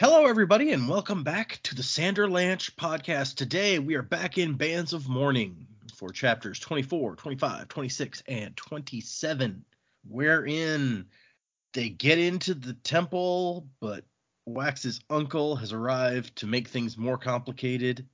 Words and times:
Hello, 0.00 0.24
everybody, 0.24 0.72
and 0.72 0.88
welcome 0.88 1.22
back 1.24 1.60
to 1.62 1.74
the 1.74 1.82
Sanderlanche 1.82 2.74
podcast. 2.76 3.34
Today, 3.34 3.78
we 3.78 3.96
are 3.96 4.02
back 4.02 4.38
in 4.38 4.54
Bands 4.54 4.94
of 4.94 5.10
Mourning 5.10 5.66
for 5.94 6.08
chapters 6.08 6.58
24, 6.58 7.16
25, 7.16 7.68
26, 7.68 8.22
and 8.26 8.56
27, 8.56 9.62
wherein 10.08 11.04
they 11.74 11.90
get 11.90 12.18
into 12.18 12.54
the 12.54 12.72
temple, 12.72 13.68
but 13.78 14.06
Wax's 14.46 15.02
uncle 15.10 15.54
has 15.56 15.74
arrived 15.74 16.34
to 16.36 16.46
make 16.46 16.68
things 16.68 16.96
more 16.96 17.18
complicated. 17.18 18.08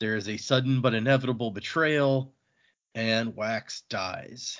There 0.00 0.16
is 0.16 0.28
a 0.28 0.36
sudden 0.36 0.82
but 0.82 0.92
inevitable 0.92 1.52
betrayal, 1.52 2.34
and 2.94 3.34
Wax 3.34 3.84
dies. 3.88 4.58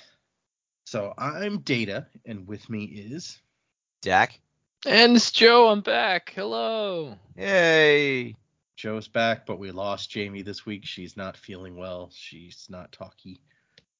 So 0.86 1.12
I'm 1.18 1.58
Data, 1.58 2.06
and 2.24 2.48
with 2.48 2.70
me 2.70 2.84
is 2.84 3.38
Dak. 4.00 4.40
And 4.86 5.16
it's 5.16 5.30
Joe, 5.30 5.68
I'm 5.68 5.80
back. 5.80 6.32
Hello. 6.34 7.16
Yay. 7.36 8.36
Joe's 8.76 9.08
back, 9.08 9.46
but 9.46 9.58
we 9.58 9.70
lost 9.70 10.10
Jaymee 10.10 10.44
this 10.44 10.66
week. 10.66 10.84
She's 10.84 11.16
not 11.16 11.36
feeling 11.38 11.76
well. 11.76 12.10
She's 12.12 12.66
not 12.68 12.92
talky. 12.92 13.40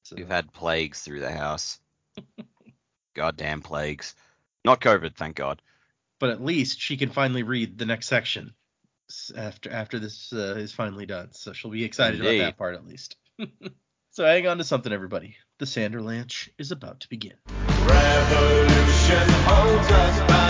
So 0.02 0.16
We've 0.16 0.28
had 0.28 0.52
plagues 0.52 1.00
through 1.00 1.20
the 1.20 1.32
house. 1.32 1.78
Goddamn 3.14 3.62
plagues. 3.62 4.14
Not 4.64 4.80
COVID, 4.80 5.14
thank 5.14 5.36
God. 5.36 5.62
but 6.18 6.30
at 6.30 6.45
least 6.45 6.80
she 6.80 6.96
can 6.96 7.10
finally 7.10 7.42
read 7.42 7.78
the 7.78 7.87
next 7.87 8.06
section 8.09 8.52
after 9.37 9.70
after 9.70 9.98
this 9.98 10.32
uh, 10.32 10.54
is 10.56 10.73
finally 10.73 11.06
done. 11.06 11.28
So 11.32 11.52
she'll 11.52 11.70
be 11.70 11.84
excited 11.84 12.20
Indeed. 12.20 12.40
about 12.40 12.46
that 12.46 12.59
part 12.59 12.74
at 12.74 12.87
least. 12.87 13.16
so 14.10 14.24
hang 14.24 14.46
on 14.46 14.59
to 14.59 14.64
something, 14.64 14.92
everybody. 14.92 15.37
The 15.59 15.66
Sanderlanche 15.66 16.51
is 16.59 16.73
about 16.73 17.01
to 17.01 17.09
begin. 17.09 17.34
Revolution 17.48 19.28
holds 19.46 19.90
us 19.90 20.18
bound. 20.28 20.28
Come 20.28 20.28
on 20.28 20.34
down 20.34 20.34
to 20.34 20.34
London 20.34 20.34
town. 20.34 20.34
Break 20.34 20.34
your 20.34 20.34
back 20.34 20.43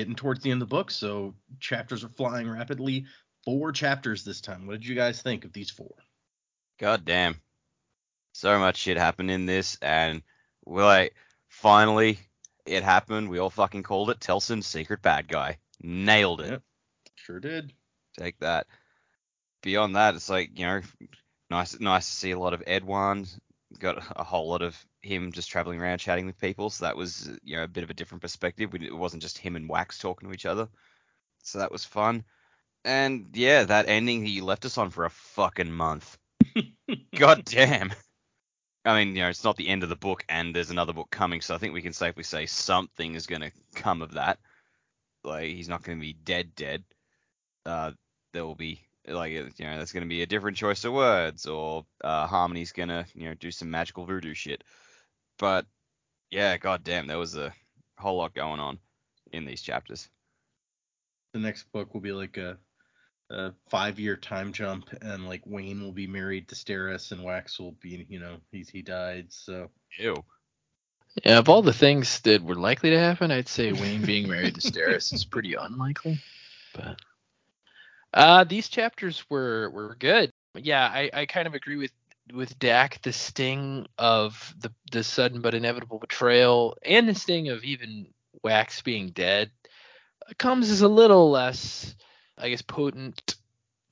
getting 0.00 0.14
towards 0.14 0.42
the 0.42 0.50
end 0.50 0.62
of 0.62 0.68
the 0.68 0.74
book. 0.74 0.90
So 0.90 1.34
chapters 1.58 2.04
are 2.04 2.08
flying 2.08 2.50
rapidly. 2.50 3.06
Four 3.44 3.72
chapters 3.72 4.24
this 4.24 4.40
time. 4.40 4.66
What 4.66 4.80
did 4.80 4.86
you 4.86 4.94
guys 4.94 5.22
think 5.22 5.44
of 5.44 5.52
these 5.52 5.70
four? 5.70 5.94
God 6.80 7.04
damn. 7.04 7.36
So 8.32 8.58
much 8.58 8.78
shit 8.78 8.96
happened 8.96 9.30
in 9.30 9.44
this, 9.44 9.76
and 9.82 10.22
we're 10.64 10.82
like, 10.84 11.14
finally, 11.48 12.18
it 12.64 12.82
happened. 12.82 13.28
We 13.28 13.38
all 13.38 13.50
fucking 13.50 13.82
called 13.82 14.08
it. 14.08 14.18
Telsin, 14.18 14.64
secret 14.64 15.02
bad 15.02 15.28
guy. 15.28 15.58
Nailed 15.82 16.40
it. 16.40 16.50
Yep. 16.50 16.62
Sure 17.16 17.38
did. 17.38 17.74
Take 18.18 18.38
that. 18.38 18.66
Beyond 19.62 19.96
that, 19.96 20.14
it's 20.14 20.30
like, 20.30 20.58
you 20.58 20.64
know, 20.64 20.80
nice 21.50 21.78
nice 21.78 22.06
to 22.06 22.16
see 22.16 22.30
a 22.30 22.38
lot 22.38 22.54
of 22.54 22.62
Edwarn. 22.66 23.26
Got 23.78 24.02
a 24.16 24.24
whole 24.24 24.48
lot 24.48 24.62
of 24.62 24.74
him 25.02 25.32
just 25.32 25.50
traveling 25.50 25.80
around 25.80 25.98
chatting 25.98 26.24
with 26.24 26.40
people. 26.40 26.70
So 26.70 26.86
that 26.86 26.96
was, 26.96 27.30
you 27.44 27.56
know, 27.56 27.64
a 27.64 27.68
bit 27.68 27.84
of 27.84 27.90
a 27.90 27.94
different 27.94 28.22
perspective. 28.22 28.72
We- 28.72 28.86
It 28.86 28.96
wasn't 28.96 29.22
just 29.22 29.36
him 29.36 29.54
and 29.54 29.68
Wax 29.68 29.98
talking 29.98 30.28
to 30.28 30.34
each 30.34 30.46
other. 30.46 30.66
So 31.42 31.58
that 31.58 31.72
was 31.72 31.84
fun. 31.84 32.24
And 32.86 33.28
yeah, 33.34 33.64
that 33.64 33.88
ending 33.88 34.24
he 34.24 34.40
left 34.40 34.64
us 34.64 34.78
on 34.78 34.88
for 34.88 35.04
a 35.04 35.10
fucking 35.10 35.70
month. 35.70 36.16
God 37.16 37.44
damn. 37.44 37.92
I 38.84 38.98
mean, 38.98 39.14
you 39.14 39.22
know, 39.22 39.28
it's 39.28 39.44
not 39.44 39.56
the 39.56 39.68
end 39.68 39.82
of 39.82 39.88
the 39.88 39.96
book, 39.96 40.24
and 40.28 40.54
there's 40.54 40.70
another 40.70 40.92
book 40.92 41.10
coming, 41.10 41.40
so 41.40 41.54
I 41.54 41.58
think 41.58 41.74
we 41.74 41.82
can 41.82 41.92
safely 41.92 42.22
say 42.22 42.46
something 42.46 43.14
is 43.14 43.26
going 43.26 43.42
to 43.42 43.52
come 43.74 44.00
of 44.00 44.12
that. 44.14 44.38
Like, 45.22 45.50
he's 45.50 45.68
not 45.68 45.82
going 45.82 45.98
to 45.98 46.02
be 46.02 46.14
dead, 46.14 46.54
dead. 46.54 46.82
Uh, 47.66 47.92
there 48.32 48.46
will 48.46 48.54
be, 48.54 48.80
like, 49.06 49.32
uh, 49.32 49.50
you 49.56 49.64
know, 49.66 49.76
there's 49.76 49.92
going 49.92 50.04
to 50.04 50.08
be 50.08 50.22
a 50.22 50.26
different 50.26 50.56
choice 50.56 50.84
of 50.84 50.94
words, 50.94 51.44
or 51.46 51.84
uh, 52.02 52.26
Harmony's 52.26 52.72
going 52.72 52.88
to, 52.88 53.04
you 53.14 53.28
know, 53.28 53.34
do 53.34 53.50
some 53.50 53.70
magical 53.70 54.06
voodoo 54.06 54.32
shit. 54.32 54.64
But, 55.38 55.66
yeah, 56.30 56.56
god 56.56 56.82
damn, 56.82 57.06
there 57.06 57.18
was 57.18 57.36
a 57.36 57.52
whole 57.98 58.16
lot 58.16 58.34
going 58.34 58.60
on 58.60 58.78
in 59.32 59.44
these 59.44 59.60
chapters. 59.60 60.08
The 61.34 61.38
next 61.38 61.70
book 61.70 61.92
will 61.92 62.00
be 62.00 62.12
like 62.12 62.38
a, 62.38 62.56
a 63.30 63.52
five 63.68 63.98
year 63.98 64.16
time 64.16 64.52
jump, 64.52 64.90
and 65.02 65.26
like 65.26 65.42
Wayne 65.46 65.80
will 65.82 65.92
be 65.92 66.06
married 66.06 66.48
to 66.48 66.54
Steris, 66.54 67.12
and 67.12 67.22
Wax 67.22 67.58
will 67.58 67.76
be, 67.80 68.06
you 68.08 68.18
know, 68.18 68.36
he's 68.50 68.68
he 68.68 68.82
died. 68.82 69.26
So 69.30 69.70
Ew. 69.98 70.16
Yeah, 71.24 71.38
of 71.38 71.48
all 71.48 71.62
the 71.62 71.72
things 71.72 72.20
that 72.20 72.42
were 72.42 72.54
likely 72.54 72.90
to 72.90 72.98
happen, 72.98 73.30
I'd 73.32 73.48
say 73.48 73.72
Wayne 73.72 74.02
being 74.02 74.28
married 74.28 74.54
to 74.56 74.60
Steris 74.60 75.12
is 75.12 75.24
pretty 75.24 75.54
unlikely. 75.54 76.20
But 76.74 77.00
uh 78.12 78.44
these 78.44 78.68
chapters 78.68 79.24
were 79.30 79.70
were 79.70 79.96
good. 79.98 80.32
Yeah, 80.54 80.84
I, 80.84 81.10
I 81.12 81.26
kind 81.26 81.46
of 81.46 81.54
agree 81.54 81.76
with 81.76 81.92
with 82.32 82.58
Dak. 82.58 83.02
The 83.02 83.12
sting 83.12 83.86
of 83.98 84.54
the 84.60 84.72
the 84.92 85.04
sudden 85.04 85.40
but 85.40 85.54
inevitable 85.54 85.98
betrayal 85.98 86.76
and 86.84 87.08
the 87.08 87.14
sting 87.14 87.48
of 87.48 87.64
even 87.64 88.06
Wax 88.42 88.82
being 88.82 89.10
dead 89.10 89.50
comes 90.38 90.70
as 90.70 90.82
a 90.82 90.88
little 90.88 91.30
less, 91.30 91.94
I 92.40 92.50
guess, 92.50 92.62
potent 92.62 93.36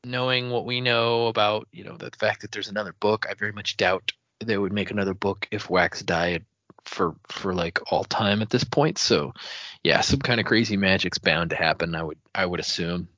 knowing 0.04 0.50
what 0.50 0.64
we 0.64 0.80
know 0.80 1.26
about, 1.26 1.68
you 1.72 1.84
know, 1.84 1.96
the 1.96 2.10
fact 2.18 2.42
that 2.42 2.52
there's 2.52 2.68
another 2.68 2.94
book. 2.98 3.26
I 3.28 3.34
very 3.34 3.52
much 3.52 3.76
doubt 3.76 4.12
they 4.40 4.56
would 4.56 4.72
make 4.72 4.90
another 4.90 5.14
book 5.14 5.48
if 5.50 5.68
Wax 5.68 6.02
died 6.02 6.44
for 6.84 7.14
for 7.28 7.54
like 7.54 7.92
all 7.92 8.04
time 8.04 8.42
at 8.42 8.50
this 8.50 8.64
point. 8.64 8.98
So 8.98 9.34
yeah, 9.82 10.00
some 10.00 10.20
kind 10.20 10.40
of 10.40 10.46
crazy 10.46 10.76
magic's 10.76 11.18
bound 11.18 11.50
to 11.50 11.56
happen. 11.56 11.94
I 11.94 12.02
would 12.02 12.18
I 12.34 12.46
would 12.46 12.60
assume. 12.60 13.08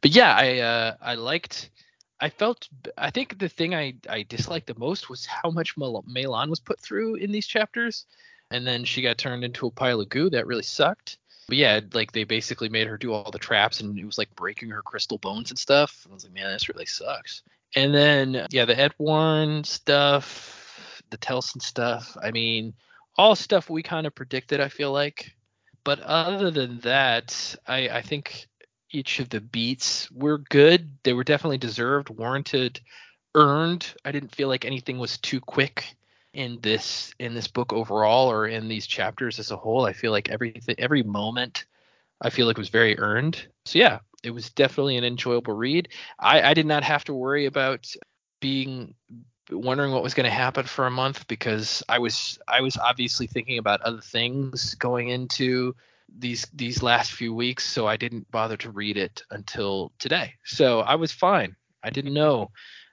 But 0.00 0.12
yeah, 0.12 0.34
I 0.34 0.58
uh, 0.58 0.96
I 1.00 1.14
liked. 1.14 1.70
I 2.20 2.30
felt. 2.30 2.68
I 2.96 3.10
think 3.10 3.38
the 3.38 3.48
thing 3.48 3.74
I 3.74 3.94
I 4.08 4.22
disliked 4.22 4.66
the 4.66 4.78
most 4.78 5.08
was 5.08 5.26
how 5.26 5.50
much 5.50 5.76
MeLaan 5.76 6.48
was 6.48 6.60
put 6.60 6.80
through 6.80 7.16
in 7.16 7.32
these 7.32 7.46
chapters, 7.46 8.06
and 8.50 8.66
then 8.66 8.84
she 8.84 9.02
got 9.02 9.18
turned 9.18 9.44
into 9.44 9.66
a 9.66 9.70
pile 9.70 10.00
of 10.00 10.08
goo. 10.08 10.30
That 10.30 10.46
really 10.46 10.62
sucked. 10.62 11.17
But 11.48 11.56
yeah, 11.56 11.80
like 11.94 12.12
they 12.12 12.24
basically 12.24 12.68
made 12.68 12.86
her 12.86 12.98
do 12.98 13.12
all 13.12 13.30
the 13.30 13.38
traps, 13.38 13.80
and 13.80 13.98
it 13.98 14.04
was 14.04 14.18
like 14.18 14.34
breaking 14.36 14.68
her 14.68 14.82
crystal 14.82 15.16
bones 15.16 15.50
and 15.50 15.58
stuff. 15.58 16.06
I 16.08 16.12
was 16.12 16.24
like, 16.24 16.34
man, 16.34 16.52
this 16.52 16.68
really 16.68 16.86
sucks. 16.86 17.42
And 17.74 17.92
then 17.94 18.46
yeah, 18.50 18.66
the 18.66 18.78
Edwarn 18.78 19.64
stuff, 19.64 21.02
the 21.10 21.16
Telsin 21.16 21.62
stuff. 21.62 22.16
I 22.22 22.30
mean, 22.30 22.74
all 23.16 23.34
stuff 23.34 23.70
we 23.70 23.82
kind 23.82 24.06
of 24.06 24.14
predicted. 24.14 24.60
I 24.60 24.68
feel 24.68 24.92
like, 24.92 25.34
but 25.84 26.00
other 26.00 26.50
than 26.50 26.80
that, 26.80 27.56
I 27.66 27.88
I 27.88 28.02
think 28.02 28.46
each 28.90 29.18
of 29.18 29.30
the 29.30 29.40
beats 29.40 30.10
were 30.10 30.38
good. 30.38 30.98
They 31.02 31.14
were 31.14 31.24
definitely 31.24 31.58
deserved, 31.58 32.10
warranted, 32.10 32.80
earned. 33.34 33.94
I 34.04 34.12
didn't 34.12 34.34
feel 34.34 34.48
like 34.48 34.66
anything 34.66 34.98
was 34.98 35.16
too 35.16 35.40
quick 35.40 35.96
in 36.32 36.58
this 36.62 37.12
in 37.18 37.34
this 37.34 37.48
book 37.48 37.72
overall 37.72 38.30
or 38.30 38.46
in 38.46 38.68
these 38.68 38.86
chapters 38.86 39.38
as 39.38 39.50
a 39.50 39.56
whole. 39.56 39.86
I 39.86 39.92
feel 39.92 40.12
like 40.12 40.28
every 40.28 40.60
every 40.78 41.02
moment 41.02 41.66
I 42.20 42.30
feel 42.30 42.46
like 42.46 42.58
was 42.58 42.68
very 42.68 42.98
earned. 42.98 43.46
So 43.64 43.78
yeah, 43.78 44.00
it 44.22 44.30
was 44.30 44.50
definitely 44.50 44.96
an 44.96 45.04
enjoyable 45.04 45.54
read. 45.54 45.88
I, 46.18 46.42
I 46.42 46.54
did 46.54 46.66
not 46.66 46.84
have 46.84 47.04
to 47.04 47.14
worry 47.14 47.46
about 47.46 47.92
being 48.40 48.94
wondering 49.50 49.92
what 49.92 50.02
was 50.02 50.14
going 50.14 50.24
to 50.24 50.30
happen 50.30 50.64
for 50.64 50.86
a 50.86 50.90
month 50.90 51.26
because 51.28 51.82
I 51.88 51.98
was 51.98 52.38
I 52.48 52.60
was 52.60 52.76
obviously 52.76 53.26
thinking 53.26 53.58
about 53.58 53.80
other 53.82 54.00
things 54.00 54.74
going 54.74 55.08
into 55.08 55.74
these 56.18 56.46
these 56.54 56.82
last 56.82 57.12
few 57.12 57.34
weeks, 57.34 57.68
so 57.68 57.86
I 57.86 57.96
didn't 57.96 58.30
bother 58.30 58.56
to 58.58 58.70
read 58.70 58.96
it 58.96 59.22
until 59.30 59.92
today. 59.98 60.34
So 60.44 60.80
I 60.80 60.96
was 60.96 61.12
fine. 61.12 61.56
I 61.82 61.90
didn't 61.90 62.14
know 62.14 62.50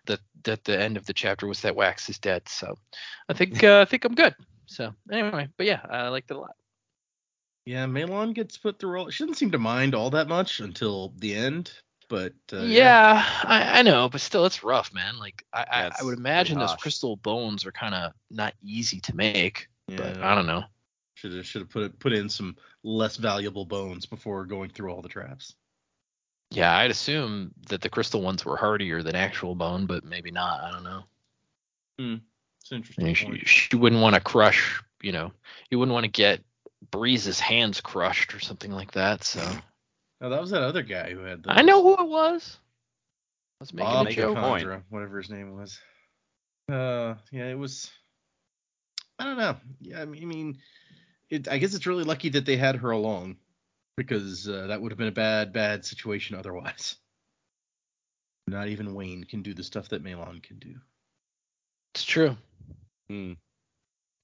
that 0.07 0.19
that 0.43 0.63
the 0.63 0.79
end 0.79 0.97
of 0.97 1.05
the 1.05 1.13
chapter 1.13 1.47
was 1.47 1.61
that 1.61 1.75
Wax 1.75 2.09
is 2.09 2.19
dead. 2.19 2.47
So 2.47 2.77
I 3.29 3.33
think 3.33 3.63
uh, 3.63 3.81
I 3.81 3.85
think 3.85 4.05
I'm 4.05 4.15
good. 4.15 4.35
So 4.67 4.93
anyway, 5.11 5.47
but 5.57 5.65
yeah, 5.65 5.81
I 5.89 6.07
liked 6.09 6.31
it 6.31 6.37
a 6.37 6.39
lot. 6.39 6.55
yeah, 7.65 7.85
MeLaan 7.85 8.33
gets 8.33 8.57
put 8.57 8.79
through 8.79 8.99
all. 8.99 9.09
She 9.09 9.23
doesn't 9.23 9.35
seem 9.35 9.51
to 9.51 9.59
mind 9.59 9.95
all 9.95 10.11
that 10.11 10.27
much 10.27 10.59
until 10.59 11.13
the 11.17 11.35
end, 11.35 11.71
but 12.09 12.33
uh, 12.53 12.61
yeah, 12.61 13.23
I, 13.43 13.79
I 13.79 13.81
know, 13.81 14.09
but 14.09 14.21
still, 14.21 14.45
it's 14.45 14.63
rough, 14.63 14.93
man. 14.93 15.17
Like 15.17 15.43
I, 15.53 15.59
Yeah, 15.59 15.89
I, 15.97 16.01
I 16.01 16.03
would 16.03 16.17
imagine 16.17 16.59
those 16.59 16.75
crystal 16.75 17.15
bones 17.15 17.65
are 17.65 17.71
kind 17.71 17.95
of 17.95 18.13
not 18.29 18.53
easy 18.63 18.99
to 19.01 19.15
make, 19.15 19.67
but 19.87 20.17
Yeah. 20.17 20.31
I 20.31 20.35
don't 20.35 20.47
know. 20.47 20.63
Should 21.15 21.33
have 21.33 21.45
should 21.45 21.61
have 21.61 21.69
put 21.69 21.83
it, 21.83 21.99
put 21.99 22.13
in 22.13 22.29
some 22.29 22.55
less 22.83 23.17
valuable 23.17 23.65
bones 23.65 24.05
before 24.05 24.45
going 24.45 24.69
through 24.69 24.91
all 24.91 25.01
the 25.01 25.09
traps. 25.09 25.55
Yeah, 26.55 26.75
I'd 26.75 26.91
assume 26.91 27.51
that 27.67 27.81
the 27.81 27.89
crystal 27.89 28.21
ones 28.21 28.45
were 28.45 28.55
hardier 28.55 29.03
than 29.03 29.15
actual 29.15 29.55
bone, 29.55 29.87
but 29.87 30.05
maybe 30.05 30.31
not. 30.31 30.61
I 30.61 30.71
don't 30.71 30.83
know. 30.83 31.03
Hmm. 31.99 32.15
It's 32.61 32.71
interesting 32.71 33.29
point. 33.29 33.47
she, 33.47 33.75
wouldn't 33.75 34.01
want 34.01 34.15
to 34.15 34.21
crush, 34.21 34.81
you 35.01 35.11
know, 35.11 35.33
you 35.69 35.77
wouldn't 35.77 35.93
want 35.93 36.05
to 36.05 36.11
get 36.11 36.41
Breeze's 36.91 37.39
hands 37.39 37.81
crushed 37.81 38.33
or 38.33 38.39
something 38.39 38.71
like 38.71 38.93
that. 38.93 39.23
So 39.23 39.41
Oh, 40.21 40.29
that 40.29 40.39
was 40.39 40.51
that 40.51 40.63
other 40.63 40.81
guy 40.81 41.13
who 41.13 41.19
had 41.19 41.43
the 41.43 41.51
I 41.51 41.61
know 41.61 41.83
who 41.83 42.01
it 42.01 42.07
was. 42.07 42.57
I 43.59 43.63
was 43.63 43.73
making 43.73 43.93
Bob 43.93 44.07
a 44.07 44.11
joke. 44.11 44.37
kandra, 44.37 44.83
whatever 44.89 45.17
his 45.17 45.29
name 45.29 45.55
was. 45.55 45.77
Uh, 46.71 47.15
yeah, 47.31 47.47
it 47.49 47.59
was 47.59 47.91
I 49.19 49.25
don't 49.25 49.37
know. 49.37 49.57
Yeah, 49.81 50.01
I 50.01 50.05
mean, 50.05 50.23
I 50.23 50.25
mean, 50.25 50.57
it, 51.29 51.47
I 51.49 51.57
guess 51.57 51.73
it's 51.73 51.85
really 51.85 52.05
lucky 52.05 52.29
that 52.29 52.45
they 52.45 52.57
had 52.57 52.77
her 52.77 52.91
along 52.91 53.37
because 53.97 54.47
uh, 54.47 54.67
that 54.67 54.81
would 54.81 54.91
have 54.91 54.97
been 54.97 55.07
a 55.07 55.11
bad, 55.11 55.53
bad 55.53 55.85
situation 55.85 56.35
otherwise. 56.35 56.95
Not 58.47 58.67
even 58.67 58.93
Wayne 58.93 59.23
can 59.23 59.41
do 59.41 59.53
the 59.53 59.63
stuff 59.63 59.89
that 59.89 60.03
MeLaan 60.03 60.43
can 60.43 60.59
do. 60.59 60.75
It's 61.93 62.03
true. 62.03 62.37
Hmm. 63.09 63.33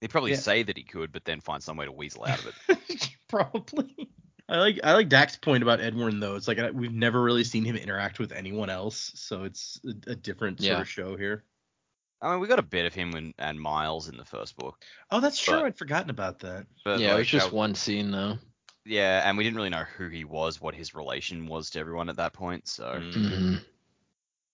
He'd 0.02 0.10
probably 0.10 0.32
Yeah. 0.32 0.38
say 0.38 0.64
that 0.64 0.78
he 0.78 0.84
could, 0.84 1.12
but 1.12 1.26
then 1.26 1.42
find 1.42 1.62
some 1.64 1.78
way 1.78 1.86
to 1.86 1.92
weasel 1.92 2.26
out 2.26 2.40
of 2.40 2.54
it. 2.70 3.10
Probably. 3.30 4.10
I 4.50 4.58
like 4.58 4.80
I 4.84 4.94
like 4.94 5.08
Dak's 5.08 5.38
point 5.38 5.64
about 5.64 5.80
Edwarn 5.80 6.20
though. 6.20 6.36
It's 6.36 6.48
like 6.48 6.60
I, 6.60 6.72
we've 6.72 6.92
never 6.92 7.22
really 7.22 7.44
seen 7.46 7.64
him 7.64 7.78
interact 7.78 8.20
with 8.20 8.32
anyone 8.34 8.70
else, 8.70 9.12
so 9.16 9.44
it's 9.46 9.80
a, 9.86 10.12
a 10.12 10.16
different 10.16 10.60
sort 10.60 10.68
Yeah. 10.72 10.82
of 10.82 10.90
show 10.90 11.16
here. 11.16 11.46
I 12.22 12.32
mean, 12.32 12.42
we 12.42 12.48
got 12.48 12.60
a 12.60 12.64
bit 12.64 12.86
of 12.86 12.94
him 12.94 13.14
and, 13.14 13.34
and 13.40 13.60
Miles 13.60 14.10
in 14.10 14.18
the 14.18 14.26
first 14.26 14.58
book, 14.58 14.76
Oh, 15.10 15.22
that's 15.22 15.40
true. 15.42 15.56
But- 15.56 15.66
I'd 15.66 15.78
forgotten 15.78 16.10
about 16.10 16.40
that. 16.40 16.66
but 16.84 17.00
yeah, 17.00 17.16
it 17.16 17.20
was 17.20 17.28
just 17.28 17.52
one 17.54 17.74
scene 17.76 18.12
though. 18.12 18.38
Yeah, 18.86 19.28
and 19.28 19.38
we 19.38 19.44
didn't 19.44 19.58
really 19.58 19.70
know 19.70 19.86
who 19.98 20.08
he 20.08 20.24
was, 20.26 20.60
what 20.60 20.76
his 20.76 20.96
relation 20.96 21.48
was 21.48 21.70
to 21.72 21.80
everyone 21.80 22.10
at 22.10 22.16
that 22.18 22.34
point. 22.34 22.68
So 22.68 23.00
Mm. 23.00 23.14
hmm 23.14 23.56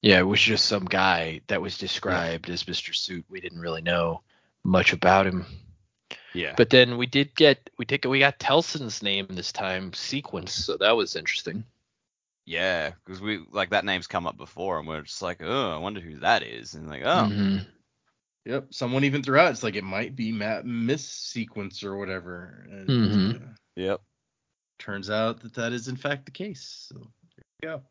Yeah, 0.01 0.19
it 0.19 0.23
was 0.27 0.41
just 0.41 0.65
some 0.65 0.85
guy 0.85 1.41
that 1.47 1.61
was 1.61 1.77
described 1.77 2.49
as 2.49 2.67
Mr. 2.67 2.93
Suit. 2.93 3.25
We 3.29 3.39
didn't 3.41 3.59
really 3.61 3.81
know 3.81 4.21
much 4.63 4.93
about 4.93 5.25
him. 5.27 5.45
yeah, 6.33 6.53
But 6.55 6.69
then 6.69 6.97
we 6.97 7.05
did 7.07 7.35
get 7.35 7.69
we 7.77 7.85
did 7.85 8.05
we 8.05 8.19
got 8.19 8.39
Telsin's 8.39 9.01
name 9.01 9.27
this 9.29 9.51
time 9.51 9.93
sequence, 9.93 10.53
so 10.53 10.77
that 10.77 10.91
was 10.95 11.15
interesting. 11.15 11.63
yeah, 12.45 12.91
because 13.05 13.21
we 13.21 13.43
like 13.51 13.69
that 13.71 13.85
name's 13.85 14.07
come 14.07 14.27
up 14.27 14.37
before, 14.37 14.79
and 14.79 14.87
we're 14.87 15.01
just 15.01 15.21
like, 15.21 15.41
oh, 15.41 15.71
I 15.71 15.77
wonder 15.77 15.99
who 15.99 16.19
that 16.19 16.43
is, 16.43 16.73
and 16.75 16.87
like, 16.87 17.03
oh, 17.03 17.27
Mhm. 17.29 17.65
Yep. 18.45 18.73
Someone 18.73 19.03
even 19.03 19.23
threw 19.23 19.37
out 19.39 19.51
it's 19.51 19.63
like 19.63 19.75
it 19.75 19.83
might 19.83 20.15
be 20.15 20.31
Matt 20.31 20.65
Miss 20.65 21.05
sequence 21.09 21.83
or 21.83 21.97
whatever. 21.97 22.65
And 22.71 22.87
Mhm. 22.89 23.41
uh, 23.43 23.53
yep, 23.75 24.01
turns 24.79 25.09
out 25.09 25.41
that 25.41 25.53
that 25.55 25.73
is 25.73 25.87
in 25.87 25.95
fact 25.95 26.25
the 26.25 26.31
case. 26.31 26.87
So 26.89 26.95
there 27.35 27.45
you 27.61 27.69
go. 27.69 27.81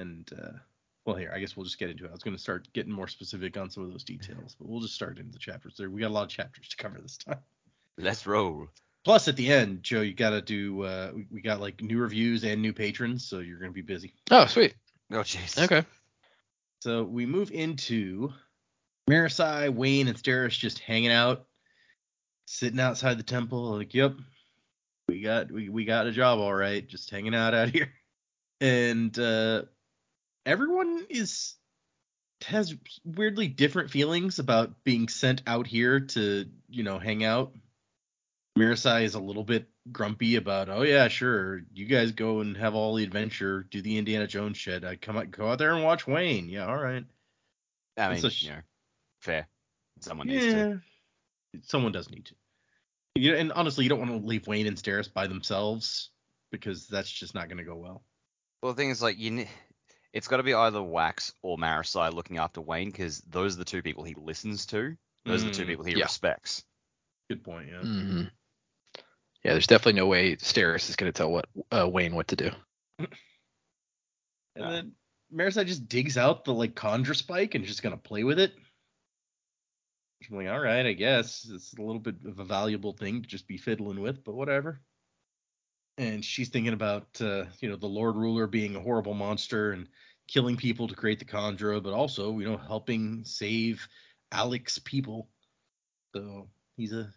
And 0.00 0.30
uh, 0.32 0.58
well, 1.04 1.16
here 1.16 1.32
I 1.34 1.38
guess 1.38 1.56
we'll 1.56 1.64
just 1.64 1.78
get 1.78 1.90
into 1.90 2.04
it. 2.04 2.08
I 2.08 2.12
was 2.12 2.22
going 2.22 2.36
to 2.36 2.42
start 2.42 2.68
getting 2.72 2.92
more 2.92 3.08
specific 3.08 3.56
on 3.56 3.70
some 3.70 3.84
of 3.84 3.90
those 3.90 4.04
details, 4.04 4.56
but 4.58 4.68
we'll 4.68 4.80
just 4.80 4.94
start 4.94 5.18
into 5.18 5.32
the 5.32 5.38
chapters. 5.38 5.74
There, 5.76 5.90
we 5.90 6.00
got 6.00 6.08
a 6.08 6.14
lot 6.14 6.24
of 6.24 6.28
chapters 6.28 6.68
to 6.68 6.76
cover 6.76 6.98
this 7.00 7.16
time. 7.16 7.38
let's 7.98 8.26
roll. 8.26 8.68
Plus, 9.04 9.28
at 9.28 9.36
the 9.36 9.50
end, 9.50 9.82
Joe, 9.82 10.02
you 10.02 10.12
got 10.12 10.30
to 10.30 10.42
do. 10.42 10.82
Uh, 10.82 11.12
we, 11.14 11.26
we 11.30 11.40
got 11.40 11.60
like 11.60 11.80
new 11.80 11.98
reviews 11.98 12.44
and 12.44 12.60
new 12.60 12.72
patrons, 12.72 13.24
so 13.24 13.38
you're 13.38 13.58
going 13.58 13.70
to 13.70 13.74
be 13.74 13.82
busy. 13.82 14.12
Oh, 14.30 14.46
sweet. 14.46 14.74
Oh, 15.10 15.20
jeez. 15.20 15.62
Okay. 15.62 15.84
So 16.80 17.04
we 17.04 17.24
move 17.24 17.50
into 17.50 18.32
Marasi, 19.08 19.72
Wayne, 19.72 20.08
and 20.08 20.16
Steris 20.16 20.58
just 20.58 20.78
hanging 20.80 21.10
out, 21.10 21.46
sitting 22.46 22.80
outside 22.80 23.18
the 23.18 23.24
temple. 23.24 23.78
Like, 23.78 23.94
yep, 23.94 24.14
we 25.08 25.22
got 25.22 25.50
we, 25.50 25.68
we 25.68 25.84
got 25.84 26.06
a 26.06 26.12
job 26.12 26.38
all 26.38 26.54
right, 26.54 26.86
just 26.86 27.10
hanging 27.10 27.34
out 27.34 27.54
out 27.54 27.70
here. 27.70 27.92
And 28.60 29.16
uh, 29.18 29.62
everyone 30.44 31.06
is 31.08 31.54
has 32.46 32.74
weirdly 33.04 33.48
different 33.48 33.90
feelings 33.90 34.38
about 34.38 34.84
being 34.84 35.08
sent 35.08 35.42
out 35.46 35.66
here 35.66 36.00
to 36.00 36.46
you 36.68 36.82
know 36.82 36.98
hang 36.98 37.24
out. 37.24 37.52
Marasi 38.58 39.04
is 39.04 39.14
a 39.14 39.20
little 39.20 39.44
bit 39.44 39.68
grumpy 39.92 40.34
about, 40.36 40.68
oh 40.68 40.82
yeah, 40.82 41.06
sure, 41.08 41.62
you 41.72 41.86
guys 41.86 42.10
go 42.12 42.40
and 42.40 42.56
have 42.56 42.74
all 42.74 42.96
the 42.96 43.04
adventure, 43.04 43.66
do 43.70 43.80
the 43.80 43.98
Indiana 43.98 44.26
Jones 44.26 44.56
shit. 44.56 44.84
I 44.84 44.96
come 44.96 45.16
out, 45.16 45.30
go 45.30 45.48
out 45.48 45.58
there 45.58 45.72
and 45.74 45.84
watch 45.84 46.06
Wayne. 46.06 46.48
Yeah, 46.48 46.66
all 46.66 46.76
right. 46.76 47.04
I 47.96 48.12
mean, 48.12 48.20
So 48.20 48.28
sh- 48.28 48.44
you 48.44 48.50
know, 48.50 48.60
fair. 49.20 49.46
Someone 50.00 50.26
needs 50.26 50.44
to. 50.44 50.50
Yeah, 50.50 51.60
someone 51.62 51.92
does 51.92 52.10
need 52.10 52.26
to. 52.26 52.34
You 53.18 53.34
and 53.34 53.52
honestly, 53.52 53.84
you 53.84 53.88
don't 53.90 53.98
want 53.98 54.10
to 54.10 54.26
leave 54.26 54.46
Wayne 54.46 54.66
and 54.66 54.76
Steris 54.76 55.12
by 55.12 55.26
themselves 55.26 56.10
because 56.50 56.86
that's 56.86 57.10
just 57.10 57.34
not 57.34 57.48
going 57.48 57.58
to 57.58 57.64
go 57.64 57.76
well. 57.76 58.02
Well, 58.62 58.72
the 58.72 58.76
thing 58.76 58.90
is, 58.90 59.02
like, 59.02 59.18
you, 59.18 59.30
ne- 59.30 59.50
it's 60.12 60.28
got 60.28 60.38
to 60.38 60.42
be 60.42 60.54
either 60.54 60.82
Wax 60.82 61.32
or 61.42 61.56
Marasi 61.58 62.12
looking 62.12 62.38
after 62.38 62.60
Wayne, 62.60 62.90
because 62.90 63.20
those 63.28 63.54
are 63.54 63.58
the 63.58 63.64
two 63.64 63.82
people 63.82 64.04
he 64.04 64.14
listens 64.14 64.66
to. 64.66 64.96
Those 65.26 65.42
are 65.42 65.50
the 65.50 65.56
two 65.56 65.64
Mm, 65.64 65.68
people 65.68 65.84
he 65.84 65.94
yeah. 65.94 66.04
respects. 66.04 66.64
Good 67.28 67.44
point. 67.44 67.68
Yeah. 67.68 67.82
hmm 67.82 68.22
Yeah, 69.44 69.52
there's 69.52 69.66
definitely 69.66 70.00
no 70.00 70.06
way 70.06 70.36
Steris 70.36 70.88
is 70.88 70.96
going 70.96 71.12
to 71.12 71.16
tell 71.16 71.30
what 71.30 71.46
uh, 71.70 71.88
Wayne 71.88 72.14
what 72.14 72.28
to 72.28 72.36
do. 72.36 72.50
And 72.98 73.08
Yeah. 74.56 74.70
then 74.70 74.92
Marasi 75.32 75.66
just 75.66 75.88
digs 75.88 76.16
out 76.16 76.44
the 76.44 76.54
like 76.54 76.74
kandra 76.74 77.14
spike 77.14 77.54
and 77.54 77.64
just 77.64 77.82
gonna 77.82 77.96
play 77.96 78.24
with 78.24 78.40
it. 78.40 78.54
I'm 80.30 80.36
like, 80.36 80.48
all 80.48 80.60
right, 80.60 80.84
I 80.84 80.92
guess 80.92 81.48
it's 81.50 81.74
a 81.74 81.82
little 81.82 82.00
bit 82.00 82.16
of 82.26 82.38
a 82.38 82.44
valuable 82.44 82.92
thing 82.92 83.22
to 83.22 83.28
just 83.28 83.46
be 83.46 83.56
fiddling 83.56 84.00
with, 84.00 84.24
but 84.24 84.34
whatever. 84.34 84.80
And 85.96 86.24
she's 86.24 86.48
thinking 86.48 86.72
about 86.72 87.06
uh, 87.20 87.44
you 87.60 87.68
know 87.68 87.76
the 87.76 87.86
Lord 87.86 88.16
Ruler 88.16 88.46
being 88.46 88.76
a 88.76 88.80
horrible 88.80 89.14
monster 89.14 89.72
and 89.72 89.88
killing 90.28 90.56
people 90.56 90.86
to 90.88 90.94
create 90.94 91.18
the 91.18 91.24
kandra, 91.24 91.82
but 91.82 91.92
also 91.92 92.38
you 92.38 92.48
know 92.48 92.56
helping 92.56 93.24
save 93.24 93.86
Allik's 94.32 94.78
people. 94.78 95.28
So 96.14 96.48
he's 96.76 96.92
a 96.92 97.12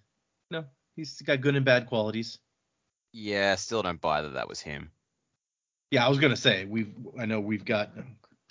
no, 0.50 0.66
he's 0.96 1.22
got 1.22 1.42
good 1.42 1.56
and 1.56 1.66
bad 1.66 1.88
qualities. 1.88 2.40
Yeah, 3.14 3.56
still 3.56 3.84
don't 3.84 4.02
buy 4.02 4.22
that 4.22 4.34
that 4.34 4.50
was 4.50 4.62
him. 4.62 4.92
Yeah, 5.92 6.06
I 6.06 6.10
was 6.10 6.20
gonna 6.20 6.38
say 6.38 6.66
we've 6.66 6.94
I 7.20 7.26
know 7.26 7.40
we've 7.40 7.66
got 7.66 7.92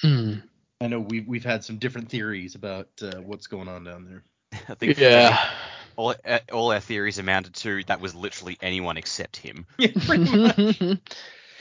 Mm. 0.03 0.43
I 0.81 0.87
know 0.87 1.01
we've 1.01 1.27
we've 1.27 1.45
had 1.45 1.65
some 1.65 1.79
different 1.79 2.09
theories 2.09 2.55
about 2.55 2.89
uh, 3.03 3.21
what's 3.21 3.47
going 3.47 3.69
on 3.69 3.85
down 3.85 4.05
there. 4.07 4.25
I 4.69 4.75
think 4.75 4.99
Yeah. 4.99 5.39
all, 5.97 6.15
uh, 6.25 6.39
all 6.53 6.73
our 6.73 6.81
theories 6.81 7.19
amounted 7.19 7.55
to 7.55 7.85
that 7.85 8.01
was 8.01 8.15
literally 8.15 8.59
anyone 8.63 8.97
except 8.97 9.37
him. 9.37 9.67
Yeah. 9.79 10.95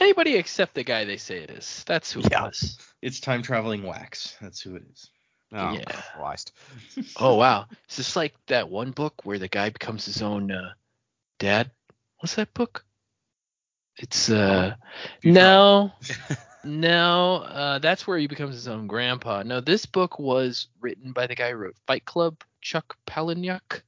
Anybody 0.00 0.36
except 0.36 0.74
the 0.74 0.82
guy 0.82 1.04
they 1.04 1.18
say 1.18 1.38
it 1.42 1.50
is. 1.50 1.84
That's 1.86 2.10
who 2.10 2.20
it 2.20 2.30
was. 2.32 2.78
it's 3.02 3.20
time 3.20 3.42
traveling 3.42 3.82
wax. 3.82 4.34
That's 4.40 4.60
who 4.62 4.76
it 4.76 4.82
is. 4.90 5.10
Oh, 5.52 5.74
Yeah. 5.74 5.84
Christ. 6.16 6.52
Oh 7.18 7.34
wow. 7.36 7.66
Is 7.90 7.96
this 7.96 8.16
like 8.16 8.34
that 8.46 8.70
one 8.70 8.92
book 8.92 9.24
where 9.24 9.38
the 9.38 9.48
guy 9.48 9.68
becomes 9.70 10.06
his 10.06 10.22
own 10.22 10.50
uh, 10.50 10.72
dad? 11.38 11.70
What's 12.18 12.36
that 12.36 12.54
book? 12.54 12.84
It's 13.98 14.30
uh 14.30 14.74
no 15.22 15.92
no 16.64 17.34
uh 17.36 17.78
that's 17.80 18.06
where 18.06 18.16
he 18.18 18.26
becomes 18.26 18.54
his 18.54 18.68
own 18.68 18.86
grandpa. 18.86 19.42
No, 19.42 19.60
this 19.60 19.84
book 19.86 20.18
was 20.18 20.68
written 20.80 21.12
by 21.12 21.26
the 21.26 21.34
guy 21.34 21.50
who 21.50 21.56
wrote 21.56 21.76
Fight 21.86 22.04
Club, 22.06 22.42
Chuck 22.60 22.96
Palahniuk. 23.06 23.82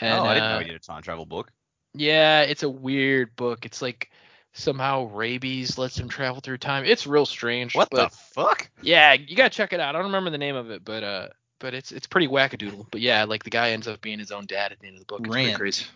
And 0.00 0.18
oh, 0.18 0.24
I 0.24 0.34
didn't 0.34 0.48
know 0.50 0.56
uh, 0.56 0.60
he 0.60 0.66
did 0.66 0.76
a 0.76 0.78
time 0.78 1.02
travel 1.02 1.26
book. 1.26 1.52
Yeah, 1.94 2.42
it's 2.42 2.62
a 2.62 2.68
weird 2.68 3.34
book. 3.34 3.64
It's 3.64 3.82
like 3.82 4.10
somehow 4.52 5.04
rabies 5.06 5.78
lets 5.78 5.98
him 5.98 6.08
travel 6.08 6.40
through 6.40 6.58
time. 6.58 6.84
It's 6.84 7.06
real 7.06 7.26
strange. 7.26 7.74
What 7.74 7.88
but 7.90 8.10
the 8.10 8.16
fuck? 8.16 8.70
yeah, 8.82 9.14
you 9.14 9.36
gotta 9.36 9.50
check 9.50 9.72
it 9.72 9.80
out. 9.80 9.94
I 9.94 9.98
don't 9.98 10.06
remember 10.06 10.30
the 10.30 10.38
name 10.38 10.56
of 10.56 10.70
it, 10.70 10.84
but 10.84 11.02
uh, 11.02 11.28
but 11.58 11.74
it's 11.74 11.92
it's 11.92 12.06
pretty 12.06 12.28
wackadoodle. 12.28 12.86
But 12.90 13.00
yeah, 13.00 13.24
like 13.24 13.44
the 13.44 13.50
guy 13.50 13.70
ends 13.70 13.88
up 13.88 14.00
being 14.00 14.18
his 14.18 14.30
own 14.30 14.46
dad 14.46 14.72
at 14.72 14.80
the 14.80 14.86
end 14.86 14.96
of 14.96 15.00
the 15.00 15.06
book. 15.06 15.20
It's 15.20 15.28
pretty 15.28 15.48
Rant. 15.48 15.58
crazy. 15.58 15.86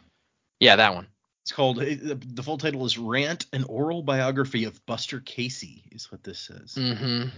Yeah, 0.61 0.77
that 0.77 0.95
one. 0.95 1.07
It's 1.43 1.53
called 1.53 1.79
the 1.79 2.15
the 2.15 2.43
full 2.43 2.59
title 2.59 2.85
is 2.85 2.99
Rant: 2.99 3.47
An 3.53 3.65
Oral 3.65 4.03
Biography 4.03 4.65
of 4.65 4.85
Buster 4.87 5.21
Casey 5.21 5.85
is 5.91 6.11
what 6.11 6.23
this 6.23 6.39
says. 6.39 6.75
Mm-hmm. 6.77 7.29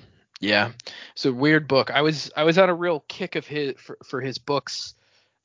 Yeah, 0.41 0.73
it's 1.13 1.25
a 1.25 1.33
weird 1.33 1.69
book. 1.69 1.91
I 1.91 2.03
was 2.03 2.31
I 2.37 2.45
was 2.45 2.59
on 2.59 2.69
a 2.69 2.75
real 2.75 3.05
kick 3.09 3.37
of 3.37 3.47
his 3.47 3.75
for, 3.79 3.99
for 4.05 4.21
his 4.21 4.39
books. 4.39 4.95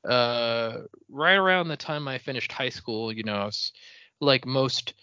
Uh, 0.08 0.82
right 1.08 1.34
around 1.34 1.68
the 1.68 1.76
time 1.76 2.08
I 2.08 2.18
finished 2.18 2.52
high 2.52 2.70
school, 2.70 3.12
you 3.12 3.22
know, 3.22 3.34
I 3.36 3.44
was 3.46 3.72
like 4.20 4.46
most 4.46 4.94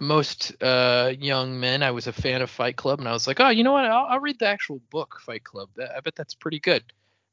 most 0.00 0.60
uh 0.62 1.12
young 1.18 1.58
men. 1.60 1.82
I 1.82 1.90
was 1.92 2.06
a 2.06 2.12
fan 2.12 2.42
of 2.42 2.50
Fight 2.50 2.76
Club, 2.76 2.98
and 3.00 3.08
I 3.08 3.12
was 3.12 3.26
like, 3.26 3.40
oh, 3.40 3.48
you 3.50 3.64
know 3.64 3.72
what? 3.72 3.84
I'll, 3.84 4.06
I'll 4.06 4.20
read 4.20 4.38
the 4.38 4.46
actual 4.48 4.80
book, 4.90 5.20
Fight 5.24 5.44
Club. 5.44 5.70
I 5.78 6.00
bet 6.00 6.16
that's 6.16 6.34
pretty 6.34 6.60
good. 6.60 6.82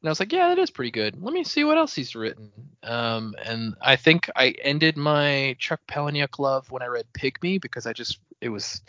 And 0.02 0.10
I 0.10 0.12
was 0.12 0.20
like, 0.20 0.32
yeah, 0.32 0.50
that 0.50 0.60
is 0.60 0.70
pretty 0.70 0.92
good. 0.92 1.22
Let 1.22 1.34
me 1.34 1.44
see 1.44 1.64
what 1.64 1.78
else 1.78 1.96
he's 1.96 2.16
written. 2.16 2.52
Um, 2.84 3.34
and 3.44 3.74
I 3.82 3.96
think 3.96 4.30
I 4.36 4.50
ended 4.62 4.98
my 4.98 5.56
Chuck 5.58 5.82
Palahniuk 5.88 6.38
love 6.38 6.70
when 6.70 6.84
I 6.84 6.88
read 6.88 7.08
Pygmy 7.14 7.60
because 7.60 7.88
I 7.88 7.94
just 7.94 8.20
it 8.40 8.50
was 8.50 8.82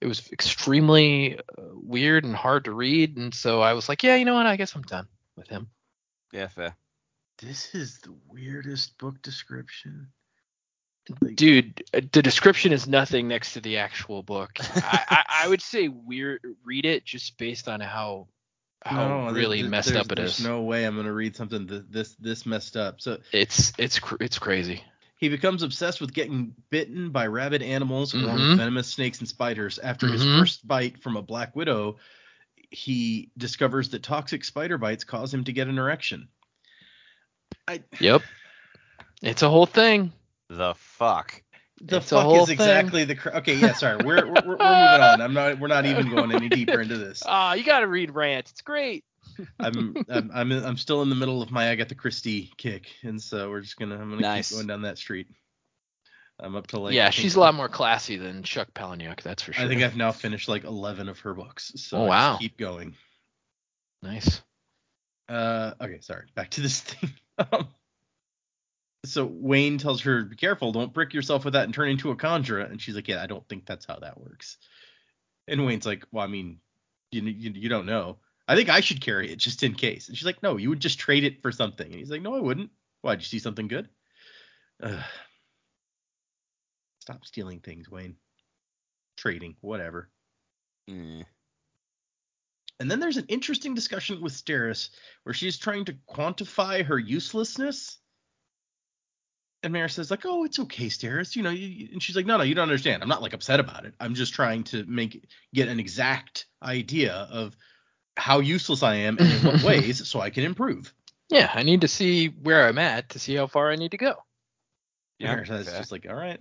it 0.00 0.06
was 0.06 0.30
extremely 0.32 1.38
uh, 1.38 1.62
weird 1.72 2.24
and 2.24 2.34
hard 2.36 2.64
to 2.66 2.72
read, 2.72 3.16
and 3.16 3.32
so 3.34 3.60
I 3.60 3.72
was 3.72 3.88
like, 3.88 4.02
yeah, 4.02 4.16
you 4.16 4.24
know 4.24 4.34
what? 4.34 4.46
I 4.46 4.56
guess 4.56 4.74
I'm 4.74 4.82
done 4.82 5.06
with 5.36 5.48
him. 5.48 5.68
Yeah, 6.32 6.48
fair. 6.48 6.76
This 7.38 7.74
is 7.74 7.98
the 8.00 8.14
weirdest 8.28 8.96
book 8.98 9.20
description. 9.22 10.08
Like, 11.20 11.36
Dude, 11.36 11.82
uh, 11.92 12.00
the 12.12 12.22
description 12.22 12.72
is 12.72 12.86
nothing 12.86 13.28
next 13.28 13.52
to 13.54 13.60
the 13.60 13.78
actual 13.78 14.22
book. 14.22 14.52
I, 14.60 15.00
I, 15.08 15.24
I 15.44 15.48
would 15.48 15.60
say 15.60 15.88
weird 15.88 16.40
read 16.64 16.86
it 16.86 17.04
just 17.04 17.36
based 17.38 17.68
on 17.68 17.80
how 17.80 18.28
how 18.84 19.08
no, 19.26 19.32
really 19.32 19.58
th- 19.60 19.70
messed 19.70 19.88
there's- 19.90 20.04
up 20.04 20.12
it 20.12 20.16
there's 20.16 20.38
is. 20.40 20.44
no 20.46 20.62
way 20.62 20.84
I'm 20.84 20.96
gonna 20.96 21.12
read 21.12 21.36
something 21.36 21.66
th- 21.66 21.82
this 21.90 22.14
this 22.16 22.46
messed 22.46 22.76
up. 22.76 23.00
So 23.00 23.18
It's 23.32 23.72
it's 23.78 23.98
cr- 23.98 24.16
it's 24.20 24.38
crazy. 24.38 24.82
He 25.24 25.30
becomes 25.30 25.62
obsessed 25.62 26.02
with 26.02 26.12
getting 26.12 26.54
bitten 26.68 27.08
by 27.08 27.26
rabid 27.28 27.62
animals 27.62 28.12
along 28.12 28.36
Mhm. 28.38 28.48
with 28.50 28.58
venomous 28.58 28.88
snakes 28.88 29.20
and 29.20 29.26
spiders. 29.26 29.78
After 29.78 30.06
his 30.06 30.22
Mhm. 30.22 30.38
first 30.38 30.68
bite 30.68 31.02
from 31.02 31.16
a 31.16 31.22
black 31.22 31.56
widow, 31.56 31.96
he 32.70 33.30
discovers 33.38 33.88
that 33.88 34.02
toxic 34.02 34.44
spider 34.44 34.76
bites 34.76 35.02
cause 35.02 35.32
him 35.32 35.42
to 35.44 35.52
get 35.54 35.66
an 35.66 35.78
erection. 35.78 36.28
I, 37.66 37.82
Yep. 38.00 38.20
It's 39.22 39.40
a 39.40 39.48
whole 39.48 39.64
thing. 39.64 40.12
The 40.50 40.74
fuck. 40.74 41.40
the 41.80 41.96
It's 41.96 42.10
fuck 42.10 42.30
is 42.42 42.50
exactly 42.50 43.04
the. 43.04 43.36
Okay, 43.38 43.54
yeah, 43.54 43.72
sorry. 43.72 44.04
We're, 44.04 44.26
we're 44.26 44.42
we're 44.44 44.58
moving 44.58 44.60
on. 44.60 45.22
I'm 45.22 45.32
not. 45.32 45.58
We're 45.58 45.68
not 45.68 45.86
even 45.86 46.10
going 46.10 46.32
any 46.32 46.50
deeper 46.50 46.82
into 46.82 46.98
this. 46.98 47.22
Ah, 47.26 47.54
you 47.54 47.64
gotta 47.64 47.86
read 47.88 48.10
rant. 48.14 48.50
It's 48.50 48.60
great. 48.60 49.06
I'm 49.60 49.96
I'm 50.08 50.30
I'm, 50.32 50.52
I'm 50.52 50.76
still 50.76 51.02
in 51.02 51.08
the 51.08 51.14
middle 51.14 51.42
of 51.42 51.50
my 51.50 51.66
Agatha 51.66 51.94
Christie 51.94 52.52
kick, 52.56 52.90
and 53.02 53.20
so 53.20 53.50
we're 53.50 53.60
just 53.60 53.76
gonna 53.78 53.94
I'm 53.96 54.10
gonna 54.10 54.20
Nice. 54.22 54.48
keep 54.50 54.56
going 54.56 54.66
down 54.66 54.82
that 54.82 54.98
street. 54.98 55.28
I'm 56.40 56.56
up 56.56 56.66
to 56.68 56.80
like. 56.80 56.94
yeah, 56.94 57.10
she's 57.10 57.36
a 57.36 57.40
lot 57.40 57.54
more 57.54 57.68
classy 57.68 58.16
than 58.16 58.42
Chuck 58.42 58.68
Palahniuk, 58.74 59.22
that's 59.22 59.42
for 59.42 59.52
sure. 59.52 59.64
I 59.64 59.68
think 59.68 59.82
I've 59.82 59.96
now 59.96 60.10
finished 60.12 60.48
like 60.48 60.64
11 60.64 61.08
of 61.08 61.18
her 61.20 61.32
books, 61.34 61.72
so 61.76 61.98
Oh, 61.98 62.04
I 62.04 62.08
wow. 62.08 62.38
keep 62.38 62.56
going. 62.58 62.94
nice. 64.02 64.42
Uh, 65.28 65.72
okay, 65.80 66.00
sorry. 66.00 66.26
Back 66.34 66.50
to 66.50 66.60
this 66.60 66.80
thing. 66.82 67.10
Um, 67.38 67.68
so 69.06 69.24
Wayne 69.26 69.78
tells 69.78 70.02
her, 70.02 70.24
"Be 70.24 70.36
careful, 70.36 70.72
don't 70.72 70.92
brick 70.92 71.14
yourself 71.14 71.44
with 71.44 71.54
that 71.54 71.64
and 71.64 71.72
turn 71.74 71.88
into 71.88 72.10
a 72.10 72.16
conjurer." 72.16 72.60
And 72.60 72.80
she's 72.80 72.94
like, 72.94 73.08
"Yeah, 73.08 73.22
I 73.22 73.26
don't 73.26 73.46
think 73.48 73.64
that's 73.66 73.86
how 73.86 73.98
that 74.00 74.20
works." 74.20 74.58
And 75.46 75.64
Wayne's 75.66 75.86
like, 75.86 76.04
"Well, 76.10 76.24
I 76.24 76.26
mean, 76.26 76.58
you 77.10 77.22
you, 77.22 77.50
you 77.54 77.68
don't 77.68 77.86
know. 77.86 78.16
I 78.46 78.56
think 78.56 78.68
I 78.68 78.80
should 78.80 79.00
carry 79.00 79.30
it 79.30 79.36
just 79.36 79.62
in 79.62 79.74
case." 79.74 80.08
And 80.08 80.16
she's 80.16 80.26
like, 80.26 80.42
"No, 80.42 80.56
you 80.56 80.68
would 80.70 80.80
just 80.80 80.98
trade 80.98 81.24
it 81.24 81.42
for 81.42 81.52
something." 81.52 81.86
And 81.86 81.96
he's 81.96 82.10
like, 82.10 82.22
"No, 82.22 82.34
I 82.34 82.40
wouldn't. 82.40 82.70
Why? 83.02 83.14
Did 83.14 83.22
you 83.22 83.28
see 83.28 83.38
something 83.38 83.68
good?" 83.68 83.88
Ugh. 84.82 85.04
Stop 87.00 87.24
stealing 87.26 87.60
things, 87.60 87.90
Wayne. 87.90 88.16
Trading, 89.16 89.56
whatever. 89.60 90.10
Mm. 90.88 91.24
And 92.80 92.90
then 92.90 92.98
there's 92.98 93.18
an 93.18 93.26
interesting 93.28 93.74
discussion 93.74 94.20
with 94.20 94.32
Steris 94.32 94.90
where 95.22 95.34
she's 95.34 95.58
trying 95.58 95.84
to 95.84 95.96
quantify 96.08 96.84
her 96.84 96.98
uselessness. 96.98 97.98
And 99.62 99.72
Mara 99.72 99.88
says, 99.88 100.10
like, 100.10 100.26
oh, 100.26 100.44
it's 100.44 100.58
okay, 100.58 100.86
Steris. 100.86 101.36
You 101.36 101.42
know, 101.42 101.50
you, 101.50 101.68
you-" 101.68 101.88
and 101.92 102.02
she's 102.02 102.16
like, 102.16 102.26
no, 102.26 102.36
no, 102.36 102.42
you 102.42 102.54
don't 102.54 102.68
understand. 102.68 103.02
I'm 103.02 103.08
not 103.08 103.22
like 103.22 103.32
upset 103.32 103.60
about 103.60 103.86
it. 103.86 103.94
I'm 104.00 104.14
just 104.14 104.34
trying 104.34 104.64
to 104.64 104.84
make 104.86 105.26
get 105.54 105.68
an 105.68 105.80
exact 105.80 106.46
idea 106.62 107.14
of 107.30 107.56
how 108.16 108.40
useless 108.40 108.82
I 108.82 108.96
am 108.96 109.16
and 109.18 109.30
in 109.32 109.38
what 109.42 109.62
ways 109.64 110.06
so 110.08 110.20
I 110.20 110.30
can 110.30 110.44
improve. 110.44 110.92
Yeah, 111.30 111.50
I 111.52 111.62
need 111.62 111.80
to 111.82 111.88
see 111.88 112.28
where 112.28 112.66
I'm 112.66 112.78
at 112.78 113.10
to 113.10 113.18
see 113.18 113.34
how 113.34 113.46
far 113.46 113.70
I 113.70 113.76
need 113.76 113.92
to 113.92 113.96
go. 113.96 114.14
Yeah, 115.18 115.42
says, 115.44 115.68
fair. 115.68 115.78
just 115.78 115.92
like, 115.92 116.06
all 116.08 116.14
right. 116.14 116.40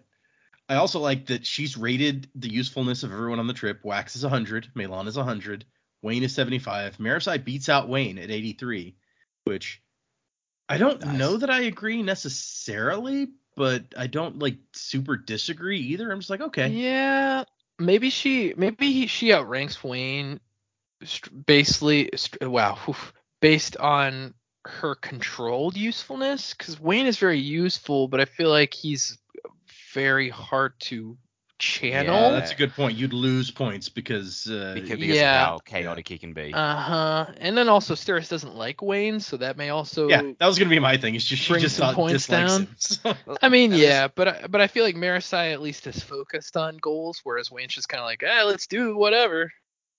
I 0.69 0.75
also 0.75 0.99
like 0.99 1.27
that 1.27 1.45
she's 1.45 1.77
rated 1.77 2.29
the 2.35 2.51
usefulness 2.51 3.03
of 3.03 3.11
everyone 3.11 3.39
on 3.39 3.47
the 3.47 3.53
trip. 3.53 3.81
Wax 3.83 4.15
is 4.15 4.23
100, 4.23 4.69
MeLaan 4.75 5.07
is 5.07 5.17
100, 5.17 5.65
Wayne 6.01 6.23
is 6.23 6.33
75. 6.35 6.97
Marasi 6.97 7.43
beats 7.43 7.69
out 7.69 7.89
Wayne 7.89 8.17
at 8.17 8.31
83, 8.31 8.95
which 9.45 9.81
I 10.69 10.77
don't 10.77 11.03
Nice. 11.03 11.17
know 11.17 11.37
that 11.37 11.49
I 11.49 11.61
agree 11.61 12.01
necessarily, 12.01 13.29
but 13.55 13.83
I 13.97 14.07
don't 14.07 14.39
like 14.39 14.57
super 14.73 15.17
disagree 15.17 15.79
either. 15.79 16.11
I'm 16.11 16.19
just 16.19 16.29
like, 16.29 16.41
okay. 16.41 16.69
Yeah, 16.69 17.43
maybe 17.79 18.09
she 18.09 18.53
maybe 18.57 18.91
he, 18.91 19.07
she 19.07 19.33
outranks 19.33 19.83
Wayne 19.83 20.39
basically 21.45 22.09
st- 22.15 22.49
wow, 22.49 22.77
oof, 22.87 23.13
based 23.41 23.77
on 23.77 24.33
her 24.65 24.95
controlled 24.95 25.75
usefulness 25.75 26.53
cuz 26.53 26.79
Wayne 26.79 27.05
is 27.05 27.17
very 27.17 27.39
useful, 27.39 28.07
but 28.07 28.21
I 28.21 28.25
feel 28.25 28.49
like 28.49 28.73
he's 28.73 29.17
very 29.93 30.29
hard 30.29 30.73
to 30.79 31.17
channel. 31.59 32.15
Uh, 32.25 32.31
that's 32.31 32.51
a 32.51 32.55
good 32.55 32.73
point. 32.73 32.97
You'd 32.97 33.13
lose 33.13 33.49
points 33.49 33.87
because, 33.87 34.47
uh, 34.49 34.73
Because, 34.73 34.99
because 34.99 35.15
yeah. 35.15 35.43
of 35.43 35.47
how 35.47 35.57
chaotic 35.59 36.07
he 36.07 36.17
can 36.17 36.33
be. 36.33 36.53
Uh-huh. 36.53 37.25
And 37.37 37.57
then 37.57 37.69
also 37.69 37.95
Steris 37.95 38.27
doesn't 38.29 38.55
like 38.55 38.81
Wayne, 38.81 39.19
so 39.19 39.37
that 39.37 39.55
may 39.55 39.69
also 39.69 40.09
yeah, 40.09 40.21
that 40.39 40.47
was 40.47 40.57
gonna 40.59 40.69
be 40.69 40.79
my 40.79 40.97
thing. 40.97 41.15
It's 41.15 41.25
just 41.25 41.43
she 41.43 41.53
just 41.59 41.77
some 41.77 41.87
not 41.87 41.95
points 41.95 42.25
dislikes 42.27 42.51
down. 42.51 42.61
him. 42.61 42.75
So- 42.79 43.37
I 43.41 43.49
mean, 43.49 43.71
yeah, 43.73 44.07
but 44.13 44.27
I, 44.27 44.47
but 44.47 44.61
I 44.61 44.67
feel 44.67 44.83
like 44.83 44.95
Marasi 44.95 45.53
at 45.53 45.61
least 45.61 45.87
is 45.87 46.01
focused 46.01 46.57
on 46.57 46.77
goals, 46.77 47.21
whereas 47.23 47.49
Wayne's 47.49 47.73
just 47.73 47.87
kind 47.87 48.01
of 48.01 48.05
like, 48.05 48.23
ah, 48.27 48.43
let's 48.45 48.67
do 48.67 48.97
whatever. 48.97 49.51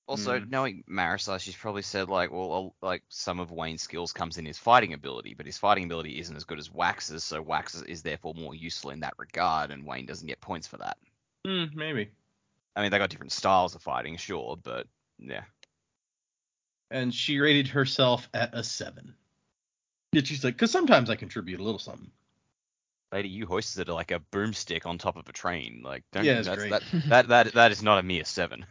Also, 0.07 0.39
Mm. 0.39 0.51
knowing 0.51 0.85
Marisol, 0.87 1.41
she's 1.41 1.57
probably 1.57 1.81
said 1.81 2.11
like, 2.11 2.31
well, 2.31 2.77
like 2.83 3.03
some 3.09 3.41
of 3.41 3.51
Wayne's 3.51 3.83
skills 3.83 4.13
comes 4.13 4.37
in 4.37 4.45
his 4.45 4.59
fighting 4.59 4.93
ability, 4.93 5.33
but 5.33 5.47
his 5.47 5.57
fighting 5.57 5.85
ability 5.85 6.19
isn't 6.19 6.37
as 6.37 6.45
good 6.45 6.59
as 6.59 6.71
Wax's, 6.71 7.25
so 7.25 7.41
Wax 7.41 7.75
is 7.83 8.03
therefore 8.03 8.35
more 8.35 8.55
useful 8.55 8.91
in 8.91 9.01
that 9.01 9.15
regard, 9.19 9.71
and 9.71 9.87
Wayne 9.87 10.05
doesn't 10.05 10.27
get 10.27 10.43
points 10.43 10.67
for 10.67 10.77
that. 10.77 10.99
Hmm, 11.47 11.65
maybe. 11.75 12.11
I 12.77 12.83
mean, 12.83 12.91
they 12.91 12.99
got 12.99 13.09
different 13.09 13.33
styles 13.33 13.75
of 13.75 13.83
fighting, 13.83 14.17
sure, 14.19 14.59
but 14.63 14.87
yeah. 15.19 15.45
and 16.91 17.15
she 17.15 17.41
rated 17.41 17.69
herself 17.69 18.29
at 18.35 18.55
a 18.55 18.63
seven. 18.63 19.15
Yet 20.13 20.27
she's 20.27 20.45
like, 20.45 20.55
because 20.55 20.71
sometimes 20.71 21.09
I 21.09 21.17
contribute 21.17 21.61
a 21.61 21.63
little 21.63 21.79
something. 21.79 22.11
Lady, 23.11 23.29
you 23.29 23.47
hoisted 23.47 23.89
it 23.89 23.93
like 23.93 24.11
a 24.11 24.19
broomstick 24.19 24.87
on 24.87 24.99
top 24.99 25.17
of 25.17 25.29
a 25.29 25.33
train. 25.33 25.83
Like, 25.85 26.05
don't, 26.13 26.25
Yeah, 26.25 26.43
that's, 26.43 26.65
that, 26.69 26.83
that 27.09 27.29
that 27.29 27.55
that 27.55 27.73
is 27.73 27.83
not 27.83 27.99
a 27.99 28.03
mere 28.03 28.25
seven. 28.25 28.67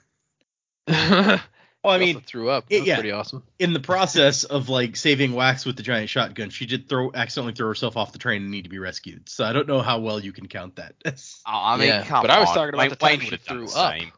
Well, 0.88 1.40
Well, 1.84 1.94
I 1.94 1.98
mean, 1.98 2.22
threw 2.22 2.50
up. 2.50 2.66
it- 2.70 2.78
That's 2.80 2.88
yeah. 2.88 2.96
pretty 2.96 3.12
awesome. 3.12 3.44
in 3.60 3.74
the 3.74 3.80
process 3.82 4.46
of 4.46 4.70
like 4.70 4.96
saving 4.96 5.34
Wax 5.34 5.66
with 5.66 5.76
the 5.76 5.84
giant 5.84 6.10
shotgun, 6.10 6.50
she 6.50 6.66
did 6.66 6.88
throw 6.88 7.12
accidentally 7.14 7.54
throw 7.54 7.68
herself 7.68 7.98
off 7.98 8.14
the 8.14 8.20
train 8.20 8.44
and 8.44 8.52
need 8.52 8.64
to 8.64 8.70
be 8.70 8.80
rescued. 8.80 9.28
So 9.28 9.44
I 9.44 9.52
don't 9.52 9.68
know 9.68 9.82
how 9.82 10.00
well 10.00 10.20
you 10.22 10.32
can 10.32 10.48
count 10.48 10.78
that. 10.78 10.96
Oh, 11.46 11.52
I 11.52 11.78
mean, 11.78 11.88
Yeah, 11.90 12.06
come 12.06 12.22
but 12.22 12.32
I 12.32 12.40
was 12.40 12.48
talking 12.50 12.70
about 12.74 12.78
Wayne, 12.84 12.90
the 12.90 12.96
time 12.96 13.10
Wayne 13.10 13.20
she 13.20 13.26
would 13.26 13.40
have 13.40 13.46
done 13.46 13.68
threw 13.68 13.78
up. 13.82 13.94
same. 14.00 14.12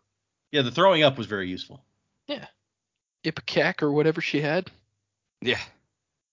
yeah, 0.51 0.62
the 0.62 0.69
throwing 0.72 1.01
up 1.01 1.17
was 1.17 1.25
very 1.25 1.48
useful. 1.50 1.84
Yeah, 2.27 2.45
ipecac 3.24 3.81
or 3.81 3.91
whatever 3.91 4.22
she 4.22 4.41
had. 4.41 4.69
Yeah. 5.41 5.60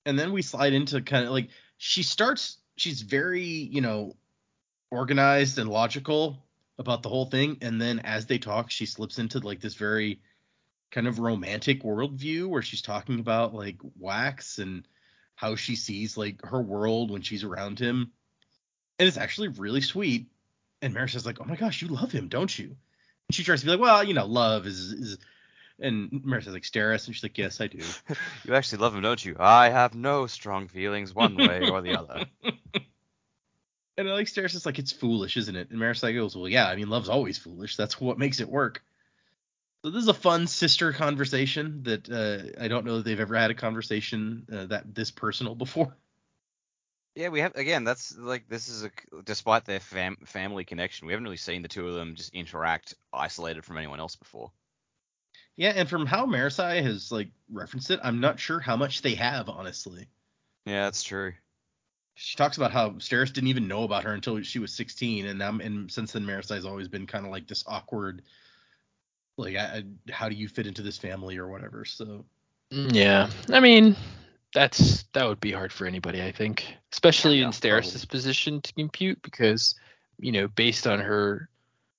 And 0.04 0.18
then 0.18 0.32
we 0.32 0.42
slide 0.42 0.72
into 0.74 1.00
kind 1.00 1.24
of 1.24 1.32
like 1.32 1.48
she 1.78 2.02
starts. 2.02 2.58
She's 2.76 3.00
very 3.02 3.42
you 3.44 3.80
know 3.80 4.16
organized 4.90 5.58
and 5.58 5.70
logical 5.70 6.41
about 6.78 7.02
the 7.02 7.08
whole 7.08 7.26
thing, 7.26 7.58
and 7.60 7.80
then 7.80 8.00
as 8.00 8.26
they 8.26 8.38
talk, 8.38 8.70
she 8.70 8.86
slips 8.86 9.18
into 9.18 9.38
like 9.38 9.60
this 9.60 9.74
very 9.74 10.20
kind 10.90 11.06
of 11.06 11.18
romantic 11.18 11.82
worldview 11.82 12.46
where 12.46 12.62
she's 12.62 12.82
talking 12.82 13.18
about 13.18 13.54
like 13.54 13.78
Wax 13.98 14.58
and 14.58 14.86
how 15.34 15.56
she 15.56 15.74
sees 15.74 16.16
like 16.16 16.44
her 16.44 16.60
world 16.60 17.10
when 17.10 17.22
she's 17.22 17.44
around 17.44 17.78
him. 17.78 18.12
And 18.98 19.08
it's 19.08 19.16
actually 19.16 19.48
really 19.48 19.80
sweet. 19.80 20.28
And 20.80 20.94
Marasi's 20.94 21.26
like, 21.26 21.40
"Oh 21.40 21.44
my 21.44 21.56
gosh, 21.56 21.82
you 21.82 21.88
love 21.88 22.12
him, 22.12 22.28
don't 22.28 22.56
you?" 22.56 22.76
And 23.28 23.34
she 23.34 23.44
tries 23.44 23.60
to 23.60 23.66
be 23.66 23.72
like, 23.72 23.80
"Well, 23.80 24.04
you 24.04 24.14
know, 24.14 24.26
love 24.26 24.66
is 24.66 24.92
is." 24.92 25.18
And 25.78 26.10
Marasi's 26.10 26.52
like, 26.52 26.62
"Steris," 26.62 27.06
and 27.06 27.14
she's 27.14 27.22
like, 27.22 27.38
"Yes, 27.38 27.60
I 27.60 27.66
do." 27.66 27.80
You 28.44 28.54
actually 28.54 28.78
love 28.78 28.94
him, 28.94 29.02
don't 29.02 29.24
you? 29.24 29.36
I 29.38 29.68
have 29.70 29.94
no 29.94 30.26
strong 30.26 30.66
feelings 30.66 31.14
one 31.14 31.36
way 31.36 31.68
or 31.68 31.80
the 31.80 31.96
other. 31.96 32.26
And 33.96 34.08
I 34.08 34.12
like 34.12 34.26
Steris 34.26 34.54
is 34.54 34.64
like, 34.64 34.78
it's 34.78 34.92
foolish, 34.92 35.36
isn't 35.36 35.56
it? 35.56 35.70
And 35.70 35.78
Marasi 35.78 36.14
goes, 36.14 36.34
well, 36.34 36.48
yeah, 36.48 36.66
I 36.66 36.76
mean, 36.76 36.88
love's 36.88 37.08
always 37.08 37.38
foolish. 37.38 37.76
That's 37.76 38.00
what 38.00 38.18
makes 38.18 38.40
it 38.40 38.48
work. 38.48 38.82
So 39.84 39.90
this 39.90 40.02
is 40.02 40.08
a 40.08 40.14
fun 40.14 40.46
sister 40.46 40.92
conversation 40.92 41.82
that 41.82 42.08
uh, 42.08 42.62
I 42.62 42.68
don't 42.68 42.86
know 42.86 42.98
that 42.98 43.04
they've 43.04 43.18
ever 43.18 43.36
had 43.36 43.50
a 43.50 43.54
conversation 43.54 44.46
uh, 44.52 44.66
that 44.66 44.94
this 44.94 45.10
personal 45.10 45.54
before. 45.54 45.94
Yeah, 47.14 47.28
we 47.28 47.40
have 47.40 47.56
again. 47.56 47.84
That's 47.84 48.16
like 48.16 48.48
this 48.48 48.68
is 48.68 48.84
a 48.84 48.90
despite 49.24 49.66
their 49.66 49.80
fam- 49.80 50.24
family 50.24 50.64
connection, 50.64 51.06
we 51.06 51.12
haven't 51.12 51.24
really 51.24 51.36
seen 51.36 51.60
the 51.60 51.68
two 51.68 51.86
of 51.86 51.94
them 51.94 52.14
just 52.14 52.32
interact 52.32 52.94
isolated 53.12 53.64
from 53.64 53.76
anyone 53.76 54.00
else 54.00 54.16
before. 54.16 54.50
Yeah, 55.56 55.72
and 55.76 55.88
from 55.88 56.06
how 56.06 56.24
Marasi 56.26 56.82
has 56.82 57.12
like 57.12 57.28
referenced 57.50 57.90
it, 57.90 58.00
I'm 58.02 58.20
not 58.20 58.40
sure 58.40 58.60
how 58.60 58.76
much 58.76 59.02
they 59.02 59.16
have, 59.16 59.50
honestly. 59.50 60.06
Yeah, 60.64 60.84
that's 60.84 61.02
true. 61.02 61.34
She 62.14 62.36
talks 62.36 62.56
about 62.56 62.72
how 62.72 62.90
Steris 62.90 63.32
didn't 63.32 63.48
even 63.48 63.66
know 63.68 63.84
about 63.84 64.04
her 64.04 64.12
until 64.12 64.40
she 64.42 64.58
was 64.58 64.72
16, 64.72 65.26
and 65.26 65.42
um, 65.42 65.60
and 65.60 65.90
since 65.90 66.12
then 66.12 66.24
Marasi's 66.24 66.64
always 66.66 66.88
been 66.88 67.06
kind 67.06 67.24
of 67.24 67.32
like 67.32 67.46
this 67.48 67.64
awkward, 67.66 68.22
like, 69.36 69.56
I, 69.56 69.78
I- 69.78 70.12
how 70.12 70.28
do 70.28 70.34
you 70.34 70.48
fit 70.48 70.66
into 70.66 70.82
this 70.82 70.98
family 70.98 71.38
or 71.38 71.48
whatever. 71.48 71.84
So 71.84 72.24
Yeah, 72.70 73.30
I 73.50 73.60
mean, 73.60 73.96
that's 74.54 75.04
that 75.14 75.26
would 75.26 75.40
be 75.40 75.52
hard 75.52 75.72
for 75.72 75.86
anybody, 75.86 76.22
I 76.22 76.32
think, 76.32 76.66
especially 76.92 77.38
Yeah, 77.40 77.46
in 77.46 77.50
Steris' 77.52 77.92
probably. 77.92 78.06
position 78.08 78.60
to 78.60 78.72
compute 78.74 79.20
because, 79.22 79.74
you 80.18 80.32
know, 80.32 80.48
based 80.48 80.86
on 80.86 81.00
her, 81.00 81.48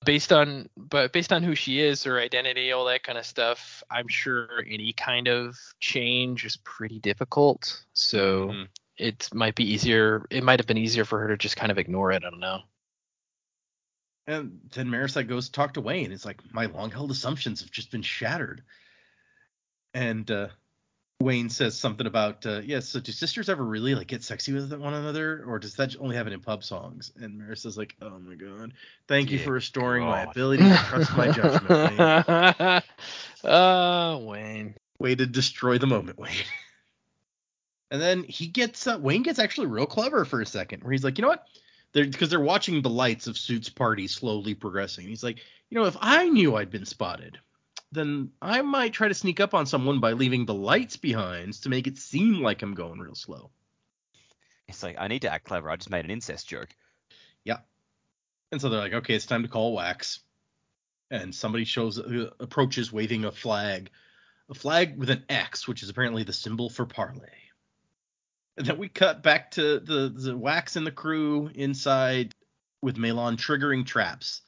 based 0.05 0.31
on, 0.31 0.69
but 0.77 1.11
based 1.11 1.33
on 1.33 1.41
who 1.43 1.55
she 1.55 1.79
is, 1.81 2.03
her 2.03 2.19
identity, 2.19 2.71
all 2.71 2.85
that 2.85 3.03
kind 3.03 3.17
of 3.17 3.25
stuff, 3.25 3.83
I'm 3.89 4.07
sure 4.07 4.63
any 4.69 4.93
kind 4.93 5.27
of 5.27 5.55
change 5.79 6.45
is 6.45 6.57
pretty 6.57 6.99
difficult. 6.99 7.83
So 7.93 8.49
Mhm. 8.49 8.67
It 8.97 9.29
might 9.33 9.55
be 9.55 9.73
easier. 9.73 10.25
It 10.29 10.43
might 10.43 10.59
have 10.59 10.67
been 10.67 10.77
easier 10.77 11.05
for 11.05 11.19
her 11.19 11.29
to 11.29 11.37
just 11.37 11.55
kind 11.55 11.71
of 11.71 11.77
ignore 11.77 12.11
it. 12.11 12.23
I 12.23 12.29
don't 12.29 12.39
know. 12.39 12.59
And 14.25 14.59
then 14.73 14.87
Marasi 14.87 15.27
goes 15.27 15.47
to 15.47 15.51
talk 15.51 15.73
to 15.73 15.81
Wayne. 15.81 16.11
It's 16.11 16.25
like 16.25 16.41
my 16.53 16.67
long-held 16.67 17.11
assumptions 17.11 17.61
have 17.61 17.71
just 17.71 17.91
been 17.91 18.03
shattered. 18.03 18.63
And 19.93 20.29
uh, 20.31 20.47
Wayne 21.19 21.49
says 21.49 21.77
something 21.77 22.07
about, 22.07 22.45
uh, 22.45 22.61
yeah, 22.63 22.79
so 22.79 22.99
do 22.99 23.11
sisters 23.11 23.49
ever 23.49 23.63
really 23.63 23.95
like 23.95 24.07
get 24.07 24.23
sexy 24.23 24.53
with 24.53 24.71
one 24.73 24.93
another, 24.93 25.43
or 25.45 25.59
does 25.59 25.75
that 25.75 25.95
only 25.99 26.15
happen 26.15 26.33
in 26.33 26.39
pub 26.39 26.63
songs? 26.63 27.11
And 27.19 27.39
Marasi's 27.39 27.77
like, 27.77 27.95
oh 28.01 28.19
my 28.19 28.35
god, 28.35 28.73
thank 29.07 29.31
you 29.31 29.39
for 29.39 29.51
restoring 29.51 30.03
my 30.03 30.23
ability 30.23 30.63
to 30.63 30.77
trust 30.77 31.17
my 31.17 31.31
judgment. 31.31 31.99
Wayne. 31.99 32.81
Oh, 33.43 34.17
Wayne. 34.25 34.75
Way 34.99 35.15
to 35.15 35.25
destroy 35.25 35.77
the 35.77 35.87
moment, 35.87 36.17
Wayne. 36.17 36.31
And 37.93 38.01
then 38.01 38.23
he 38.23 38.47
gets 38.47 38.87
uh, 38.87 38.97
Wayne 38.99 39.21
gets 39.21 39.37
actually 39.37 39.67
real 39.67 39.85
clever 39.85 40.25
for 40.25 40.41
a 40.41 40.47
second, 40.47 40.83
where 40.83 40.91
he's 40.91 41.03
like, 41.03 41.19
you 41.19 41.21
know 41.21 41.27
what? 41.27 41.47
They're 41.91 42.05
because 42.05 42.31
they're 42.31 42.39
watching 42.39 42.81
the 42.81 42.89
lights 42.89 43.27
of 43.27 43.37
Suit's 43.37 43.69
party 43.69 44.07
slowly 44.07 44.55
progressing. 44.55 45.07
He's 45.07 45.23
like, 45.23 45.37
you 45.69 45.77
know, 45.77 45.85
if 45.85 45.95
I 46.01 46.27
knew 46.27 46.55
I'd 46.55 46.71
been 46.71 46.87
spotted, 46.87 47.37
then 47.91 48.31
I 48.41 48.63
might 48.63 48.93
try 48.93 49.09
to 49.09 49.13
sneak 49.13 49.39
up 49.39 49.53
on 49.53 49.67
someone 49.67 49.99
by 49.99 50.13
leaving 50.13 50.47
the 50.47 50.55
lights 50.55 50.97
behind 50.97 51.53
to 51.61 51.69
make 51.69 51.85
it 51.85 51.99
seem 51.99 52.41
like 52.41 52.63
I'm 52.63 52.73
going 52.73 52.99
real 52.99 53.13
slow. 53.13 53.51
It's 54.67 54.81
like 54.81 54.95
I 54.97 55.07
need 55.07 55.21
to 55.21 55.31
act 55.31 55.45
clever. 55.45 55.69
I 55.69 55.75
just 55.75 55.91
made 55.91 56.03
an 56.03 56.09
incest 56.09 56.47
joke. 56.47 56.69
Yeah. 57.43 57.59
And 58.51 58.59
so 58.59 58.69
they're 58.69 58.79
like, 58.79 58.93
okay, 58.93 59.13
it's 59.13 59.27
time 59.27 59.43
to 59.43 59.49
call 59.49 59.71
Wax. 59.71 60.19
And 61.11 61.35
somebody 61.35 61.63
shows 61.63 61.99
uh, 61.99 62.31
approaches 62.39 62.91
waving 62.91 63.25
a 63.25 63.31
flag, 63.31 63.91
a 64.49 64.55
flag 64.55 64.97
with 64.97 65.11
an 65.11 65.25
X, 65.29 65.67
which 65.67 65.83
is 65.83 65.89
apparently 65.89 66.23
the 66.23 66.33
symbol 66.33 66.71
for 66.71 66.87
parlay. 66.87 67.42
And 68.57 68.65
then 68.67 68.77
we 68.77 68.87
cut 68.87 69.23
back 69.23 69.51
to 69.51 69.79
the, 69.79 70.09
the 70.09 70.37
Wax 70.37 70.75
and 70.75 70.85
the 70.85 70.91
crew 70.91 71.49
inside 71.55 72.31
with 72.81 72.97
MeLaan 72.97 73.37
triggering 73.37 73.85
traps. 73.85 74.41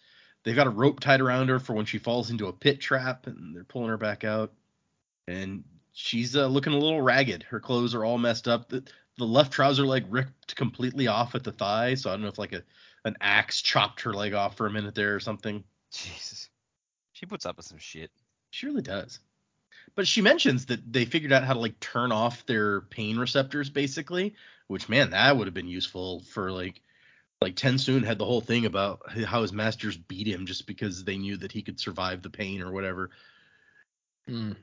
They've 0.44 0.56
got 0.56 0.68
a 0.68 0.72
rope 0.72 1.00
tied 1.00 1.22
around 1.22 1.50
her 1.50 1.60
for 1.60 1.74
when 1.74 1.86
she 1.86 1.98
falls 1.98 2.30
into 2.30 2.48
a 2.48 2.54
pit 2.54 2.80
trap, 2.80 3.26
and 3.26 3.56
they're 3.56 3.64
pulling 3.64 3.90
her 3.90 3.98
back 3.98 4.24
out. 4.24 4.54
And 5.28 5.64
she's 5.94 6.36
uh, 6.36 6.46
looking 6.48 6.74
a 6.74 6.78
little 6.78 7.02
ragged. 7.02 7.44
Her 7.44 7.60
clothes 7.60 7.96
are 7.96 8.06
all 8.06 8.20
messed 8.20 8.48
up. 8.48 8.70
The, 8.70 8.84
the 9.18 9.26
left 9.26 9.52
trouser 9.52 9.86
leg 9.86 10.06
ripped 10.10 10.56
completely 10.56 11.08
off 11.08 11.34
at 11.34 11.44
the 11.44 11.52
thigh, 11.52 11.96
so 11.96 12.10
I 12.10 12.14
don't 12.14 12.22
know 12.22 12.28
if 12.28 12.38
like 12.38 12.54
a 12.54 12.62
an 13.06 13.16
axe 13.22 13.62
chopped 13.62 14.02
her 14.02 14.14
leg 14.14 14.34
off 14.34 14.58
for 14.58 14.66
a 14.66 14.72
minute 14.72 14.96
there 14.96 15.16
or 15.16 15.20
something. 15.20 15.64
Jesus. 15.92 16.50
She 17.14 17.26
puts 17.26 17.46
up 17.46 17.58
with 17.58 17.66
some 17.66 17.78
shit. 17.78 18.12
She 18.50 18.66
really 18.66 18.82
does. 18.82 19.20
But 19.94 20.08
she 20.08 20.22
mentions 20.22 20.66
that 20.68 20.92
they 20.92 21.06
figured 21.06 21.32
out 21.32 21.44
how 21.44 21.54
to 21.54 21.60
like 21.60 21.80
turn 21.80 22.12
off 22.12 22.46
their 22.46 22.82
pain 22.82 23.18
receptors 23.18 23.70
basically, 23.70 24.36
which 24.68 24.90
man, 24.90 25.12
that 25.12 25.38
would 25.38 25.48
have 25.48 25.54
been 25.54 25.68
useful 25.68 26.22
for 26.32 26.52
like 26.52 26.82
like 27.42 27.56
Tensoon 27.56 28.04
had 28.04 28.18
the 28.18 28.26
whole 28.26 28.42
thing 28.42 28.66
about 28.66 29.02
how 29.26 29.42
his 29.42 29.54
masters 29.54 29.98
beat 29.98 30.28
him 30.28 30.46
just 30.46 30.66
because 30.68 31.04
they 31.04 31.18
knew 31.18 31.38
that 31.38 31.52
he 31.52 31.62
could 31.62 31.80
survive 31.80 32.22
the 32.22 32.30
pain 32.30 32.62
or 32.62 32.72
whatever. 32.72 33.12
Hmm. 34.28 34.54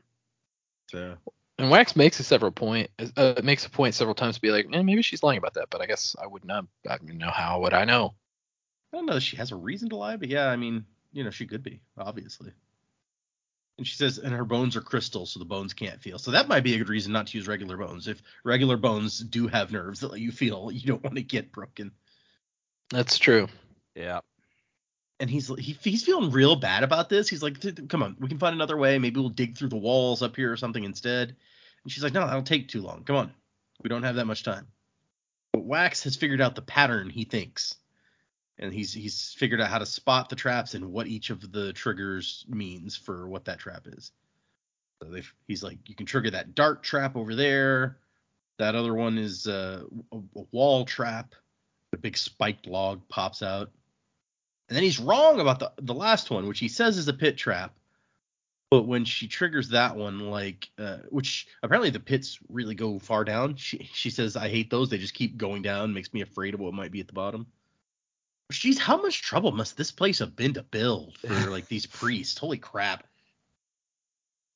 So 0.91 1.17
And 1.59 1.71
Wax 1.71 1.95
makes 1.97 2.19
a 2.21 2.25
several 2.25 2.51
point 2.51 2.91
uh, 3.17 3.41
makes 3.45 3.67
a 3.67 3.71
point 3.71 3.95
several 3.95 4.15
times 4.15 4.37
to 4.37 4.41
be 4.41 4.51
like, 4.51 4.67
eh, 4.73 4.83
maybe 4.83 5.03
she's 5.03 5.23
lying 5.23 5.39
about 5.39 5.55
that, 5.55 5.69
but 5.71 5.81
I 5.81 5.87
guess 5.87 6.17
I 6.21 6.27
would 6.27 6.45
not. 6.45 6.67
I 6.89 6.99
mean, 7.03 7.19
know 7.19 7.31
how 7.31 7.61
would 7.61 7.75
I 7.75 7.85
know? 7.85 8.15
I 8.93 8.97
don't 8.97 9.07
know 9.07 9.17
if 9.17 9.23
she 9.23 9.37
has 9.37 9.53
a 9.53 9.57
reason 9.57 9.89
to 9.91 9.97
lie, 9.97 10.17
but 10.17 10.29
yeah, 10.29 10.49
I 10.49 10.57
mean, 10.57 10.85
you 11.13 11.25
know, 11.25 11.31
she 11.31 11.47
could 11.47 11.63
be, 11.63 11.81
obviously. 11.97 12.53
And 13.83 13.87
she 13.89 13.97
says, 13.97 14.19
and 14.19 14.33
her 14.33 14.45
bones 14.45 14.77
are 14.77 14.81
crystal, 14.81 15.27
so 15.27 15.41
the 15.41 15.45
bones 15.45 15.75
can't 15.75 16.01
feel. 16.01 16.17
So 16.17 16.31
that 16.31 16.47
might 16.47 16.63
be 16.63 16.77
a 16.77 16.79
good 16.79 16.89
reason 16.89 17.13
not 17.13 17.27
to 17.27 17.37
use 17.37 17.49
regular 17.49 17.77
bones. 17.77 18.07
If 18.07 18.23
regular 18.45 18.77
bones 18.77 19.19
do 19.19 19.49
have 19.49 19.73
nerves 19.73 19.99
that 19.99 20.13
let 20.13 20.21
you 20.21 20.31
feel, 20.31 20.71
you 20.71 20.87
don't 20.87 21.03
want 21.03 21.17
to 21.17 21.23
get 21.23 21.51
broken. 21.51 21.91
That's 22.91 23.19
true. 23.19 23.49
Yeah. 23.97 24.21
And 25.19 25.29
he's 25.29 25.49
he, 25.59 25.77
he's 25.83 26.05
feeling 26.05 26.31
real 26.31 26.55
bad 26.55 26.85
about 26.85 27.09
this. 27.09 27.29
He's 27.29 27.43
like, 27.43 27.59
"Th- 27.59 27.75
th- 27.75 27.89
come 27.89 28.05
on, 28.05 28.15
we 28.21 28.29
can 28.29 28.39
find 28.39 28.55
another 28.55 28.77
way. 28.77 29.01
Maybe 29.01 29.19
we'll 29.19 29.31
dig 29.31 29.59
through 29.59 29.71
the 29.71 29.77
walls 29.77 30.23
up 30.23 30.37
here 30.37 30.53
or 30.53 30.57
something 30.57 30.85
instead. 30.85 31.35
And 31.83 31.93
she's 31.93 32.05
like, 32.05 32.13
no, 32.13 32.25
that'll 32.25 32.45
take 32.45 32.69
too 32.69 32.83
long. 32.83 33.03
Come 33.03 33.17
on, 33.17 33.33
we 33.83 33.89
don't 33.89 34.05
have 34.05 34.15
that 34.15 34.27
much 34.27 34.45
time. 34.45 34.69
But 35.53 35.65
Wax 35.65 36.05
has 36.05 36.15
figured 36.15 36.41
out 36.41 36.55
the 36.55 36.63
pattern 36.63 37.11
he 37.11 37.25
thinks, 37.25 37.75
and 38.63 38.73
he's 38.73 38.93
he's 38.93 39.35
figured 39.37 39.61
out 39.61 39.69
how 39.69 39.79
to 39.79 39.87
spot 39.87 40.29
the 40.29 40.37
traps 40.37 40.75
and 40.75 40.93
what 40.93 41.09
each 41.09 41.31
of 41.31 41.53
the 41.53 41.73
triggers 41.73 42.47
means 42.49 42.97
for 42.97 43.29
what 43.29 43.45
that 43.45 43.59
trap 43.59 43.87
is. 43.87 44.13
So 45.03 45.09
they 45.11 45.23
he's 45.49 45.63
like, 45.63 45.79
you 45.87 45.97
can 45.97 46.07
trigger 46.07 46.31
that 46.31 46.55
dart 46.55 46.83
trap 46.83 47.17
over 47.17 47.35
there. 47.35 47.99
That 48.59 48.77
other 48.77 48.95
one 48.95 49.19
is 49.19 49.49
uh, 49.49 49.83
a, 50.13 50.17
a 50.17 50.45
wall 50.53 50.85
trap. 50.85 51.35
A 51.93 51.99
big 51.99 52.17
spiked 52.17 52.67
log 52.67 53.07
pops 53.09 53.43
out. 53.43 53.71
And 54.69 54.77
then 54.77 54.85
he's 54.85 55.01
wrong 55.01 55.41
about 55.41 55.59
the 55.59 55.73
the 55.79 55.95
last 55.95 56.31
one, 56.31 56.47
which 56.47 56.61
he 56.61 56.69
says 56.69 56.97
is 56.97 57.09
a 57.09 57.13
pit 57.13 57.37
trap. 57.37 57.75
But 58.71 58.87
when 58.87 59.05
she 59.05 59.29
triggers 59.29 59.69
that 59.71 59.97
one, 59.97 60.31
like, 60.31 60.71
uh, 60.79 60.99
which 61.11 61.47
apparently 61.63 61.91
the 61.91 62.01
pits 62.01 62.39
really 62.49 62.75
go 62.75 62.99
far 62.99 63.25
down. 63.25 63.57
She 63.57 63.91
she 63.93 64.09
says, 64.09 64.37
"I 64.37 64.49
hate 64.49 64.71
those. 64.71 64.89
They 64.89 64.99
just 64.99 65.15
keep 65.15 65.37
going 65.37 65.63
down. 65.63 65.93
Makes 65.93 66.15
me 66.15 66.23
afraid 66.23 66.55
of 66.55 66.61
what 66.61 66.73
might 66.73 66.93
be 66.93 67.01
at 67.01 67.09
the 67.09 67.13
bottom." 67.13 67.47
Jeez, 68.53 68.79
how 68.79 69.01
much 69.01 69.23
trouble 69.23 69.53
must 69.53 69.77
this 69.77 69.91
place 69.91 70.19
have 70.21 70.37
been 70.37 70.55
to 70.55 70.63
build 70.63 71.19
for 71.19 71.29
like 71.51 71.69
these 71.69 71.87
priests? 71.87 72.39
Holy 72.39 72.59
crap! 72.59 73.07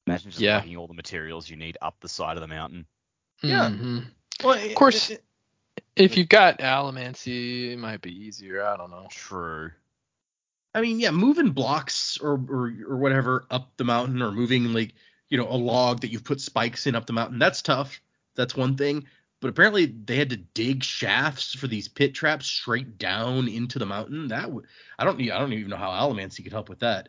Imagine 0.07 0.31
just 0.31 0.41
Yeah. 0.41 0.59
lugging 0.59 0.77
all 0.77 0.87
the 0.87 0.95
materials 0.95 1.49
you 1.51 1.57
need 1.57 1.77
up 1.83 1.97
the 2.01 2.09
side 2.09 2.37
of 2.37 2.41
the 2.41 2.47
mountain. 2.49 2.87
Yeah. 3.43 3.69
Mhm. 3.71 4.07
Well, 4.45 4.59
Of 4.59 4.75
course, 4.75 5.11
if 5.97 6.17
you've 6.17 6.29
got 6.29 6.59
Allomancy, 6.59 7.73
it 7.73 7.79
might 7.79 8.01
be 8.01 8.13
easier. 8.13 8.63
I 8.65 8.77
don't 8.77 8.91
know. 8.91 9.07
True. 9.11 9.71
I 10.75 10.81
mean, 10.83 11.01
yeah, 11.01 11.11
moving 11.11 11.51
blocks 11.51 12.19
or, 12.19 12.33
or 12.49 12.73
or 12.87 12.97
whatever 12.99 13.47
up 13.51 13.77
the 13.79 13.85
mountain, 13.85 14.21
or 14.23 14.31
moving 14.31 14.73
like 14.73 14.95
you 15.29 15.39
know 15.39 15.49
a 15.49 15.57
log 15.57 16.03
that 16.03 16.09
you've 16.09 16.25
put 16.25 16.41
spikes 16.41 16.87
in 16.87 16.95
up 16.95 17.07
the 17.07 17.13
mountain. 17.15 17.39
That's 17.39 17.63
tough. 17.63 18.01
That's 18.35 18.55
one 18.55 18.77
thing. 18.77 19.07
But 19.41 19.49
apparently 19.49 19.87
they 19.87 20.17
had 20.17 20.31
to 20.31 20.37
dig 20.37 20.83
shafts 20.83 21.55
for 21.55 21.67
these 21.67 21.89
pit 21.89 22.15
traps 22.15 22.47
straight 22.47 22.99
down 22.99 23.49
into 23.49 23.79
the 23.79 23.87
mountain. 23.87 24.29
That 24.29 24.51
would 24.51 24.67
I 24.99 25.05
don't 25.05 25.21
I 25.21 25.39
don't 25.39 25.53
even 25.53 25.71
know 25.71 25.77
how 25.77 25.91
Allomancy 25.91 26.43
could 26.43 26.53
help 26.53 26.69
with 26.69 26.81
that. 26.81 27.09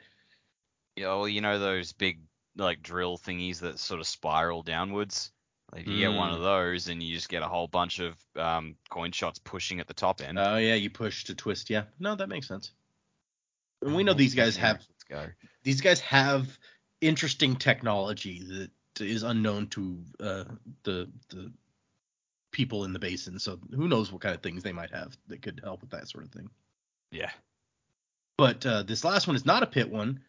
Yeah, 0.95 1.07
well, 1.07 1.27
you 1.27 1.41
know 1.41 1.59
those 1.59 1.93
big 1.93 2.19
like 2.57 2.81
drill 2.81 3.17
thingies 3.17 3.59
that 3.59 3.79
sort 3.79 3.99
of 3.99 4.07
spiral 4.07 4.63
downwards. 4.63 5.31
Like, 5.71 5.81
if 5.81 5.87
you 5.89 5.99
get 5.99 6.13
one 6.13 6.31
of 6.31 6.39
those, 6.39 6.87
and 6.87 7.03
you 7.03 7.13
just 7.13 7.27
get 7.27 7.43
a 7.43 7.47
whole 7.47 7.67
bunch 7.67 7.99
of 7.99 8.15
um, 8.37 8.75
coin 8.89 9.11
shots 9.11 9.37
pushing 9.39 9.81
at 9.81 9.87
the 9.87 9.93
top 9.93 10.21
end. 10.21 10.39
Oh 10.39 10.57
yeah, 10.57 10.75
you 10.75 10.89
push 10.89 11.25
to 11.25 11.35
twist. 11.35 11.69
Yeah, 11.69 11.83
no, 11.99 12.15
that 12.15 12.29
makes 12.29 12.47
sense. 12.47 12.71
And 13.81 13.93
we 13.93 14.03
know 14.03 14.13
these 14.13 14.33
guys 14.33 14.55
have 14.57 14.85
these 15.63 15.81
guys 15.81 15.99
have 16.01 16.57
interesting 17.01 17.55
technology 17.55 18.43
that 18.43 18.71
is 19.05 19.23
unknown 19.23 19.67
to 19.67 20.03
uh, 20.19 20.43
the 20.83 21.09
the 21.29 21.51
people 22.57 22.85
in 22.85 22.91
the 22.91 22.97
basin. 22.97 23.37
So 23.37 23.59
who 23.69 23.87
knows 23.87 24.11
what 24.11 24.21
kind 24.21 24.33
of 24.33 24.41
things 24.41 24.63
they 24.63 24.71
might 24.71 24.89
have 24.89 25.15
that 25.27 25.43
could 25.43 25.61
help 25.63 25.81
with 25.81 25.91
that 25.91 26.09
sort 26.09 26.23
of 26.23 26.31
thing. 26.31 26.49
Yeah. 27.11 27.29
But 28.35 28.65
uh, 28.65 28.81
this 28.81 29.03
last 29.03 29.27
one 29.27 29.35
is 29.35 29.45
not 29.45 29.61
a 29.61 29.67
pit 29.67 29.91
one. 29.91 30.21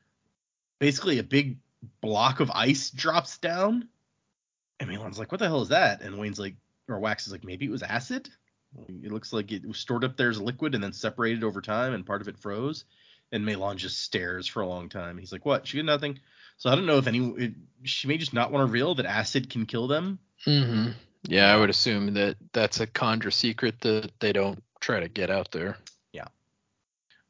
Basically, 0.79 1.19
a 1.19 1.23
big 1.23 1.57
block 2.03 2.41
of 2.41 2.51
ice 2.51 2.91
drops 2.91 3.39
down. 3.39 3.89
And 4.79 4.91
MeLaan's 4.91 5.19
like, 5.19 5.33
"What 5.33 5.39
the 5.39 5.47
hell 5.47 5.63
is 5.63 5.71
that?" 5.71 6.03
And 6.03 6.19
Wayne's 6.19 6.39
like, 6.39 6.55
or 6.87 6.99
Wax 6.99 7.27
is 7.27 7.33
like, 7.33 7.45
"Maybe 7.45 7.65
it 7.65 7.71
was 7.71 7.83
acid." 7.83 8.29
It 8.89 9.11
looks 9.11 9.33
like 9.33 9.51
it 9.51 9.67
was 9.67 9.79
stored 9.79 10.05
up 10.05 10.19
there 10.19 10.29
as 10.29 10.37
a 10.37 10.45
liquid 10.45 10.75
and 10.75 10.85
then 10.85 10.93
separated 10.93 11.43
over 11.43 11.63
time, 11.63 11.95
and 11.95 12.05
part 12.05 12.21
of 12.21 12.29
it 12.29 12.39
froze. 12.39 12.85
And 13.33 13.43
MeLaan 13.45 13.77
just 13.77 14.03
stares 14.03 14.47
for 14.47 14.61
a 14.61 14.69
long 14.69 14.91
time. 14.91 15.17
He's 15.17 15.33
like, 15.33 15.47
"What?" 15.47 15.67
She 15.67 15.79
did 15.79 15.87
nothing. 15.87 16.21
So 16.59 16.69
I 16.69 16.75
don't 16.75 16.87
know 16.87 16.99
if 16.99 17.07
any. 17.07 17.27
It, 17.39 17.55
she 17.85 18.07
may 18.07 18.19
just 18.19 18.35
not 18.35 18.53
want 18.53 18.61
to 18.63 18.71
reveal 18.71 18.95
that 18.97 19.07
acid 19.07 19.49
can 19.49 19.65
kill 19.65 19.89
them. 19.89 20.19
hmm 20.45 20.91
Yeah, 21.25 21.53
I 21.53 21.57
would 21.59 21.71
assume 21.71 22.15
that 22.15 22.37
that's 22.53 22.81
a 22.81 22.87
kandra 22.87 23.33
secret 23.33 23.81
that 23.81 24.11
they 24.21 24.33
don't 24.33 24.63
try 24.81 25.01
to 25.01 25.09
get 25.09 25.31
out 25.31 25.51
there. 25.51 25.77
Yeah. 26.13 26.27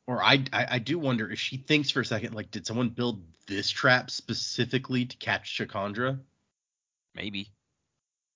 Or 0.07 0.23
I, 0.23 0.45
I, 0.53 0.67
I 0.73 0.79
do 0.79 0.99
wonder 0.99 1.31
if 1.31 1.39
she 1.39 1.57
thinks 1.57 1.91
for 1.91 2.01
a 2.01 2.05
second, 2.05 2.35
like, 2.35 2.51
did 2.51 2.67
someone 2.67 2.91
build 2.91 3.23
this 3.47 3.71
trap 3.71 4.11
specifically 4.11 5.07
to 5.07 5.17
catch 5.17 5.57
Chakandra? 5.57 6.19
Maybe. 7.15 7.51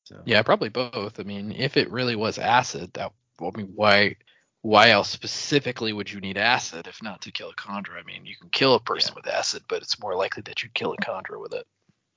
So 0.04 0.22
Yeah, 0.24 0.42
probably 0.42 0.70
both. 0.70 1.20
I 1.20 1.22
mean, 1.22 1.52
if 1.52 1.76
it 1.76 1.90
really 1.90 2.16
was 2.16 2.38
acid, 2.38 2.92
that 2.94 3.12
I 3.40 3.50
mean, 3.56 3.72
why 3.74 4.16
why 4.62 4.90
else 4.90 5.10
specifically 5.10 5.92
would 5.92 6.10
you 6.10 6.20
need 6.20 6.38
acid 6.38 6.86
if 6.86 7.02
not 7.02 7.22
to 7.22 7.32
kill 7.32 7.50
a 7.50 7.54
kandra? 7.54 7.98
I 7.98 8.04
mean, 8.04 8.24
you 8.26 8.36
can 8.36 8.48
kill 8.48 8.74
a 8.74 8.80
person 8.80 9.14
with 9.14 9.26
acid, 9.26 9.64
but 9.68 9.82
it's 9.82 10.00
more 10.00 10.14
likely 10.16 10.42
that 10.46 10.62
you'd 10.62 10.74
kill 10.74 10.92
a 10.92 10.96
kandra 10.96 11.40
with 11.40 11.52
it. 11.52 11.66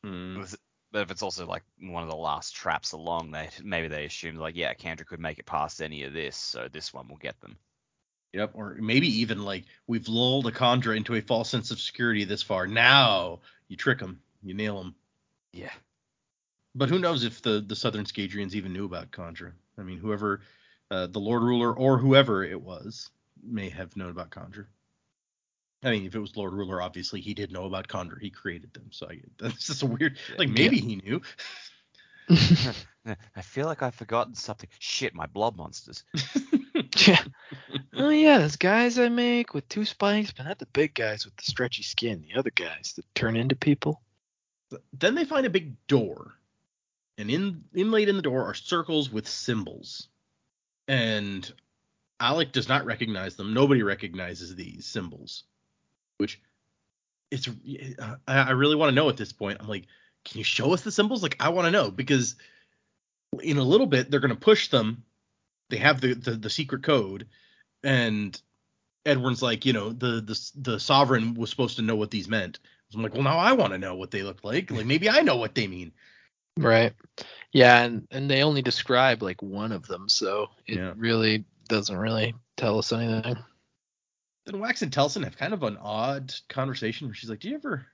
hmm. 0.04 0.44
But 0.96 1.02
if 1.02 1.12
it's 1.12 1.24
also 1.24 1.46
like 1.46 1.64
one 1.82 2.04
of 2.04 2.10
the 2.10 2.16
last 2.16 2.56
traps 2.56 2.94
along, 2.94 3.32
they 3.32 3.50
maybe 3.62 3.90
they 3.90 4.06
assumed 4.06 4.38
like, 4.38 4.56
yeah, 4.56 4.74
kandra 4.74 5.06
could 5.06 5.20
make 5.20 5.40
it 5.40 5.46
past 5.46 5.82
any 5.82 6.04
of 6.04 6.14
this, 6.14 6.38
so 6.38 6.70
this 6.72 6.94
one 6.94 7.10
will 7.10 7.18
get 7.18 7.38
them. 7.42 7.58
Yep, 8.32 8.52
or 8.54 8.78
maybe 8.80 9.10
even 9.20 9.44
like 9.44 9.66
we've 9.88 10.08
lulled 10.08 10.48
a 10.48 10.54
kandra 10.54 10.96
into 10.96 11.16
a 11.16 11.22
false 11.22 11.50
sense 11.50 11.70
of 11.70 11.82
security 11.82 12.24
this 12.24 12.42
far. 12.42 12.66
Now 12.66 13.42
you 13.68 13.76
trick 13.76 14.00
them, 14.00 14.22
you 14.42 14.54
nail 14.54 14.82
them. 14.82 14.96
Yeah. 15.52 15.74
But 16.76 16.88
who 16.88 17.00
knows 17.00 17.26
if 17.26 17.42
the 17.42 17.60
the 17.60 17.76
Southern 17.76 18.06
Scadrians 18.06 18.54
even 18.54 18.72
knew 18.72 18.86
about 18.86 19.12
kandra? 19.12 19.52
I 19.78 19.84
mean, 19.84 19.98
whoever 19.98 20.44
uh, 20.90 21.08
the 21.08 21.20
Lord 21.20 21.44
Ruler 21.44 21.74
or 21.74 21.98
whoever 21.98 22.42
it 22.46 22.62
was 22.62 23.10
may 23.44 23.68
have 23.68 23.98
known 23.98 24.12
about 24.12 24.30
kandra. 24.30 24.66
I 25.86 25.92
mean, 25.92 26.06
if 26.08 26.16
it 26.16 26.20
was 26.20 26.36
Lord 26.36 26.54
Ruler, 26.54 26.82
obviously 26.82 27.22
he 27.22 27.36
did 27.36 27.52
know 27.52 27.66
about 27.66 27.88
kandra. 27.88 28.20
He 28.20 28.32
created 28.32 28.74
them, 28.74 28.88
so 28.90 29.08
I, 29.08 29.22
that's 29.38 29.68
just 29.68 29.84
a 29.84 29.86
weird. 29.86 30.18
Like 30.38 30.50
maybe 30.50 30.78
he 30.78 30.96
knew. 30.98 31.22
I 33.38 33.42
feel 33.44 33.68
like 33.68 33.84
I've 33.84 33.94
forgotten 33.94 34.34
something. 34.34 34.68
Shit, 34.80 35.14
my 35.14 35.28
blob 35.28 35.58
monsters. 35.58 36.04
yeah. 37.06 37.24
Oh 37.94 38.10
yeah, 38.10 38.40
those 38.40 38.56
guys 38.56 38.98
I 38.98 39.10
make 39.10 39.54
with 39.54 39.70
two 39.70 39.86
spikes, 39.86 40.32
but 40.32 40.48
not 40.48 40.58
the 40.58 40.66
big 40.66 40.96
guys 40.96 41.24
with 41.24 41.36
the 41.38 41.44
stretchy 41.44 41.84
skin. 41.84 42.26
The 42.28 42.40
other 42.40 42.50
guys 42.50 42.94
that 42.96 43.06
turn 43.14 43.36
into 43.36 43.56
people. 43.56 44.02
then 44.92 45.14
they 45.14 45.24
find 45.24 45.46
a 45.46 45.52
big 45.52 45.76
door, 45.86 46.34
and 47.20 47.30
in 47.30 47.64
inlaid 47.76 48.10
in 48.10 48.16
the 48.16 48.24
door 48.24 48.44
are 48.46 48.56
circles 48.56 49.12
with 49.12 49.28
symbols. 49.28 50.08
And 50.88 51.52
Allik 52.20 52.52
does 52.52 52.68
not 52.68 52.86
recognize 52.86 53.36
them. 53.36 53.54
Nobody 53.54 53.84
recognizes 53.84 54.56
these 54.56 54.88
symbols, 54.88 55.44
which 56.18 56.42
it's 57.32 57.48
uh, 57.48 58.16
I, 58.28 58.38
I 58.38 58.52
really 58.52 58.76
want 58.76 58.90
to 58.90 58.96
know 58.96 59.10
at 59.10 59.18
this 59.18 59.34
point. 59.34 59.58
I'm 59.60 59.68
like, 59.68 59.86
can 60.24 60.38
you 60.38 60.44
show 60.44 60.74
us 60.74 60.82
the 60.82 60.92
symbols? 60.92 61.24
Like, 61.24 61.38
I 61.40 61.50
want 61.50 61.66
to 61.66 61.72
know 61.72 61.92
because 61.92 62.36
in 63.42 63.58
a 63.58 63.64
little 63.64 63.88
bit 63.88 64.10
they're 64.10 64.20
gonna 64.20 64.36
push 64.36 64.70
them. 64.70 65.04
They 65.70 65.78
have 65.78 66.02
the 66.02 66.14
the, 66.14 66.32
the 66.32 66.50
secret 66.50 66.84
code, 66.84 67.28
and 67.84 68.40
Edwarn's 69.06 69.42
like, 69.42 69.66
you 69.66 69.74
know, 69.74 69.92
the 69.92 70.22
the 70.22 70.52
the 70.72 70.80
sovereign 70.80 71.34
was 71.34 71.50
supposed 71.50 71.78
to 71.78 71.82
know 71.82 71.96
what 71.96 72.12
these 72.12 72.28
meant. 72.28 72.60
So 72.90 72.98
I'm 72.98 73.04
like, 73.04 73.14
well, 73.14 73.24
now 73.24 73.38
I 73.38 73.54
want 73.54 73.74
to 73.74 73.80
know 73.80 73.96
what 73.96 74.12
they 74.12 74.22
look 74.24 74.44
like. 74.44 74.72
Like 74.72 74.86
maybe 74.86 75.10
I 75.10 75.22
know 75.22 75.38
what 75.38 75.56
they 75.56 75.68
mean. 75.68 75.92
Right. 76.58 76.94
Yeah, 77.52 77.84
and 77.84 78.08
and 78.12 78.30
they 78.30 78.44
only 78.44 78.62
describe 78.62 79.22
like 79.24 79.42
one 79.42 79.72
of 79.72 79.88
them, 79.88 80.08
so 80.08 80.50
it 80.68 80.78
Yeah. 80.78 80.94
really 80.96 81.46
doesn't 81.68 81.98
really 81.98 82.36
tell 82.58 82.78
us 82.78 82.92
anything. 82.94 83.38
Then 84.46 84.60
Wax 84.60 84.82
and 84.82 84.92
Telsin 84.92 85.24
have 85.24 85.38
kind 85.38 85.54
of 85.54 85.64
an 85.64 85.78
odd 85.78 86.34
conversation 86.50 87.08
where 87.08 87.16
she's 87.16 87.30
like, 87.30 87.40
"Do 87.40 87.50
you 87.50 87.56
ever 87.56 87.88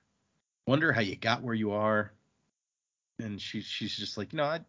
wonder 0.66 0.92
how 0.92 1.00
you 1.00 1.16
got 1.16 1.42
where 1.42 1.54
you 1.54 1.72
are?" 1.72 2.12
And 3.18 3.40
she 3.40 3.62
she's 3.62 3.96
just 3.96 4.18
like, 4.18 4.32
"You 4.32 4.38
know, 4.38 4.44
I, 4.44 4.60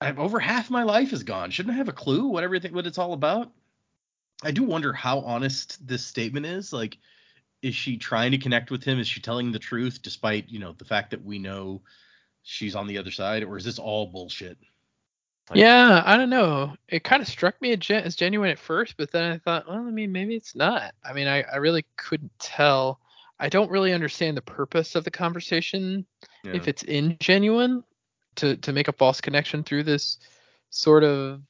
I've 0.00 0.18
over 0.18 0.40
half 0.40 0.70
my 0.70 0.84
life 0.84 1.12
is 1.12 1.22
gone. 1.22 1.50
Shouldn't 1.50 1.74
I 1.74 1.78
have 1.78 1.88
a 1.88 1.92
clue 1.92 2.26
what 2.28 2.44
everything 2.44 2.72
what 2.72 2.86
it's 2.86 2.98
all 2.98 3.12
about?" 3.12 3.52
I 4.42 4.50
do 4.50 4.62
wonder 4.64 4.92
how 4.92 5.20
honest 5.20 5.86
this 5.86 6.04
statement 6.04 6.46
is. 6.46 6.72
Like, 6.72 6.98
is 7.62 7.74
she 7.74 7.96
trying 7.96 8.32
to 8.32 8.38
connect 8.38 8.70
with 8.70 8.84
him? 8.84 8.98
Is 8.98 9.08
she 9.08 9.20
telling 9.20 9.50
the 9.52 9.58
truth 9.58 10.02
despite 10.02 10.50
you 10.50 10.58
know 10.58 10.72
the 10.72 10.84
fact 10.84 11.10
that 11.10 11.24
we 11.24 11.38
know 11.38 11.82
she's 12.42 12.74
on 12.74 12.86
the 12.86 12.98
other 12.98 13.10
side, 13.10 13.42
or 13.44 13.56
is 13.56 13.64
this 13.64 13.78
all 13.78 14.06
bullshit? 14.06 14.58
Like- 15.50 15.58
yeah, 15.60 16.02
I 16.04 16.16
don't 16.16 16.30
know. 16.30 16.74
It 16.88 17.04
kind 17.04 17.22
of 17.22 17.28
struck 17.28 17.60
me 17.62 17.72
as, 17.72 17.78
gen- 17.78 18.04
as 18.04 18.16
genuine 18.16 18.50
at 18.50 18.58
first, 18.58 18.96
but 18.96 19.12
then 19.12 19.32
I 19.32 19.38
thought, 19.38 19.68
well, 19.68 19.76
I 19.78 19.90
mean, 19.90 20.10
maybe 20.12 20.34
it's 20.34 20.54
not. 20.56 20.92
I 21.04 21.12
mean, 21.12 21.28
I, 21.28 21.42
I 21.42 21.56
really 21.56 21.84
couldn't 21.96 22.32
tell. 22.38 22.98
I 23.38 23.48
don't 23.48 23.70
really 23.70 23.92
understand 23.92 24.36
the 24.36 24.42
purpose 24.42 24.94
of 24.94 25.04
the 25.04 25.10
conversation 25.10 26.04
if 26.54 26.68
it's 26.68 26.82
ingenuine 26.84 27.84
to 28.36 28.56
to 28.56 28.72
make 28.72 28.88
a 28.88 28.92
false 28.92 29.20
connection 29.20 29.62
through 29.62 29.82
this 29.84 30.18
sort 30.70 31.04
of 31.04 31.42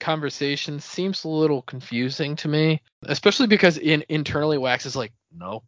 conversation 0.00 0.80
seems 0.80 1.24
a 1.24 1.28
little 1.28 1.62
confusing 1.62 2.36
to 2.36 2.48
me, 2.48 2.80
especially 3.02 3.46
because 3.46 3.78
in 3.78 4.04
internally 4.08 4.58
Wax 4.58 4.86
is 4.86 4.94
like, 4.96 5.12
no, 5.36 5.62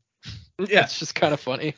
yeah, 0.59 0.85
it's 0.85 0.99
just 0.99 1.15
kind 1.15 1.35
of 1.35 1.41
funny. 1.41 1.75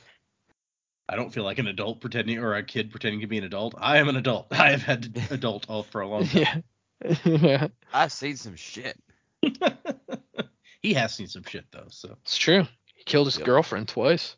I 1.09 1.17
don't 1.17 1.33
feel 1.33 1.45
like 1.45 1.59
an 1.59 1.67
adult 1.67 2.01
pretending 2.01 2.39
or 2.39 2.55
a 2.55 2.63
kid 2.63 2.91
pretending 2.91 3.21
to 3.21 3.27
be 3.27 3.39
an 3.39 3.45
adult. 3.45 3.75
I 3.79 3.99
am 3.99 4.09
an 4.09 4.17
adult. 4.17 4.47
I 4.53 4.71
have 4.71 4.83
had 4.83 5.21
adult 5.31 5.67
all 5.69 5.83
for 5.83 6.01
a 6.01 6.09
long 6.09 6.27
time. 6.27 6.65
yeah. 7.05 7.17
yeah, 7.25 7.69
I've 7.93 8.13
seen 8.13 8.37
some 8.37 8.55
shit. 8.57 8.97
he 10.83 10.95
has 10.95 11.15
seen 11.15 11.27
some 11.27 11.43
shit 11.45 11.65
though, 11.73 11.87
so 11.89 12.17
it's 12.23 12.37
true. 12.39 12.67
He 12.95 13.05
killed 13.05 13.27
his 13.27 13.37
Yep. 13.39 13.47
girlfriend 13.47 13.89
twice. 13.89 14.37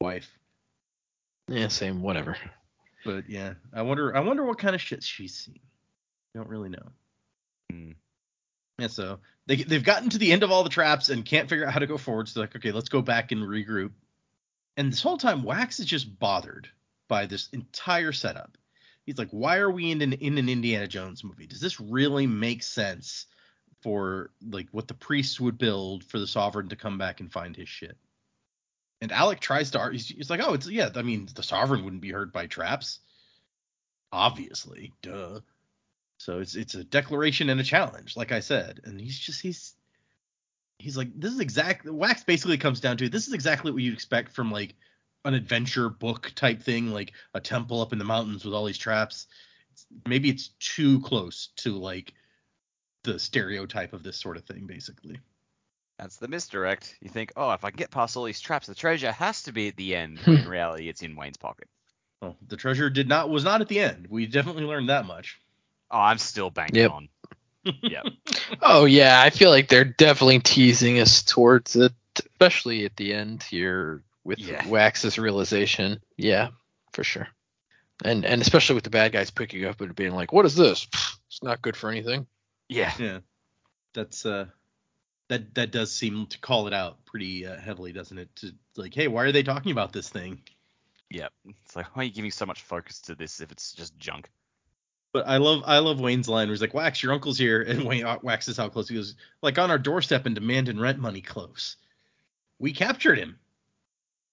wife. 0.00 0.28
Yeah, 1.48 1.68
same, 1.68 2.02
whatever. 2.02 2.36
But 3.04 3.28
yeah, 3.28 3.54
I 3.72 3.82
wonder 3.82 4.16
I 4.16 4.20
wonder 4.20 4.44
what 4.44 4.58
kind 4.58 4.74
of 4.74 4.80
shit 4.80 5.02
she's 5.02 5.34
seen. 5.34 5.60
Don't 6.34 6.48
really 6.48 6.70
know. 6.70 6.88
Hmm. 7.70 7.90
Yeah, 8.78 8.88
so 8.88 9.20
they 9.46 9.56
they've 9.56 9.84
gotten 9.84 10.08
to 10.10 10.18
the 10.18 10.32
end 10.32 10.42
of 10.42 10.50
all 10.50 10.64
the 10.64 10.70
traps 10.70 11.10
and 11.10 11.24
can't 11.24 11.48
figure 11.48 11.66
out 11.66 11.72
how 11.72 11.78
to 11.80 11.86
go 11.86 11.98
forward. 11.98 12.28
So 12.28 12.40
like, 12.40 12.56
okay, 12.56 12.72
let's 12.72 12.88
go 12.88 13.02
back 13.02 13.30
and 13.30 13.42
regroup. 13.42 13.92
And 14.76 14.92
this 14.92 15.02
whole 15.02 15.18
time, 15.18 15.42
Wax 15.42 15.78
is 15.80 15.86
just 15.86 16.18
bothered 16.18 16.68
by 17.08 17.26
this 17.26 17.48
entire 17.52 18.12
setup. 18.12 18.56
He's 19.04 19.18
like, 19.18 19.30
why 19.30 19.58
are 19.58 19.70
we 19.70 19.90
in 19.90 20.00
an 20.02 20.14
in 20.14 20.38
an 20.38 20.48
Indiana 20.48 20.88
Jones 20.88 21.22
movie? 21.22 21.46
Does 21.46 21.60
this 21.60 21.78
really 21.78 22.26
make 22.26 22.62
sense 22.62 23.26
for 23.82 24.30
like 24.42 24.68
what 24.72 24.88
the 24.88 24.94
priests 24.94 25.38
would 25.38 25.58
build 25.58 26.04
for 26.04 26.18
the 26.18 26.26
sovereign 26.26 26.70
to 26.70 26.76
come 26.76 26.96
back 26.96 27.20
and 27.20 27.30
find 27.30 27.54
his 27.54 27.68
shit? 27.68 27.96
And 29.00 29.10
Allik 29.10 29.40
tries 29.40 29.72
to 29.72 29.78
argue. 29.78 29.98
He's, 29.98 30.08
he's 30.08 30.30
like, 30.30 30.40
oh, 30.42 30.54
it's 30.54 30.68
yeah. 30.68 30.88
I 30.94 31.02
mean, 31.02 31.28
the 31.34 31.42
sovereign 31.42 31.84
wouldn't 31.84 32.02
be 32.02 32.10
hurt 32.10 32.32
by 32.32 32.46
traps. 32.46 33.00
Obviously, 34.10 34.92
duh. 35.02 35.40
So 36.18 36.38
it's 36.40 36.54
it's 36.54 36.74
a 36.74 36.84
declaration 36.84 37.50
and 37.50 37.60
a 37.60 37.64
challenge, 37.64 38.16
like 38.16 38.32
I 38.32 38.40
said. 38.40 38.80
And 38.84 38.98
he's 38.98 39.18
just 39.18 39.42
he's 39.42 39.74
he's 40.78 40.96
like 40.96 41.08
this 41.18 41.32
is 41.32 41.40
exactly 41.40 41.90
Wax 41.90 42.24
basically 42.24 42.58
comes 42.58 42.80
down 42.80 42.96
to 42.98 43.08
this 43.08 43.26
is 43.26 43.32
exactly 43.34 43.70
what 43.72 43.82
you'd 43.82 43.94
expect 43.94 44.32
from 44.32 44.50
like 44.50 44.74
an 45.24 45.34
adventure 45.34 45.88
book 45.88 46.32
type 46.34 46.62
thing, 46.62 46.90
like 46.90 47.12
a 47.32 47.40
temple 47.40 47.80
up 47.80 47.92
in 47.92 47.98
the 47.98 48.04
mountains 48.04 48.44
with 48.44 48.54
all 48.54 48.64
these 48.66 48.78
traps. 48.78 49.26
It's, 49.72 49.86
maybe 50.06 50.28
it's 50.28 50.48
too 50.60 51.00
close 51.00 51.48
to 51.56 51.76
like 51.76 52.12
the 53.04 53.18
stereotype 53.18 53.92
of 53.92 54.02
this 54.02 54.20
sort 54.20 54.36
of 54.36 54.44
thing, 54.44 54.66
basically. 54.66 55.20
That's 55.98 56.16
the 56.16 56.28
misdirect. 56.28 56.96
You 57.00 57.08
think, 57.08 57.32
oh, 57.36 57.52
if 57.52 57.64
I 57.64 57.70
can 57.70 57.78
get 57.78 57.90
past 57.90 58.16
all 58.16 58.24
these 58.24 58.40
traps, 58.40 58.66
the 58.66 58.74
treasure 58.74 59.12
has 59.12 59.44
to 59.44 59.52
be 59.52 59.68
at 59.68 59.76
the 59.76 59.94
end. 59.94 60.18
When 60.18 60.38
in 60.38 60.48
reality, 60.48 60.88
it's 60.88 61.02
in 61.02 61.16
Wayne's 61.16 61.36
pocket. 61.36 61.68
Well, 62.20 62.36
the 62.46 62.56
treasure 62.56 62.90
did 62.90 63.08
not 63.08 63.30
was 63.30 63.44
not 63.44 63.60
at 63.60 63.68
the 63.68 63.80
end. 63.80 64.08
We 64.10 64.26
definitely 64.26 64.64
learned 64.64 64.88
that 64.88 65.06
much. 65.06 65.40
Oh, 65.90 65.98
I'm 66.00 66.18
still 66.18 66.50
banking 66.50 66.82
Yep. 66.82 66.90
on. 66.90 67.08
Yep. 67.64 68.06
Oh 68.62 68.84
yeah, 68.84 69.20
I 69.22 69.30
feel 69.30 69.50
like 69.50 69.68
they're 69.68 69.84
definitely 69.84 70.40
teasing 70.40 70.98
us 70.98 71.22
towards 71.22 71.76
it, 71.76 71.92
especially 72.18 72.84
at 72.84 72.96
the 72.96 73.12
end 73.12 73.42
here 73.42 74.02
with 74.24 74.38
Yeah. 74.38 74.66
Wax's 74.66 75.18
realization. 75.18 76.00
Yeah, 76.16 76.48
for 76.92 77.04
sure. 77.04 77.28
And 78.04 78.24
and 78.24 78.42
especially 78.42 78.74
with 78.74 78.84
the 78.84 78.90
bad 78.90 79.12
guys 79.12 79.30
picking 79.30 79.64
up 79.64 79.80
and 79.80 79.94
being 79.94 80.12
like, 80.12 80.32
"What 80.32 80.46
is 80.46 80.56
this? 80.56 80.86
It's 81.28 81.42
not 81.42 81.62
good 81.62 81.76
for 81.76 81.90
anything." 81.90 82.26
Yeah. 82.68 82.92
Yeah, 82.98 83.18
that's 83.92 84.26
uh, 84.26 84.46
that 85.28 85.54
that 85.54 85.70
does 85.70 85.92
seem 85.92 86.26
to 86.26 86.38
call 86.38 86.66
it 86.66 86.72
out 86.74 87.04
pretty 87.06 87.46
uh, 87.46 87.58
heavily, 87.58 87.92
doesn't 87.92 88.18
it? 88.18 88.34
To 88.36 88.52
like, 88.76 88.94
hey, 88.94 89.08
why 89.08 89.24
are 89.24 89.32
they 89.32 89.42
talking 89.42 89.72
about 89.72 89.92
this 89.92 90.08
thing? 90.08 90.42
Yep. 91.10 91.32
It's 91.64 91.76
like, 91.76 91.94
why 91.94 92.02
are 92.02 92.06
you 92.06 92.12
giving 92.12 92.30
so 92.30 92.46
much 92.46 92.62
focus 92.62 93.00
to 93.02 93.14
this 93.14 93.40
if 93.40 93.52
it's 93.52 93.72
just 93.72 93.96
junk? 93.98 94.30
But 95.14 95.28
I 95.28 95.36
love 95.36 95.62
I 95.64 95.78
love 95.78 96.00
Wayne's 96.00 96.28
line 96.28 96.48
where 96.48 96.54
he's 96.54 96.60
like, 96.60 96.74
Wax, 96.74 97.00
your 97.00 97.12
uncle's 97.12 97.38
here, 97.38 97.62
and 97.62 97.84
Wayne 97.84 98.04
Wax 98.22 98.48
is 98.48 98.56
how 98.56 98.68
close 98.68 98.88
he 98.88 98.96
goes, 98.96 99.14
like 99.42 99.58
on 99.60 99.70
our 99.70 99.78
doorstep 99.78 100.26
and 100.26 100.34
demanding 100.34 100.78
rent 100.80 100.98
money 100.98 101.20
close. 101.20 101.76
We 102.58 102.72
captured 102.72 103.16
him. 103.16 103.38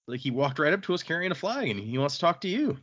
Like 0.08 0.18
he 0.18 0.32
walked 0.32 0.58
right 0.58 0.72
up 0.72 0.82
to 0.82 0.94
us 0.94 1.04
carrying 1.04 1.30
a 1.30 1.36
flag, 1.36 1.68
and 1.68 1.78
he 1.78 1.98
wants 1.98 2.16
to 2.16 2.20
talk 2.20 2.40
to 2.40 2.48
you. 2.48 2.78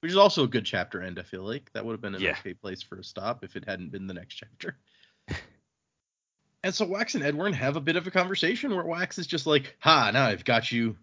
Which 0.00 0.12
is 0.12 0.16
also 0.16 0.44
a 0.44 0.48
good 0.48 0.64
chapter 0.64 1.02
end, 1.02 1.18
I 1.18 1.22
feel 1.22 1.42
like. 1.42 1.68
That 1.72 1.84
would 1.84 1.94
have 1.94 2.00
been 2.00 2.14
an 2.14 2.22
Yeah. 2.22 2.36
okay 2.38 2.54
place 2.54 2.80
for 2.80 2.96
a 2.96 3.04
stop 3.04 3.42
if 3.42 3.56
it 3.56 3.64
hadn't 3.66 3.90
been 3.90 4.06
the 4.06 4.14
next 4.14 4.36
chapter. 4.36 4.76
and 6.62 6.72
so 6.72 6.86
Wax 6.86 7.16
and 7.16 7.24
Edwarn 7.24 7.54
have 7.54 7.74
a 7.76 7.80
bit 7.80 7.96
of 7.96 8.06
a 8.06 8.12
conversation 8.12 8.72
where 8.72 8.84
Wax 8.84 9.18
is 9.18 9.26
just 9.26 9.46
like, 9.48 9.74
Ha, 9.80 10.12
now 10.12 10.26
I've 10.26 10.44
got 10.44 10.70
you. 10.70 10.96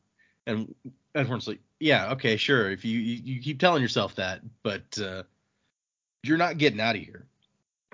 And 0.47 0.73
Edwarn's 1.13 1.47
like, 1.49 1.59
Yeah, 1.81 2.13
okay, 2.13 2.37
sure. 2.37 2.71
If 2.71 2.85
you 2.85 2.97
you, 2.97 3.33
you 3.35 3.41
keep 3.41 3.59
telling 3.59 3.81
yourself 3.81 4.15
that, 4.15 4.41
but 4.63 4.97
uh 4.97 5.23
you're 6.23 6.37
not 6.37 6.57
getting 6.57 6.79
out 6.79 6.95
of 6.95 7.01
here. 7.01 7.25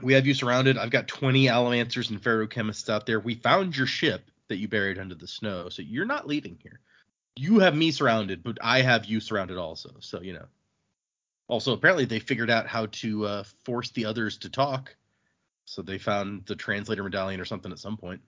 We 0.02 0.14
have 0.14 0.28
you 0.28 0.34
surrounded. 0.34 0.78
I've 0.78 0.92
got 0.92 1.08
20 1.08 1.46
allomancers 1.46 2.10
and 2.10 2.22
ferrochemists 2.22 2.90
out 2.90 3.06
there. 3.06 3.20
We 3.20 3.36
found 3.36 3.76
your 3.76 3.88
ship 3.88 4.30
that 4.48 4.58
you 4.58 4.68
buried 4.68 5.00
under 5.00 5.16
the 5.16 5.28
snow, 5.28 5.70
so 5.70 5.82
you're 5.82 6.06
not 6.06 6.28
leaving 6.28 6.58
here. 6.62 6.80
You 7.36 7.60
have 7.60 7.76
me 7.76 7.92
surrounded, 7.92 8.44
but 8.44 8.58
I 8.62 8.82
have 8.82 9.06
you 9.06 9.20
surrounded 9.20 9.58
also. 9.58 9.96
So 10.00 10.22
you 10.22 10.34
know. 10.34 10.46
Also, 11.48 11.72
apparently 11.72 12.06
they 12.06 12.20
figured 12.20 12.50
out 12.50 12.68
how 12.68 12.88
to 12.88 13.26
uh, 13.26 13.44
force 13.64 13.92
the 13.92 14.06
others 14.06 14.38
to 14.40 14.50
talk. 14.50 14.96
So 15.66 15.82
they 15.82 15.98
found 15.98 16.46
the 16.46 16.56
translator 16.56 17.04
medallion 17.04 17.40
or 17.40 17.46
something 17.46 17.72
at 17.72 17.80
some 17.80 17.98
point. 17.98 18.22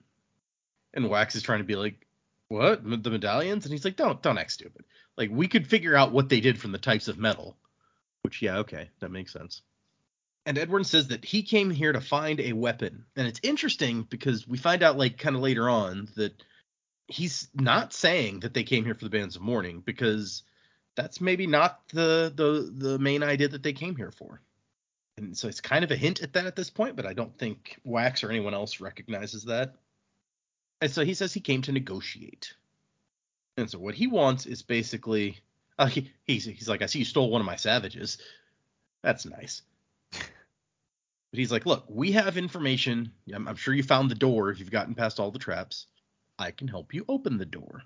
And 0.94 1.08
Wax 1.08 1.36
is 1.36 1.42
trying 1.42 1.60
to 1.60 1.64
be 1.64 1.76
like, 1.76 2.06
"What? 2.48 2.82
The 2.82 3.10
medallions?" 3.10 3.64
And 3.64 3.72
he's 3.72 3.84
like, 3.84 3.96
"Don't, 3.96 4.22
don't 4.22 4.38
act 4.38 4.52
stupid. 4.52 4.84
Like 5.16 5.30
we 5.30 5.48
could 5.48 5.66
figure 5.66 5.96
out 5.96 6.12
what 6.12 6.28
they 6.28 6.40
did 6.40 6.58
from 6.58 6.72
the 6.72 6.78
types 6.78 7.08
of 7.08 7.18
metal." 7.18 7.56
Which, 8.22 8.42
yeah, 8.42 8.58
okay, 8.58 8.90
that 9.00 9.10
makes 9.10 9.32
sense. 9.32 9.62
And 10.46 10.56
Edwarn 10.58 10.84
says 10.84 11.08
that 11.08 11.24
he 11.24 11.42
came 11.42 11.70
here 11.70 11.92
to 11.92 12.00
find 12.00 12.40
a 12.40 12.54
weapon. 12.54 13.04
And 13.14 13.26
it's 13.26 13.40
interesting 13.42 14.02
because 14.02 14.48
we 14.48 14.56
find 14.56 14.82
out, 14.82 14.96
like, 14.96 15.18
kind 15.18 15.36
of 15.36 15.42
later 15.42 15.68
on 15.68 16.08
that 16.16 16.42
he's 17.06 17.48
not 17.54 17.92
saying 17.92 18.40
that 18.40 18.54
they 18.54 18.62
came 18.62 18.84
here 18.84 18.94
for 18.94 19.04
the 19.04 19.10
bands 19.10 19.36
of 19.36 19.42
mourning 19.42 19.80
because 19.80 20.42
that's 20.94 21.20
maybe 21.20 21.46
not 21.46 21.80
the 21.88 22.32
the 22.34 22.72
the 22.72 22.98
main 22.98 23.22
idea 23.22 23.48
that 23.48 23.62
they 23.62 23.72
came 23.72 23.96
here 23.96 24.12
for. 24.12 24.40
And 25.16 25.36
so 25.36 25.48
it's 25.48 25.60
kind 25.60 25.84
of 25.84 25.90
a 25.90 25.96
hint 25.96 26.22
at 26.22 26.32
that 26.32 26.46
at 26.46 26.56
this 26.56 26.70
point, 26.70 26.96
but 26.96 27.06
I 27.06 27.12
don't 27.12 27.36
think 27.36 27.78
Wax 27.84 28.24
or 28.24 28.30
anyone 28.30 28.54
else 28.54 28.80
recognizes 28.80 29.44
that. 29.44 29.74
And 30.80 30.90
so 30.90 31.04
he 31.04 31.14
says 31.14 31.34
he 31.34 31.40
came 31.40 31.62
to 31.62 31.72
negotiate. 31.72 32.54
And 33.56 33.70
so 33.70 33.78
what 33.78 33.94
he 33.94 34.06
wants 34.06 34.46
is 34.46 34.62
basically 34.62 35.40
uh, 35.78 35.86
he, 35.86 36.10
he's 36.26 36.44
he's 36.44 36.68
like, 36.68 36.82
I 36.82 36.86
see 36.86 37.00
you 37.00 37.04
stole 37.04 37.30
one 37.30 37.40
of 37.40 37.46
my 37.46 37.56
savages. 37.56 38.18
That's 39.02 39.26
nice. 39.26 39.62
But 41.30 41.38
he's 41.38 41.52
like, 41.52 41.66
look, 41.66 41.84
we 41.88 42.12
have 42.12 42.36
information. 42.36 43.12
I'm, 43.32 43.46
I'm 43.46 43.56
sure 43.56 43.72
you 43.72 43.82
found 43.82 44.10
the 44.10 44.16
door 44.16 44.50
if 44.50 44.58
you've 44.58 44.70
gotten 44.70 44.94
past 44.94 45.20
all 45.20 45.30
the 45.30 45.38
traps. 45.38 45.86
I 46.38 46.50
can 46.50 46.68
help 46.68 46.94
you 46.94 47.04
open 47.08 47.38
the 47.38 47.44
door. 47.44 47.82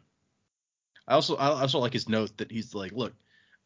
I 1.07 1.14
also 1.14 1.37
I 1.37 1.48
also 1.48 1.80
like 1.80 1.92
his 1.92 2.09
note 2.09 2.38
that 2.38 2.50
he's 2.50 2.74
like, 2.74 2.92
look, 2.92 3.12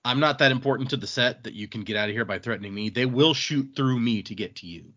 I'm 0.05 0.21
not 0.21 0.39
that 0.39 0.51
important 0.51 0.91
to 0.91 0.97
the 0.97 1.07
set 1.07 1.45
that 1.45 1.55
you 1.55 1.69
can 1.69 1.83
get 1.83 1.97
out 1.97 2.09
of 2.09 2.15
here 2.15 2.25
by 2.25 2.39
threatening 2.39 2.75
me. 2.75 2.89
They 2.89 3.07
will 3.07 3.35
shoot 3.35 3.73
through 3.77 4.01
me 4.01 4.23
to 4.25 4.35
get 4.35 4.57
to 4.57 4.67
you. 4.67 4.93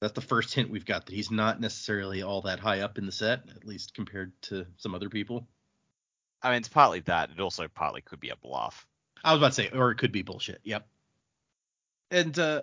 That's 0.00 0.12
the 0.12 0.20
first 0.20 0.52
hint 0.52 0.70
we've 0.70 0.84
got 0.84 1.06
that 1.06 1.14
he's 1.14 1.30
not 1.30 1.60
necessarily 1.60 2.22
all 2.22 2.42
that 2.42 2.60
high 2.60 2.80
up 2.80 2.98
in 2.98 3.06
the 3.06 3.12
set, 3.12 3.44
at 3.54 3.64
least 3.64 3.94
compared 3.94 4.32
to 4.42 4.66
some 4.76 4.94
other 4.94 5.08
people. 5.08 5.48
I 6.42 6.50
mean, 6.50 6.58
it's 6.58 6.68
partly 6.68 7.00
that. 7.00 7.30
It 7.30 7.40
also 7.40 7.66
partly 7.68 8.02
could 8.02 8.20
be 8.20 8.28
a 8.28 8.36
bluff. 8.36 8.86
I 9.24 9.32
was 9.32 9.40
about 9.40 9.48
to 9.48 9.54
say, 9.54 9.70
or 9.70 9.90
it 9.90 9.96
could 9.96 10.12
be 10.12 10.22
bullshit. 10.22 10.60
Yep. 10.64 10.86
And 12.10 12.38
uh, 12.38 12.62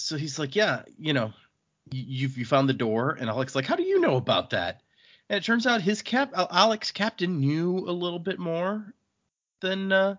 so 0.00 0.16
he's 0.16 0.38
like, 0.38 0.56
yeah, 0.56 0.82
you 0.98 1.12
know, 1.12 1.32
you 1.90 2.28
you 2.28 2.44
found 2.44 2.68
the 2.68 2.74
door, 2.74 3.16
and 3.18 3.28
Allik's 3.28 3.54
like, 3.54 3.66
how 3.66 3.76
do 3.76 3.82
you 3.82 4.00
know 4.00 4.16
about 4.16 4.50
that? 4.50 4.82
And 5.28 5.38
it 5.38 5.44
turns 5.44 5.66
out 5.66 5.82
his 5.82 6.02
cap, 6.02 6.32
uh, 6.34 6.46
Allik's 6.50 6.90
captain 6.90 7.40
knew 7.40 7.78
a 7.78 7.92
little 7.92 8.18
bit 8.18 8.38
more 8.38 8.94
than 9.60 9.92
uh, 9.92 10.16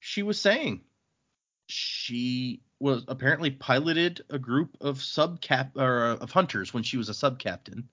she 0.00 0.22
was 0.22 0.40
saying. 0.40 0.82
She 1.66 2.62
was 2.78 3.04
apparently 3.08 3.50
piloted 3.50 4.22
a 4.28 4.38
group 4.38 4.76
of 4.80 5.00
sub 5.00 5.40
cap 5.40 5.76
or 5.76 6.04
uh, 6.04 6.16
of 6.16 6.30
hunters 6.32 6.74
when 6.74 6.82
she 6.82 6.96
was 6.96 7.08
a 7.08 7.14
sub 7.14 7.38
captain, 7.38 7.88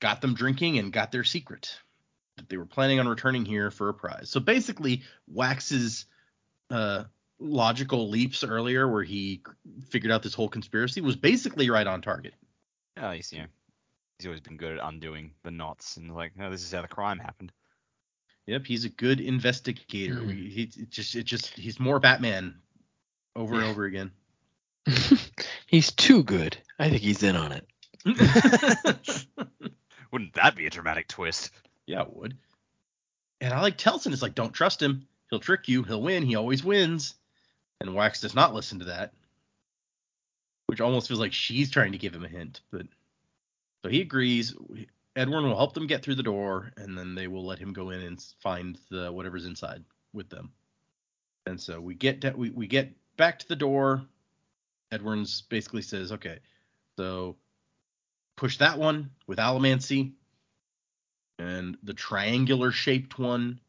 got 0.00 0.20
them 0.20 0.34
drinking 0.34 0.78
and 0.78 0.92
got 0.92 1.12
their 1.12 1.24
secret 1.24 1.78
that 2.36 2.48
they 2.48 2.56
were 2.56 2.66
planning 2.66 3.00
on 3.00 3.08
returning 3.08 3.44
here 3.44 3.70
for 3.70 3.88
a 3.88 3.94
prize. 3.94 4.30
So 4.30 4.40
basically, 4.40 5.02
Wax's 5.26 6.06
uh, 6.70 7.04
logical 7.40 8.08
leaps 8.08 8.44
earlier, 8.44 8.88
where 8.88 9.02
he 9.02 9.42
figured 9.88 10.12
out 10.12 10.22
this 10.22 10.34
whole 10.34 10.48
conspiracy, 10.48 11.00
was 11.00 11.16
basically 11.16 11.70
right 11.70 11.86
on 11.86 12.02
target. 12.02 12.34
Yeah, 12.96 13.14
he's 13.14 13.32
you 13.32 13.40
know, 13.40 13.46
he's 14.18 14.26
always 14.26 14.40
been 14.40 14.56
good 14.56 14.78
at 14.78 14.86
undoing 14.86 15.32
the 15.42 15.50
knots 15.50 15.96
and 15.96 16.14
like, 16.14 16.36
no, 16.36 16.50
this 16.50 16.62
is 16.62 16.72
how 16.72 16.82
the 16.82 16.88
crime 16.88 17.18
happened. 17.18 17.52
Yep, 18.46 18.66
he's 18.66 18.84
a 18.84 18.90
good 18.90 19.20
investigator. 19.20 20.16
Hmm. 20.16 20.26
We, 20.26 20.34
he 20.34 20.62
it 20.76 20.90
just 20.90 21.14
it 21.14 21.24
just 21.24 21.50
he's 21.58 21.80
more 21.80 22.00
Batman 22.00 22.56
over 23.36 23.54
and 23.54 23.64
over 23.64 23.84
again. 23.84 24.10
he's 25.66 25.92
too 25.92 26.22
good. 26.22 26.56
I 26.78 26.90
think 26.90 27.02
he's 27.02 27.22
in 27.22 27.36
on 27.36 27.52
it. 27.52 27.66
Wouldn't 30.12 30.34
that 30.34 30.56
be 30.56 30.66
a 30.66 30.70
dramatic 30.70 31.06
twist? 31.06 31.52
yeah, 31.86 32.02
it 32.02 32.14
would. 32.14 32.36
And 33.40 33.52
I 33.52 33.60
like 33.60 33.78
Telsin 33.78 34.12
is 34.12 34.22
like, 34.22 34.34
don't 34.34 34.52
trust 34.52 34.82
him. 34.82 35.06
He'll 35.28 35.40
trick 35.40 35.68
you. 35.68 35.82
He'll 35.82 36.02
win. 36.02 36.24
He 36.24 36.36
always 36.36 36.62
wins. 36.62 37.14
And 37.80 37.94
Wax 37.94 38.20
does 38.20 38.34
not 38.34 38.54
listen 38.54 38.78
to 38.80 38.84
that, 38.86 39.12
which 40.66 40.80
almost 40.80 41.08
feels 41.08 41.20
like 41.20 41.32
she's 41.32 41.70
trying 41.70 41.92
to 41.92 41.98
give 41.98 42.14
him 42.14 42.24
a 42.24 42.28
hint. 42.28 42.60
But 42.70 42.86
so 43.82 43.90
he 43.90 44.02
agrees. 44.02 44.54
Edwarn 45.16 45.44
will 45.44 45.56
help 45.56 45.74
them 45.74 45.86
get 45.86 46.02
through 46.02 46.14
the 46.16 46.22
door, 46.22 46.72
and 46.76 46.96
then 46.96 47.14
they 47.14 47.26
will 47.26 47.44
let 47.44 47.58
him 47.58 47.72
go 47.72 47.90
in 47.90 48.00
and 48.00 48.22
find 48.40 48.78
the 48.90 49.10
whatever's 49.10 49.46
inside 49.46 49.84
with 50.12 50.28
them. 50.28 50.52
And 51.46 51.60
so 51.60 51.80
we 51.80 51.94
get 51.94 52.20
to, 52.20 52.32
we 52.32 52.50
we 52.50 52.66
get 52.66 52.92
back 53.16 53.38
to 53.40 53.48
the 53.48 53.56
door. 53.56 54.02
Edwarn's 54.92 55.42
basically 55.42 55.82
says, 55.82 56.12
"Okay, 56.12 56.38
so 56.96 57.36
push 58.36 58.58
that 58.58 58.78
one 58.78 59.10
with 59.26 59.38
Allomancy, 59.38 60.12
and 61.38 61.78
the 61.82 61.94
triangular 61.94 62.72
shaped 62.72 63.18
one, 63.18 63.60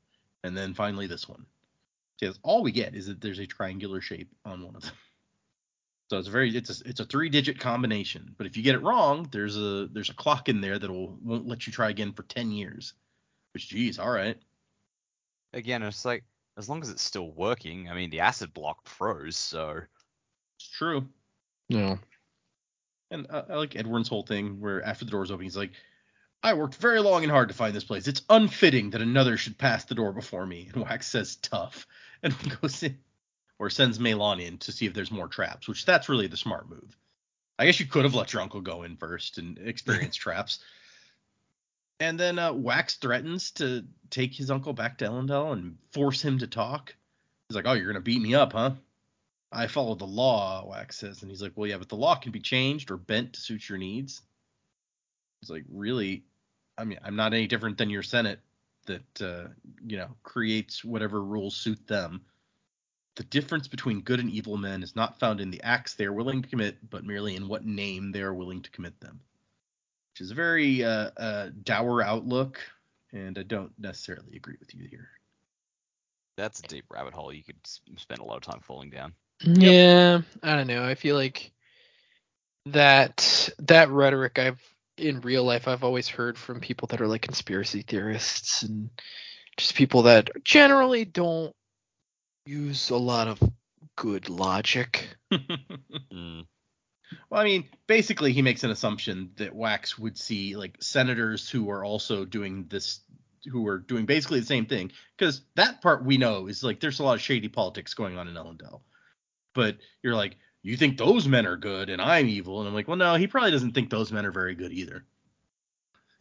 and 0.43 0.56
then 0.56 0.74
finally 0.74 1.08
this 1.08 1.30
one." 1.30 1.45
Because 2.21 2.39
all 2.43 2.62
we 2.62 2.71
get 2.71 2.95
is 2.95 3.07
that 3.07 3.19
there's 3.19 3.39
a 3.39 3.47
triangular 3.47 3.99
shape 3.99 4.29
on 4.45 4.63
one 4.63 4.75
of 4.75 4.84
them. 4.84 4.93
So 6.10 6.17
it's 6.17 6.27
a 6.27 6.31
very 6.31 6.53
it's 6.55 6.81
a 6.81 6.89
it's 6.89 6.99
a 6.99 7.05
three 7.05 7.29
digit 7.29 7.57
combination. 7.57 8.36
But 8.38 8.45
if 8.45 8.57
you 8.57 8.63
get 8.63 8.75
it 8.75 8.84
wrong, 8.84 9.29
there's 9.31 9.55
a 9.55 9.88
there's 9.93 10.10
a 10.10 10.13
clock 10.13 10.49
in 10.49 10.60
there 10.60 10.77
that'll 10.77 11.17
won't 11.23 11.47
let 11.47 11.65
you 11.65 11.71
try 11.71 11.89
again 11.89 12.12
for 12.12 12.23
ten 12.23 12.51
years. 12.51 12.93
Which 13.53 13.69
geez, 13.69 13.97
all 13.97 14.12
right. 14.12 14.38
Again, 15.53 15.81
it's 15.84 16.03
like 16.03 16.25
as 16.57 16.67
long 16.67 16.81
as 16.81 16.89
it's 16.89 17.01
still 17.01 17.31
working. 17.31 17.89
I 17.89 17.93
mean, 17.93 18.10
the 18.10 18.19
acid 18.19 18.53
block 18.53 18.86
froze, 18.89 19.38
so 19.38 19.84
It's 20.60 20.69
true. 20.69 21.07
Yeah. 21.69 21.95
And 23.10 23.25
uh, 23.29 23.43
I 23.49 23.55
like 23.55 23.75
Edwarn's 23.75 24.10
whole 24.10 24.23
thing 24.23 24.60
where 24.60 24.84
after 24.84 25.05
the 25.05 25.12
door's 25.12 25.31
open, 25.31 25.43
he's 25.43 25.55
like, 25.55 25.71
I 26.43 26.53
worked 26.53 26.75
very 26.75 26.99
long 26.99 27.23
and 27.23 27.31
hard 27.31 27.47
to 27.47 27.55
find 27.55 27.73
this 27.73 27.84
place. 27.84 28.07
It's 28.07 28.23
unfitting 28.29 28.89
that 28.91 29.01
another 29.01 29.38
should 29.38 29.57
pass 29.57 29.86
the 29.86 29.95
door 29.95 30.12
before 30.12 30.45
me. 30.45 30.69
And 30.73 30.84
Wax 30.84 31.07
says 31.07 31.38
tough 31.38 31.88
and 32.23 32.62
goes 32.62 32.84
in 32.84 32.97
or 33.60 33.69
sends 33.69 33.99
MeLaan 33.99 34.43
in 34.43 34.57
to 34.60 34.71
see 34.71 34.88
if 34.88 34.93
there's 34.93 35.12
more 35.12 35.27
traps, 35.27 35.67
which 35.67 35.86
that's 35.86 36.10
really 36.10 36.27
the 36.27 36.38
smart 36.38 36.69
move. 36.69 36.97
I 37.60 37.65
guess 37.65 37.79
you 37.79 37.86
could 37.86 38.05
have 38.05 38.15
let 38.15 38.34
your 38.34 38.41
uncle 38.41 38.62
go 38.62 38.84
in 38.84 38.97
first 38.97 39.38
and 39.38 39.60
experience 39.60 40.15
traps. 40.17 40.60
And 41.99 42.19
then 42.19 42.39
uh, 42.39 42.53
Wax 42.53 42.95
threatens 42.95 43.51
to 43.51 43.86
take 44.10 44.34
his 44.34 44.49
uncle 44.49 44.73
back 44.73 44.97
to 44.97 45.05
Elendel 45.05 45.53
and 45.53 45.77
force 45.91 46.23
him 46.23 46.39
to 46.39 46.47
talk. 46.47 46.95
He's 47.47 47.55
like, 47.55 47.67
"Oh, 47.67 47.73
you're 47.73 47.86
gonna 47.86 48.01
beat 48.01 48.21
me 48.21 48.34
up, 48.34 48.53
huh?" 48.53 48.71
I 49.51 49.67
follow 49.67 49.93
the 49.93 50.07
law, 50.07 50.65
Wax 50.67 50.97
says, 50.97 51.21
and 51.21 51.29
he's 51.29 51.43
like, 51.43 51.51
"Well, 51.55 51.69
yeah, 51.69 51.77
but 51.77 51.89
the 51.89 51.95
law 51.95 52.15
can 52.15 52.31
be 52.31 52.39
changed 52.39 52.89
or 52.89 52.97
bent 52.97 53.34
to 53.34 53.41
suit 53.41 53.69
your 53.69 53.77
needs." 53.77 54.23
It's 55.41 55.51
like, 55.51 55.65
really, 55.69 56.23
I 56.77 56.86
mean, 56.86 56.99
I'm 57.03 57.15
not 57.15 57.34
any 57.36 57.45
different 57.45 57.77
than 57.77 57.91
your 57.91 58.03
Senate 58.03 58.39
that 58.91 59.21
uh, 59.21 59.47
you 59.86 59.97
know 59.97 60.10
creates 60.23 60.84
whatever 60.84 61.23
rules 61.23 61.56
suit 61.56 61.88
them. 61.88 62.21
The 63.15 63.23
difference 63.23 63.67
between 63.67 64.01
good 64.01 64.19
and 64.19 64.30
evil 64.30 64.58
men 64.58 64.84
is 64.84 64.95
not 64.95 65.19
found 65.19 65.41
in 65.41 65.51
the 65.51 65.62
acts 65.63 65.95
they 65.95 66.06
are 66.06 66.13
willing 66.13 66.41
to 66.41 66.47
commit, 66.47 66.77
but 66.89 67.04
merely 67.04 67.36
in 67.36 67.47
what 67.47 67.65
name 67.65 68.12
they 68.12 68.21
are 68.21 68.34
willing 68.34 68.62
to 68.62 68.71
commit 68.71 68.99
them. 68.99 69.19
Which 70.13 70.21
is 70.21 70.32
a 70.32 70.36
very 70.36 70.84
uh, 70.84 71.12
uh, 71.17 71.49
dour 71.63 72.01
outlook, 72.01 72.60
and 73.12 73.38
I 73.38 73.43
don't 73.43 73.71
necessarily 73.77 74.36
agree 74.36 74.58
with 74.60 74.73
you 74.73 74.88
here. 74.88 75.10
that's 76.38 76.60
a 76.60 76.63
deep 76.63 76.86
rabbit 76.89 77.13
hole 77.13 77.34
you 77.34 77.43
could 77.43 77.60
spend 77.97 78.19
a 78.19 78.23
lot 78.23 78.38
of 78.38 78.43
time 78.43 78.62
falling 78.62 78.89
down. 78.89 79.13
Yeah, 79.43 80.21
I 80.43 80.56
don't 80.56 80.67
know. 80.67 80.84
I 80.84 80.95
feel 80.95 81.15
like 81.15 81.51
that 82.67 83.49
that 83.60 83.89
rhetoric 83.89 84.39
I've 84.39 84.62
in 85.01 85.21
real 85.21 85.43
life 85.43 85.67
I've 85.67 85.83
always 85.83 86.07
heard 86.07 86.37
from 86.37 86.59
people 86.59 86.87
that 86.89 87.01
are 87.01 87.07
like 87.07 87.21
conspiracy 87.21 87.81
theorists 87.81 88.63
and 88.63 88.89
just 89.57 89.75
people 89.75 90.03
that 90.03 90.29
generally 90.43 91.05
don't 91.05 91.53
use 92.45 92.89
a 92.89 92.97
lot 92.97 93.27
of 93.27 93.41
good 93.95 94.29
logic. 94.29 95.07
Mm. 96.13 96.45
Well, 97.29 97.41
I 97.41 97.43
mean, 97.43 97.69
basically, 97.87 98.33
he 98.33 98.41
makes 98.41 98.63
an 98.63 98.71
assumption 98.71 99.31
that 99.37 99.55
Wax 99.55 99.97
would 99.97 100.17
see 100.17 100.55
like 100.55 100.77
senators 100.81 101.49
who 101.49 101.69
are 101.69 101.83
also 101.83 102.25
doing 102.25 102.65
this, 102.69 103.01
who 103.49 103.67
are 103.67 103.79
doing 103.79 104.05
basically 104.05 104.39
the 104.39 104.45
same 104.45 104.65
thing, 104.65 104.91
because 105.17 105.41
that 105.55 105.81
part 105.81 106.05
we 106.05 106.17
know 106.17 106.47
is 106.47 106.63
like 106.63 106.79
there's 106.79 106.99
a 106.99 107.03
lot 107.03 107.15
of 107.15 107.21
shady 107.21 107.47
politics 107.47 107.93
going 107.93 108.17
on 108.17 108.27
in 108.27 108.35
Elendel. 108.35 108.81
But 109.53 109.77
you're 110.03 110.15
like, 110.15 110.37
you 110.63 110.78
think 110.78 110.97
those 110.97 111.28
men 111.28 111.45
are 111.45 111.58
good 111.58 111.89
and 111.89 112.02
I'm 112.02 112.28
evil, 112.28 112.60
and 112.60 112.67
I'm 112.67 112.74
like, 112.74 112.88
well, 112.88 112.97
no, 112.97 113.15
he 113.15 113.28
probably 113.28 113.52
doesn't 113.52 113.74
think 113.74 113.89
those 113.89 114.12
men 114.12 114.26
are 114.26 114.32
very 114.32 114.56
good 114.56 114.71
either. 114.71 115.04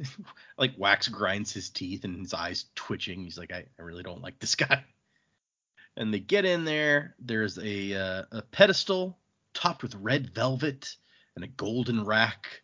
like 0.58 0.72
Wax 0.76 1.08
grinds 1.08 1.52
his 1.52 1.70
teeth 1.70 2.04
and 2.04 2.20
his 2.20 2.34
eyes 2.34 2.66
twitching. 2.74 3.22
He's 3.22 3.38
like, 3.38 3.52
I, 3.52 3.64
I 3.78 3.82
really 3.82 4.02
don't 4.02 4.22
like 4.22 4.38
this 4.38 4.54
guy. 4.56 4.84
And 5.96 6.14
they 6.14 6.20
get 6.20 6.44
in 6.44 6.64
there. 6.64 7.14
There's 7.18 7.58
a 7.58 7.94
uh, 7.94 8.22
a 8.32 8.42
pedestal 8.42 9.18
topped 9.52 9.82
with 9.82 9.94
red 9.96 10.32
velvet 10.34 10.96
and 11.34 11.44
a 11.44 11.48
golden 11.48 12.04
rack, 12.04 12.62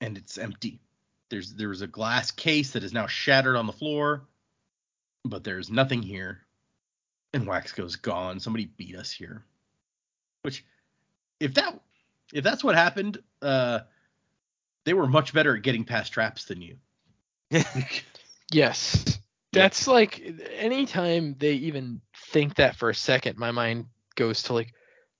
and 0.00 0.16
it's 0.16 0.38
empty. 0.38 0.80
There's 1.30 1.54
there 1.54 1.70
was 1.70 1.80
a 1.80 1.86
glass 1.86 2.30
case 2.30 2.72
that 2.72 2.84
is 2.84 2.92
now 2.92 3.06
shattered 3.06 3.56
on 3.56 3.66
the 3.66 3.72
floor, 3.72 4.28
but 5.24 5.42
there's 5.42 5.70
nothing 5.70 6.02
here. 6.02 6.42
And 7.32 7.46
Wax 7.46 7.72
goes 7.72 7.96
gone. 7.96 8.38
Somebody 8.38 8.66
beat 8.66 8.94
us 8.94 9.10
here. 9.10 9.44
Which, 10.42 10.64
if 11.44 11.54
that 11.54 11.78
if 12.32 12.42
that's 12.42 12.64
what 12.64 12.74
happened, 12.74 13.18
uh, 13.42 13.80
they 14.84 14.94
were 14.94 15.06
much 15.06 15.32
better 15.32 15.56
at 15.56 15.62
getting 15.62 15.84
past 15.84 16.12
traps 16.12 16.46
than 16.46 16.62
you. 16.62 16.76
Yes. 18.52 19.18
That's 19.52 19.86
like 19.86 20.22
anytime 20.56 21.34
they 21.38 21.54
even 21.54 22.00
think 22.32 22.56
that 22.56 22.76
for 22.76 22.90
a 22.90 22.94
second, 22.94 23.38
my 23.38 23.52
mind 23.52 23.86
goes 24.16 24.42
to 24.44 24.52
like, 24.52 24.74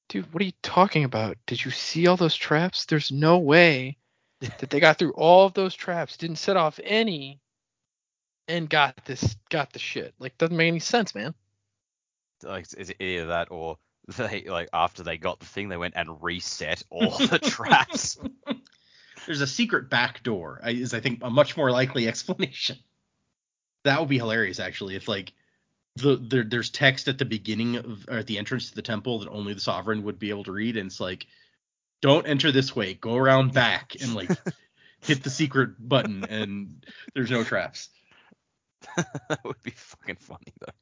dude, 0.09 0.33
what 0.33 0.43
are 0.43 0.47
you 0.47 0.53
talking 0.63 1.05
about? 1.05 1.37
Did 1.47 1.65
you 1.65 1.71
see 1.71 2.07
all 2.07 2.17
those 2.17 2.37
traps? 2.37 2.85
There's 2.85 3.11
no 3.11 3.39
way 3.39 3.97
that 4.41 4.71
they 4.71 4.79
got 4.79 4.99
through 4.99 5.13
all 5.13 5.47
of 5.47 5.55
those 5.55 5.75
traps, 5.75 6.17
didn't 6.17 6.37
set 6.37 6.57
off 6.57 6.79
any, 6.85 7.41
and 8.47 8.69
got 8.69 9.05
this 9.05 9.37
got 9.51 9.73
the 9.73 9.79
shit. 9.79 10.15
Like 10.19 10.37
doesn't 10.37 10.57
make 10.57 10.69
any 10.69 10.81
sense, 10.81 11.15
man. 11.15 11.35
Like, 12.43 12.67
is 12.77 12.91
it 12.91 13.01
either 13.01 13.27
that 13.27 13.51
or 13.51 13.79
they 14.17 14.45
like 14.45 14.69
after 14.73 15.03
they 15.03 15.19
got 15.19 15.40
the 15.40 15.47
thing, 15.47 15.69
they 15.69 15.77
went 15.77 15.95
and 15.97 16.23
reset 16.23 16.83
all 16.90 17.19
the 17.19 17.38
traps. 17.43 18.19
There's 19.27 19.40
a 19.40 19.47
secret 19.47 19.88
back 19.88 20.23
door. 20.23 20.61
Is 20.64 20.95
I 20.95 21.01
think 21.01 21.21
a 21.23 21.31
much 21.31 21.57
more 21.57 21.71
likely 21.71 22.09
explanation. 22.09 22.77
That 23.85 24.01
would 24.01 24.09
be 24.09 24.19
hilarious 24.19 24.61
actually 24.61 24.97
if 24.97 25.09
like 25.09 25.33
the 25.97 26.17
there, 26.17 26.45
there's 26.45 26.71
text 26.71 27.09
at 27.09 27.19
the 27.19 27.25
beginning 27.25 27.77
of 27.77 28.09
or 28.09 28.19
at 28.19 28.27
the 28.27 28.38
entrance 28.38 28.71
to 28.71 28.75
the 28.75 28.83
temple 28.83 29.21
that 29.21 29.29
only 29.29 29.55
the 29.55 29.61
sovereign 29.61 30.03
would 30.05 30.19
be 30.19 30.31
able 30.31 30.45
to 30.45 30.53
read 30.53 30.77
and 30.77 30.87
it's 30.87 31.01
like 31.01 31.27
don't 32.01 32.27
enter 32.27 32.51
this 32.51 32.75
way 32.75 32.95
go 32.95 33.14
around 33.14 33.53
back 33.53 33.95
and 34.01 34.14
like 34.14 34.31
hit 35.03 35.23
the 35.23 35.31
secret 35.31 35.71
button 35.79 36.25
and 36.25 36.85
there's 37.14 37.31
no 37.31 37.45
traps 37.45 37.90
that 38.97 39.40
would 39.45 39.62
be 39.62 39.71
fucking 39.71 40.17
funny 40.17 40.53
though. 40.61 40.73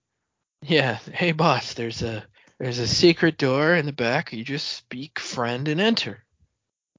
Yeah. 0.62 0.98
Hey, 1.12 1.32
boss. 1.32 1.74
There's 1.74 2.02
a 2.02 2.24
there's 2.62 2.78
a 2.78 2.86
secret 2.86 3.38
door 3.38 3.74
in 3.74 3.86
the 3.86 3.92
back. 3.92 4.32
You 4.32 4.44
just 4.44 4.68
speak 4.68 5.18
friend 5.18 5.66
and 5.66 5.80
enter. 5.80 6.22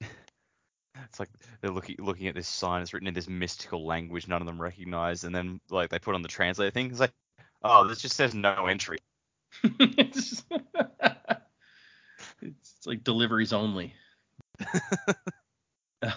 It's 1.06 1.20
like 1.20 1.30
they're 1.62 1.70
looking 1.70 1.98
looking 2.00 2.28
at 2.28 2.34
this 2.34 2.48
sign. 2.48 2.82
It's 2.82 2.92
written 2.92 3.08
in 3.08 3.14
this 3.14 3.30
mystical 3.30 3.86
language 3.86 4.28
none 4.28 4.42
of 4.42 4.48
them 4.48 4.60
recognize, 4.60 5.26
and 5.26 5.36
then 5.36 5.60
like 5.70 5.90
they 5.90 6.00
put 6.00 6.16
on 6.16 6.24
the 6.24 6.28
translator 6.28 6.72
thing. 6.72 6.90
It's 6.90 7.00
like, 7.00 7.14
oh, 7.62 7.88
this 7.88 8.02
just 8.02 8.16
says 8.16 8.34
no 8.34 8.66
entry. 8.66 8.98
it's, 9.64 10.44
it's 12.42 12.88
like 12.88 13.04
deliveries 13.04 13.54
only. 13.54 13.94
but 16.02 16.14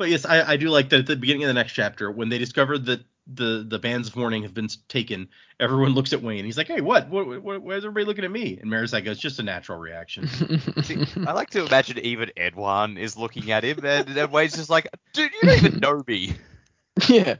yes, 0.00 0.26
I, 0.26 0.52
I 0.52 0.56
do 0.58 0.68
like 0.68 0.90
that 0.90 1.00
at 1.00 1.06
the 1.06 1.16
beginning 1.16 1.44
of 1.44 1.48
the 1.48 1.54
next 1.54 1.72
chapter 1.72 2.10
when 2.10 2.28
they 2.28 2.38
discover 2.38 2.76
that 2.78 3.00
the 3.32 3.64
the 3.68 3.78
bands 3.78 4.08
of 4.08 4.16
mourning 4.16 4.42
have 4.42 4.54
been 4.54 4.68
taken. 4.88 5.28
Everyone 5.58 5.92
looks 5.94 6.12
at 6.12 6.22
Wayne. 6.22 6.44
He's 6.44 6.56
like, 6.58 6.66
"Hey, 6.68 6.80
what? 6.80 7.08
What? 7.08 7.42
what 7.42 7.62
why 7.62 7.74
is 7.74 7.84
everybody 7.84 8.04
looking 8.06 8.24
at 8.24 8.30
me?" 8.30 8.58
And 8.60 8.70
Marasi 8.70 9.04
goes, 9.04 9.18
"Just 9.18 9.38
a 9.38 9.42
natural 9.42 9.78
reaction." 9.78 10.26
See, 10.82 11.04
I 11.26 11.32
like 11.32 11.50
to 11.50 11.64
imagine 11.66 11.98
even 11.98 12.30
Edwarn 12.36 12.96
is 12.96 13.16
looking 13.16 13.50
at 13.50 13.64
him, 13.64 13.84
and, 13.84 14.08
and 14.16 14.32
Wade's 14.32 14.56
just 14.56 14.70
like, 14.70 14.88
dude, 15.12 15.30
you 15.42 15.48
don't 15.48 15.58
even 15.64 15.80
know 15.80 16.02
me. 16.06 16.34
yeah. 17.08 17.36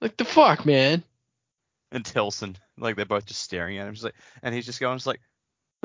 Like 0.00 0.16
the 0.16 0.24
fuck, 0.24 0.64
man. 0.64 1.02
And 1.92 2.04
Telsin, 2.04 2.56
like 2.78 2.96
they're 2.96 3.04
both 3.04 3.26
just 3.26 3.42
staring 3.42 3.78
at 3.78 3.86
him, 3.86 3.94
just 3.94 4.04
like, 4.04 4.14
and 4.42 4.54
he's 4.54 4.64
just 4.66 4.80
going, 4.80 4.96
just 4.96 5.06
like, 5.06 5.20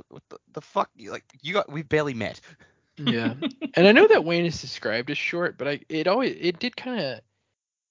what 0.10 0.22
the, 0.30 0.38
the 0.54 0.62
fuck? 0.62 0.90
You- 0.96 1.12
Like 1.12 1.24
you 1.42 1.54
got, 1.54 1.72
we 1.72 1.82
barely 1.82 2.14
met. 2.14 2.40
Yeah. 2.98 3.34
and 3.74 3.88
I 3.88 3.92
know 3.92 4.08
that 4.08 4.24
Wayne 4.24 4.46
is 4.46 4.62
described 4.62 5.10
as 5.12 5.18
short, 5.18 5.58
but 5.58 5.68
I 5.68 5.80
it 5.90 6.08
always 6.08 6.38
it 6.40 6.60
did 6.60 6.78
kind 6.78 7.02
of 7.02 7.20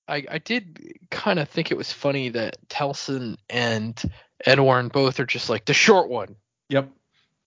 I 0.08 0.24
I 0.30 0.38
did 0.38 0.98
kind 1.10 1.38
of 1.38 1.48
think 1.48 1.70
it 1.70 1.76
was 1.76 1.92
funny 1.92 2.28
that 2.30 2.56
Telsin 2.68 3.36
and 3.48 4.00
Edwarn 4.44 4.88
both 4.88 5.20
are 5.20 5.26
just 5.26 5.48
like 5.48 5.64
the 5.64 5.74
short 5.74 6.08
one. 6.08 6.36
Yep. 6.68 6.90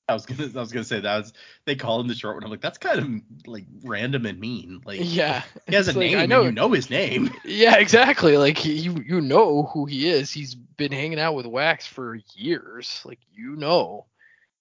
I 0.09 0.13
was 0.13 0.25
gonna 0.25 0.49
I 0.55 0.59
was 0.59 0.71
gonna 0.71 0.85
say 0.85 1.01
that 1.01 1.17
was 1.17 1.33
they 1.65 1.75
call 1.75 1.99
him 1.99 2.07
the 2.07 2.15
short 2.15 2.35
one. 2.35 2.43
I'm 2.43 2.49
like, 2.49 2.61
that's 2.61 2.77
kind 2.77 2.99
of 2.99 3.47
like 3.47 3.65
random 3.83 4.25
and 4.25 4.39
mean. 4.39 4.81
Like 4.85 4.99
Yeah. 5.03 5.43
he 5.67 5.75
has 5.75 5.87
a 5.89 5.91
like, 5.97 6.11
name 6.11 6.17
I 6.17 6.25
know 6.25 6.37
and 6.39 6.45
you 6.45 6.51
know 6.53 6.71
his 6.71 6.89
name. 6.89 7.29
Yeah, 7.45 7.75
exactly. 7.77 8.37
Like 8.37 8.63
you 8.63 9.03
you 9.05 9.21
know 9.21 9.63
who 9.63 9.85
he 9.85 10.07
is. 10.07 10.31
He's 10.31 10.55
been 10.55 10.93
hanging 10.93 11.19
out 11.19 11.35
with 11.35 11.45
Wax 11.45 11.85
for 11.85 12.19
years. 12.35 13.01
Like 13.05 13.19
you 13.33 13.55
know. 13.55 14.05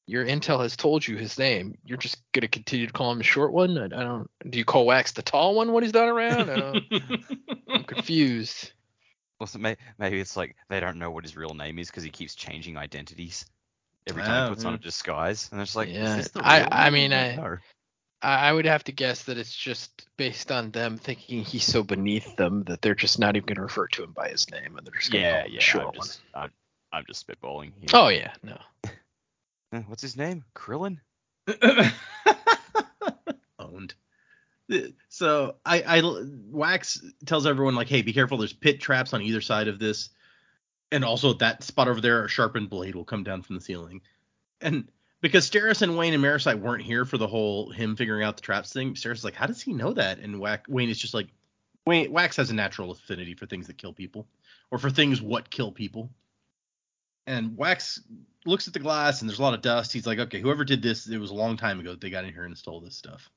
Your 0.07 0.25
intel 0.25 0.61
has 0.63 0.77
told 0.77 1.07
you 1.07 1.17
his 1.17 1.39
name. 1.39 1.77
You're 1.85 1.99
just 1.99 2.19
gonna 2.33 2.49
continue 2.49 2.87
to 2.87 2.93
call 2.93 3.11
him 3.11 3.19
the 3.19 3.25
short 3.25 3.53
one. 3.53 3.77
I, 3.77 3.85
I 3.87 3.89
don't. 3.89 4.31
Do 4.49 4.59
you 4.59 4.65
call 4.65 4.87
Wax 4.87 5.13
the 5.13 5.23
tall 5.23 5.55
one 5.55 5.73
when 5.73 5.83
he's 5.83 5.95
not 5.95 6.09
around? 6.09 6.51
I 6.51 6.57
don't. 6.57 6.85
I'm 7.75 7.85
confused. 7.85 8.73
Well, 9.41 9.47
so 9.49 9.59
may, 9.59 9.77
maybe 9.99 10.21
it's 10.21 10.37
like 10.37 10.57
they 10.71 10.81
don't 10.81 10.99
know 10.99 11.11
what 11.11 11.25
his 11.25 11.37
real 11.37 11.55
name 11.55 11.79
is 11.79 11.89
because 11.89 12.05
he 12.05 12.11
keeps 12.11 12.35
changing 12.35 12.77
identities 12.77 13.45
every 14.07 14.23
time 14.23 14.31
Wow, 14.31 14.45
he 14.45 14.47
oh, 14.47 14.55
puts 14.55 14.65
on 14.65 14.75
a 14.75 14.79
disguise, 14.79 15.49
and 15.53 15.61
it's 15.61 15.77
like, 15.77 15.89
Yeah, 15.89 16.11
is 16.11 16.17
this 16.17 16.29
the 16.29 16.41
I- 16.43 16.61
real 16.61 16.69
I 16.71 16.91
mean, 16.91 17.13
I- 17.13 17.37
know. 17.37 17.59
I, 18.23 18.49
I 18.49 18.53
would 18.53 18.65
have 18.65 18.85
to 18.85 18.93
guess 18.93 19.25
that 19.25 19.37
it's 19.37 19.55
just 19.55 20.07
based 20.17 20.51
on 20.51 20.71
them 20.71 20.97
thinking 20.97 21.45
he's 21.45 21.65
so 21.65 21.83
beneath 21.83 22.35
them 22.37 22.63
that 22.65 22.81
they're 22.81 22.95
just 22.95 23.19
not 23.19 23.37
even 23.37 23.47
gonna 23.47 23.63
refer 23.63 23.89
to 23.89 24.05
him 24.05 24.13
by 24.13 24.29
his 24.31 24.51
name, 24.51 24.77
and 24.79 24.87
they're 24.87 24.95
just 24.99 25.13
gonna 25.13 25.23
yeah, 25.23 25.31
call 25.33 25.47
him 25.47 25.53
yeah. 25.53 25.61
short 25.61 25.87
I'm 25.87 25.93
one. 25.99 26.07
just, 26.07 26.21
I'm, 26.35 26.51
I'm 26.93 27.05
just 27.07 27.27
spitballing. 27.27 27.73
Here. 27.81 27.91
Oh 27.93 28.09
yeah, 28.09 28.33
no. 28.43 28.57
Uh, 29.73 29.81
What's 29.81 30.03
his 30.03 30.17
name? 30.17 30.45
Krillin? 30.55 30.99
Owned. 33.59 33.95
So 35.09 35.57
I, 35.65 35.83
I 35.83 36.03
Wax 36.51 37.01
tells 37.25 37.47
everyone 37.47 37.75
like, 37.75 37.89
hey, 37.89 38.03
be 38.03 38.13
careful. 38.13 38.39
There's 38.39 38.53
pit 38.53 38.81
traps 38.81 39.15
on 39.15 39.23
either 39.23 39.41
side 39.41 39.69
of 39.69 39.79
this, 39.79 40.11
and 40.91 41.05
also 41.05 41.35
that 41.35 41.63
spot 41.63 41.89
over 41.89 42.01
there, 42.01 42.25
a 42.25 42.29
sharpened 42.29 42.71
blade 42.71 42.95
will 42.95 43.05
come 43.05 43.23
down 43.25 43.43
from 43.43 43.57
the 43.57 43.63
ceiling. 43.63 44.01
And 44.61 44.91
because 45.21 45.49
Steris 45.49 45.83
and 45.83 45.97
Wayne 45.97 46.15
and 46.15 46.23
Marasi 46.23 46.59
weren't 46.59 46.83
here 46.83 47.05
for 47.05 47.19
the 47.19 47.27
whole 47.27 47.71
him 47.71 47.97
figuring 47.97 48.25
out 48.25 48.37
the 48.37 48.43
traps 48.43 48.73
thing, 48.73 48.95
Steris 48.95 49.15
is 49.15 49.25
like, 49.25 49.35
how 49.35 49.47
does 49.47 49.63
he 49.63 49.73
know 49.73 49.93
that? 49.93 50.19
And 50.19 50.41
Wax, 50.41 50.69
Wayne 50.69 50.91
is 50.91 50.99
just 50.99 51.15
like, 51.15 51.29
Wayne 51.87 52.11
Wax 52.11 52.37
has 52.37 52.51
a 52.51 52.55
natural 52.55 52.91
affinity 52.91 53.35
for 53.35 53.47
things 53.47 53.69
that 53.69 53.79
kill 53.79 53.93
people, 53.93 54.27
or 54.71 54.79
for 54.79 54.91
things 54.91 55.23
what 55.23 55.51
kill 55.51 55.71
people. 55.71 56.11
And 57.27 57.57
Wax 57.57 58.01
looks 58.45 58.69
at 58.69 58.73
the 58.73 58.81
glass 58.81 59.21
and 59.21 59.29
there's 59.29 59.39
a 59.39 59.43
lot 59.43 59.55
of 59.55 59.63
dust. 59.63 59.93
He's 59.93 60.07
like, 60.07 60.19
okay, 60.19 60.41
whoever 60.41 60.65
did 60.65 60.83
this, 60.83 61.09
it 61.09 61.19
was 61.19 61.31
a 61.31 61.35
long 61.35 61.57
time 61.57 61.81
ago 61.81 61.91
that 61.91 62.01
they 62.01 62.11
got 62.11 62.25
in 62.25 62.33
here 62.33 62.45
and 62.45 62.57
stole 62.57 62.81
this 62.81 62.97
stuff. 62.97 63.31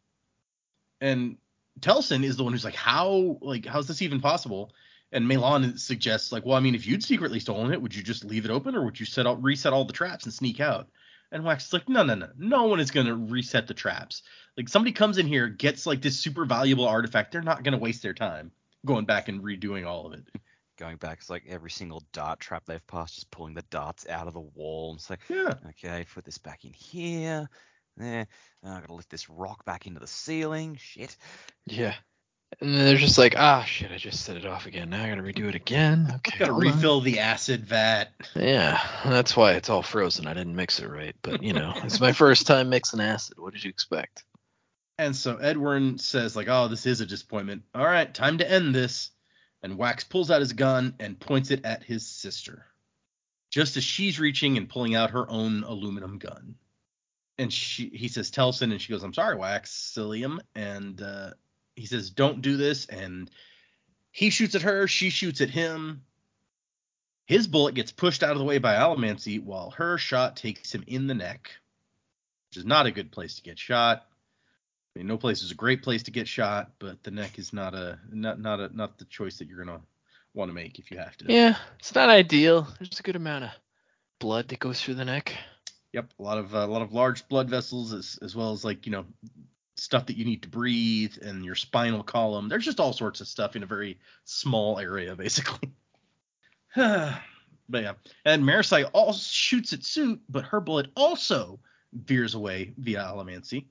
And 1.01 1.37
Telsin 1.79 2.23
is 2.23 2.37
the 2.37 2.43
one 2.43 2.53
who's 2.53 2.65
like, 2.65 2.75
how, 2.75 3.37
like, 3.41 3.65
how's 3.65 3.87
this 3.87 4.01
even 4.01 4.19
possible? 4.19 4.73
And 5.11 5.25
MeLaan 5.25 5.79
suggests, 5.79 6.31
like, 6.31 6.45
well, 6.45 6.57
I 6.57 6.59
mean, 6.59 6.75
if 6.75 6.85
you'd 6.85 7.03
secretly 7.03 7.39
stolen 7.39 7.73
it, 7.73 7.81
would 7.81 7.95
you 7.95 8.03
just 8.03 8.25
leave 8.25 8.45
it 8.45 8.51
open 8.51 8.75
or 8.75 8.85
would 8.85 8.99
you 8.99 9.05
set 9.05 9.25
out, 9.25 9.41
reset 9.41 9.73
all 9.73 9.85
the 9.85 9.93
traps 9.93 10.25
and 10.25 10.33
sneak 10.33 10.59
out? 10.59 10.87
And 11.31 11.43
Wax 11.43 11.65
is 11.67 11.73
like, 11.73 11.89
no, 11.89 12.03
no, 12.03 12.15
no, 12.15 12.29
no 12.37 12.65
one 12.65 12.79
is 12.79 12.91
gonna 12.91 13.15
reset 13.15 13.67
the 13.67 13.73
traps. 13.73 14.23
Like, 14.57 14.69
somebody 14.69 14.91
comes 14.91 15.17
in 15.17 15.27
here, 15.27 15.47
gets 15.47 15.85
like 15.85 16.01
this 16.01 16.19
super 16.19 16.45
valuable 16.45 16.87
artifact, 16.87 17.31
they're 17.31 17.41
not 17.41 17.63
gonna 17.63 17.77
waste 17.77 18.03
their 18.03 18.13
time 18.13 18.51
going 18.85 19.05
back 19.05 19.29
and 19.29 19.41
redoing 19.41 19.85
all 19.85 20.05
of 20.05 20.13
it. 20.13 20.23
Going 20.79 20.95
back, 20.95 21.17
it's 21.19 21.29
like 21.29 21.43
every 21.49 21.69
single 21.71 22.01
dart 22.13 22.39
trap 22.39 22.63
they've 22.65 22.85
passed, 22.87 23.15
just 23.15 23.29
pulling 23.31 23.53
the 23.53 23.63
darts 23.69 24.07
out 24.07 24.27
of 24.27 24.33
the 24.33 24.39
wall. 24.39 24.91
And 24.91 24.99
it's 24.99 25.09
like, 25.09 25.19
Yeah. 25.29 25.53
okay, 25.69 26.05
put 26.13 26.23
this 26.23 26.37
back 26.37 26.63
in 26.63 26.71
here. 26.73 27.49
There. 27.97 28.27
Uh, 28.65 28.69
I 28.69 28.79
gotta 28.79 28.93
lift 28.93 29.09
this 29.09 29.29
rock 29.29 29.65
back 29.65 29.85
into 29.87 29.99
the 29.99 30.07
ceiling. 30.07 30.77
Shit. 30.79 31.17
Yeah. 31.65 31.95
And 32.61 32.73
then 32.73 32.85
they're 32.85 32.95
just 32.95 33.17
like, 33.17 33.35
ah, 33.37 33.63
shit, 33.63 33.91
I 33.91 33.97
just 33.97 34.23
set 34.23 34.37
it 34.37 34.45
off 34.45 34.65
again. 34.67 34.89
Now 34.89 35.03
I 35.03 35.09
gotta 35.09 35.21
redo 35.21 35.49
it 35.49 35.55
again. 35.55 36.07
Okay. 36.15 36.39
Gotta 36.39 36.53
hold 36.53 36.65
on. 36.65 36.73
refill 36.73 37.01
the 37.01 37.19
acid 37.19 37.65
vat. 37.65 38.07
Yeah, 38.35 38.79
that's 39.03 39.35
why 39.35 39.53
it's 39.53 39.69
all 39.69 39.83
frozen. 39.83 40.27
I 40.27 40.33
didn't 40.33 40.55
mix 40.55 40.79
it 40.79 40.87
right, 40.89 41.15
but 41.21 41.43
you 41.43 41.51
know, 41.53 41.73
it's 41.83 41.99
my 41.99 42.13
first 42.13 42.47
time 42.47 42.69
mixing 42.69 43.01
acid. 43.01 43.37
What 43.37 43.53
did 43.53 43.63
you 43.65 43.69
expect? 43.69 44.23
And 44.97 45.13
so 45.15 45.35
Edwarn 45.37 45.97
says, 45.97 46.35
like, 46.37 46.47
oh, 46.49 46.67
this 46.69 46.85
is 46.85 47.01
a 47.01 47.05
disappointment. 47.05 47.63
All 47.75 47.85
right, 47.85 48.11
time 48.13 48.37
to 48.39 48.49
end 48.49 48.73
this. 48.73 49.11
And 49.61 49.77
Wax 49.77 50.03
pulls 50.03 50.31
out 50.31 50.41
his 50.41 50.53
gun 50.53 50.95
and 50.99 51.19
points 51.19 51.51
it 51.51 51.65
at 51.65 51.83
his 51.83 52.07
sister. 52.07 52.65
Just 53.49 53.77
as 53.77 53.83
she's 53.83 54.19
reaching 54.19 54.57
and 54.57 54.69
pulling 54.69 54.95
out 54.95 55.11
her 55.11 55.29
own 55.29 55.63
aluminum 55.63 56.17
gun. 56.17 56.55
And 57.37 57.51
she 57.51 57.89
he 57.89 58.07
says, 58.07 58.31
Telsin, 58.31 58.71
and 58.71 58.81
she 58.81 58.91
goes, 58.91 59.03
I'm 59.03 59.13
sorry, 59.13 59.35
Wax, 59.35 59.93
Cilium. 59.95 60.39
And 60.55 61.01
uh, 61.01 61.31
he 61.75 61.85
says, 61.85 62.09
Don't 62.09 62.41
do 62.41 62.57
this. 62.57 62.85
And 62.85 63.29
he 64.11 64.29
shoots 64.29 64.55
at 64.55 64.63
her, 64.63 64.87
she 64.87 65.09
shoots 65.09 65.41
at 65.41 65.49
him. 65.49 66.03
His 67.25 67.47
bullet 67.47 67.75
gets 67.75 67.91
pushed 67.91 68.23
out 68.23 68.31
of 68.31 68.39
the 68.39 68.43
way 68.43 68.57
by 68.57 68.73
Allomancy, 68.73 69.41
while 69.41 69.71
her 69.71 69.97
shot 69.97 70.35
takes 70.35 70.73
him 70.73 70.83
in 70.87 71.05
the 71.05 71.13
neck, 71.13 71.51
which 72.49 72.57
is 72.57 72.65
not 72.65 72.87
a 72.87 72.91
good 72.91 73.11
place 73.11 73.35
to 73.35 73.43
get 73.43 73.59
shot. 73.59 74.08
I 74.95 74.99
mean, 74.99 75.07
no 75.07 75.17
place 75.17 75.43
is 75.43 75.51
a 75.51 75.55
great 75.55 75.83
place 75.83 76.03
to 76.03 76.11
get 76.11 76.27
shot, 76.27 76.71
but 76.79 77.03
the 77.03 77.11
neck 77.11 77.37
is 77.37 77.53
not 77.53 77.73
a 77.73 77.99
not 78.11 78.39
not 78.39 78.59
a 78.59 78.75
not 78.75 78.97
the 78.97 79.05
choice 79.05 79.37
that 79.37 79.47
you're 79.47 79.63
gonna 79.63 79.81
want 80.33 80.49
to 80.49 80.55
make 80.55 80.79
if 80.79 80.91
you 80.91 80.97
have 80.97 81.15
to. 81.17 81.25
Yeah, 81.31 81.55
it's 81.77 81.93
not 81.93 82.09
ideal. 82.09 82.67
There's 82.79 82.99
a 82.99 83.03
good 83.03 83.15
amount 83.15 83.45
of 83.45 83.51
blood 84.19 84.47
that 84.49 84.59
goes 84.59 84.81
through 84.81 84.95
the 84.95 85.05
neck. 85.05 85.35
Yep, 85.93 86.13
a 86.19 86.23
lot 86.23 86.37
of 86.37 86.55
uh, 86.55 86.59
a 86.59 86.67
lot 86.67 86.81
of 86.81 86.93
large 86.93 87.27
blood 87.27 87.49
vessels 87.49 87.93
as 87.93 88.19
as 88.21 88.35
well 88.35 88.51
as 88.51 88.65
like 88.65 88.85
you 88.85 88.91
know 88.91 89.05
stuff 89.75 90.07
that 90.07 90.17
you 90.17 90.25
need 90.25 90.43
to 90.43 90.49
breathe 90.49 91.15
and 91.21 91.45
your 91.45 91.55
spinal 91.55 92.03
column. 92.03 92.49
There's 92.49 92.65
just 92.65 92.79
all 92.79 92.93
sorts 92.93 93.21
of 93.21 93.27
stuff 93.27 93.55
in 93.55 93.63
a 93.63 93.67
very 93.67 93.99
small 94.25 94.79
area 94.79 95.15
basically. 95.15 95.71
but 96.75 97.21
yeah, 97.71 97.93
and 98.25 98.43
Marasi 98.43 98.89
also 98.93 99.19
shoots 99.19 99.73
at 99.73 99.83
Suit, 99.83 100.21
but 100.29 100.45
her 100.45 100.59
bullet 100.59 100.87
also 100.95 101.59
veers 101.93 102.35
away 102.35 102.73
via 102.77 102.99
Allomancy, 102.99 103.65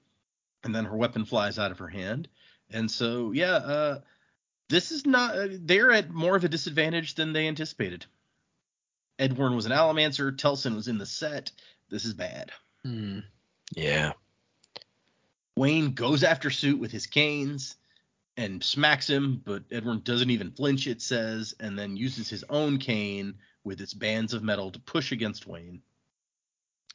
and 0.65 0.75
then 0.75 0.85
her 0.85 0.97
weapon 0.97 1.25
flies 1.25 1.59
out 1.59 1.71
of 1.71 1.79
her 1.79 1.89
hand. 1.89 2.29
And 2.71 2.91
so 2.91 3.33
yeah, 3.33 3.55
uh, 3.55 4.01
this 4.69 4.93
is 4.93 5.07
not 5.07 5.37
uh, 5.37 5.49
they're 5.51 5.93
at 5.93 6.11
more 6.11 6.37
of 6.37 6.45
a 6.45 6.49
disadvantage 6.49 7.15
than 7.15 7.33
they 7.33 7.49
anticipated. 7.49 8.07
Edwarn 9.19 9.57
was 9.57 9.67
an 9.67 9.73
Allomancer, 9.73 10.37
Telsin 10.37 10.77
was 10.77 10.89
in 10.89 10.99
the 10.99 11.07
set. 11.07 11.51
This 11.91 12.05
is 12.05 12.15
bad. 12.15 12.53
Hmm. 12.85 13.21
Yeah. 13.75 14.13
Wayne 15.57 15.93
goes 15.95 16.23
after 16.23 16.51
Suit 16.51 16.79
with 16.79 16.93
his 16.93 17.07
canes 17.07 17.75
and 18.37 18.63
smacks 18.63 19.11
him, 19.11 19.43
but 19.45 19.65
Edwarn 19.73 20.03
doesn't 20.05 20.31
even 20.31 20.53
flinch, 20.53 20.87
it 20.87 21.03
says, 21.03 21.55
and 21.59 21.77
then 21.77 21.97
uses 21.97 22.31
his 22.31 22.45
own 22.49 22.79
cane 22.79 23.35
with 23.65 23.81
its 23.81 23.93
bands 23.93 24.33
of 24.35 24.45
metal 24.45 24.71
to 24.71 24.79
push 24.79 25.11
against 25.11 25.49
Wayne. 25.49 25.83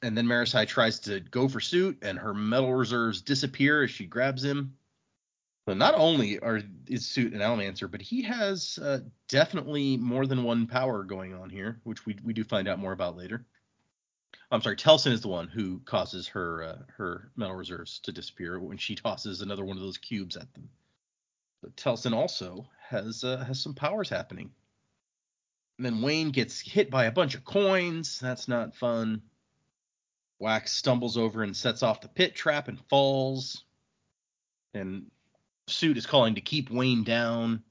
And 0.04 0.18
then 0.18 0.28
Marasi 0.28 0.68
tries 0.68 1.00
to 1.00 1.22
go 1.22 1.48
for 1.48 1.62
Suit, 1.62 2.00
and 2.02 2.20
her 2.20 2.34
metal 2.34 2.74
reserves 2.74 3.22
disappear 3.22 3.84
as 3.84 3.90
she 3.90 4.06
grabs 4.06 4.44
him. 4.44 4.76
But 5.66 5.78
not 5.78 5.96
only 5.96 6.40
are 6.40 6.62
is 6.88 7.06
Suit 7.06 7.32
an 7.32 7.40
Allomancer, 7.40 7.90
but 7.90 8.02
he 8.02 8.22
has 8.24 8.78
uh, 8.80 9.00
definitely 9.30 9.96
more 9.96 10.28
than 10.28 10.44
one 10.44 10.68
power 10.68 11.06
going 11.06 11.34
on 11.34 11.50
here, 11.50 11.80
which 11.86 12.06
we 12.06 12.18
we 12.22 12.34
do 12.34 12.44
find 12.44 12.68
out 12.68 12.80
more 12.80 12.92
about 12.92 13.16
later. 13.16 13.46
I'm 14.52 14.62
sorry, 14.62 14.76
Telsin 14.76 15.14
is 15.14 15.22
the 15.22 15.30
one 15.30 15.48
who 15.48 15.80
causes 15.80 16.28
her 16.28 16.64
uh, 16.64 16.78
her 16.98 17.32
metal 17.38 17.56
reserves 17.56 18.00
to 18.00 18.12
disappear 18.12 18.60
when 18.60 18.78
she 18.78 18.96
tosses 18.96 19.42
another 19.42 19.64
one 19.64 19.78
of 19.78 19.84
those 19.84 19.98
cubes 19.98 20.36
at 20.36 20.54
them. 20.54 20.70
But 21.62 21.78
Telsin 21.78 22.14
also 22.14 22.68
has 22.90 23.24
uh, 23.24 23.38
has 23.46 23.62
some 23.62 23.74
powers 23.74 24.10
happening. 24.10 24.52
And 25.78 25.86
then 25.86 26.02
Wayne 26.02 26.32
gets 26.32 26.60
hit 26.60 26.92
by 26.92 27.06
a 27.06 27.12
bunch 27.12 27.36
of 27.36 27.46
coins. 27.46 28.20
That's 28.20 28.50
not 28.50 28.76
fun. 28.76 29.22
Wax 30.44 30.74
stumbles 30.74 31.18
over 31.18 31.42
and 31.42 31.56
sets 31.56 31.84
off 31.84 32.02
the 32.02 32.10
pit 32.10 32.36
trap 32.36 32.68
and 32.68 32.78
falls. 32.90 33.64
And 34.74 35.10
Suit 35.68 35.98
is 35.98 36.06
calling 36.06 36.36
to 36.36 36.42
keep 36.42 36.70
Wayne 36.70 37.06
down. 37.06 37.64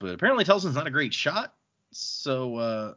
But 0.00 0.12
apparently 0.12 0.44
Telsin's 0.44 0.74
not 0.74 0.86
a 0.86 0.90
great 0.90 1.14
shot. 1.14 1.54
So 1.92 2.56
uh, 2.56 2.94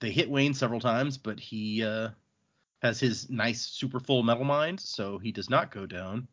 they 0.00 0.10
hit 0.10 0.30
Wayne 0.30 0.54
several 0.54 0.80
times, 0.80 1.18
but 1.18 1.38
he 1.38 1.84
uh, 1.84 2.08
has 2.80 2.98
his 2.98 3.28
nice 3.28 3.60
super 3.60 4.00
full 4.00 4.22
metal 4.22 4.44
mind, 4.44 4.80
so 4.80 5.18
he 5.18 5.30
does 5.30 5.50
not 5.50 5.70
go 5.70 5.84
down. 5.84 6.26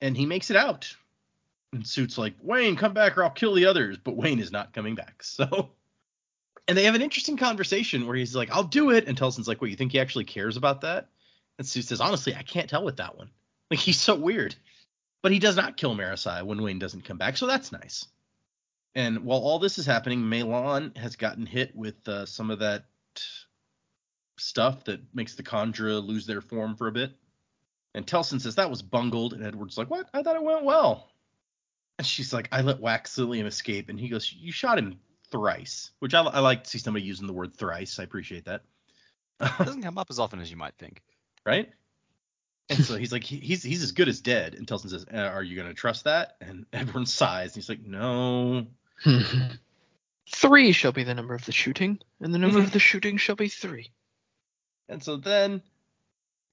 And 0.00 0.16
he 0.16 0.24
makes 0.24 0.50
it 0.50 0.56
out. 0.56 0.96
And 1.74 1.86
Suit's 1.86 2.16
like, 2.16 2.34
Wayne, 2.40 2.76
come 2.76 2.94
back 2.94 3.18
or 3.18 3.24
I'll 3.24 3.30
kill 3.30 3.52
the 3.52 3.66
others. 3.66 3.98
But 4.02 4.16
Wayne 4.16 4.40
is 4.40 4.50
not 4.50 4.72
coming 4.72 4.94
back. 4.94 5.22
So 5.24 5.72
and 6.68 6.76
they 6.76 6.84
have 6.84 6.94
an 6.94 7.02
interesting 7.02 7.36
conversation 7.36 8.06
where 8.06 8.16
he's 8.16 8.34
like, 8.34 8.50
I'll 8.50 8.64
do 8.64 8.90
it. 8.90 9.06
And 9.06 9.18
Telsin's 9.18 9.48
like, 9.48 9.60
What, 9.60 9.70
you 9.70 9.76
think 9.76 9.92
he 9.92 10.00
actually 10.00 10.24
cares 10.24 10.56
about 10.56 10.82
that? 10.82 11.08
And 11.58 11.66
Suit 11.66 11.84
says, 11.84 12.00
Honestly, 12.00 12.34
I 12.34 12.42
can't 12.42 12.68
tell 12.68 12.84
with 12.84 12.96
that 12.98 13.16
one. 13.16 13.30
Like 13.70 13.78
he's 13.78 14.00
so 14.00 14.16
weird. 14.16 14.56
But 15.22 15.30
he 15.30 15.38
does 15.38 15.54
not 15.54 15.76
kill 15.76 15.94
Marasi 15.94 16.44
when 16.44 16.60
Wayne 16.60 16.80
doesn't 16.80 17.04
come 17.04 17.18
back, 17.18 17.36
so 17.36 17.46
that's 17.46 17.70
nice. 17.70 18.04
And 18.96 19.24
while 19.24 19.38
all 19.38 19.60
this 19.60 19.78
is 19.78 19.86
happening, 19.86 20.22
MeLaan 20.22 20.96
has 20.96 21.14
gotten 21.14 21.46
hit 21.46 21.76
with 21.76 22.08
uh, 22.08 22.26
some 22.26 22.50
of 22.50 22.58
that 22.58 22.86
stuff 24.38 24.82
that 24.86 25.00
makes 25.14 25.36
the 25.36 25.44
Kandra 25.44 26.04
lose 26.04 26.26
their 26.26 26.40
form 26.40 26.74
for 26.74 26.88
a 26.88 26.92
bit. 26.92 27.12
And 27.94 28.04
Telsin 28.04 28.40
says 28.40 28.56
that 28.56 28.70
was 28.70 28.82
bungled, 28.82 29.34
and 29.34 29.44
Edwarn's 29.44 29.78
like, 29.78 29.88
"What? 29.88 30.08
I 30.12 30.24
thought 30.24 30.34
it 30.34 30.42
went 30.42 30.64
well." 30.64 31.08
And 31.98 32.06
she's 32.06 32.32
like, 32.32 32.48
"I 32.50 32.62
let 32.62 32.80
Waxillium 32.80 33.46
escape," 33.46 33.88
and 33.88 34.00
he 34.00 34.08
goes, 34.08 34.32
"You 34.32 34.50
shot 34.50 34.78
him 34.78 34.98
thrice," 35.30 35.90
which 36.00 36.14
I, 36.14 36.22
I 36.22 36.40
like 36.40 36.64
to 36.64 36.70
see 36.70 36.78
somebody 36.78 37.04
using 37.04 37.26
the 37.26 37.32
word 37.32 37.54
thrice. 37.54 37.98
I 37.98 38.02
appreciate 38.04 38.44
that. 38.46 38.62
It 39.40 39.50
doesn't 39.58 39.82
come 39.82 39.98
up 39.98 40.08
as 40.10 40.18
often 40.18 40.40
as 40.40 40.50
you 40.50 40.56
might 40.56 40.74
think. 40.78 41.02
right? 41.46 41.70
And 42.68 42.84
so 42.84 42.96
he's 42.96 43.10
like, 43.10 43.24
he- 43.24 43.40
he's 43.40 43.62
he's 43.64 43.82
as 43.82 43.92
good 43.92 44.08
as 44.08 44.20
dead. 44.20 44.54
And 44.54 44.66
Telsin 44.66 44.90
says, 44.90 45.04
uh, 45.12 45.16
"Are 45.16 45.42
you 45.42 45.56
gonna 45.56 45.74
trust 45.74 46.04
that?" 46.04 46.36
And 46.40 46.66
everyone 46.72 47.06
sighs. 47.06 47.48
And 47.50 47.56
he's 47.56 47.68
like, 47.68 47.84
"No." 47.84 48.66
three 50.32 50.72
shall 50.72 50.92
be 50.92 51.04
the 51.04 51.14
number 51.14 51.34
of 51.34 51.44
the 51.44 51.52
shooting, 51.52 51.98
and 52.20 52.32
the 52.32 52.38
number 52.38 52.58
of 52.60 52.70
the 52.72 52.78
shooting 52.78 53.16
shall 53.16 53.34
be 53.36 53.48
three. 53.48 53.90
And 54.88 55.02
so 55.02 55.16
then 55.16 55.62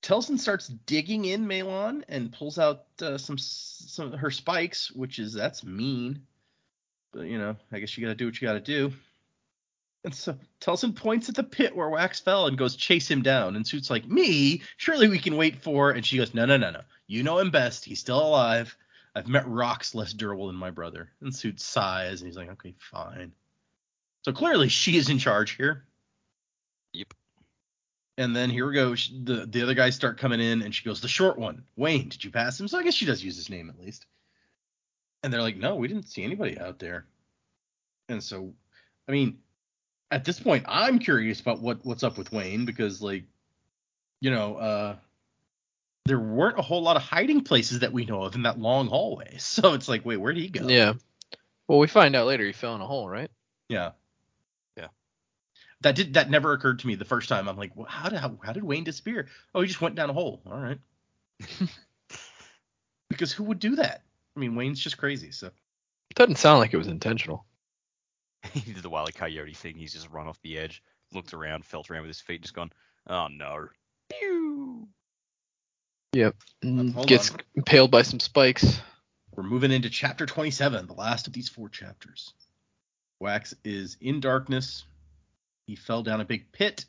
Telsin 0.02 0.40
starts 0.40 0.68
digging 0.68 1.26
in 1.26 1.46
MeLaan 1.48 2.04
and 2.08 2.32
pulls 2.32 2.58
out 2.58 2.86
uh, 3.02 3.18
some 3.18 3.38
some 3.38 4.14
of 4.14 4.20
her 4.20 4.32
spikes, 4.32 4.92
which 4.92 5.20
is 5.20 5.34
that's 5.34 5.64
mean. 5.64 6.26
But 7.12 7.28
you 7.28 7.38
know, 7.38 7.56
I 7.72 7.80
guess 7.80 7.98
you 7.98 8.06
got 8.06 8.12
to 8.12 8.16
do 8.16 8.26
what 8.26 8.42
you 8.42 8.48
got 8.48 8.54
to 8.54 8.60
do. 8.60 8.94
And 10.04 10.14
so 10.14 10.38
Telsin 10.62 10.96
points 10.96 11.28
at 11.30 11.36
the 11.36 11.44
pit 11.44 11.76
where 11.76 11.90
Wax 11.90 12.20
fell 12.20 12.48
and 12.48 12.58
goes 12.58 12.76
chase 12.76 13.10
him 13.10 13.22
down. 13.22 13.56
And 13.56 13.68
Suit's 13.68 13.90
like, 13.90 14.08
"Me? 14.08 14.62
Surely 14.78 15.08
we 15.08 15.20
can 15.20 15.38
wait 15.38 15.62
for." 15.62 15.92
And 15.92 16.06
she 16.06 16.18
goes, 16.18 16.34
"No, 16.34 16.46
no, 16.46 16.58
no, 16.58 16.72
no. 16.72 16.82
You 17.08 17.24
know 17.24 17.40
him 17.40 17.52
best. 17.52 17.86
He's 17.86 18.00
still 18.00 18.20
alive. 18.20 18.76
I've 19.16 19.28
met 19.28 19.48
rocks 19.48 19.96
less 19.96 20.14
durable 20.14 20.48
than 20.48 20.56
my 20.56 20.72
brother." 20.72 21.12
And 21.22 21.36
Suit 21.36 21.60
sighs 21.60 22.22
and 22.22 22.28
he's 22.28 22.38
like, 22.38 22.50
"Okay, 22.52 22.76
fine." 22.78 23.34
So 24.24 24.32
clearly 24.32 24.70
she 24.70 24.98
is 24.98 25.10
in 25.10 25.20
charge 25.20 25.52
here. 25.52 25.86
Yep. 26.94 27.14
And 28.18 28.36
then 28.36 28.50
here 28.50 28.68
we 28.68 28.74
go. 28.74 28.96
The 28.96 29.46
the 29.46 29.62
other 29.62 29.74
guys 29.74 29.96
start 29.96 30.18
coming 30.18 30.40
in, 30.40 30.62
and 30.62 30.74
she 30.74 30.84
goes, 30.84 31.02
"The 31.02 31.08
short 31.08 31.38
one, 31.38 31.64
Wayne. 31.76 32.10
Did 32.10 32.24
you 32.24 32.32
pass 32.32 32.60
him?" 32.60 32.68
So 32.68 32.80
I 32.80 32.84
guess 32.84 32.94
she 32.94 33.06
does 33.06 33.24
use 33.24 33.36
his 33.36 33.50
name 33.50 33.70
at 33.70 33.80
least. 33.80 34.06
And 35.28 35.34
they're 35.34 35.42
like, 35.42 35.58
"No, 35.58 35.76
we 35.76 35.90
didn't 35.90 36.08
see 36.08 36.24
anybody 36.24 36.58
out 36.58 36.80
there." 36.80 37.06
And 38.08 38.24
so, 38.24 38.54
I 39.10 39.12
mean, 39.12 39.40
at 40.10 40.24
this 40.24 40.40
point, 40.40 40.64
I'm 40.70 41.00
curious 41.00 41.42
about 41.42 41.60
what 41.60 41.84
what's 41.84 42.02
up 42.02 42.18
with 42.18 42.32
Wayne 42.32 42.64
because, 42.64 43.02
like, 43.02 43.26
you 44.22 44.32
know, 44.32 44.56
uh, 44.56 44.96
there 46.06 46.18
weren't 46.18 46.58
a 46.58 46.62
whole 46.62 46.82
lot 46.82 46.96
of 46.96 47.02
hiding 47.02 47.42
places 47.42 47.80
that 47.80 47.92
we 47.92 48.06
know 48.06 48.24
of 48.24 48.36
in 48.36 48.44
that 48.44 48.58
long 48.58 48.88
hallway. 48.88 49.36
So 49.40 49.74
it's 49.74 49.90
like, 49.90 50.06
wait, 50.06 50.16
where 50.16 50.32
did 50.32 50.44
he 50.44 50.48
go? 50.48 50.66
Yeah. 50.66 50.94
Well, 51.68 51.80
we 51.80 51.88
find 51.88 52.16
out 52.16 52.28
later 52.28 52.46
he 52.46 52.54
fell 52.54 52.76
in 52.76 52.80
a 52.82 52.88
hole, 52.88 53.10
right? 53.10 53.30
Yeah. 53.68 53.92
Yeah. 54.78 54.88
That 55.82 55.96
did 55.96 56.14
that 56.14 56.30
never 56.30 56.54
occurred 56.54 56.80
to 56.80 56.88
me 56.88 56.96
the 56.96 57.04
first 57.04 57.28
time. 57.28 57.50
I'm 57.50 57.58
like, 57.58 57.76
well, 57.76 57.88
how 57.90 58.08
did 58.08 58.20
how, 58.20 58.40
how 58.42 58.54
did 58.54 58.64
Wayne 58.64 58.86
disappear? 58.86 59.28
Oh, 59.54 59.60
he 59.60 59.68
just 59.68 59.82
went 59.82 59.96
down 59.96 60.10
a 60.10 60.14
hole. 60.14 60.42
All 60.46 60.58
right. 60.58 60.80
because 63.10 63.34
who 63.34 63.44
would 63.44 63.60
do 63.60 63.76
that? 63.76 64.04
I 64.38 64.40
mean, 64.40 64.56
Wayne's 64.56 64.80
just 64.80 65.00
crazy. 65.00 65.32
So 65.32 65.48
it 65.48 66.16
Doesn't 66.16 66.38
sound 66.38 66.60
like 66.60 66.74
it 66.74 66.78
was 66.78 66.88
intentional. 66.88 67.46
he 68.54 68.72
did 68.72 68.84
the 68.84 68.90
Wile 68.90 69.10
E. 69.10 69.12
Coyote 69.12 69.56
thing. 69.56 69.76
He's 69.76 69.94
just 69.94 70.12
run 70.12 70.28
off 70.28 70.40
the 70.44 70.60
edge, 70.60 70.84
looked 71.12 71.34
around, 71.34 71.66
felt 71.66 71.90
around 71.90 72.04
with 72.04 72.10
his 72.10 72.22
feet, 72.22 72.44
just 72.44 72.54
gone, 72.54 72.72
oh 73.08 73.28
no. 73.28 73.68
Pew! 74.10 74.88
Yep. 76.14 76.36
Gets 77.08 77.32
on. 77.32 77.38
impaled 77.56 77.92
by 77.92 78.04
some 78.04 78.20
spikes. 78.20 78.80
we're 79.36 79.44
moving 79.44 79.72
into 79.72 79.90
chapter 79.90 80.28
27, 80.28 80.86
the 80.86 80.94
last 80.94 81.26
of 81.26 81.34
these 81.34 81.50
four 81.50 81.68
chapters. 81.68 82.34
Wax 83.20 83.56
is 83.66 83.98
in 84.00 84.20
darkness. 84.20 84.86
He 85.66 85.76
fell 85.76 86.04
down 86.04 86.22
a 86.22 86.26
big 86.26 86.52
pit, 86.52 86.86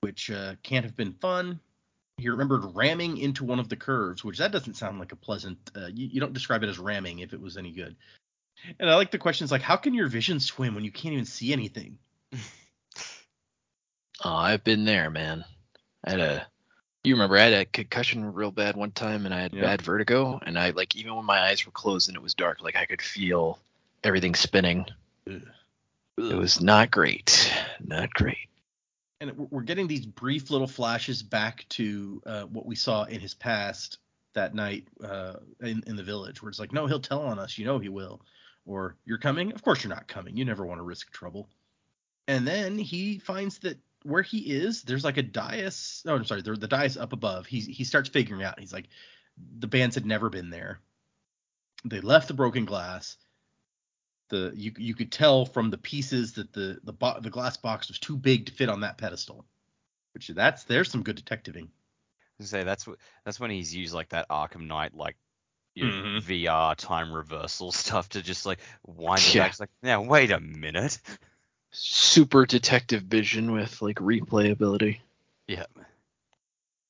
which 0.00 0.30
uh, 0.32 0.56
can't 0.64 0.84
have 0.84 0.96
been 0.96 1.12
fun. 1.12 1.60
He 2.22 2.28
remembered 2.28 2.74
ramming 2.74 3.18
into 3.18 3.44
one 3.44 3.58
of 3.58 3.68
the 3.68 3.76
curves, 3.76 4.24
which 4.24 4.38
that 4.38 4.52
doesn't 4.52 4.74
sound 4.74 4.98
like 4.98 5.12
a 5.12 5.16
pleasant. 5.16 5.58
Uh, 5.76 5.86
you, 5.86 6.06
you 6.06 6.20
don't 6.20 6.32
describe 6.32 6.62
it 6.62 6.68
as 6.68 6.78
ramming 6.78 7.18
if 7.18 7.32
it 7.32 7.40
was 7.40 7.56
any 7.56 7.72
good. 7.72 7.96
And 8.78 8.88
I 8.88 8.94
like 8.94 9.10
the 9.10 9.18
questions 9.18 9.50
like, 9.50 9.62
how 9.62 9.76
can 9.76 9.92
your 9.92 10.06
vision 10.06 10.38
swim 10.38 10.74
when 10.74 10.84
you 10.84 10.92
can't 10.92 11.12
even 11.12 11.26
see 11.26 11.52
anything? 11.52 11.98
Oh, 14.24 14.34
I've 14.34 14.62
been 14.62 14.84
there, 14.84 15.10
man. 15.10 15.44
I 16.04 16.10
had 16.10 16.20
a 16.20 16.46
you 17.02 17.14
remember 17.14 17.36
I 17.36 17.42
had 17.42 17.52
a 17.54 17.64
concussion 17.64 18.32
real 18.32 18.52
bad 18.52 18.76
one 18.76 18.92
time 18.92 19.26
and 19.26 19.34
I 19.34 19.40
had 19.40 19.52
Yeah. 19.54 19.62
bad 19.62 19.82
vertigo 19.82 20.38
and 20.40 20.56
I 20.56 20.70
like 20.70 20.94
even 20.94 21.16
when 21.16 21.24
my 21.24 21.40
eyes 21.40 21.66
were 21.66 21.72
closed 21.72 22.08
and 22.08 22.16
it 22.16 22.22
was 22.22 22.34
dark, 22.34 22.60
like 22.60 22.76
I 22.76 22.84
could 22.84 23.02
feel 23.02 23.58
everything 24.04 24.36
spinning. 24.36 24.86
Ugh. 25.28 25.42
It 26.18 26.36
was 26.36 26.60
not 26.60 26.92
great. 26.92 27.52
Not 27.80 28.14
great. 28.14 28.48
And 29.22 29.50
we're 29.50 29.62
getting 29.62 29.86
these 29.86 30.04
brief 30.04 30.50
little 30.50 30.66
flashes 30.66 31.22
back 31.22 31.64
to 31.68 32.20
uh, 32.26 32.42
what 32.42 32.66
we 32.66 32.74
saw 32.74 33.04
in 33.04 33.20
his 33.20 33.34
past 33.34 33.98
that 34.34 34.52
night 34.52 34.88
uh, 35.04 35.34
in, 35.60 35.84
in 35.86 35.94
the 35.94 36.02
village, 36.02 36.42
where 36.42 36.50
it's 36.50 36.58
like, 36.58 36.72
no, 36.72 36.86
he'll 36.86 37.00
tell 37.00 37.22
on 37.22 37.38
us, 37.38 37.56
you 37.56 37.64
know 37.64 37.78
he 37.78 37.88
will, 37.88 38.20
or 38.66 38.96
you're 39.04 39.18
coming, 39.18 39.52
of 39.52 39.62
course 39.62 39.84
you're 39.84 39.94
not 39.94 40.08
coming, 40.08 40.36
you 40.36 40.44
never 40.44 40.66
want 40.66 40.80
to 40.80 40.82
risk 40.82 41.12
trouble. 41.12 41.48
And 42.26 42.46
then 42.46 42.76
he 42.76 43.20
finds 43.20 43.60
that 43.60 43.78
where 44.02 44.22
he 44.22 44.38
is, 44.38 44.82
there's 44.82 45.04
like 45.04 45.18
a 45.18 45.22
dais. 45.22 46.02
Oh, 46.04 46.16
I'm 46.16 46.24
sorry, 46.24 46.42
the, 46.42 46.56
dais 46.56 46.96
up 46.96 47.12
above. 47.12 47.46
He 47.46 47.60
he 47.60 47.84
starts 47.84 48.08
figuring 48.08 48.42
out. 48.42 48.58
He's 48.58 48.72
like, 48.72 48.88
the 49.58 49.68
bands 49.68 49.94
had 49.94 50.06
never 50.06 50.30
been 50.30 50.50
there. 50.50 50.80
They 51.84 52.00
left 52.00 52.26
the 52.26 52.34
broken 52.34 52.64
glass. 52.64 53.16
The 54.32 54.50
you 54.56 54.72
you 54.78 54.94
could 54.94 55.12
tell 55.12 55.44
from 55.44 55.68
the 55.68 55.76
pieces 55.76 56.32
that 56.32 56.54
the 56.54 56.80
the 56.84 56.92
bo- 56.94 57.20
the 57.20 57.28
glass 57.28 57.58
box 57.58 57.88
was 57.88 57.98
too 57.98 58.16
big 58.16 58.46
to 58.46 58.52
fit 58.52 58.70
on 58.70 58.80
that 58.80 58.96
pedestal. 58.96 59.44
Which 60.14 60.28
that's 60.28 60.64
there's 60.64 60.90
some 60.90 61.02
good 61.02 61.16
detectiving. 61.16 61.70
I 62.40 62.44
say 62.44 62.64
that's 62.64 62.84
wh- 62.86 62.96
that's 63.26 63.38
when 63.38 63.50
he's 63.50 63.74
used 63.74 63.92
like 63.92 64.08
that 64.08 64.30
Arkham 64.30 64.66
Knight 64.66 64.94
like 64.94 65.16
you 65.74 65.84
know, 65.86 65.92
Mhm. 65.92 66.22
VR 66.22 66.74
time 66.76 67.12
reversal 67.12 67.72
stuff 67.82 68.08
to 68.10 68.22
just 68.22 68.46
like 68.46 68.58
wind 68.86 69.20
it 69.20 69.34
back. 69.36 69.50
It's 69.50 69.60
like, 69.60 69.70
now 69.82 70.00
wait 70.00 70.30
a 70.30 70.40
minute. 70.40 70.98
Super 71.70 72.46
detective 72.46 73.02
vision 73.02 73.52
with 73.52 73.82
like 73.82 73.96
replayability. 73.96 75.00
Yeah. 75.46 75.66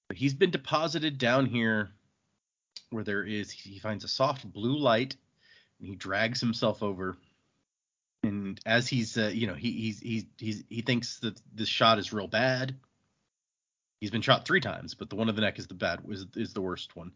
But 0.07 0.17
he's 0.17 0.35
been 0.35 0.51
deposited 0.53 1.19
down 1.19 1.47
here 1.47 1.91
where 2.91 3.03
there 3.05 3.25
is 3.25 3.51
he 3.51 3.81
finds 3.81 4.05
a 4.05 4.09
soft 4.09 4.51
blue 4.53 4.79
light 4.79 5.17
and 5.81 5.89
he 5.89 5.97
drags 5.97 6.41
himself 6.41 6.83
over 6.85 7.17
and 8.23 8.61
as 8.67 8.89
he's 8.89 9.17
uh, 9.19 9.31
you 9.33 9.47
know 9.47 9.55
he 9.55 9.73
he's 9.73 10.01
he's 10.01 10.25
he's 10.39 10.65
he 10.69 10.83
thinks 10.83 11.19
that 11.21 11.41
this 11.55 11.69
shot 11.69 11.99
is 11.99 12.13
real 12.13 12.29
bad 12.29 12.77
he's 14.01 14.11
been 14.11 14.23
shot 14.23 14.47
three 14.47 14.61
times 14.61 14.95
but 14.95 15.11
the 15.11 15.17
one 15.17 15.29
in 15.29 15.35
the 15.35 15.41
neck 15.41 15.59
is 15.59 15.67
the 15.67 15.75
bad 15.75 16.01
is, 16.09 16.27
is 16.37 16.53
the 16.53 16.63
worst 16.63 16.95
one 16.97 17.13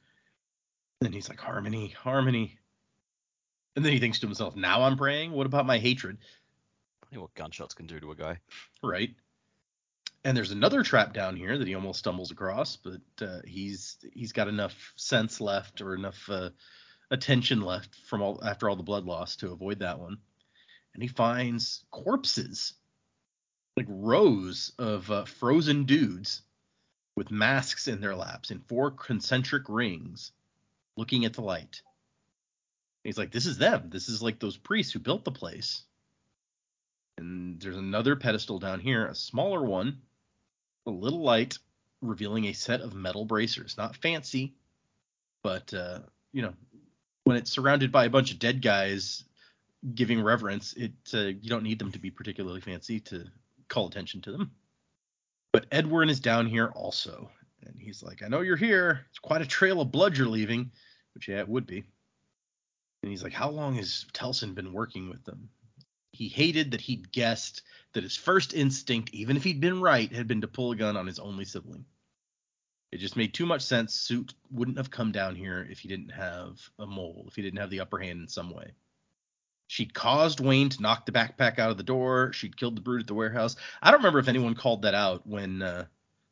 and 1.03 1.15
he's 1.15 1.29
like 1.29 1.41
harmony 1.41 1.89
harmony 1.89 2.59
and 3.77 3.85
then 3.85 3.93
he 3.93 3.99
thinks 3.99 4.21
to 4.21 4.27
himself 4.27 4.57
now 4.57 4.83
i'm 4.83 4.97
praying 4.97 5.33
what 5.33 5.47
about 5.47 5.67
my 5.67 5.79
hatred 5.79 6.19
what 7.19 7.35
gunshots 7.35 7.75
can 7.75 7.87
do 7.87 8.01
to 8.01 8.11
a 8.11 8.17
guy. 8.17 8.39
right? 8.83 9.11
And 10.25 10.37
there's 10.37 10.51
another 10.51 10.83
trap 10.83 11.13
down 11.13 11.37
here 11.37 11.57
that 11.57 11.69
he 11.69 11.75
almost 11.75 12.01
stumbles 12.01 12.33
across, 12.33 12.77
but 12.77 13.01
uh, 13.23 13.41
he's 13.45 13.97
he's 14.13 14.33
got 14.33 14.49
enough 14.49 14.75
sense 14.97 15.41
left 15.41 15.81
or 15.81 15.95
enough 15.95 16.29
uh, 16.29 16.51
attention 17.11 17.61
left 17.61 17.95
from 18.09 18.23
all 18.23 18.43
after 18.45 18.69
all 18.69 18.75
the 18.75 18.83
blood 18.83 19.05
loss 19.05 19.37
to 19.37 19.53
avoid 19.53 19.81
that 19.81 20.01
one. 20.01 20.19
And 20.97 21.03
he 21.03 21.09
finds 21.09 21.85
corpses, 21.91 22.73
like 23.77 23.85
rows 23.87 24.73
of 24.79 25.11
uh, 25.11 25.27
frozen 25.27 25.85
dudes 25.85 26.41
with 27.15 27.31
masks 27.31 27.87
in 27.87 28.01
their 28.01 28.17
laps 28.17 28.51
in 28.51 28.61
four 28.61 28.93
concentric 28.93 29.65
rings, 29.69 30.33
looking 30.97 31.27
at 31.27 31.35
the 31.35 31.43
light. 31.43 31.83
He's 33.05 33.19
like, 33.19 33.31
"This 33.31 33.45
is 33.45 33.59
them. 33.59 33.91
This 33.91 34.09
is 34.09 34.23
like 34.23 34.39
those 34.39 34.57
priests 34.57 34.91
who 34.91 34.99
built 34.99 35.27
the 35.27 35.31
place." 35.31 35.83
And 37.19 37.61
there's 37.61 37.77
another 37.77 38.17
pedestal 38.17 38.59
down 38.59 38.81
here, 38.81 39.05
a 39.05 39.15
smaller 39.15 39.63
one, 39.63 40.01
a 40.87 40.91
little 40.91 41.21
light, 41.21 41.59
revealing 42.01 42.47
a 42.47 42.55
set 42.55 42.81
of 42.81 42.95
metal 42.95 43.27
bracers. 43.27 43.77
Not 43.77 43.97
fancy, 43.97 44.55
but 45.43 45.75
uh, 45.75 45.99
you 46.33 46.41
know, 46.41 46.55
when 47.25 47.37
it's 47.37 47.53
surrounded 47.53 47.93
by 47.93 48.07
a 48.07 48.11
bunch 48.11 48.33
of 48.33 48.39
dead 48.39 48.63
guys 48.63 49.25
giving 49.95 50.21
reverence, 50.21 50.73
it 50.75 50.93
uh, 51.15 51.19
you 51.19 51.49
don't 51.49 51.63
need 51.63 51.79
them 51.79 51.93
to 51.93 51.99
be 51.99 52.11
particularly 52.11 52.61
fancy 52.61 53.01
to 53.01 53.25
call 53.69 53.87
attention 53.87 54.21
to 54.23 54.33
them. 54.33 54.51
But 55.53 55.67
Edwarn 55.71 56.11
is 56.11 56.21
down 56.21 56.47
here 56.47 56.69
also, 56.69 57.31
and 57.63 57.81
he's 57.81 58.03
like, 58.03 58.23
"I 58.23 58.29
know 58.29 58.41
you're 58.41 58.57
here. 58.57 59.07
It's 59.11 59.19
quite 59.19 59.43
a 59.43 59.47
trail 59.47 59.81
of 59.81 59.93
blood 59.93 60.17
you're 60.17 60.29
leaving," 60.29 60.73
which 61.15 61.29
yeah, 61.29 61.39
it 61.39 61.49
would 61.49 61.67
be. 61.67 61.85
And 63.03 63.11
he's 63.11 63.23
like, 63.23 63.33
"How 63.33 63.51
long 63.51 63.75
has 63.77 64.07
Telsin 64.13 64.55
been 64.55 64.73
working 64.73 65.09
with 65.09 65.25
them?" 65.25 65.51
He 66.13 66.29
hated 66.29 66.71
that 66.71 66.81
he'd 66.81 67.13
guessed 67.13 67.63
that 67.93 68.03
his 68.03 68.17
first 68.17 68.55
instinct, 68.55 69.11
even 69.13 69.37
if 69.37 69.45
he'd 69.45 69.61
been 69.61 69.81
right, 69.81 70.11
had 70.13 70.27
been 70.27 70.41
to 70.41 70.49
pull 70.49 70.73
a 70.73 70.77
gun 70.77 70.97
on 70.97 71.07
his 71.07 71.19
only 71.19 71.45
sibling. 71.45 71.85
It 72.91 72.99
just 72.99 73.17
made 73.17 73.35
too 73.35 73.47
much 73.47 73.63
sense. 73.63 73.95
Suit 73.95 74.33
wouldn't 74.51 74.79
have 74.79 74.91
come 74.91 75.13
down 75.13 75.37
here 75.37 75.67
if 75.71 75.81
he 75.81 75.89
didn't 75.89 76.11
have 76.11 76.59
a 76.79 76.87
mole, 76.87 77.27
if 77.29 77.35
he 77.35 77.43
didn't 77.43 77.59
have 77.59 77.71
the 77.71 77.81
upper 77.81 77.99
hand 77.99 78.21
in 78.21 78.29
some 78.29 78.51
way. 78.51 78.73
She'd 79.69 79.95
caused 79.95 80.41
Wayne 80.41 80.69
to 80.71 80.83
knock 80.83 81.07
the 81.07 81.13
backpack 81.13 81.59
out 81.59 81.71
of 81.71 81.77
the 81.77 81.83
door. 81.83 82.33
She'd 82.33 82.57
killed 82.57 82.77
the 82.77 82.81
brute 82.81 83.01
at 83.01 83.07
the 83.07 83.15
warehouse. 83.15 83.57
I 83.83 83.91
don't 83.91 84.01
remember 84.01 84.21
if 84.21 84.29
anyone 84.29 84.55
called 84.55 84.83
that 84.83 84.95
out 84.95 85.27
when 85.27 85.61
uh, 85.63 85.87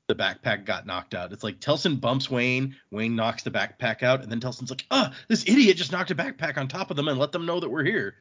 the 0.07 0.15
backpack 0.15 0.65
got 0.65 0.87
knocked 0.87 1.15
out. 1.15 1.33
It's 1.33 1.43
like 1.43 1.61
Telsin 1.61 2.01
bumps 2.01 2.31
Wayne, 2.31 2.77
Wayne 2.91 3.17
knocks 3.17 3.43
the 3.43 3.51
backpack 3.51 4.03
out, 4.03 4.23
and 4.23 4.31
then 4.31 4.41
Telsin's 4.41 4.71
like, 4.71 4.87
"Ah, 4.91 5.15
this 5.29 5.45
idiot 5.49 5.77
just 5.77 5.93
knocked 5.93 6.11
a 6.11 6.15
backpack 6.15 6.59
on 6.59 6.69
top 6.69 6.91
of 6.91 6.97
them 6.97 7.09
and 7.09 7.19
let 7.19 7.33
them 7.33 7.47
know 7.47 7.61
that 7.61 7.71
we're 7.71 7.85
here." 7.85 8.15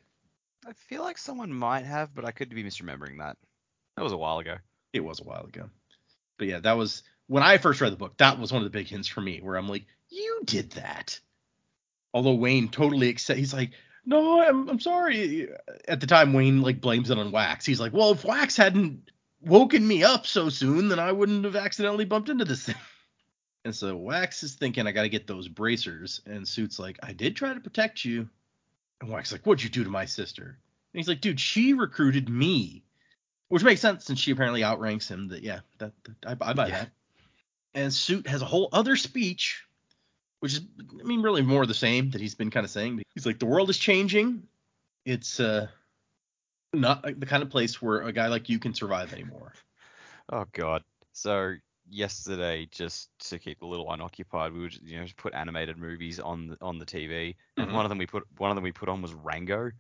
I 0.66 0.74
feel 0.74 1.04
like 1.04 1.18
someone 1.18 1.54
might 1.54 1.86
have, 1.86 2.16
but 2.16 2.26
I 2.26 2.32
could 2.32 2.50
be 2.50 2.64
misremembering 2.64 3.20
that. 3.20 3.38
That 3.98 4.04
was 4.04 4.14
a 4.14 4.18
while 4.18 4.40
ago. 4.40 4.58
It 4.94 5.02
was 5.02 5.20
a 5.20 5.26
while 5.26 5.44
ago. 5.44 5.70
But 6.38 6.48
yeah, 6.48 6.60
that 6.60 6.78
was 6.78 7.04
when 7.28 7.44
I 7.44 7.58
first 7.58 7.82
read 7.82 7.92
the 7.92 7.98
book. 7.98 8.18
That 8.18 8.40
was 8.40 8.52
one 8.52 8.62
of 8.62 8.66
the 8.66 8.78
big 8.78 8.88
hints 8.88 9.08
for 9.08 9.22
me, 9.22 9.42
where 9.42 9.58
I'm 9.58 9.70
like, 9.70 9.86
"You 10.10 10.42
did 10.46 10.72
that." 10.72 11.20
Although 12.14 12.36
Wayne 12.36 12.70
totally 12.70 13.10
accept, 13.10 13.40
he's 13.40 13.54
like, 13.54 13.72
"No, 14.06 14.42
I'm 14.42 14.70
I'm 14.70 14.80
sorry." 14.80 15.50
At 15.88 16.00
the 16.00 16.08
time, 16.08 16.34
Wayne 16.34 16.62
like 16.62 16.82
blames 16.82 17.10
it 17.10 17.18
on 17.18 17.32
Wax. 17.32 17.66
He's 17.66 17.80
like, 17.80 17.94
"Well, 17.94 18.12
if 18.12 18.24
Wax 18.26 18.58
hadn't 18.58 19.12
woken 19.42 19.88
me 19.88 20.04
up 20.04 20.26
so 20.26 20.50
soon, 20.50 20.88
then 20.90 21.00
I 21.00 21.12
wouldn't 21.12 21.46
have 21.46 21.56
accidentally 21.56 22.06
bumped 22.06 22.30
into 22.30 22.46
this 22.46 22.64
thing." 22.64 22.76
And 23.66 23.74
so 23.74 23.96
Wax 23.96 24.44
is 24.44 24.56
thinking, 24.56 24.88
"I 24.88 24.92
got 24.92 25.04
to 25.04 25.10
get 25.10 25.26
those 25.26 25.48
bracers," 25.48 26.20
and 26.26 26.46
Suit's 26.46 26.80
like, 26.80 27.00
"I 27.02 27.14
did 27.14 27.34
try 27.38 27.54
to 27.54 27.62
protect 27.62 28.04
you." 28.04 28.28
And 29.00 29.10
Wax 29.10 29.30
is 29.30 29.32
like, 29.32 29.46
"What'd 29.46 29.64
you 29.64 29.70
do 29.70 29.86
to 29.86 29.90
my 29.90 30.04
sister?" 30.04 30.44
And 30.44 31.00
he's 31.00 31.08
like, 31.08 31.22
"Dude, 31.22 31.40
she 31.40 31.74
recruited 31.74 32.28
me." 32.28 32.84
Which 33.48 33.64
makes 33.64 33.80
sense 33.80 34.04
since 34.04 34.20
she 34.20 34.32
apparently 34.32 34.66
outranks 34.66 35.08
him. 35.08 35.30
That 35.30 35.44
yeah, 35.44 35.62
that, 35.78 35.94
that 36.04 36.42
I, 36.42 36.50
I 36.50 36.54
buy 36.54 36.68
Yeah. 36.68 36.80
that. 36.80 36.90
And 37.74 37.94
Suit 37.94 38.28
has 38.28 38.42
a 38.42 38.46
whole 38.46 38.68
other 38.74 38.98
speech, 38.98 39.64
which 40.44 40.56
is 40.56 40.62
I 41.00 41.04
mean 41.04 41.22
really 41.22 41.42
more 41.42 41.62
of 41.62 41.70
the 41.70 41.74
same 41.74 42.10
that 42.10 42.20
he's 42.20 42.36
been 42.36 42.52
kind 42.52 42.66
of 42.66 42.70
saying. 42.70 43.02
He's 43.16 43.26
like, 43.26 43.40
the 43.40 43.46
world 43.46 43.70
is 43.70 43.78
changing. 43.78 44.44
It's 45.06 45.40
uh 45.40 45.68
not 46.74 47.04
the 47.18 47.26
kind 47.26 47.42
of 47.42 47.50
place 47.50 47.82
where 47.82 48.02
a 48.02 48.12
guy 48.12 48.28
like 48.28 48.50
you 48.50 48.60
can 48.60 48.74
survive 48.74 49.14
anymore. 49.14 49.54
Oh 50.32 50.46
god. 50.54 50.84
So 51.12 51.54
yesterday, 51.90 52.68
just 52.72 53.10
to 53.30 53.40
keep 53.40 53.60
the 53.60 53.66
little 53.66 53.86
one 53.86 54.00
occupied, 54.02 54.54
we 54.54 54.62
would 54.62 54.82
you 54.82 54.98
know 54.98 55.04
just 55.04 55.18
put 55.18 55.34
animated 55.34 55.78
movies 55.78 56.20
on 56.20 56.48
the, 56.48 56.58
on 56.62 56.78
the 56.78 56.86
TV, 56.86 57.36
and 57.58 57.70
Mhm. 57.70 57.74
one 57.74 57.86
of 57.86 57.90
them 57.90 57.98
we 57.98 58.06
put 58.08 58.24
one 58.38 58.50
of 58.50 58.56
them 58.56 58.64
we 58.64 58.72
put 58.72 58.90
on 58.90 59.02
was 59.02 59.14
Rango. 59.14 59.72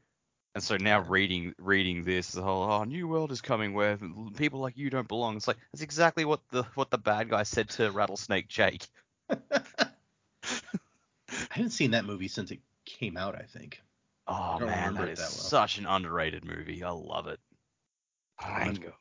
And 0.56 0.64
so 0.64 0.78
now 0.78 1.00
reading 1.02 1.54
reading 1.58 2.04
this, 2.04 2.32
the 2.32 2.42
whole 2.42 2.64
oh 2.64 2.84
new 2.84 3.08
world 3.08 3.32
is 3.32 3.42
coming 3.42 3.74
where 3.74 3.98
people 4.38 4.60
like 4.60 4.78
you 4.78 4.90
don't 4.90 5.08
belong. 5.08 5.38
It's 5.38 5.48
like 5.48 5.58
that's 5.72 5.82
exactly 5.84 6.24
what 6.26 6.42
the 6.52 6.64
what 6.76 6.90
the 6.92 6.98
bad 6.98 7.30
guy 7.30 7.44
said 7.44 7.70
to 7.72 7.92
Rattlesnake 7.92 8.48
Jake. 8.48 8.88
I 11.54 11.58
haven't 11.58 11.72
seen 11.72 11.92
that 11.92 12.06
movie 12.06 12.28
since 12.28 12.50
it 12.50 12.60
came 12.86 13.16
out. 13.16 13.36
I 13.36 13.44
think. 13.44 13.80
Oh 14.28 14.58
don't 14.60 14.70
man, 14.70 14.96
that 14.96 15.06
that 15.06 15.18
well. 15.18 15.28
such 15.30 15.78
an 15.78 15.86
underrated 15.86 16.44
movie. 16.44 16.84
I 16.84 16.90
love 16.90 17.28
it. 17.28 17.40
Rango. 18.44 18.94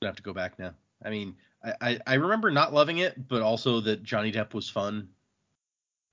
gonna 0.00 0.08
have 0.08 0.16
to 0.16 0.22
go 0.22 0.32
back 0.32 0.58
now. 0.58 0.72
I 1.04 1.10
mean, 1.10 1.36
I, 1.62 1.74
I 1.80 1.98
I 2.06 2.14
remember 2.14 2.50
not 2.50 2.72
loving 2.72 2.98
it, 2.98 3.28
but 3.28 3.42
also 3.42 3.80
that 3.82 4.02
Johnny 4.02 4.32
Depp 4.32 4.54
was 4.54 4.68
fun. 4.68 5.10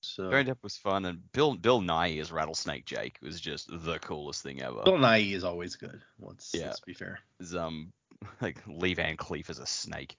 So 0.01 0.29
Johnny 0.29 0.43
Depp 0.43 0.61
was 0.61 0.77
fun, 0.77 1.05
and 1.05 1.31
Bill 1.31 1.55
Bill 1.55 1.81
Nighy 1.81 2.21
as 2.21 2.31
Rattlesnake 2.31 2.85
Jake 2.85 3.17
was 3.23 3.41
just 3.41 3.67
the 3.71 3.97
coolest 3.97 4.43
thing 4.43 4.61
ever. 4.61 4.83
Bill 4.83 4.97
Nighy 4.97 5.33
is 5.33 5.43
always 5.43 5.75
good. 5.75 6.01
Let's 6.19 6.53
Yeah. 6.53 6.67
let's 6.67 6.79
be 6.81 6.93
fair. 6.93 7.19
is 7.39 7.55
um 7.55 7.91
like 8.41 8.61
Lee 8.67 8.93
Van 8.93 9.17
Cleef 9.17 9.49
as 9.49 9.57
a 9.57 9.65
snake. 9.65 10.15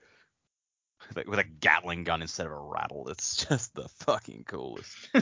Like 1.14 1.28
with 1.28 1.38
a 1.38 1.44
Gatling 1.44 2.04
gun 2.04 2.22
instead 2.22 2.46
of 2.46 2.52
a 2.52 2.58
rattle. 2.58 3.08
It's 3.08 3.46
just 3.48 3.74
the 3.74 3.88
fucking 3.88 4.44
coolest. 4.44 5.08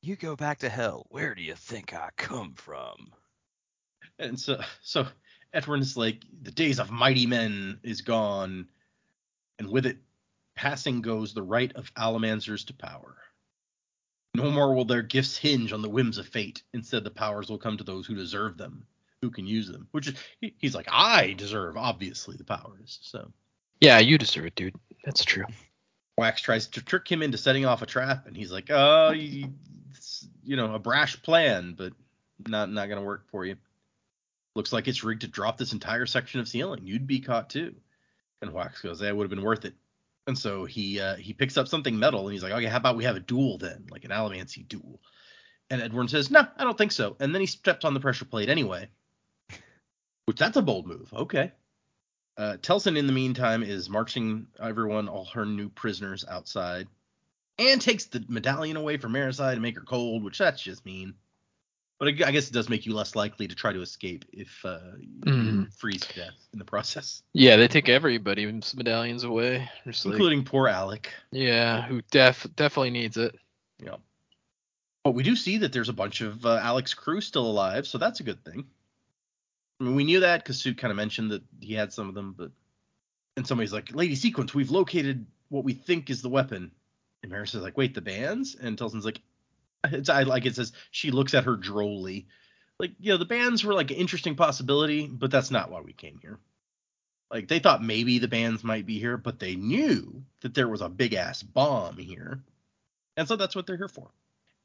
You 0.00 0.16
go 0.16 0.36
back 0.36 0.60
to 0.60 0.68
hell. 0.68 1.06
Where 1.10 1.34
do 1.34 1.42
you 1.42 1.54
think 1.54 1.92
I 1.92 2.10
come 2.16 2.54
from? 2.54 3.12
and 4.18 4.38
so 4.38 4.60
so 4.80 5.06
Edwarn 5.52 5.80
is 5.80 5.96
like 5.96 6.24
the 6.42 6.50
days 6.50 6.78
of 6.78 6.90
mighty 6.90 7.26
men 7.26 7.80
is 7.82 8.00
gone, 8.00 8.68
and 9.58 9.68
with 9.68 9.86
it 9.86 9.98
passing 10.54 11.02
goes 11.02 11.34
the 11.34 11.42
right 11.42 11.72
of 11.74 11.92
Allomancers 11.94 12.66
to 12.66 12.74
power. 12.74 13.16
No 14.34 14.50
more 14.50 14.74
will 14.74 14.84
their 14.84 15.02
gifts 15.02 15.36
hinge 15.36 15.72
on 15.72 15.82
the 15.82 15.88
whims 15.88 16.18
of 16.18 16.28
fate. 16.28 16.62
Instead, 16.72 17.04
the 17.04 17.10
powers 17.10 17.48
will 17.48 17.58
come 17.58 17.76
to 17.76 17.84
those 17.84 18.06
who 18.06 18.14
deserve 18.14 18.56
them, 18.56 18.86
who 19.22 19.30
can 19.30 19.46
use 19.46 19.68
them. 19.68 19.88
Which 19.92 20.08
is 20.08 20.14
he- 20.40 20.54
he's 20.58 20.74
like, 20.74 20.86
I 20.90 21.32
deserve 21.32 21.76
obviously 21.76 22.36
the 22.36 22.44
powers. 22.44 22.98
So 23.02 23.32
Yeah, 23.80 23.98
you 23.98 24.18
deserve 24.18 24.46
it, 24.46 24.54
dude. 24.54 24.76
That's 25.04 25.24
true. 25.24 25.44
Wax 26.16 26.40
tries 26.40 26.66
to 26.68 26.82
trick 26.82 27.10
him 27.10 27.22
into 27.22 27.38
setting 27.38 27.64
off 27.64 27.82
a 27.82 27.86
trap, 27.86 28.26
and 28.26 28.36
he's 28.36 28.50
like, 28.50 28.70
"Oh, 28.70 29.10
you, 29.10 29.52
it's, 29.92 30.26
you 30.42 30.56
know, 30.56 30.74
a 30.74 30.78
brash 30.80 31.20
plan, 31.22 31.74
but 31.78 31.92
not 32.48 32.70
not 32.70 32.88
gonna 32.88 33.02
work 33.04 33.28
for 33.30 33.44
you. 33.44 33.56
Looks 34.56 34.72
like 34.72 34.88
it's 34.88 35.04
rigged 35.04 35.20
to 35.20 35.28
drop 35.28 35.58
this 35.58 35.72
entire 35.72 36.06
section 36.06 36.40
of 36.40 36.48
ceiling. 36.48 36.86
You'd 36.88 37.06
be 37.06 37.20
caught 37.20 37.50
too." 37.50 37.76
And 38.42 38.52
Wax 38.52 38.80
goes, 38.80 38.98
"That 38.98 39.16
would 39.16 39.24
have 39.24 39.30
been 39.30 39.44
worth 39.44 39.64
it." 39.64 39.74
And 40.26 40.36
so 40.36 40.64
he 40.64 40.98
uh, 40.98 41.14
he 41.14 41.32
picks 41.32 41.56
up 41.56 41.68
something 41.68 41.96
metal, 41.96 42.26
and 42.26 42.32
he's 42.32 42.42
like, 42.42 42.52
"Okay, 42.52 42.66
how 42.66 42.78
about 42.78 42.96
we 42.96 43.04
have 43.04 43.14
a 43.16 43.20
duel 43.20 43.56
then, 43.58 43.86
like 43.88 44.04
an 44.04 44.10
Allomancy 44.10 44.66
duel?" 44.66 45.00
And 45.70 45.80
Edwarn 45.80 46.08
says, 46.08 46.32
"No, 46.32 46.44
I 46.56 46.64
don't 46.64 46.76
think 46.76 46.90
so." 46.90 47.16
And 47.20 47.32
then 47.32 47.40
he 47.40 47.46
steps 47.46 47.84
on 47.84 47.94
the 47.94 48.00
pressure 48.00 48.24
plate 48.24 48.48
anyway, 48.48 48.88
which 50.28 50.36
that's 50.36 50.58
a 50.58 50.62
bold 50.62 50.86
move. 50.86 51.10
Okay. 51.14 51.50
Uh, 52.36 52.58
Telsin, 52.60 52.98
in 52.98 53.06
the 53.06 53.14
meantime, 53.14 53.62
is 53.62 53.88
marching 53.88 54.46
everyone, 54.62 55.08
all 55.08 55.24
her 55.24 55.46
new 55.46 55.70
prisoners 55.70 56.22
outside, 56.28 56.86
and 57.58 57.80
takes 57.80 58.04
the 58.04 58.22
medallion 58.28 58.76
away 58.76 58.98
from 58.98 59.14
Marasi 59.14 59.54
to 59.54 59.60
make 59.60 59.74
her 59.74 59.80
cold, 59.80 60.22
which 60.22 60.36
that's 60.36 60.60
just 60.62 60.84
mean. 60.84 61.14
But 61.98 62.08
I 62.08 62.28
I 62.28 62.30
guess 62.30 62.46
it 62.46 62.52
does 62.52 62.68
make 62.68 62.84
you 62.84 62.92
less 62.92 63.16
likely 63.16 63.48
to 63.48 63.54
try 63.54 63.72
to 63.72 63.80
escape 63.80 64.26
if 64.30 64.62
uh, 64.66 64.78
you 65.00 65.32
Mhm. 65.32 65.72
freeze 65.72 66.02
to 66.02 66.14
death 66.16 66.46
in 66.52 66.58
the 66.58 66.64
process, 66.66 67.22
Yeah, 67.32 67.56
they 67.56 67.66
take 67.66 67.88
everybody's 67.88 68.76
medallions 68.76 69.24
away. 69.24 69.70
Just 69.86 70.04
like, 70.04 70.12
including 70.12 70.44
poor 70.44 70.68
Allik. 70.68 71.06
yeah, 71.32 71.86
who 71.86 72.02
def 72.10 72.46
definitely 72.54 72.90
needs 72.90 73.16
it. 73.16 73.34
Yeah. 73.82 73.96
But 75.04 75.12
we 75.12 75.22
do 75.22 75.34
see 75.34 75.56
that 75.56 75.72
there's 75.72 75.88
a 75.88 75.94
bunch 75.94 76.20
of 76.20 76.44
uh, 76.44 76.60
Allik's 76.60 76.92
crew 76.92 77.22
still 77.22 77.46
alive, 77.46 77.86
so 77.86 77.96
that's 77.96 78.20
a 78.20 78.24
good 78.24 78.44
thing. 78.44 78.66
I 79.80 79.84
mean, 79.84 79.94
we 79.94 80.04
knew 80.04 80.20
that 80.20 80.42
because 80.42 80.60
Suit 80.60 80.78
kind 80.78 80.90
of 80.90 80.96
mentioned 80.96 81.30
that 81.30 81.42
he 81.60 81.74
had 81.74 81.92
some 81.92 82.08
of 82.08 82.14
them, 82.14 82.34
but 82.36 82.50
and 83.36 83.46
somebody's 83.46 83.72
like, 83.72 83.94
"Lady 83.94 84.16
Sequence, 84.16 84.54
we've 84.54 84.70
located 84.70 85.26
what 85.48 85.64
we 85.64 85.74
think 85.74 86.10
is 86.10 86.22
the 86.22 86.28
weapon." 86.28 86.72
And 87.22 87.30
Maris 87.30 87.54
is 87.54 87.62
like, 87.62 87.76
"Wait, 87.76 87.94
the 87.94 88.00
bands?" 88.00 88.56
And 88.56 88.76
Telsin's 88.76 89.04
like, 89.04 89.20
"It's 89.84 90.08
I 90.08 90.24
like 90.24 90.46
it 90.46 90.56
says." 90.56 90.72
She 90.90 91.10
looks 91.10 91.34
at 91.34 91.44
her 91.44 91.56
drolly, 91.56 92.26
like, 92.78 92.92
you 93.00 93.12
know 93.12 93.18
the 93.18 93.24
bands 93.24 93.64
were 93.64 93.74
like 93.74 93.90
an 93.90 93.96
interesting 93.96 94.36
possibility, 94.36 95.06
but 95.06 95.30
that's 95.30 95.50
not 95.50 95.70
why 95.70 95.80
we 95.80 95.92
came 95.92 96.18
here." 96.20 96.38
Like 97.30 97.48
they 97.48 97.58
thought 97.58 97.82
maybe 97.82 98.18
the 98.18 98.28
bands 98.28 98.64
might 98.64 98.86
be 98.86 98.98
here, 98.98 99.16
but 99.16 99.38
they 99.38 99.54
knew 99.54 100.24
that 100.40 100.54
there 100.54 100.68
was 100.68 100.80
a 100.80 100.88
big 100.88 101.14
ass 101.14 101.42
bomb 101.42 101.98
here, 101.98 102.42
and 103.16 103.28
so 103.28 103.36
that's 103.36 103.54
what 103.54 103.66
they're 103.66 103.76
here 103.76 103.88
for. 103.88 104.10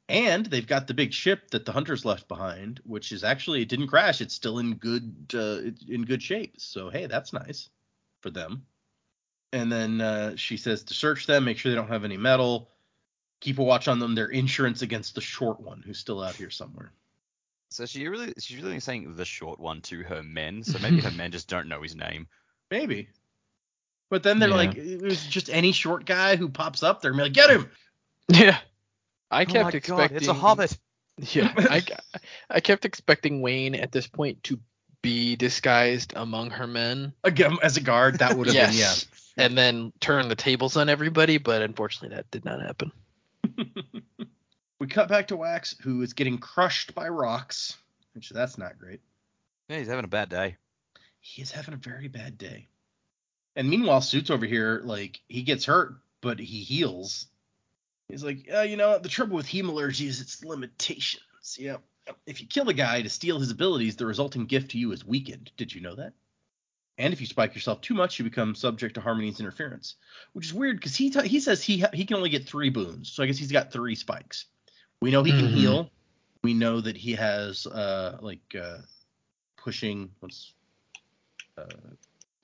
And 0.08 0.44
they've 0.46 0.66
got 0.66 0.86
the 0.86 0.94
big 0.94 1.12
ship 1.14 1.50
that 1.50 1.64
the 1.64 1.72
hunters 1.72 2.04
left 2.04 2.28
behind, 2.28 2.80
which 2.84 3.10
is 3.10 3.24
actually 3.24 3.62
it 3.62 3.68
didn't 3.68 3.86
crash. 3.86 4.20
It's 4.20 4.34
still 4.34 4.58
in 4.58 4.74
good 4.74 5.14
uh, 5.34 5.60
in 5.88 6.04
good 6.04 6.22
shape. 6.22 6.56
So 6.58 6.90
hey, 6.90 7.06
that's 7.06 7.32
nice 7.32 7.70
for 8.20 8.30
them. 8.30 8.66
And 9.52 9.70
then 9.72 10.00
uh, 10.00 10.36
she 10.36 10.56
says 10.56 10.82
to 10.84 10.94
search 10.94 11.26
them, 11.26 11.44
make 11.44 11.56
sure 11.58 11.70
they 11.70 11.76
don't 11.76 11.88
have 11.88 12.04
any 12.04 12.16
metal, 12.18 12.70
keep 13.40 13.58
a 13.58 13.62
watch 13.62 13.88
on 13.88 13.98
them. 13.98 14.14
Their 14.14 14.26
insurance 14.28 14.82
against 14.82 15.14
the 15.14 15.20
short 15.20 15.60
one 15.60 15.82
who's 15.86 15.98
still 15.98 16.22
out 16.22 16.34
here 16.36 16.50
somewhere. 16.50 16.92
So 17.70 17.86
she 17.86 18.06
really 18.08 18.34
she's 18.38 18.62
really 18.62 18.80
saying 18.80 19.14
the 19.16 19.24
short 19.24 19.58
one 19.58 19.80
to 19.82 20.02
her 20.02 20.22
men. 20.22 20.62
So 20.64 20.78
maybe 20.82 21.00
her 21.00 21.10
men 21.12 21.30
just 21.32 21.48
don't 21.48 21.68
know 21.68 21.80
his 21.80 21.96
name. 21.96 22.26
Maybe. 22.70 23.08
But 24.10 24.22
then 24.22 24.38
they're 24.38 24.50
Yeah. 24.50 24.54
like, 24.56 24.76
it 24.76 25.00
was 25.00 25.24
just 25.26 25.48
any 25.48 25.72
short 25.72 26.04
guy 26.04 26.36
who 26.36 26.48
pops 26.50 26.82
up. 26.82 27.00
They're 27.00 27.10
gonna 27.12 27.22
be 27.22 27.28
like, 27.28 27.32
get 27.32 27.50
him. 27.50 27.70
Yeah, 28.28 28.58
I 29.30 29.42
oh 29.42 29.46
kept 29.46 29.64
my 29.64 29.68
expecting. 29.70 29.96
god, 29.96 30.12
it's 30.12 30.28
a 30.28 30.34
hobbit. 30.34 30.78
Yeah, 31.16 31.52
I, 31.56 31.80
I 32.50 32.58
kept 32.58 32.84
expecting 32.84 33.40
Wayne 33.40 33.76
at 33.76 33.92
this 33.92 34.08
point 34.08 34.42
to 34.44 34.58
be 35.00 35.36
disguised 35.36 36.14
among 36.16 36.50
her 36.50 36.66
men. 36.66 37.12
Again, 37.22 37.58
as 37.62 37.76
a 37.76 37.80
guard, 37.80 38.18
that 38.18 38.36
would 38.36 38.48
have 38.48 38.56
yes. 38.56 39.04
been 39.04 39.10
yeah. 39.36 39.44
And 39.46 39.56
then 39.56 39.92
turn 40.00 40.28
the 40.28 40.34
tables 40.34 40.76
on 40.76 40.88
everybody, 40.88 41.38
but 41.38 41.62
unfortunately 41.62 42.16
that 42.16 42.30
did 42.32 42.44
not 42.44 42.60
happen. 42.62 42.90
we 44.80 44.86
cut 44.88 45.08
back 45.08 45.28
to 45.28 45.36
Wax, 45.36 45.76
who 45.82 46.02
is 46.02 46.14
getting 46.14 46.38
crushed 46.38 46.94
by 46.94 47.08
rocks, 47.08 47.76
which 48.14 48.30
that's 48.30 48.58
not 48.58 48.78
great. 48.78 49.00
Yeah, 49.68 49.78
he's 49.78 49.88
having 49.88 50.04
a 50.04 50.08
bad 50.08 50.30
day. 50.30 50.56
He 51.20 51.42
is 51.42 51.52
having 51.52 51.74
a 51.74 51.78
very 51.78 52.08
bad 52.08 52.38
day. 52.38 52.68
And 53.56 53.68
meanwhile, 53.68 54.00
Suits 54.00 54.30
over 54.30 54.46
here, 54.46 54.80
like 54.84 55.20
he 55.28 55.42
gets 55.42 55.66
hurt, 55.66 55.94
but 56.20 56.38
he 56.38 56.62
heals. 56.62 57.26
He's 58.08 58.22
like, 58.24 58.48
uh, 58.52 58.60
you 58.62 58.76
know, 58.76 58.98
the 58.98 59.08
trouble 59.08 59.36
with 59.36 59.46
hemalurgy 59.46 60.06
is 60.06 60.20
its 60.20 60.44
limitations. 60.44 61.56
Yep. 61.58 61.82
If 62.26 62.40
you 62.40 62.46
kill 62.46 62.68
a 62.68 62.74
guy 62.74 63.00
to 63.02 63.08
steal 63.08 63.38
his 63.38 63.50
abilities, 63.50 63.96
the 63.96 64.06
resulting 64.06 64.44
gift 64.46 64.72
to 64.72 64.78
you 64.78 64.92
is 64.92 65.04
weakened. 65.06 65.50
Did 65.56 65.74
you 65.74 65.80
know 65.80 65.94
that? 65.94 66.12
And 66.98 67.12
if 67.12 67.20
you 67.20 67.26
spike 67.26 67.54
yourself 67.54 67.80
too 67.80 67.94
much, 67.94 68.18
you 68.18 68.24
become 68.24 68.54
subject 68.54 68.94
to 68.94 69.00
Harmony's 69.00 69.40
interference, 69.40 69.96
which 70.32 70.46
is 70.46 70.54
weird 70.54 70.76
because 70.76 70.94
he 70.94 71.10
t- 71.10 71.26
he 71.26 71.40
says 71.40 71.62
he 71.62 71.80
ha- 71.80 71.90
he 71.92 72.04
can 72.04 72.16
only 72.18 72.28
get 72.28 72.46
three 72.46 72.70
boons, 72.70 73.10
so 73.10 73.22
I 73.22 73.26
guess 73.26 73.38
he's 73.38 73.50
got 73.50 73.72
three 73.72 73.96
spikes. 73.96 74.46
We 75.00 75.10
know 75.10 75.24
he 75.24 75.32
can 75.32 75.48
Mhm. 75.48 75.56
heal. 75.56 75.90
We 76.44 76.54
know 76.54 76.80
that 76.80 76.96
he 76.96 77.14
has 77.14 77.66
uh 77.66 78.18
like 78.20 78.54
uh 78.54 78.78
pushing 79.56 80.10
what's 80.20 80.54
uh 81.58 81.64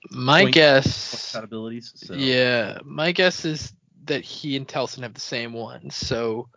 My 0.09 0.49
guess 0.49 1.33
abilities. 1.35 1.93
So 1.95 2.15
Yeah, 2.15 2.79
my 2.83 3.13
guess 3.13 3.45
is 3.45 3.73
that 4.05 4.23
he 4.23 4.55
and 4.57 4.67
Telsin 4.67 5.03
have 5.03 5.13
the 5.13 5.21
same 5.21 5.53
one. 5.53 5.89
So 5.89 6.49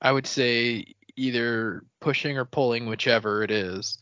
I 0.00 0.12
would 0.12 0.26
say 0.26 0.94
either 1.16 1.84
pushing 2.00 2.38
or 2.38 2.44
pulling, 2.44 2.86
whichever 2.86 3.42
it 3.42 3.50
is, 3.50 3.98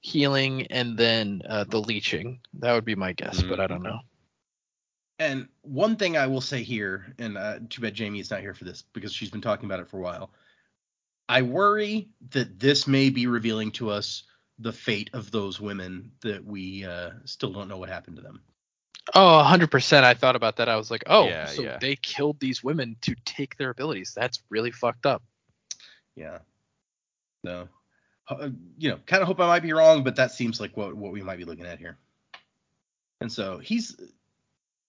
healing 0.00 0.66
and 0.68 0.96
then 0.96 1.42
uh, 1.48 1.64
the 1.64 1.80
leeching. 1.80 2.40
That 2.54 2.72
would 2.72 2.84
be 2.84 2.94
my 2.94 3.12
guess, 3.12 3.42
but 3.42 3.60
I 3.60 3.66
don't 3.66 3.82
know. 3.82 4.00
And 5.18 5.48
one 5.62 5.96
thing 5.96 6.16
I 6.16 6.26
will 6.26 6.40
say 6.40 6.62
here, 6.62 7.14
and 7.18 7.38
uh, 7.38 7.60
too 7.68 7.82
bad 7.82 7.94
Jaymee 7.94 8.20
is 8.20 8.30
not 8.30 8.40
here 8.40 8.54
for 8.54 8.64
this 8.64 8.82
because 8.92 9.12
she's 9.12 9.30
been 9.30 9.40
talking 9.40 9.66
about 9.66 9.78
it 9.78 9.88
for 9.88 9.98
a 9.98 10.02
while. 10.02 10.30
I 11.28 11.42
worry 11.42 12.08
that 12.30 12.58
this 12.58 12.88
may 12.88 13.08
be 13.08 13.26
revealing 13.28 13.70
to 13.72 13.90
us 13.90 14.24
the 14.58 14.72
fate 14.72 15.10
of 15.12 15.30
those 15.30 15.60
women 15.60 16.10
that 16.22 16.44
we 16.44 16.84
uh, 16.84 17.10
still 17.24 17.52
don't 17.52 17.68
know 17.68 17.76
what 17.76 17.88
happened 17.88 18.16
to 18.16 18.22
them. 18.22 18.42
Oh, 19.14 19.42
100%. 19.44 20.04
I 20.04 20.14
thought 20.14 20.36
about 20.36 20.56
that. 20.56 20.68
I 20.68 20.76
was 20.76 20.90
like, 20.90 21.04
oh, 21.06 21.26
Yeah, 21.26 21.46
so 21.46 21.62
yeah. 21.62 21.78
they 21.80 21.96
killed 21.96 22.38
these 22.40 22.62
women 22.62 22.96
to 23.02 23.14
take 23.24 23.56
their 23.56 23.70
abilities. 23.70 24.12
That's 24.14 24.42
really 24.48 24.70
fucked 24.70 25.06
up. 25.06 25.22
Yeah. 26.14 26.38
No. 27.42 27.68
Uh, 28.28 28.50
you 28.78 28.90
know, 28.90 28.98
kind 29.06 29.20
of 29.22 29.26
hope 29.26 29.40
I 29.40 29.46
might 29.46 29.62
be 29.62 29.72
wrong, 29.72 30.04
but 30.04 30.16
that 30.16 30.32
seems 30.32 30.60
like 30.60 30.76
what 30.76 30.94
what 30.94 31.12
we 31.12 31.22
might 31.22 31.38
be 31.38 31.44
looking 31.44 31.66
at 31.66 31.78
here. 31.78 31.98
And 33.20 33.30
so 33.30 33.58
he's. 33.58 33.96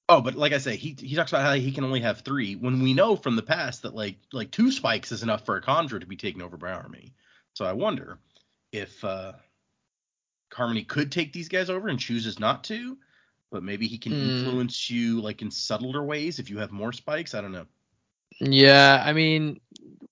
Oh, 0.10 0.22
but 0.22 0.36
like 0.36 0.52
I 0.54 0.58
say, 0.60 0.76
he 0.76 0.96
he 1.00 1.16
talks 1.16 1.32
about 1.32 1.44
how 1.44 1.54
he 1.54 1.72
can 1.72 1.84
only 1.84 2.02
have 2.02 2.20
three 2.22 2.56
when 2.56 2.82
we 2.84 2.94
know 2.94 3.16
from 3.16 3.36
the 3.36 3.42
past 3.42 3.82
that 3.82 3.96
like 3.96 4.18
like 4.32 4.52
two 4.52 4.72
spikes 4.72 5.12
is 5.12 5.24
enough 5.24 5.46
for 5.46 5.56
a 5.56 5.62
conjurer 5.62 6.00
to 6.00 6.06
be 6.06 6.18
taken 6.18 6.42
over 6.42 6.58
by 6.58 6.72
Harmony. 6.72 7.14
So 7.54 7.66
I 7.66 7.74
wonder 7.74 8.20
if 8.72 9.04
uh 9.04 9.34
Harmony 10.54 10.84
could 10.84 11.12
take 11.12 11.34
these 11.34 11.50
guys 11.50 11.70
over 11.70 11.88
and 11.88 12.00
chooses 12.00 12.40
not 12.40 12.64
to, 12.66 12.98
but 13.54 13.64
maybe 13.64 13.88
he 13.88 14.00
can 14.00 14.12
Hmm. 14.12 14.20
influence 14.20 14.90
you 14.90 15.22
like 15.22 15.44
in 15.44 15.52
subtler 15.52 16.04
ways 16.04 16.40
if 16.40 16.50
you 16.50 16.58
have 16.58 16.72
more 16.72 16.92
spikes. 16.92 17.36
I 17.36 17.42
don't 17.42 17.52
know. 17.52 17.68
Yeah, 18.40 19.02
I 19.06 19.14
mean, 19.14 19.62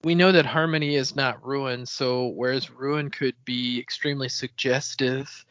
we 0.04 0.14
know 0.14 0.32
that 0.32 0.46
Harmony 0.46 0.96
is 0.96 1.16
not 1.16 1.44
Ruin, 1.44 1.88
so 1.88 2.28
whereas 2.28 2.70
Ruin 2.70 3.10
could 3.10 3.36
be 3.44 3.80
extremely 3.80 4.30
suggestive 4.30 5.46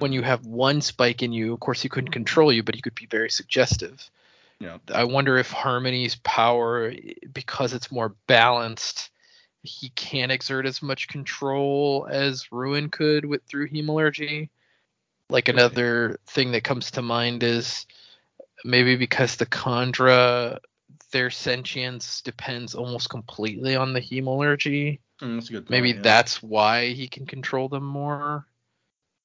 when 0.00 0.12
you 0.12 0.20
have 0.22 0.44
one 0.44 0.80
spike 0.82 1.22
in 1.22 1.32
you, 1.32 1.54
of 1.54 1.60
course 1.60 1.80
he 1.80 1.88
couldn't 1.88 2.10
control 2.10 2.52
you, 2.52 2.62
but 2.62 2.74
he 2.74 2.82
could 2.82 2.94
be 2.94 3.06
very 3.06 3.30
suggestive. 3.30 4.10
Yeah. 4.60 4.78
I 4.92 5.04
wonder 5.04 5.38
if 5.38 5.50
Harmony's 5.50 6.16
power, 6.16 6.92
because 7.32 7.72
it's 7.72 7.92
more 7.92 8.14
balanced, 8.26 9.10
he 9.62 9.90
can't 9.90 10.32
exert 10.32 10.66
as 10.66 10.82
much 10.82 11.08
control 11.08 12.06
as 12.10 12.52
Ruin 12.52 12.90
could 12.90 13.24
with 13.24 13.42
through 13.44 13.68
hemalurgy. 13.68 14.50
Like 15.30 15.46
Could 15.46 15.56
be. 15.56 15.60
another 15.60 16.20
thing 16.26 16.52
that 16.52 16.64
comes 16.64 16.92
to 16.92 17.02
mind 17.02 17.42
is 17.42 17.86
maybe 18.64 18.96
because 18.96 19.36
the 19.36 19.46
kandra, 19.46 20.58
their 21.12 21.30
sentience 21.30 22.22
depends 22.22 22.74
almost 22.74 23.10
completely 23.10 23.76
on 23.76 23.92
the 23.92 24.00
hemalurgy. 24.00 25.00
Mm, 25.20 25.36
that's 25.36 25.48
a 25.48 25.52
good 25.52 25.66
point. 25.66 25.70
Maybe 25.70 25.92
yeah. 25.92 26.02
that's 26.02 26.42
why 26.42 26.88
he 26.88 27.08
can 27.08 27.26
control 27.26 27.68
them 27.68 27.84
more. 27.84 28.46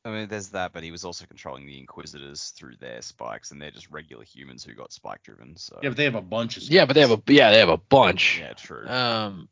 I 0.06 0.10
mean, 0.10 0.28
there's 0.28 0.50
that, 0.50 0.74
but 0.74 0.84
he 0.84 0.92
was 0.92 1.06
also 1.06 1.26
controlling 1.26 1.66
the 1.66 1.80
Inquisitors 1.80 2.50
through 2.58 2.76
their 2.78 3.02
spikes, 3.02 3.52
and 3.52 3.62
they're 3.62 3.72
just 3.72 3.90
regular 3.90 4.26
humans 4.26 4.64
who 4.64 4.74
got 4.74 4.92
spike 4.92 5.24
driven. 5.24 5.56
So 5.56 5.80
Yeah, 5.82 5.90
but 5.90 5.98
they 5.98 6.04
have 6.04 6.16
a 6.16 6.22
bunch 6.22 6.58
of. 6.58 6.64
Yeah, 6.64 6.86
but 6.86 6.94
they 6.94 7.02
have 7.02 7.12
a 7.12 7.22
yeah, 7.28 7.52
they 7.52 7.60
have 7.60 7.70
a 7.70 7.78
bunch. 7.78 8.40
yeah, 8.40 8.54
true. 8.54 8.86
Um, 8.86 9.48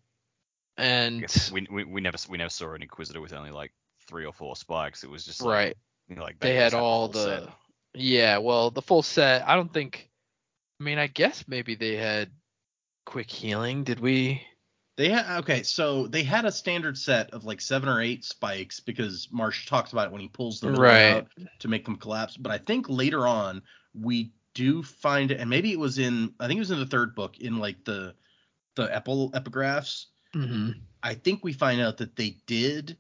and 0.77 1.25
we, 1.53 1.67
we 1.71 1.83
we 1.85 2.01
never 2.01 2.17
we 2.27 2.37
never 2.37 2.49
saw 2.49 2.73
an 2.73 2.81
Inquisitor 2.81 3.21
with 3.21 3.31
only 3.31 3.51
like 3.51 3.71
three 4.07 4.25
or 4.25 4.33
four 4.33 4.57
spikes. 4.57 5.05
It 5.05 5.09
was 5.09 5.25
just 5.25 5.41
like, 5.41 5.55
right, 5.55 5.77
you 6.11 6.17
know, 6.17 6.23
like 6.23 6.39
they 6.41 6.55
had 6.55 6.73
all 6.73 7.07
the 7.07 7.45
set. 7.45 7.49
yeah. 7.93 8.37
Well, 8.37 8.69
the 8.69 8.81
full 8.81 9.01
set. 9.01 9.47
I 9.47 9.55
don't 9.55 9.73
think. 9.73 10.09
I 10.79 10.83
mean, 10.83 10.97
I 10.97 11.07
guess 11.07 11.45
maybe 11.47 11.75
they 11.75 11.95
had 11.95 12.29
quick 13.05 13.29
healing. 13.31 13.85
Did 13.85 14.01
we? 14.01 14.41
They 14.97 15.07
had 15.07 15.39
okay, 15.39 15.63
so 15.63 16.07
they 16.07 16.21
had 16.23 16.43
a 16.43 16.51
standard 16.51 16.97
set 16.97 17.31
of 17.31 17.45
like 17.45 17.61
seven 17.61 17.87
or 17.87 18.01
eight 18.01 18.25
spikes 18.25 18.81
because 18.81 19.29
Marsh 19.31 19.65
talks 19.67 19.93
about 19.93 20.07
it 20.07 20.11
when 20.11 20.19
he 20.21 20.27
pulls 20.27 20.59
them 20.59 20.75
Right. 20.75 21.13
out 21.13 21.27
to 21.59 21.67
make 21.69 21.85
them 21.85 21.95
collapse. 21.95 22.35
But 22.35 22.51
I 22.51 22.57
think 22.57 22.89
later 22.89 23.25
on 23.25 23.61
we 23.93 24.33
do 24.53 24.83
find 24.83 25.31
it, 25.31 25.39
and 25.39 25.49
maybe 25.49 25.71
it 25.71 25.79
was 25.79 25.97
in 25.97 26.33
I 26.41 26.47
think 26.47 26.57
it 26.57 26.61
was 26.61 26.71
in 26.71 26.79
the 26.79 26.85
third 26.85 27.15
book 27.15 27.39
in 27.39 27.57
like 27.57 27.85
the 27.85 28.13
the 28.75 28.93
epi- 28.93 29.29
epigraphs. 29.33 30.07
hmm 30.33 30.71
I 31.01 31.13
think 31.15 31.41
we 31.43 31.53
find 31.53 31.79
out 31.81 31.97
that 31.97 32.15
they 32.17 32.37
did 32.45 32.97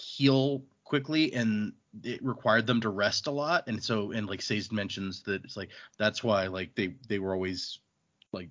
heal 0.00 0.64
quickly 0.92 1.32
and 1.32 1.72
it 2.04 2.22
required 2.22 2.66
them 2.66 2.82
to 2.82 2.90
rest 2.90 3.26
a 3.26 3.30
lot. 3.30 3.66
And 3.66 3.82
so 3.82 4.12
and 4.12 4.26
like 4.28 4.40
Saze 4.40 4.70
mentions 4.70 5.22
that 5.22 5.42
it's 5.42 5.56
like 5.56 5.70
that's 5.98 6.22
why 6.22 6.48
like 6.48 6.74
they 6.74 6.96
they 7.08 7.18
were 7.18 7.32
always 7.32 7.78
like 8.32 8.50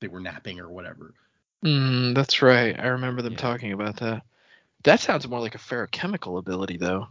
they 0.00 0.08
were 0.08 0.20
napping 0.20 0.60
or 0.60 0.70
whatever. 0.70 1.14
Mm, 1.64 2.14
that's 2.14 2.40
right. 2.42 2.78
I 2.78 2.86
remember 2.88 3.20
them 3.22 3.34
Yeah. 3.34 3.38
talking 3.38 3.72
about 3.72 3.96
that. 3.98 4.22
That 4.84 5.00
sounds 5.00 5.28
more 5.28 5.40
like 5.40 5.56
a 5.56 5.58
feruchemical 5.58 6.38
ability, 6.38 6.78
though. 6.78 7.08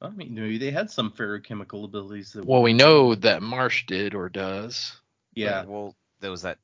I 0.00 0.10
mean, 0.10 0.34
maybe 0.34 0.58
they 0.58 0.70
had 0.70 0.90
some 0.90 1.10
feruchemical 1.10 1.84
abilities 1.84 2.32
that. 2.34 2.46
Well, 2.46 2.62
we 2.62 2.72
know 2.72 3.14
that 3.16 3.42
Marsh 3.42 3.86
did 3.86 4.14
or 4.14 4.28
does. 4.28 4.92
Yeah, 5.34 5.64
Well, 5.64 5.96
there 6.20 6.30
was 6.30 6.42
that 6.42 6.58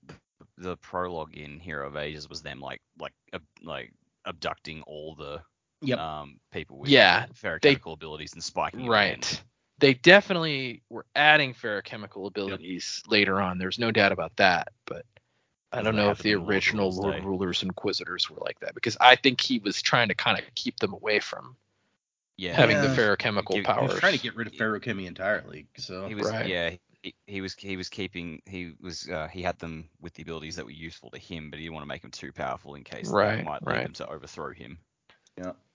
the 0.57 0.77
prologue 0.77 1.35
in 1.35 1.59
Hero 1.61 1.87
of 1.89 1.97
Ages 1.97 2.29
was 2.29 2.43
them 2.43 2.61
like 2.61 2.81
like 2.99 3.15
ab, 3.33 3.43
like 3.63 3.93
abducting 4.25 4.83
all 4.83 5.15
the 5.17 5.43
Yep. 5.83 5.99
um 5.99 6.41
people 6.53 6.79
with 6.79 6.91
Yeah, 6.91 7.27
feruchemical 7.35 7.93
abilities 7.93 8.33
and 8.35 8.43
spiking 8.43 8.81
them 8.81 8.87
in. 8.87 8.91
Right. 8.91 9.43
They 9.79 9.95
definitely 9.95 10.83
were 10.89 11.07
adding 11.15 11.55
feruchemical 11.55 12.27
abilities 12.27 13.03
later 13.07 13.41
on. 13.41 13.59
There's 13.59 13.79
no 13.79 13.93
doubt 13.93 14.11
about 14.11 14.35
that. 14.37 14.73
But 14.87 15.07
I 15.73 15.83
don't 15.83 15.95
know 15.95 16.11
if 16.11 16.19
the 16.19 16.35
original 16.35 16.87
Ruler's 16.87 16.99
Lord 16.99 17.15
Day? 17.15 17.21
Rulers 17.21 17.63
Inquisitors 17.63 18.29
were 18.29 18.41
like 18.41 18.59
that 18.61 18.75
because 18.75 18.97
I 19.01 19.15
think 19.15 19.41
he 19.41 19.61
was 19.61 19.81
trying 19.81 20.09
to 20.09 20.15
kind 20.15 20.39
of 20.39 20.45
keep 20.55 20.79
them 20.81 20.93
away 20.95 21.21
from 21.21 21.57
Yeah, 22.37 22.55
having 22.57 22.77
Yeah. 22.77 22.83
the 22.89 22.89
feruchemical 22.89 23.55
Give- 23.55 23.55
he 23.55 23.61
was 23.61 23.65
powers. 23.65 24.01
trying 24.01 24.13
to 24.15 24.19
get 24.19 24.35
rid 24.35 24.49
of 24.49 24.55
feruchemy 24.55 25.07
entirely. 25.07 25.69
So 25.77 26.09
he 26.09 26.15
was 26.17 26.27
Right. 26.27 26.47
yeah 26.47 26.71
he, 27.03 27.15
he 27.27 27.41
was 27.41 27.55
he 27.55 27.77
was 27.77 27.89
keeping 27.89 28.43
he 28.47 28.75
was 28.81 29.09
uh, 29.09 29.29
he 29.29 29.43
had 29.43 29.59
them 29.61 29.89
with 30.01 30.15
the 30.15 30.23
abilities 30.23 30.57
that 30.57 30.65
were 30.65 30.73
useful 30.73 31.11
to 31.13 31.19
him, 31.19 31.51
but 31.51 31.59
he 31.61 31.67
didn't 31.67 31.75
want 31.75 31.85
to 31.85 31.89
make 31.89 32.03
them 32.03 32.11
too 32.11 32.33
powerful 32.33 32.75
in 32.75 32.83
case 32.83 33.09
Right, 33.09 33.37
that 33.37 33.45
might 33.45 33.65
lead 33.65 33.85
them 33.85 33.93
to 33.95 34.09
overthrow 34.09 34.53
him. 34.53 34.79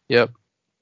Yep. 0.10 0.32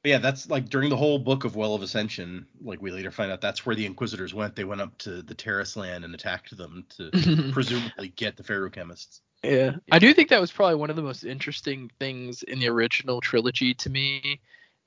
But 0.03 0.09
yeah, 0.09 0.17
that's 0.17 0.49
like 0.49 0.69
during 0.69 0.89
the 0.89 0.97
whole 0.97 1.19
book 1.19 1.43
of 1.43 1.55
Well 1.55 1.75
of 1.75 1.83
Ascension. 1.83 2.47
Like 2.61 2.81
we 2.81 2.91
later 2.91 3.11
find 3.11 3.31
out 3.31 3.41
that's 3.41 3.65
where 3.65 3.75
the 3.75 3.85
Inquisitors 3.85 4.33
went. 4.33 4.55
They 4.55 4.63
went 4.63 4.81
up 4.81 4.97
to 4.99 5.21
the 5.21 5.35
Terris 5.35 5.75
land 5.75 6.03
and 6.03 6.13
attacked 6.15 6.55
them 6.57 6.85
to 6.97 7.11
presumably 7.53 8.09
get 8.09 8.35
the 8.35 8.43
feruchemists. 8.43 9.21
Yeah. 9.43 9.75
I 9.91 9.99
do 9.99 10.13
think 10.13 10.29
that 10.29 10.41
was 10.41 10.51
probably 10.51 10.75
one 10.75 10.89
of 10.89 10.95
the 10.95 11.01
most 11.01 11.23
interesting 11.23 11.91
things 11.99 12.43
in 12.43 12.59
the 12.59 12.69
original 12.69 13.21
trilogy 13.21 13.73
to 13.75 13.89
me 13.89 14.41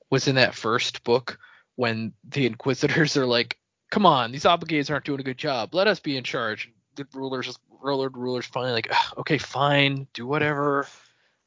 was 0.09 0.27
in 0.27 0.35
that 0.35 0.55
first 0.55 1.03
book 1.03 1.39
when 1.75 2.13
the 2.27 2.45
Inquisitors 2.45 3.17
are 3.17 3.25
like, 3.25 3.57
come 3.91 4.05
on, 4.05 4.31
these 4.31 4.43
obligates 4.43 4.89
aren't 4.89 5.05
doing 5.05 5.19
a 5.19 5.23
good 5.23 5.37
job. 5.37 5.73
Let 5.73 5.87
us 5.87 5.99
be 5.99 6.17
in 6.17 6.23
charge. 6.23 6.71
The 6.95 7.07
rulers, 7.13 7.57
ruler, 7.81 8.09
rulers 8.09 8.45
finally 8.45 8.73
like, 8.73 8.91
okay, 9.17 9.37
fine, 9.37 10.07
do 10.13 10.25
whatever. 10.25 10.87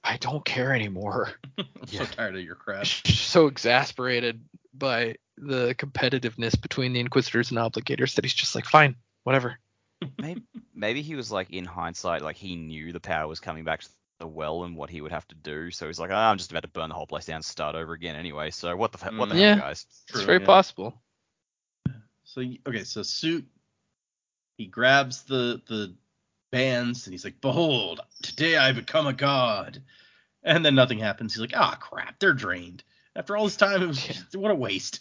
I 0.04 0.16
don't 0.16 0.44
care 0.44 0.72
anymore. 0.74 1.30
I'm 1.58 1.86
so 1.86 2.04
tired 2.04 2.36
of 2.36 2.42
your 2.42 2.54
crap. 2.54 2.86
so 3.06 3.46
exasperated 3.46 4.40
by 4.74 5.16
the 5.36 5.74
competitiveness 5.74 6.60
between 6.60 6.92
the 6.92 7.00
Inquisitors 7.00 7.50
and 7.50 7.58
Obligators 7.58 8.14
that 8.14 8.24
he's 8.24 8.34
just 8.34 8.54
like, 8.54 8.64
fine, 8.64 8.96
whatever. 9.24 9.58
Maybe 10.18 10.42
maybe 10.74 11.02
he 11.02 11.16
was 11.16 11.32
like 11.32 11.50
in 11.50 11.64
hindsight 11.64 12.22
like 12.22 12.36
he 12.36 12.54
knew 12.54 12.92
the 12.92 13.00
power 13.00 13.26
was 13.26 13.40
coming 13.40 13.64
back 13.64 13.80
to 13.80 13.88
the 14.20 14.26
well 14.28 14.62
and 14.64 14.76
what 14.76 14.90
he 14.90 15.00
would 15.00 15.10
have 15.10 15.26
to 15.28 15.34
do. 15.34 15.72
So 15.72 15.86
he's 15.88 15.98
like, 15.98 16.10
ah, 16.12 16.30
I'm 16.30 16.38
just 16.38 16.50
about 16.52 16.62
to 16.62 16.68
burn 16.68 16.88
the 16.88 16.94
whole 16.94 17.06
place 17.06 17.24
down, 17.26 17.36
and 17.36 17.44
start 17.44 17.74
over 17.74 17.94
again 17.94 18.14
anyway. 18.14 18.50
So 18.50 18.76
what 18.76 18.92
the 18.92 19.04
f- 19.04 19.12
what 19.14 19.28
the 19.28 19.34
Mm. 19.34 19.40
Yeah. 19.40 19.54
hell, 19.54 19.64
guys? 19.64 19.86
True, 20.08 20.20
it's 20.20 20.26
very 20.26 20.38
yeah. 20.40 20.46
possible. 20.46 21.02
So 22.24 22.42
okay, 22.66 22.84
so 22.84 23.02
suit 23.02 23.44
he 24.56 24.66
grabs 24.66 25.24
the 25.24 25.60
the 25.66 25.96
bands 26.50 27.06
and 27.06 27.14
he's 27.14 27.24
like, 27.24 27.40
"Behold, 27.40 28.00
today 28.22 28.56
I 28.56 28.72
become 28.72 29.06
a 29.06 29.12
god." 29.12 29.82
And 30.42 30.64
then 30.64 30.74
nothing 30.74 30.98
happens. 30.98 31.34
He's 31.34 31.40
like, 31.40 31.56
"Ah, 31.56 31.76
crap, 31.80 32.18
they're 32.18 32.32
drained." 32.32 32.84
After 33.16 33.36
all 33.36 33.44
this 33.44 33.56
time, 33.56 33.82
it 33.82 33.86
was 33.86 34.06
Yeah. 34.06 34.12
just, 34.12 34.36
what 34.36 34.50
a 34.50 34.54
waste. 34.54 35.00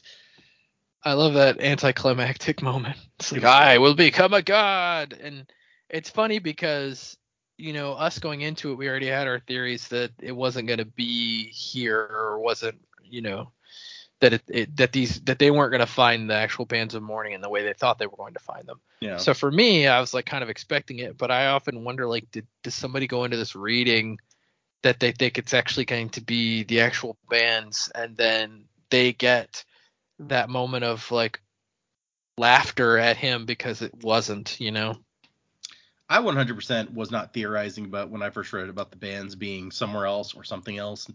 I 1.04 1.14
love 1.14 1.36
that 1.36 1.62
anticlimactic 1.62 2.62
moment. 2.62 2.98
It's 3.20 3.32
like 3.32 3.44
I 3.44 3.78
will 3.78 3.96
become 3.96 4.34
a 4.34 4.42
god, 4.42 5.14
and 5.14 5.50
it's 5.90 6.10
funny 6.10 6.40
because 6.40 7.18
you 7.58 7.74
know 7.74 7.94
us 7.94 8.20
going 8.20 8.42
into 8.42 8.72
it, 8.72 8.76
we 8.76 8.90
already 8.90 9.08
had 9.08 9.28
our 9.28 9.40
theories 9.40 9.88
that 9.90 10.12
it 10.22 10.32
wasn't 10.36 10.68
going 10.68 10.80
to 10.80 10.86
be 10.86 11.46
here 11.50 12.00
or 12.02 12.40
wasn't, 12.40 12.80
you 13.04 13.22
know, 13.22 13.52
that 14.20 14.34
it, 14.34 14.44
it 14.48 14.78
that 14.78 14.92
these 14.92 15.22
that 15.22 15.40
they 15.40 15.52
weren't 15.52 15.72
going 15.72 15.80
to 15.80 15.86
find 15.86 16.30
the 16.30 16.36
actual 16.36 16.66
bands 16.66 16.96
of 16.96 17.04
mourning 17.04 17.34
in 17.34 17.42
the 17.42 17.50
way 17.50 17.64
they 17.64 17.74
thought 17.74 18.00
they 18.00 18.08
were 18.08 18.18
going 18.18 18.34
to 18.34 18.40
find 18.40 18.68
them. 18.68 18.80
Yeah. 19.00 19.18
So 19.18 19.34
for 19.34 19.52
me, 19.52 19.88
I 19.88 20.00
was 20.00 20.14
like 20.14 20.26
kind 20.26 20.44
of 20.44 20.50
expecting 20.50 21.00
it, 21.00 21.18
but 21.18 21.32
I 21.32 21.48
often 21.48 21.84
wonder 21.84 22.08
like, 22.08 22.32
did 22.32 22.48
does 22.64 22.76
somebody 22.76 23.08
go 23.08 23.24
into 23.24 23.38
this 23.38 23.56
reading 23.56 24.20
that 24.84 25.00
they 25.00 25.12
think 25.12 25.38
it's 25.38 25.54
actually 25.54 25.86
going 25.86 26.10
to 26.10 26.22
be 26.22 26.64
the 26.64 26.82
actual 26.82 27.18
bands, 27.30 27.92
and 27.94 28.16
then 28.18 28.66
they 28.90 29.14
get 29.14 29.64
that 30.20 30.50
moment 30.50 30.84
of 30.84 31.12
like 31.12 31.42
laughter 32.38 32.98
at 32.98 33.18
him 33.18 33.46
because 33.46 33.82
it 33.82 33.94
wasn't, 34.04 34.60
you 34.60 34.72
know? 34.72 34.96
I 36.10 36.20
100% 36.20 36.94
was 36.94 37.12
not 37.12 37.34
theorizing 37.34 37.86
about 37.86 38.10
when 38.10 38.22
I 38.22 38.30
first 38.30 38.54
read 38.54 38.70
about 38.70 38.92
the 38.92 38.98
bands 38.98 39.36
being 39.36 39.72
somewhere 39.72 40.06
else 40.06 40.34
or 40.34 40.44
something 40.44 40.78
else. 40.78 41.08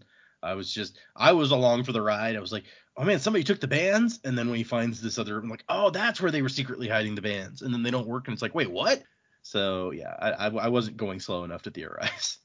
I 0.43 0.53
was 0.53 0.71
just 0.71 0.97
I 1.15 1.31
was 1.31 1.51
along 1.51 1.83
for 1.83 1.91
the 1.91 2.01
ride. 2.01 2.35
I 2.35 2.39
was 2.39 2.51
like, 2.51 2.65
oh 2.97 3.03
man, 3.03 3.19
somebody 3.19 3.43
took 3.43 3.59
the 3.59 3.67
bands, 3.67 4.19
and 4.23 4.37
then 4.37 4.49
when 4.49 4.57
he 4.57 4.63
finds 4.63 5.01
this 5.01 5.17
other, 5.17 5.37
I'm 5.39 5.49
like, 5.49 5.63
oh, 5.69 5.89
that's 5.89 6.21
where 6.21 6.31
they 6.31 6.41
were 6.41 6.49
secretly 6.49 6.87
hiding 6.87 7.15
the 7.15 7.21
bands, 7.21 7.61
and 7.61 7.73
then 7.73 7.83
they 7.83 7.91
don't 7.91 8.07
work, 8.07 8.27
and 8.27 8.33
it's 8.33 8.41
like, 8.41 8.55
wait, 8.55 8.71
what? 8.71 9.03
So 9.41 9.91
yeah, 9.91 10.15
I 10.19 10.31
I, 10.31 10.47
I 10.47 10.67
wasn't 10.69 10.97
going 10.97 11.19
slow 11.19 11.43
enough 11.43 11.63
to 11.63 11.71
theorize. 11.71 12.37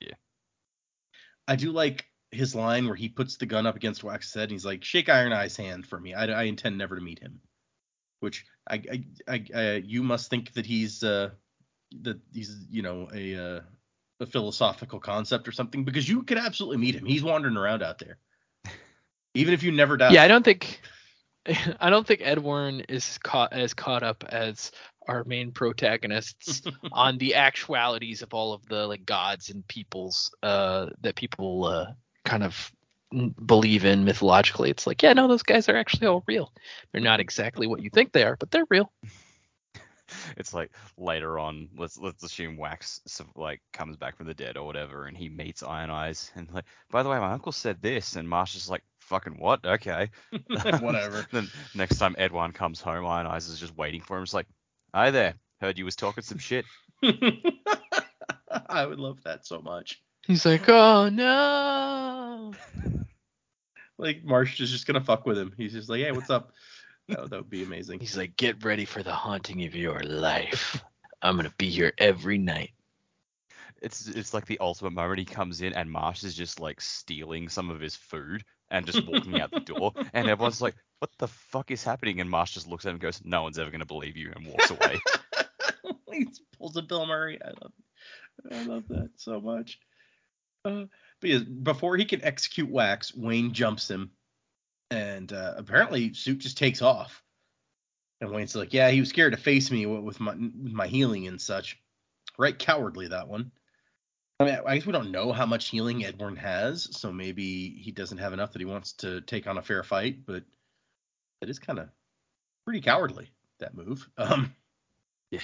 Yeah. 0.00 0.14
I 1.46 1.54
do 1.54 1.70
like 1.70 2.06
his 2.32 2.54
line 2.56 2.86
where 2.86 2.96
he 2.96 3.08
puts 3.08 3.36
the 3.36 3.46
gun 3.46 3.66
up 3.66 3.76
against 3.76 4.02
Wax's 4.02 4.34
head, 4.34 4.44
and 4.44 4.52
he's 4.52 4.64
like, 4.64 4.82
shake 4.82 5.08
Iron 5.08 5.32
Eye's 5.32 5.56
hand 5.56 5.86
for 5.86 6.00
me. 6.00 6.14
I, 6.14 6.26
I 6.26 6.42
intend 6.44 6.76
never 6.76 6.96
to 6.96 7.02
meet 7.02 7.20
him. 7.20 7.40
Which 8.20 8.44
I 8.68 8.82
I, 8.90 9.04
I, 9.28 9.44
I 9.54 9.72
you 9.76 10.02
must 10.02 10.30
think 10.30 10.52
that 10.54 10.66
he's 10.66 11.04
uh 11.04 11.30
that 12.02 12.18
he's 12.32 12.66
you 12.70 12.82
know 12.82 13.08
a 13.14 13.36
uh, 13.36 13.60
a 14.22 14.26
philosophical 14.26 15.00
concept 15.00 15.46
or 15.46 15.52
something 15.52 15.84
because 15.84 16.08
you 16.08 16.22
could 16.22 16.38
absolutely 16.38 16.78
meet 16.78 16.94
him. 16.94 17.04
He's 17.04 17.22
wandering 17.22 17.56
around 17.56 17.82
out 17.82 17.98
there. 17.98 18.18
Even 19.34 19.54
if 19.54 19.62
you 19.62 19.72
never 19.72 19.96
die. 19.96 20.12
Yeah, 20.12 20.22
I 20.22 20.28
don't 20.28 20.44
think 20.44 20.80
I 21.80 21.90
don't 21.90 22.06
think 22.06 22.20
Edwarn 22.22 22.80
is 22.88 23.18
caught 23.18 23.52
as 23.52 23.74
caught 23.74 24.02
up 24.02 24.24
as 24.28 24.72
our 25.08 25.24
main 25.24 25.52
protagonists 25.52 26.62
on 26.92 27.18
the 27.18 27.34
actualities 27.34 28.22
of 28.22 28.32
all 28.32 28.52
of 28.52 28.64
the 28.66 28.86
like 28.86 29.04
gods 29.04 29.50
and 29.50 29.66
peoples 29.66 30.34
uh 30.42 30.86
that 31.00 31.16
people 31.16 31.64
uh 31.64 31.86
kind 32.24 32.44
of 32.44 32.72
believe 33.44 33.84
in 33.84 34.04
mythologically. 34.04 34.70
It's 34.70 34.86
like, 34.86 35.02
yeah, 35.02 35.12
no, 35.12 35.28
those 35.28 35.42
guys 35.42 35.68
are 35.68 35.76
actually 35.76 36.06
all 36.06 36.24
real. 36.26 36.52
They're 36.92 37.02
not 37.02 37.20
exactly 37.20 37.66
what 37.66 37.82
you 37.82 37.90
think 37.90 38.12
they 38.12 38.24
are, 38.24 38.36
but 38.36 38.50
they're 38.50 38.66
real. 38.70 38.90
It's 40.36 40.52
like 40.52 40.70
later 40.98 41.38
on, 41.38 41.68
let's 41.76 41.98
let's 41.98 42.22
assume 42.22 42.56
Wax 42.56 43.00
like 43.36 43.60
comes 43.72 43.96
back 43.96 44.16
from 44.16 44.26
the 44.26 44.34
dead 44.34 44.56
or 44.56 44.66
whatever, 44.66 45.06
and 45.06 45.16
he 45.16 45.28
meets 45.28 45.62
Iron 45.62 45.90
Eyes, 45.90 46.30
and 46.34 46.50
like, 46.52 46.64
by 46.90 47.02
the 47.02 47.08
way, 47.08 47.18
my 47.18 47.32
uncle 47.32 47.52
said 47.52 47.80
this, 47.80 48.16
and 48.16 48.28
Marsh 48.28 48.54
is 48.54 48.68
like, 48.68 48.82
fucking 49.00 49.38
what? 49.38 49.64
Okay. 49.64 50.10
Whatever. 50.80 51.26
then 51.32 51.48
next 51.74 51.98
time 51.98 52.14
Edwarn 52.18 52.52
comes 52.52 52.80
home, 52.80 53.06
Iron 53.06 53.26
Eyes 53.26 53.48
is 53.48 53.60
just 53.60 53.76
waiting 53.76 54.00
for 54.00 54.16
him. 54.16 54.22
It's 54.22 54.34
like, 54.34 54.46
hi 54.94 55.10
there, 55.10 55.34
heard 55.60 55.78
you 55.78 55.84
was 55.84 55.96
talking 55.96 56.24
some 56.24 56.38
shit. 56.38 56.64
I 57.02 58.86
would 58.86 58.98
love 58.98 59.22
that 59.24 59.46
so 59.46 59.60
much. 59.60 60.02
He's 60.26 60.46
like, 60.46 60.68
oh 60.68 61.08
no. 61.08 62.52
Like 63.98 64.24
Marsh 64.24 64.60
is 64.60 64.70
just 64.70 64.86
gonna 64.86 65.00
fuck 65.00 65.26
with 65.26 65.38
him. 65.38 65.52
He's 65.56 65.72
just 65.72 65.88
like, 65.88 66.00
hey, 66.00 66.12
what's 66.12 66.30
up? 66.30 66.52
That, 67.16 67.30
that 67.30 67.36
would 67.36 67.50
be 67.50 67.62
amazing. 67.62 68.00
He's 68.00 68.16
like, 68.16 68.36
get 68.36 68.64
ready 68.64 68.84
for 68.84 69.02
the 69.02 69.12
haunting 69.12 69.64
of 69.64 69.74
your 69.74 70.00
life. 70.00 70.82
I'm 71.20 71.36
gonna 71.36 71.52
be 71.56 71.70
here 71.70 71.92
every 71.98 72.38
night. 72.38 72.70
It's 73.80 74.06
it's 74.08 74.34
like 74.34 74.46
the 74.46 74.58
ultimate 74.60 74.92
moment. 74.92 75.18
He 75.18 75.24
comes 75.24 75.60
in 75.60 75.72
and 75.72 75.90
Marsh 75.90 76.24
is 76.24 76.34
just 76.34 76.60
like 76.60 76.80
stealing 76.80 77.48
some 77.48 77.70
of 77.70 77.80
his 77.80 77.96
food 77.96 78.44
and 78.70 78.86
just 78.86 79.06
walking 79.06 79.40
out 79.40 79.50
the 79.50 79.60
door, 79.60 79.92
and 80.14 80.28
everyone's 80.28 80.62
like, 80.62 80.74
what 80.98 81.10
the 81.18 81.28
fuck 81.28 81.70
is 81.70 81.84
happening? 81.84 82.20
And 82.20 82.30
Marsh 82.30 82.52
just 82.54 82.68
looks 82.68 82.84
at 82.86 82.90
him 82.90 82.94
and 82.94 83.02
goes, 83.02 83.20
no 83.24 83.42
one's 83.42 83.58
ever 83.58 83.70
gonna 83.70 83.86
believe 83.86 84.16
you, 84.16 84.32
and 84.34 84.46
walks 84.46 84.70
away. 84.70 85.00
he 86.12 86.26
pulls 86.58 86.76
a 86.76 86.82
Bill 86.82 87.06
Murray. 87.06 87.38
I 87.42 87.48
love, 87.48 87.72
I 88.50 88.62
love 88.64 88.88
that 88.88 89.10
so 89.16 89.40
much. 89.40 89.78
Uh, 90.64 90.84
but 91.20 91.64
before 91.64 91.96
he 91.96 92.04
can 92.04 92.24
execute 92.24 92.70
Wax, 92.70 93.14
Wayne 93.14 93.52
jumps 93.52 93.90
him, 93.90 94.12
and 94.92 95.32
uh, 95.32 95.54
apparently 95.56 96.12
Suit 96.12 96.38
just 96.38 96.58
takes 96.58 96.82
off. 96.82 97.22
And 98.20 98.30
Wayne's 98.30 98.54
like, 98.54 98.72
"Yeah, 98.72 98.90
he 98.90 99.00
was 99.00 99.08
scared 99.08 99.32
to 99.32 99.38
face 99.38 99.70
me 99.70 99.86
with 99.86 100.20
my 100.20 100.32
with 100.32 100.72
my 100.72 100.86
healing 100.86 101.26
and 101.26 101.40
such. 101.40 101.78
Right, 102.38 102.56
cowardly 102.56 103.08
that 103.08 103.28
one. 103.28 103.50
I 104.38 104.44
mean, 104.44 104.58
I 104.66 104.76
guess 104.76 104.86
we 104.86 104.92
don't 104.92 105.10
know 105.10 105.32
how 105.32 105.46
much 105.46 105.68
healing 105.68 106.04
Edwarn 106.04 106.36
has, 106.36 106.88
so 106.96 107.12
maybe 107.12 107.70
he 107.70 107.90
doesn't 107.90 108.18
have 108.18 108.32
enough 108.32 108.52
that 108.52 108.60
he 108.60 108.64
wants 108.64 108.92
to 108.94 109.20
take 109.22 109.46
on 109.46 109.58
a 109.58 109.62
fair 109.62 109.82
fight. 109.82 110.24
But 110.26 110.44
it 111.40 111.48
is 111.48 111.58
kind 111.58 111.78
of 111.78 111.88
pretty 112.64 112.80
cowardly 112.80 113.30
that 113.60 113.74
move. 113.74 114.08
Um, 114.18 114.54
Yeah. 115.30 115.40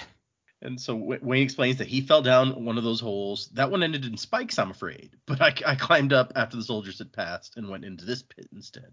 and 0.62 0.80
so 0.80 0.94
Wayne 0.94 1.42
explains 1.42 1.78
that 1.78 1.86
he 1.88 2.00
fell 2.00 2.22
down 2.22 2.64
one 2.64 2.78
of 2.78 2.84
those 2.84 3.00
holes. 3.00 3.48
That 3.54 3.70
one 3.70 3.82
ended 3.82 4.04
in 4.04 4.16
spikes, 4.16 4.58
I'm 4.58 4.70
afraid. 4.70 5.16
But 5.26 5.40
I, 5.40 5.54
I 5.66 5.74
climbed 5.74 6.12
up 6.12 6.32
after 6.36 6.56
the 6.56 6.62
soldiers 6.62 6.98
had 6.98 7.12
passed 7.12 7.56
and 7.56 7.68
went 7.68 7.84
into 7.84 8.04
this 8.04 8.22
pit 8.22 8.48
instead. 8.52 8.92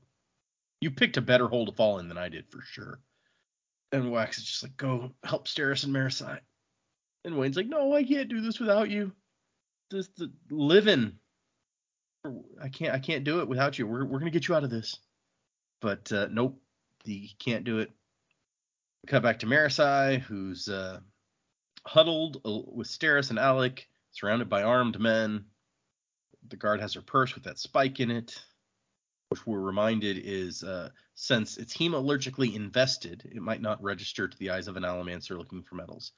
You 0.81 0.91
picked 0.91 1.17
a 1.17 1.21
better 1.21 1.47
hole 1.47 1.65
to 1.65 1.71
fall 1.71 1.99
in 1.99 2.09
than 2.09 2.17
I 2.17 2.29
did 2.29 2.49
for 2.49 2.61
sure. 2.61 2.99
And 3.91 4.11
Wax 4.11 4.37
is 4.37 4.43
just 4.43 4.63
like, 4.63 4.77
go 4.77 5.11
help 5.23 5.47
Steris 5.47 5.83
and 5.83 5.93
Marasi. 5.93 6.39
And 7.23 7.37
Wayne's 7.37 7.57
like, 7.57 7.67
no, 7.67 7.93
I 7.93 8.03
can't 8.03 8.29
do 8.29 8.41
this 8.41 8.59
without 8.59 8.89
you. 8.89 9.11
This 9.89 10.09
the 10.17 10.31
living. 10.49 11.13
I 12.61 12.69
can't 12.69 12.93
I 12.93 12.99
can't 12.99 13.23
do 13.23 13.41
it 13.41 13.47
without 13.47 13.77
you. 13.77 13.87
We're 13.87 14.05
we're 14.05 14.19
gonna 14.19 14.31
get 14.31 14.47
you 14.47 14.55
out 14.55 14.63
of 14.63 14.69
this. 14.69 14.97
But 15.81 16.11
uh, 16.11 16.27
nope, 16.31 16.59
he 17.03 17.35
can't 17.39 17.63
do 17.63 17.79
it. 17.79 17.91
Cut 19.07 19.23
back 19.23 19.39
to 19.39 19.45
Marasi, 19.45 20.19
who's 20.19 20.67
uh, 20.67 20.99
huddled 21.85 22.41
uh, 22.45 22.59
with 22.67 22.87
Steris 22.87 23.29
and 23.29 23.39
Alec, 23.39 23.87
surrounded 24.11 24.49
by 24.49 24.63
armed 24.63 24.99
men. 24.99 25.45
The 26.47 26.57
guard 26.57 26.81
has 26.81 26.93
her 26.93 27.01
purse 27.01 27.35
with 27.35 27.43
that 27.45 27.59
spike 27.59 27.99
in 27.99 28.11
it, 28.11 28.43
which 29.29 29.45
we're 29.45 29.59
reminded 29.59 30.17
is 30.23 30.63
uh, 30.63 30.89
since 31.15 31.57
it's 31.57 31.75
hemalurgically 31.75 32.55
invested, 32.55 33.29
it 33.31 33.41
might 33.41 33.61
not 33.61 33.81
register 33.83 34.27
to 34.27 34.37
the 34.37 34.51
eyes 34.51 34.67
of 34.67 34.77
an 34.77 34.83
allomancer 34.83 35.37
looking 35.37 35.63
for 35.63 35.75
metals. 35.75 36.11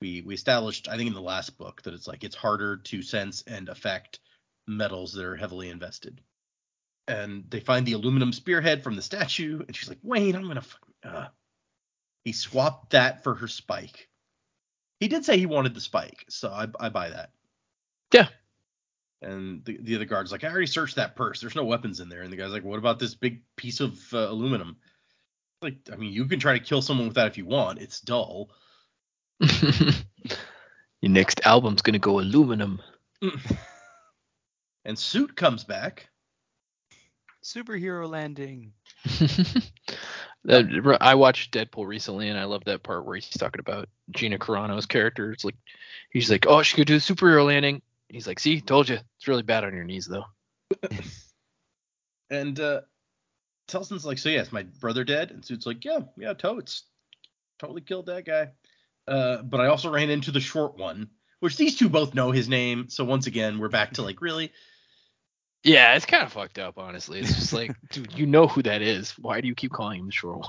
We 0.00 0.22
we 0.22 0.34
established, 0.34 0.88
I 0.88 0.96
think, 0.96 1.08
in 1.08 1.14
the 1.14 1.20
last 1.20 1.58
book 1.58 1.82
that 1.82 1.94
it's 1.94 2.06
like 2.06 2.24
it's 2.24 2.36
harder 2.36 2.76
to 2.76 3.02
sense 3.02 3.42
and 3.46 3.68
affect 3.68 4.20
metals 4.66 5.12
that 5.14 5.24
are 5.24 5.36
heavily 5.36 5.70
invested. 5.70 6.20
And 7.06 7.44
they 7.48 7.60
find 7.60 7.86
the 7.86 7.94
aluminum 7.94 8.32
spearhead 8.32 8.82
from 8.84 8.96
the 8.96 9.02
statue, 9.02 9.62
and 9.66 9.74
she's 9.74 9.88
like, 9.88 9.98
"Wayne, 10.02 10.36
I'm 10.36 10.46
gonna." 10.46 10.64
Uh. 11.02 11.26
He 12.24 12.32
swapped 12.32 12.90
that 12.90 13.24
for 13.24 13.34
her 13.36 13.48
spike. 13.48 14.10
He 15.00 15.08
did 15.08 15.24
say 15.24 15.38
he 15.38 15.46
wanted 15.46 15.74
the 15.74 15.80
spike, 15.80 16.26
so 16.28 16.50
I, 16.50 16.66
I 16.78 16.88
buy 16.90 17.10
that. 17.10 17.30
Yeah. 18.12 18.28
And 19.20 19.64
the, 19.64 19.78
the 19.80 19.96
other 19.96 20.04
guard's 20.04 20.30
like, 20.30 20.44
I 20.44 20.48
already 20.48 20.66
searched 20.66 20.96
that 20.96 21.16
purse. 21.16 21.40
There's 21.40 21.56
no 21.56 21.64
weapons 21.64 22.00
in 22.00 22.08
there. 22.08 22.22
And 22.22 22.32
the 22.32 22.36
guy's 22.36 22.52
like, 22.52 22.64
What 22.64 22.78
about 22.78 22.98
this 22.98 23.14
big 23.14 23.42
piece 23.56 23.80
of 23.80 23.98
uh, 24.12 24.18
aluminum? 24.18 24.76
Like, 25.60 25.76
I 25.92 25.96
mean, 25.96 26.12
you 26.12 26.26
can 26.26 26.38
try 26.38 26.52
to 26.56 26.64
kill 26.64 26.82
someone 26.82 27.08
with 27.08 27.16
that 27.16 27.26
if 27.26 27.36
you 27.36 27.44
want. 27.44 27.80
It's 27.80 28.00
dull. 28.00 28.50
Your 29.40 31.12
next 31.12 31.40
album's 31.44 31.82
gonna 31.82 31.98
go 31.98 32.20
aluminum. 32.20 32.80
And 34.88 34.98
Suit 34.98 35.36
comes 35.36 35.64
back. 35.64 36.08
Superhero 37.44 38.08
landing. 38.08 38.72
I 40.48 41.14
watched 41.14 41.52
Deadpool 41.52 41.86
recently, 41.86 42.30
and 42.30 42.38
I 42.38 42.44
love 42.44 42.64
that 42.64 42.82
part 42.82 43.04
where 43.04 43.16
he's 43.16 43.28
talking 43.28 43.60
about 43.60 43.90
Gina 44.12 44.38
Carano's 44.38 44.86
character. 44.86 45.30
It's 45.30 45.44
like 45.44 45.56
he's 46.10 46.30
like, 46.30 46.46
"Oh, 46.48 46.62
she 46.62 46.74
could 46.74 46.86
do 46.86 46.94
a 46.94 47.00
superhero 47.00 47.44
landing." 47.44 47.82
He's 48.08 48.26
like, 48.26 48.40
"See, 48.40 48.60
told 48.60 48.88
you. 48.88 48.96
It's 49.16 49.28
really 49.28 49.42
bad 49.42 49.64
on 49.64 49.74
your 49.74 49.84
knees, 49.84 50.06
though." 50.06 50.24
And 52.30 52.58
uh, 52.60 52.82
Telsin's 53.66 54.04
like, 54.04 54.18
So, 54.18 54.28
yes, 54.28 54.52
my 54.52 54.64
brother 54.64 55.04
dead? 55.04 55.30
And 55.30 55.44
Suit's 55.44 55.66
like, 55.66 55.84
Yeah, 55.84 56.00
yeah, 56.16 56.34
totes. 56.34 56.84
Totally 57.58 57.80
killed 57.80 58.06
that 58.06 58.24
guy. 58.24 58.50
Uh, 59.06 59.42
but 59.42 59.60
I 59.60 59.66
also 59.66 59.90
ran 59.90 60.10
into 60.10 60.30
the 60.30 60.40
short 60.40 60.76
one, 60.76 61.08
Which 61.40 61.56
these 61.56 61.76
two 61.76 61.88
both 61.88 62.14
know 62.14 62.30
his 62.30 62.48
name. 62.48 62.88
So 62.88 63.04
once 63.04 63.26
again, 63.26 63.58
we're 63.58 63.68
back 63.68 63.94
to 63.94 64.02
like, 64.02 64.20
really? 64.20 64.52
Yeah, 65.64 65.94
it's 65.94 66.06
kind 66.06 66.22
of 66.22 66.32
fucked 66.32 66.58
up, 66.58 66.78
honestly. 66.78 67.20
It's 67.20 67.34
just 67.34 67.52
like, 67.52 67.74
dude, 67.90 68.16
you 68.16 68.26
know 68.26 68.46
who 68.46 68.62
that 68.62 68.82
is. 68.82 69.12
Why 69.18 69.40
do 69.40 69.48
you 69.48 69.54
keep 69.54 69.72
calling 69.72 70.00
him 70.00 70.06
the 70.06 70.12
short 70.12 70.46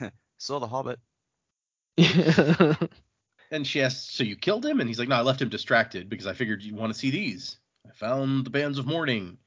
one? 0.00 0.10
so 0.38 0.58
the 0.58 0.66
Hobbit. 0.66 0.98
And 3.50 3.66
she 3.66 3.82
asks, 3.82 4.14
so 4.14 4.24
you 4.24 4.36
killed 4.36 4.66
him? 4.66 4.80
And 4.80 4.88
he's 4.88 4.98
like, 4.98 5.08
no, 5.08 5.16
I 5.16 5.20
left 5.20 5.40
him 5.40 5.48
distracted 5.48 6.08
because 6.08 6.26
I 6.26 6.32
figured 6.32 6.62
you'd 6.62 6.76
want 6.76 6.92
to 6.92 6.98
see 6.98 7.10
these. 7.10 7.56
I 7.86 7.92
found 7.92 8.44
the 8.44 8.50
bands 8.50 8.78
of 8.78 8.86
mourning. 8.86 9.38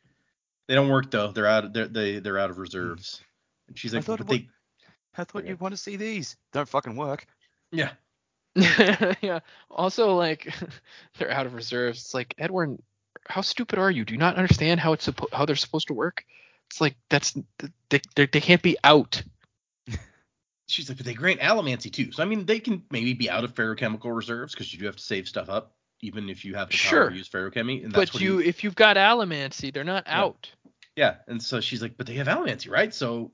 They 0.67 0.75
don't 0.75 0.89
work 0.89 1.11
though. 1.11 1.31
They're 1.31 1.47
out. 1.47 1.73
They're 1.73 1.87
they 1.87 2.19
they're 2.19 2.37
out 2.37 2.49
of 2.49 2.55
hmm. 2.55 2.61
reserves. 2.61 3.21
And 3.67 3.77
she's 3.77 3.93
I 3.93 3.97
like, 3.97 4.05
thought 4.05 4.19
but 4.19 4.31
it 4.31 4.39
they, 4.39 4.49
I 5.17 5.23
thought 5.23 5.45
you'd 5.45 5.59
want 5.59 5.73
to 5.73 5.77
see 5.77 5.95
these. 5.95 6.37
Don't 6.53 6.69
fucking 6.69 6.95
work. 6.95 7.25
yeah. 7.71 7.91
yeah. 8.55 9.39
Also, 9.69 10.15
like, 10.15 10.53
they're 11.17 11.31
out 11.31 11.45
of 11.45 11.53
reserves. 11.53 11.99
It's 11.99 12.13
like, 12.13 12.33
Edwarn, 12.37 12.81
how 13.27 13.41
stupid 13.41 13.79
are 13.79 13.91
you? 13.91 14.05
Do 14.05 14.13
you 14.13 14.19
not 14.19 14.35
understand 14.35 14.79
how 14.79 14.93
it's 14.93 15.07
suppo- 15.07 15.31
how 15.33 15.45
they're 15.45 15.55
supposed 15.55 15.87
to 15.87 15.93
work? 15.93 16.25
It's 16.69 16.81
like 16.81 16.95
that's 17.09 17.37
they 17.89 18.01
they, 18.15 18.25
they 18.27 18.41
can't 18.41 18.61
be 18.61 18.77
out. 18.83 19.23
She's 20.69 20.87
like, 20.89 20.97
but 20.97 21.05
they 21.05 21.13
grant 21.13 21.39
allomancy 21.39 21.91
too. 21.91 22.11
So 22.11 22.21
I 22.23 22.25
mean, 22.25 22.45
they 22.45 22.59
can 22.59 22.83
maybe 22.91 23.13
be 23.13 23.29
out 23.29 23.43
of 23.43 23.53
feruchemical 23.55 24.15
reserves 24.15 24.53
because 24.53 24.71
you 24.73 24.79
do 24.79 24.85
have 24.85 24.95
to 24.97 25.01
save 25.03 25.27
stuff 25.27 25.49
up, 25.49 25.75
even 26.01 26.29
if 26.29 26.45
you 26.45 26.55
have 26.55 26.69
the 26.69 26.77
power 26.77 26.89
Sure. 26.89 27.09
to 27.09 27.15
use 27.15 27.27
feruchemy. 27.29 27.83
And 27.83 27.91
that's 27.91 28.11
But 28.11 28.21
you, 28.21 28.39
if 28.39 28.63
you've 28.63 28.75
got 28.75 28.95
allomancy, 28.97 29.73
they're 29.73 29.83
not 29.83 30.05
Yeah. 30.07 30.21
out. 30.21 30.51
yeah. 30.95 31.15
And 31.27 31.41
so 31.41 31.59
she's 31.61 31.81
like, 31.81 31.97
but 31.97 32.05
they 32.07 32.15
have 32.15 32.27
allomancy, 32.27 32.69
right? 32.69 32.93
So 32.93 33.31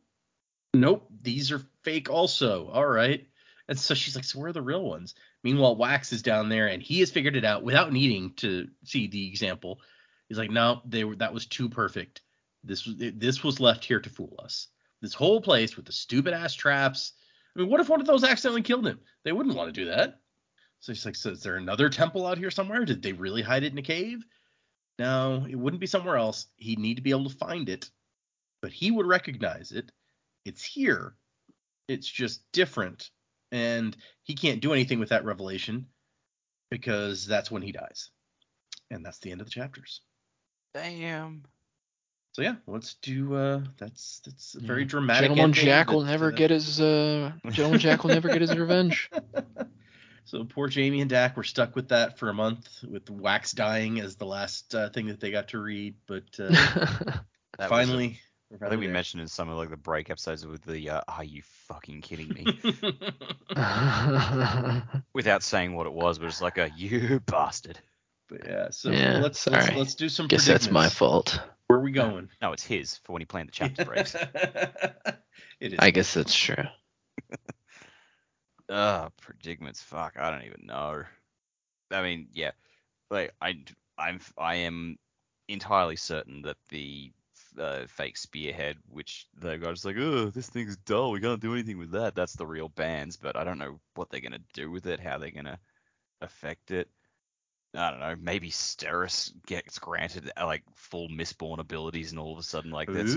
nope, 0.74 1.08
these 1.22 1.52
are 1.52 1.62
fake 1.84 2.10
also. 2.10 2.68
All 2.70 2.86
right. 2.86 3.28
And 3.68 3.80
so 3.80 3.96
she's 3.96 4.16
like, 4.16 4.26
so 4.26 4.40
where 4.40 4.50
are 4.50 4.54
the 4.54 4.62
real 4.62 4.84
ones? 4.84 5.16
Meanwhile, 5.44 5.76
Wax 5.76 6.14
is 6.14 6.22
down 6.22 6.50
there 6.50 6.68
and 6.68 6.82
he 6.84 7.00
has 7.00 7.12
figured 7.12 7.36
it 7.36 7.46
out 7.46 7.64
without 7.64 7.92
needing 7.92 8.34
to 8.36 8.68
see 8.84 9.08
the 9.08 9.28
example. 9.28 9.82
He's 10.30 10.38
like, 10.38 10.52
no, 10.52 10.82
they 10.86 11.04
were 11.04 11.16
that 11.18 11.34
was 11.34 11.46
too 11.48 11.70
perfect. 11.70 12.22
This 12.64 12.86
was 12.86 12.96
this 12.98 13.44
was 13.44 13.60
left 13.60 13.84
here 13.86 14.00
to 14.00 14.10
fool 14.10 14.40
us. 14.44 14.68
This 15.02 15.14
whole 15.14 15.40
place 15.42 15.76
with 15.76 15.86
the 15.86 15.92
stupid 15.92 16.34
ass 16.34 16.54
traps. 16.54 17.14
I 17.56 17.62
mean, 17.62 17.70
what 17.70 17.80
if 17.80 17.90
one 17.90 18.02
of 18.02 18.08
those 18.08 18.24
accidentally 18.24 18.62
killed 18.62 18.86
him? 18.86 19.00
They 19.24 19.32
wouldn't 19.32 19.56
want 19.56 19.74
to 19.74 19.82
do 19.82 19.90
that. 19.90 20.20
So 20.82 20.92
he's 20.92 21.06
like, 21.06 21.16
so 21.16 21.32
is 21.32 21.42
there 21.42 21.56
another 21.56 21.90
temple 21.90 22.28
out 22.28 22.38
here 22.38 22.52
somewhere? 22.52 22.86
Did 22.86 23.02
they 23.02 23.14
really 23.14 23.42
hide 23.42 23.64
it 23.64 23.72
in 23.72 23.78
a 23.78 23.84
cave? 23.84 24.26
No, 25.00 25.46
it 25.50 25.56
wouldn't 25.56 25.80
be 25.80 25.88
somewhere 25.88 26.18
else. 26.18 26.48
He'd 26.58 26.80
need 26.80 26.96
to 26.96 27.02
be 27.02 27.12
able 27.12 27.30
to 27.30 27.38
find 27.38 27.70
it, 27.70 27.90
but 28.62 28.72
he 28.72 28.92
would 28.92 29.08
recognize 29.08 29.72
it. 29.72 29.92
It's 30.46 30.64
here. 30.64 31.16
It's 31.88 32.08
just 32.08 32.44
different. 32.52 33.10
And 33.52 33.96
he 34.24 34.36
can't 34.36 34.62
do 34.62 34.74
anything 34.74 35.00
with 35.00 35.10
that 35.10 35.26
revelation 35.26 35.88
because 36.70 37.26
that's 37.26 37.52
when 37.52 37.62
he 37.62 37.72
dies. 37.72 38.10
And 38.92 39.06
that's 39.06 39.20
the 39.20 39.32
end 39.32 39.42
of 39.42 39.48
the 39.48 39.52
chapters. 39.52 40.02
Damn. 40.74 41.44
So 42.36 42.42
yeah, 42.42 42.56
let's 42.68 42.96
do 42.96 43.34
uh 43.34 43.62
that's 43.78 44.20
that's 44.26 44.56
a 44.56 44.60
very 44.60 44.82
Yeah. 44.82 44.88
dramatic 44.88 45.30
Gentleman 45.30 45.52
ending 45.52 45.66
Jack 45.68 45.88
will 45.90 46.02
that, 46.02 46.12
never 46.12 46.28
uh, 46.28 46.32
get 46.32 46.50
his 46.50 46.82
uh 46.82 47.32
Gentleman 47.50 47.80
Jack 47.80 48.04
will 48.04 48.10
never 48.10 48.28
get 48.28 48.42
his 48.42 48.54
revenge. 48.58 49.10
So 50.26 50.44
poor 50.44 50.68
Jaymee 50.68 51.02
and 51.02 51.10
Dak 51.10 51.38
were 51.38 51.44
stuck 51.44 51.76
with 51.76 51.90
that 51.90 52.18
for 52.18 52.30
a 52.30 52.34
month, 52.34 52.68
with 52.84 53.10
Wax 53.12 53.52
dying 53.52 54.00
as 54.02 54.16
the 54.16 54.26
last 54.26 54.74
uh, 54.74 54.90
thing 54.90 55.06
that 55.08 55.20
they 55.20 55.30
got 55.32 55.50
to 55.50 55.60
read. 55.60 55.96
But 56.08 56.24
uh, 56.40 56.52
That 57.58 57.70
was 57.70 57.70
a- 57.70 57.70
finally, 57.70 58.20
we're 58.50 58.58
I 58.58 58.60
finally 58.60 58.70
think 58.70 58.80
we 58.82 58.88
mentioned 58.88 59.22
in 59.22 59.28
some 59.28 59.50
of 59.50 59.58
like 59.58 59.70
the 59.70 59.78
break 59.78 60.10
episodes 60.10 60.46
with 60.46 60.64
the 60.64 60.90
uh, 60.90 61.02
"Are 61.08 61.24
you 61.24 61.44
fucking 61.68 62.02
kidding 62.02 62.34
me?" 62.34 62.46
without 65.14 65.44
saying 65.44 65.74
what 65.76 65.86
it 65.86 65.94
was, 65.94 66.18
but 66.20 66.28
it's 66.28 66.42
like 66.42 66.58
a 66.58 66.70
"You 66.76 67.22
bastard." 67.26 67.80
but 68.28 68.42
yeah, 68.46 68.72
so 68.72 68.90
Yeah, 68.90 69.20
let's, 69.22 69.48
let's 69.48 69.72
let's 69.76 69.96
do 69.96 70.10
some. 70.10 70.28
Guess 70.28 70.48
that's 70.48 70.72
my 70.72 70.90
fault. 70.90 71.40
Where 71.76 71.82
are 71.82 71.84
we 71.84 71.92
going? 71.92 72.30
No, 72.42 72.54
it's 72.54 72.64
his 72.64 73.00
for 73.04 73.12
when 73.12 73.22
he 73.22 73.26
planned 73.26 73.50
the 73.50 73.52
chapter 73.54 73.84
breaks. 73.84 74.16
it 74.16 75.74
is. 75.74 75.76
I 75.78 75.92
guess 75.92 76.14
that's 76.14 76.34
true. 76.34 76.64
Uh, 78.70 79.10
predicaments. 79.22 79.82
Fuck, 79.82 80.14
I 80.18 80.32
don't 80.32 80.46
even 80.46 80.68
know. 80.68 81.04
I 81.92 82.02
mean, 82.02 82.30
yeah, 82.32 82.52
like 83.12 83.34
I, 83.42 83.58
I'm, 83.98 84.22
I 84.38 84.56
am 84.56 84.98
entirely 85.50 85.98
certain 85.98 86.44
that 86.44 86.56
the 86.70 87.12
uh, 87.60 87.88
fake 87.90 88.16
spearhead, 88.16 88.78
which 88.88 89.28
the 89.38 89.58
guy's 89.58 89.84
like, 89.84 89.98
oh, 90.00 90.30
this 90.30 90.48
thing's 90.48 90.78
dull, 90.78 91.12
we 91.12 91.20
can't 91.20 91.42
do 91.42 91.52
anything 91.52 91.78
with 91.78 91.92
that. 91.92 92.16
That's 92.16 92.38
the 92.38 92.48
real 92.48 92.70
bands, 92.70 93.18
but 93.18 93.36
I 93.36 93.44
don't 93.44 93.60
know 93.60 93.82
what 93.96 94.10
they're 94.10 94.22
gonna 94.22 94.40
do 94.54 94.72
with 94.72 94.86
it, 94.88 95.02
how 95.02 95.18
they're 95.18 95.30
gonna 95.30 95.60
affect 96.22 96.72
it. 96.72 96.88
I 97.76 97.92
don't 97.92 98.00
know. 98.00 98.16
Maybe 98.20 98.50
Steris 98.50 99.32
gets 99.46 99.80
granted 99.80 100.32
uh, 100.40 100.46
like 100.46 100.64
full 100.76 101.10
Mistborn 101.10 101.60
abilities, 101.60 102.12
and 102.12 102.20
all 102.20 102.34
of 102.34 102.40
a 102.40 102.44
sudden, 102.44 102.72
like 102.72 102.92
that's 102.92 103.16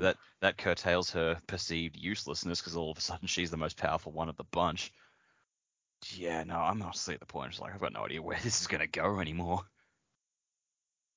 that 0.00 0.16
that 0.40 0.58
curtails 0.58 1.10
her 1.12 1.40
perceived 1.46 1.96
uselessness 1.96 2.60
because 2.60 2.76
all 2.76 2.90
of 2.90 2.98
a 2.98 3.02
sudden 3.02 3.28
she's 3.28 3.50
the 3.50 3.56
most 3.56 3.76
powerful 3.76 4.12
one 4.12 4.28
of 4.28 4.36
the 4.36 4.44
bunch. 4.44 4.92
Yeah, 6.14 6.44
no, 6.44 6.56
I'm 6.56 6.80
honestly 6.82 7.14
at 7.14 7.20
the 7.20 7.26
point. 7.26 7.50
It's 7.50 7.60
like 7.60 7.74
I've 7.74 7.80
got 7.80 7.92
no 7.92 8.04
idea 8.04 8.22
where 8.22 8.38
this 8.42 8.60
is 8.60 8.66
gonna 8.66 8.86
go 8.86 9.20
anymore. 9.20 9.60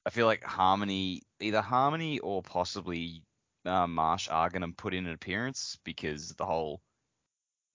I 0.06 0.10
feel 0.10 0.26
like 0.26 0.44
Harmony, 0.44 1.22
either 1.40 1.62
Harmony 1.62 2.20
or 2.20 2.42
possibly 2.42 3.24
uh, 3.66 3.88
Marsh 3.88 4.28
are 4.30 4.50
gonna 4.50 4.72
put 4.72 4.94
in 4.94 5.06
an 5.06 5.14
appearance 5.14 5.78
because 5.84 6.30
the 6.30 6.46
whole 6.46 6.82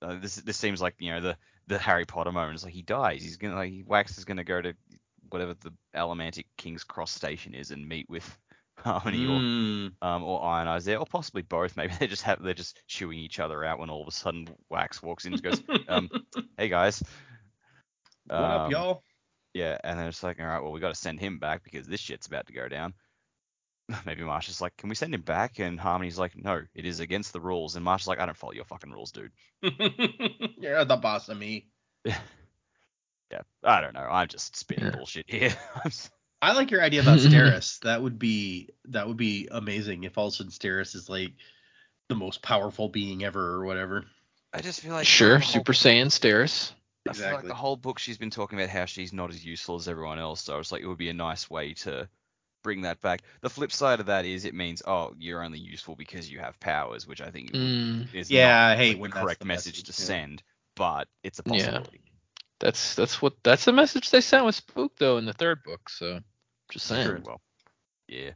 uh, 0.03 0.19
this 0.21 0.37
this 0.37 0.57
seems 0.57 0.81
like 0.81 0.95
you 0.99 1.11
know 1.11 1.21
the 1.21 1.37
the 1.69 1.79
Harry 1.79 2.05
Potter 2.05 2.33
moment. 2.33 2.55
It's 2.55 2.65
like 2.65 2.75
he 2.75 2.83
dies. 2.83 3.23
He's 3.23 3.37
gonna 3.37 3.55
like 3.55 3.73
Wax 3.87 4.19
is 4.19 4.25
gonna 4.25 4.45
go 4.45 4.61
to 4.61 4.75
whatever 5.31 5.55
the 5.55 5.73
Allomantic 5.95 6.47
King's 6.57 6.85
Cross 6.85 7.13
station 7.13 7.55
is 7.55 7.71
and 7.71 7.89
meet 7.89 8.09
with 8.09 8.39
Harmony 8.79 9.25
or 9.27 9.41
Mm. 9.41 9.93
um, 10.03 10.23
or 10.23 10.45
Iron 10.45 10.69
Eyes 10.69 10.85
there, 10.85 10.99
or 10.99 11.07
possibly 11.07 11.43
both. 11.43 11.77
Maybe 11.77 11.95
they 11.99 12.07
just 12.07 12.23
have 12.25 12.43
they're 12.43 12.55
just 12.55 12.83
chewing 12.87 13.19
each 13.19 13.41
other 13.41 13.65
out 13.65 13.79
when 13.79 13.91
all 13.91 14.03
of 14.03 14.09
a 14.09 14.13
sudden 14.13 14.49
Wax 14.69 15.03
walks 15.03 15.25
in 15.25 15.33
and 15.33 15.43
goes, 15.43 15.63
um, 15.89 16.11
"Hey 16.59 16.69
guys, 16.69 17.03
what 18.27 18.37
up, 18.37 18.61
Um, 18.67 18.71
y'all? 18.71 19.03
yeah," 19.55 19.79
and 19.83 19.99
then 19.99 20.07
it's 20.07 20.23
like, 20.23 20.39
"All 20.41 20.47
right, 20.47 20.63
well 20.63 20.73
we 20.73 20.81
got 20.81 20.89
to 20.91 20.95
send 21.01 21.21
him 21.21 21.39
back 21.39 21.65
because 21.65 21.87
this 21.87 22.01
shit's 22.01 22.27
about 22.27 22.47
to 22.49 22.53
go 22.53 22.69
down." 22.69 22.93
Maybe 24.05 24.25
Marsh 24.25 24.49
is 24.49 24.61
like, 24.61 24.77
"Can 24.77 24.89
we 24.89 24.95
send 24.95 25.15
him 25.15 25.23
back?" 25.23 25.59
And 25.59 25.79
Harmony's 25.81 26.19
like, 26.19 26.37
"No, 26.37 26.63
it 26.75 26.85
is 26.85 27.01
against 27.01 27.33
the 27.33 27.41
rules." 27.41 27.77
And 27.77 27.85
Marsh 27.85 28.03
is 28.03 28.09
like, 28.09 28.19
"I 28.21 28.27
don't 28.27 28.37
follow 28.37 28.53
your 28.53 28.65
fucking 28.65 28.91
rules, 28.91 29.13
dude." 29.13 29.31
You're 30.59 30.85
the 30.85 30.99
boss 31.01 31.29
of 31.29 31.39
me. 31.39 31.69
Yeah, 33.31 33.43
I 33.65 33.81
don't 33.81 33.95
know. 33.95 34.01
I'm 34.09 34.29
just 34.29 34.57
spitting 34.57 34.85
Yeah. 34.85 34.91
bullshit 34.91 35.27
here. 35.29 35.51
I'm 35.75 35.83
s- 35.87 36.11
I 36.43 36.53
like 36.53 36.71
your 36.71 36.83
idea 36.83 37.01
about 37.01 37.19
Steris. 37.19 37.81
that 37.81 38.03
would 38.03 38.19
be 38.19 38.71
that 38.87 39.07
would 39.09 39.17
be 39.17 39.49
amazing 39.51 40.05
if 40.05 40.17
all 40.19 40.29
of 40.29 40.33
a 40.33 40.37
sudden 40.37 40.53
Steris 40.53 40.95
is 40.95 41.09
like 41.09 41.33
the 42.09 42.15
most 42.15 42.43
powerful 42.43 42.89
being 42.89 43.25
ever 43.25 43.55
or 43.55 43.65
whatever. 43.65 44.05
I 44.53 44.61
just 44.61 44.81
feel 44.81 44.93
like 44.93 45.07
Sure, 45.07 45.39
the 45.39 45.45
whole- 45.45 45.53
Super 45.53 45.73
Saiyan 45.73 46.07
Steris. 46.07 46.73
I 47.09 47.13
feel 47.13 47.23
like 47.25 47.31
Exactly. 47.31 47.49
the 47.49 47.55
whole 47.55 47.77
book 47.77 47.99
she's 47.99 48.19
been 48.19 48.31
talking 48.31 48.59
about 48.59 48.69
how 48.71 48.85
she's 48.85 49.13
not 49.13 49.31
as 49.31 49.45
useful 49.45 49.77
as 49.77 49.87
everyone 49.89 50.19
else. 50.19 50.41
So 50.41 50.59
it's 50.59 50.73
like 50.73 50.83
it 50.83 50.87
would 50.89 50.99
be 50.99 51.09
a 51.09 51.15
nice 51.15 51.49
way 51.49 51.75
to 51.75 52.09
bring 52.65 52.83
that 52.83 53.01
back. 53.01 53.23
The 53.43 53.51
flip 53.51 53.71
side 53.73 54.01
of 54.01 54.07
that 54.07 54.25
is 54.25 54.45
it 54.45 54.55
means 54.55 54.83
oh 54.87 55.15
you're 55.19 55.43
only 55.43 55.59
useful 55.59 55.95
because 55.97 56.31
you 56.31 56.39
have 56.41 56.59
powers, 56.61 57.07
which 57.07 57.21
I 57.21 57.31
think 57.31 57.53
Mm, 57.53 58.13
is 58.15 58.31
Yeah, 58.31 58.47
not, 58.49 58.73
I 58.73 58.77
hate 58.77 58.99
when 58.99 59.11
the 59.11 59.21
correct 59.21 59.41
the 59.41 59.47
message, 59.47 59.75
message, 59.79 59.97
to 59.97 60.03
yeah. 60.03 60.07
send, 60.07 60.43
but 60.75 61.09
it's 61.23 61.39
a 61.39 61.43
Yeah. 61.53 61.81
Possibility. 62.59 62.77
that's 62.77 62.95
that's 62.95 63.23
what 63.23 63.35
that's 63.43 63.65
the 63.65 63.73
message 63.73 64.11
they 64.11 64.21
sent 64.21 64.45
with 64.45 64.55
Spook 64.55 64.93
though 64.99 65.19
in 65.19 65.25
the 65.25 65.33
third 65.33 65.63
book. 65.63 65.89
So 65.89 66.21
just 66.71 66.87
saying. 66.87 67.07
True. 67.09 67.23
Well, 67.25 67.41
yeah. 68.09 68.31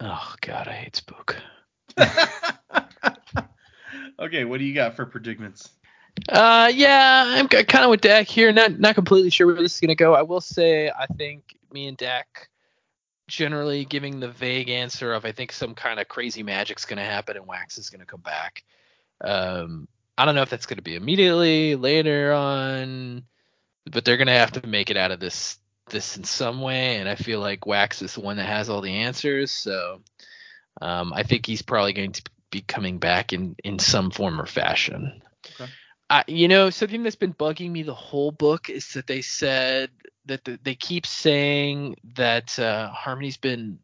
Oh 0.00 0.34
god, 0.40 0.68
I 0.68 0.72
hate 0.72 0.96
Spook. 0.96 1.36
okay, 4.18 4.44
what 4.44 4.58
do 4.58 4.64
you 4.64 4.74
got 4.74 4.96
for 4.96 5.06
predicaments? 5.06 5.70
Uh, 6.30 6.70
yeah, 6.74 7.24
I'm 7.26 7.48
kind 7.48 7.84
of 7.84 7.90
with 7.90 8.00
Dak 8.00 8.26
here. 8.26 8.52
Not 8.52 8.78
not 8.78 8.94
completely 8.94 9.30
sure 9.30 9.46
where 9.46 9.56
this 9.56 9.74
is 9.74 9.80
gonna 9.80 9.94
go. 9.94 10.14
I 10.14 10.22
will 10.22 10.40
say 10.40 10.90
I 10.90 11.06
think 11.06 11.56
me 11.72 11.88
and 11.88 11.96
Dak 11.96 12.48
generally 13.28 13.84
giving 13.84 14.20
the 14.20 14.28
vague 14.28 14.70
answer 14.70 15.12
of 15.12 15.24
I 15.24 15.32
think 15.32 15.52
some 15.52 15.74
kind 15.74 15.98
of 15.98 16.08
crazy 16.08 16.42
magic's 16.42 16.84
gonna 16.84 17.04
happen 17.04 17.36
and 17.36 17.46
Wax 17.46 17.78
is 17.78 17.90
gonna 17.90 18.06
come 18.06 18.20
back. 18.20 18.64
Um, 19.20 19.88
I 20.18 20.24
don't 20.24 20.34
know 20.34 20.42
if 20.42 20.50
that's 20.50 20.66
gonna 20.66 20.82
be 20.82 20.96
immediately 20.96 21.74
later 21.76 22.32
on, 22.32 23.24
but 23.90 24.04
they're 24.04 24.16
gonna 24.16 24.32
have 24.32 24.52
to 24.52 24.66
make 24.66 24.90
it 24.90 24.96
out 24.96 25.10
of 25.10 25.20
this 25.20 25.58
this 25.88 26.16
in 26.16 26.24
some 26.24 26.60
way, 26.60 26.96
and 26.96 27.08
I 27.08 27.14
feel 27.14 27.40
like 27.40 27.66
Wax 27.66 28.02
is 28.02 28.14
the 28.14 28.20
one 28.20 28.36
that 28.38 28.46
has 28.46 28.68
all 28.68 28.80
the 28.80 29.02
answers. 29.02 29.52
So, 29.52 30.00
um, 30.80 31.12
I 31.12 31.22
think 31.22 31.46
he's 31.46 31.62
probably 31.62 31.92
going 31.92 32.12
to 32.12 32.22
be 32.50 32.60
coming 32.60 32.98
back 32.98 33.32
in 33.32 33.56
in 33.62 33.78
some 33.78 34.10
form 34.10 34.40
or 34.40 34.46
fashion. 34.46 35.22
Okay. 35.60 35.70
I, 36.08 36.24
you 36.28 36.48
know, 36.48 36.70
something 36.70 37.02
that's 37.02 37.16
been 37.16 37.34
bugging 37.34 37.70
me 37.70 37.82
the 37.82 37.94
whole 37.94 38.30
book 38.30 38.70
is 38.70 38.92
that 38.94 39.06
they 39.06 39.22
said 39.22 39.90
that 40.26 40.44
the, 40.44 40.58
they 40.62 40.74
keep 40.74 41.06
saying 41.06 41.96
that 42.14 42.58
uh, 42.58 42.88
Harmony's 42.90 43.36
been 43.36 43.78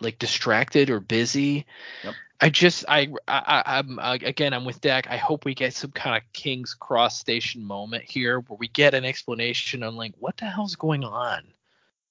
like 0.00 0.18
distracted 0.18 0.90
or 0.90 1.00
busy. 1.00 1.66
Yep. 2.02 2.14
I 2.40 2.50
just 2.50 2.84
I, 2.88 3.08
I 3.28 3.62
I'm 3.66 3.98
uh, 3.98 4.18
again 4.22 4.52
I'm 4.52 4.64
with 4.64 4.80
Dak. 4.80 5.06
I 5.08 5.16
hope 5.16 5.44
we 5.44 5.54
get 5.54 5.74
some 5.74 5.92
kind 5.92 6.16
of 6.16 6.32
King's 6.32 6.74
Cross 6.74 7.18
station 7.18 7.64
moment 7.64 8.04
here 8.04 8.40
where 8.40 8.56
we 8.58 8.68
get 8.68 8.94
an 8.94 9.04
explanation 9.04 9.82
on 9.82 9.96
like 9.96 10.12
what 10.18 10.36
the 10.36 10.46
hell's 10.46 10.76
going 10.76 11.04
on. 11.04 11.42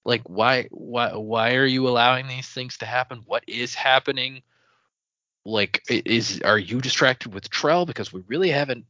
Like 0.06 0.24
why 0.28 0.68
why 0.72 1.14
why 1.14 1.56
are 1.56 1.66
you 1.66 1.88
allowing 1.88 2.28
these 2.28 2.48
things 2.48 2.78
to 2.80 2.86
happen? 2.86 3.24
What 3.26 3.44
is 3.48 3.76
happening? 3.76 4.42
Like 5.46 5.84
is 5.90 6.42
are 6.42 6.58
you 6.58 6.80
distracted 6.82 7.34
with 7.34 7.50
Trell 7.50 7.86
because 7.86 8.14
we 8.14 8.24
really 8.28 8.50
haven't 8.50 8.86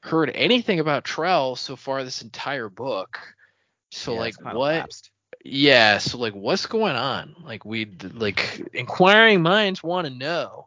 heard 0.00 0.30
anything 0.34 0.80
about 0.80 1.04
Trell 1.04 1.58
so 1.58 1.76
far 1.76 2.04
this 2.04 2.22
entire 2.22 2.68
book. 2.68 3.18
So 3.90 4.14
Yeah, 4.14 4.20
like 4.20 4.34
what. 4.42 4.90
Yeah, 5.44 5.98
so 5.98 6.18
like 6.18 6.34
what's 6.34 6.66
going 6.66 6.96
on? 6.96 7.34
Like 7.44 7.64
we 7.64 7.86
like 8.14 8.62
inquiring 8.74 9.42
minds 9.42 9.82
want 9.82 10.06
to 10.06 10.12
know. 10.12 10.66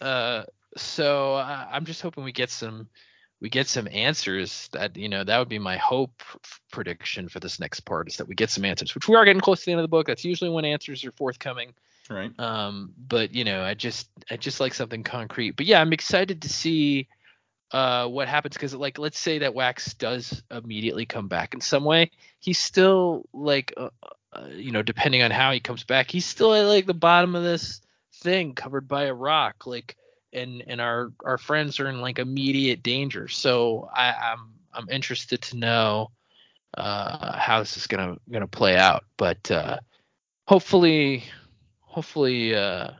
Uh 0.00 0.44
so 0.76 1.34
I, 1.34 1.68
I'm 1.72 1.84
just 1.86 2.02
hoping 2.02 2.24
we 2.24 2.32
get 2.32 2.50
some 2.50 2.88
we 3.40 3.48
get 3.48 3.66
some 3.66 3.88
answers 3.90 4.68
that 4.72 4.96
you 4.96 5.08
know 5.08 5.24
that 5.24 5.38
would 5.38 5.48
be 5.48 5.58
my 5.58 5.76
hope 5.76 6.12
f- 6.20 6.60
prediction 6.70 7.28
for 7.28 7.40
this 7.40 7.58
next 7.60 7.80
part 7.80 8.08
is 8.08 8.16
that 8.16 8.28
we 8.28 8.34
get 8.34 8.50
some 8.50 8.64
answers 8.64 8.94
which 8.94 9.08
we 9.08 9.14
are 9.14 9.24
getting 9.24 9.40
close 9.40 9.60
to 9.60 9.66
the 9.66 9.72
end 9.72 9.80
of 9.80 9.84
the 9.84 9.88
book 9.88 10.06
that's 10.06 10.24
usually 10.24 10.50
when 10.50 10.64
answers 10.64 11.04
are 11.04 11.12
forthcoming 11.12 11.72
Right. 12.10 12.30
um 12.38 12.92
but 13.08 13.34
you 13.34 13.44
know 13.44 13.62
i 13.62 13.74
just 13.74 14.08
i 14.30 14.36
just 14.36 14.60
like 14.60 14.74
something 14.74 15.02
concrete 15.02 15.52
but 15.52 15.66
yeah 15.66 15.80
i'm 15.80 15.92
excited 15.92 16.42
to 16.42 16.48
see 16.48 17.08
uh 17.72 18.06
what 18.06 18.28
happens 18.28 18.54
because 18.54 18.74
like 18.74 18.98
let's 18.98 19.18
say 19.18 19.38
that 19.38 19.54
wax 19.54 19.94
does 19.94 20.42
immediately 20.50 21.06
come 21.06 21.28
back 21.28 21.54
in 21.54 21.60
some 21.60 21.84
way 21.84 22.10
he's 22.38 22.58
still 22.58 23.24
like 23.32 23.72
uh, 23.76 23.90
uh, 24.32 24.46
you 24.52 24.70
know 24.70 24.82
depending 24.82 25.22
on 25.22 25.30
how 25.30 25.50
he 25.50 25.60
comes 25.60 25.82
back 25.84 26.10
he's 26.10 26.26
still 26.26 26.54
at 26.54 26.62
like 26.62 26.86
the 26.86 26.94
bottom 26.94 27.34
of 27.34 27.42
this 27.42 27.80
thing 28.14 28.54
covered 28.54 28.86
by 28.86 29.04
a 29.04 29.14
rock 29.14 29.66
like 29.66 29.96
and 30.32 30.62
and 30.66 30.80
our 30.80 31.12
our 31.24 31.38
friends 31.38 31.80
are 31.80 31.88
in 31.88 32.00
like 32.00 32.18
immediate 32.18 32.82
danger. 32.82 33.28
So 33.28 33.88
i 33.92 34.12
i'm 34.12 34.52
i'm 34.72 34.88
interested 34.90 35.42
to 35.42 35.56
know 35.56 36.10
uh 36.76 37.36
how 37.36 37.58
this 37.60 37.76
is 37.76 37.86
gonna 37.86 38.16
gonna 38.30 38.46
play 38.46 38.76
out. 38.76 39.04
But 39.16 39.50
uh 39.50 39.78
hopefully 40.46 41.24
hopefully 41.80 42.54
uh 42.54 42.90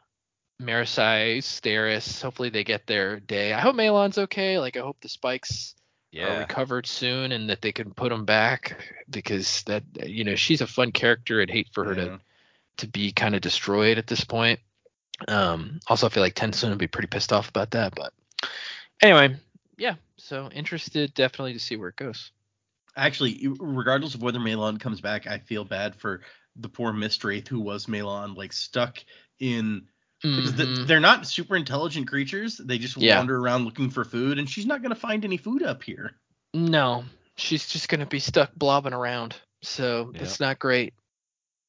Marasi, 0.61 1.39
Steris, 1.39 2.23
hopefully 2.23 2.49
they 2.49 2.65
get 2.65 2.87
their 2.87 3.21
day. 3.21 3.53
I 3.53 3.61
hope 3.61 3.77
MeLaan's 3.77 4.19
okay. 4.19 4.59
Like 4.59 4.77
I 4.77 4.81
hope 4.81 5.01
the 5.01 5.09
spikes 5.09 5.75
are 6.15 6.19
Yeah. 6.19 6.39
recovered 6.39 6.87
soon 6.87 7.33
and 7.33 7.51
that 7.51 7.61
they 7.61 7.73
can 7.73 7.93
put 7.93 8.09
them 8.09 8.25
back 8.25 8.83
because 9.11 9.63
that 9.65 9.83
you 10.07 10.25
know 10.25 10.35
she's 10.35 10.63
a 10.63 10.67
fun 10.67 10.93
character. 10.93 11.43
I'd 11.43 11.51
hate 11.51 11.69
for 11.73 11.85
her 11.85 11.95
Yeah. 11.95 12.05
to 12.05 12.21
to 12.79 12.89
be 12.89 13.13
kind 13.13 13.35
of 13.35 13.41
destroyed 13.41 13.99
at 13.99 14.07
this 14.07 14.25
point. 14.25 14.61
Um, 15.29 15.81
also, 15.87 16.07
I 16.07 16.11
feel 16.11 16.23
like 16.23 16.35
TenSoon 16.35 16.69
would 16.69 16.79
be 16.79 16.87
pretty 16.87 17.09
pissed 17.09 17.33
off 17.33 17.49
about 17.49 17.71
that. 17.71 17.95
But 17.95 18.13
anyway, 19.03 19.37
yeah. 19.79 19.95
So 20.19 20.51
interested 20.51 21.15
definitely 21.15 21.55
to 21.55 21.59
see 21.59 21.77
where 21.77 21.89
it 21.89 21.97
goes. 21.97 22.33
Actually, 22.97 23.47
regardless 23.61 24.15
of 24.15 24.23
whether 24.23 24.39
MeLaan 24.39 24.81
comes 24.81 25.01
back, 25.03 25.27
I 25.27 25.39
feel 25.39 25.65
bad 25.65 25.95
for 25.95 26.23
the 26.57 26.69
poor 26.69 26.93
mistwraith 26.93 27.49
who 27.49 27.61
was 27.61 27.89
Malon, 27.89 28.35
like 28.35 28.53
stuck 28.53 28.99
in 29.39 29.87
because 30.23 30.55
th- 30.55 30.69
Mhm. 30.69 30.87
they're 30.87 31.01
not 31.01 31.27
super 31.27 31.57
intelligent 31.57 32.09
creatures. 32.09 32.57
They 32.57 32.79
just 32.79 32.97
Yeah. 32.97 33.19
wander 33.19 33.39
around 33.39 33.65
looking 33.65 33.91
for 33.91 34.05
food, 34.05 34.39
and 34.39 34.49
she's 34.49 34.67
not 34.67 34.83
gonna 34.83 34.95
find 34.95 35.25
any 35.25 35.37
food 35.37 35.63
up 35.63 35.83
here. 35.83 36.17
No, 36.55 37.05
she's 37.37 37.69
just 37.69 37.89
gonna 37.89 38.07
be 38.07 38.19
stuck 38.21 38.55
blobbing 38.55 38.93
around. 38.93 39.37
So 39.63 40.11
Yep. 40.15 40.23
it's 40.23 40.41
not 40.41 40.59
great. 40.59 40.95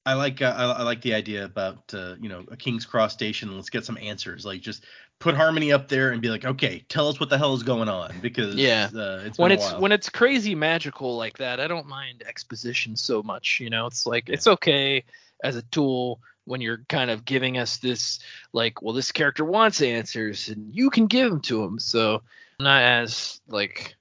I 0.06 0.14
like 0.14 0.42
uh, 0.42 0.54
I, 0.56 0.64
I 0.80 0.84
like 0.84 1.02
the 1.02 1.14
idea 1.14 1.44
about 1.44 1.94
uh, 1.94 2.16
you 2.22 2.30
know 2.30 2.46
a 2.50 2.56
King's 2.56 2.86
Cross 2.86 3.14
station. 3.14 3.54
Let's 3.54 3.70
get 3.70 3.84
some 3.84 3.98
answers. 3.98 4.46
Like 4.46 4.62
just 4.62 4.86
put 5.20 5.36
Harmony 5.36 5.74
up 5.74 5.90
there 5.90 6.12
and 6.12 6.22
be 6.22 6.30
like, 6.30 6.46
okay, 6.46 6.86
tell 6.88 7.10
us 7.10 7.20
what 7.20 7.30
the 7.30 7.38
hell 7.38 7.54
is 7.56 7.64
going 7.64 7.90
on 7.90 8.20
because 8.22 8.56
Yeah. 8.56 8.90
uh, 8.96 9.24
it's 9.26 9.38
when 9.38 9.52
it's 9.52 9.74
when 9.74 9.92
it's 9.92 10.10
crazy 10.10 10.56
magical 10.56 11.18
like 11.18 11.40
that, 11.40 11.60
I 11.60 11.68
don't 11.68 11.88
mind 11.88 12.24
exposition 12.26 12.96
so 12.96 13.22
much. 13.22 13.60
You 13.60 13.70
know, 13.70 13.88
it's 13.88 14.06
like 14.06 14.30
it's 14.30 14.48
okay 14.48 15.04
as 15.44 15.58
a 15.58 15.62
tool 15.64 16.22
when 16.48 16.62
you're 16.62 16.84
kind 16.88 17.12
of 17.12 17.26
giving 17.26 17.58
us 17.58 17.78
this 17.78 18.20
like, 18.54 18.82
well, 18.82 18.94
this 18.94 19.12
character 19.12 19.44
wants 19.44 19.82
answers 19.82 20.48
and 20.48 20.74
you 20.74 20.90
can 20.90 21.08
give 21.08 21.30
them 21.30 21.42
to 21.42 21.62
him. 21.62 21.78
So 21.78 22.22
I'm 22.60 22.64
not 22.64 22.82
as 22.82 23.42
like 23.48 23.96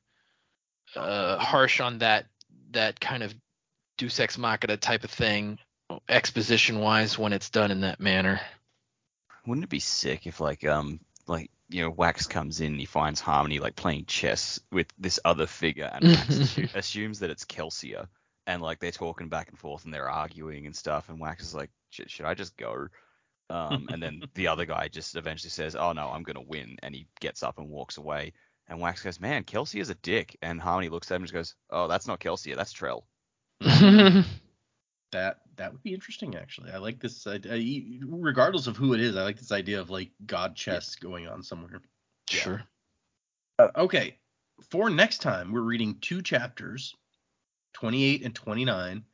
uh, 0.94 1.38
harsh 1.38 1.80
on 1.80 1.98
that 1.98 2.26
that 2.70 3.00
kind 3.00 3.22
of 3.22 3.34
Deus 3.98 4.20
Ex 4.20 4.38
Machina 4.38 4.76
type 4.76 5.02
of 5.02 5.10
thing, 5.10 5.58
exposition 6.08 6.78
wise, 6.78 7.18
when 7.18 7.32
it's 7.32 7.50
done 7.50 7.70
in 7.70 7.80
that 7.80 8.00
manner. 8.00 8.40
Wouldn't 9.46 9.64
it 9.64 9.70
be 9.70 9.80
sick 9.80 10.26
if 10.26 10.40
like 10.40 10.64
um 10.64 11.00
like 11.26 11.50
you 11.68 11.82
know 11.82 11.90
Wax 11.90 12.26
comes 12.26 12.60
in 12.60 12.72
and 12.72 12.80
he 12.80 12.86
finds 12.86 13.20
Harmony 13.20 13.58
like 13.58 13.74
playing 13.74 14.04
chess 14.06 14.60
with 14.70 14.86
this 14.98 15.18
other 15.24 15.46
figure 15.46 15.90
and 15.92 16.04
Wax 16.04 16.58
assumes 16.74 17.18
that 17.20 17.30
it's 17.30 17.44
Kelsier 17.44 18.06
and 18.46 18.62
like 18.62 18.78
they're 18.78 18.90
talking 18.90 19.28
back 19.28 19.48
and 19.48 19.58
forth 19.58 19.84
and 19.84 19.92
they're 19.92 20.10
arguing 20.10 20.66
and 20.66 20.76
stuff 20.76 21.08
and 21.08 21.20
Wax 21.20 21.42
is 21.42 21.54
like 21.54 21.70
should, 21.90 22.10
should 22.10 22.26
I 22.26 22.34
just 22.34 22.56
go 22.56 22.88
um 23.50 23.86
and 23.90 24.02
then 24.02 24.22
the 24.34 24.48
other 24.48 24.66
guy 24.66 24.88
just 24.88 25.16
eventually 25.16 25.50
says 25.50 25.76
oh 25.76 25.92
no 25.92 26.08
I'm 26.08 26.22
gonna 26.22 26.42
win 26.42 26.76
and 26.82 26.94
he 26.94 27.06
gets 27.20 27.42
up 27.42 27.58
and 27.58 27.68
walks 27.68 27.96
away 27.96 28.32
and 28.68 28.80
Wax 28.80 29.02
goes 29.02 29.20
man 29.20 29.44
Kelsier 29.44 29.80
is 29.80 29.90
a 29.90 29.94
dick 29.96 30.36
and 30.42 30.60
Harmony 30.60 30.88
looks 30.88 31.10
at 31.10 31.16
him 31.16 31.22
and 31.22 31.26
just 31.26 31.34
goes 31.34 31.54
oh 31.70 31.88
that's 31.88 32.06
not 32.06 32.20
Kelsier 32.20 32.56
that's 32.56 32.72
Trell 32.72 33.02
that 35.12 35.40
that 35.56 35.72
would 35.72 35.82
be 35.82 35.94
interesting 35.94 36.36
actually. 36.36 36.70
I 36.70 36.78
like 36.78 37.00
this. 37.00 37.26
I, 37.26 37.40
I, 37.50 37.98
regardless 38.04 38.66
of 38.66 38.76
who 38.76 38.94
it 38.94 39.00
is, 39.00 39.16
I 39.16 39.22
like 39.22 39.38
this 39.38 39.52
idea 39.52 39.80
of 39.80 39.90
like 39.90 40.10
God 40.26 40.54
chess 40.54 40.94
going 40.96 41.26
on 41.26 41.42
somewhere. 41.42 41.80
Sure. 42.28 42.62
Uh, 43.58 43.68
okay, 43.76 44.18
for 44.70 44.90
next 44.90 45.22
time, 45.22 45.52
we're 45.52 45.60
reading 45.62 45.96
two 46.00 46.22
chapters, 46.22 46.94
28 47.76 48.24
and 48.24 48.34
29. 48.34 49.04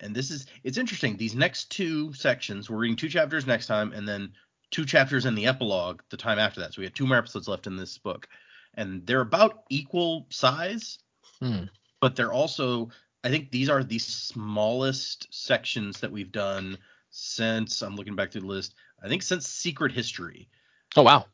And 0.00 0.14
this 0.14 0.30
is, 0.32 0.46
it's 0.64 0.76
interesting. 0.76 1.16
These 1.16 1.36
next 1.36 1.70
two 1.70 2.12
sections, 2.12 2.68
we're 2.68 2.78
reading 2.78 2.96
two 2.96 3.08
chapters 3.08 3.46
next 3.46 3.66
time, 3.66 3.92
and 3.92 4.06
then 4.08 4.32
two 4.72 4.84
chapters 4.84 5.24
in 5.24 5.36
the 5.36 5.46
epilogue 5.46 6.02
the 6.10 6.16
time 6.16 6.38
after 6.40 6.60
that. 6.60 6.74
So 6.74 6.80
we 6.80 6.84
have 6.84 6.94
two 6.94 7.06
more 7.06 7.16
episodes 7.16 7.46
left 7.46 7.68
in 7.68 7.76
this 7.76 7.96
book. 7.96 8.28
And 8.74 9.06
they're 9.06 9.20
about 9.20 9.62
equal 9.70 10.26
size, 10.30 10.98
Hmm. 11.40 11.64
but 12.00 12.16
they're 12.16 12.32
also, 12.32 12.90
I 13.22 13.28
think 13.28 13.50
these 13.52 13.68
are 13.70 13.84
the 13.84 13.98
smallest 14.00 15.32
sections 15.32 16.00
that 16.00 16.10
we've 16.10 16.32
done 16.32 16.76
since, 17.10 17.82
I'm 17.82 17.94
looking 17.96 18.16
back 18.16 18.32
through 18.32 18.42
the 18.42 18.48
list, 18.48 18.74
I 19.02 19.08
think 19.08 19.22
since 19.22 19.46
Secret 19.48 19.92
History 19.92 20.48
Oh 20.96 21.02
wow. 21.02 21.26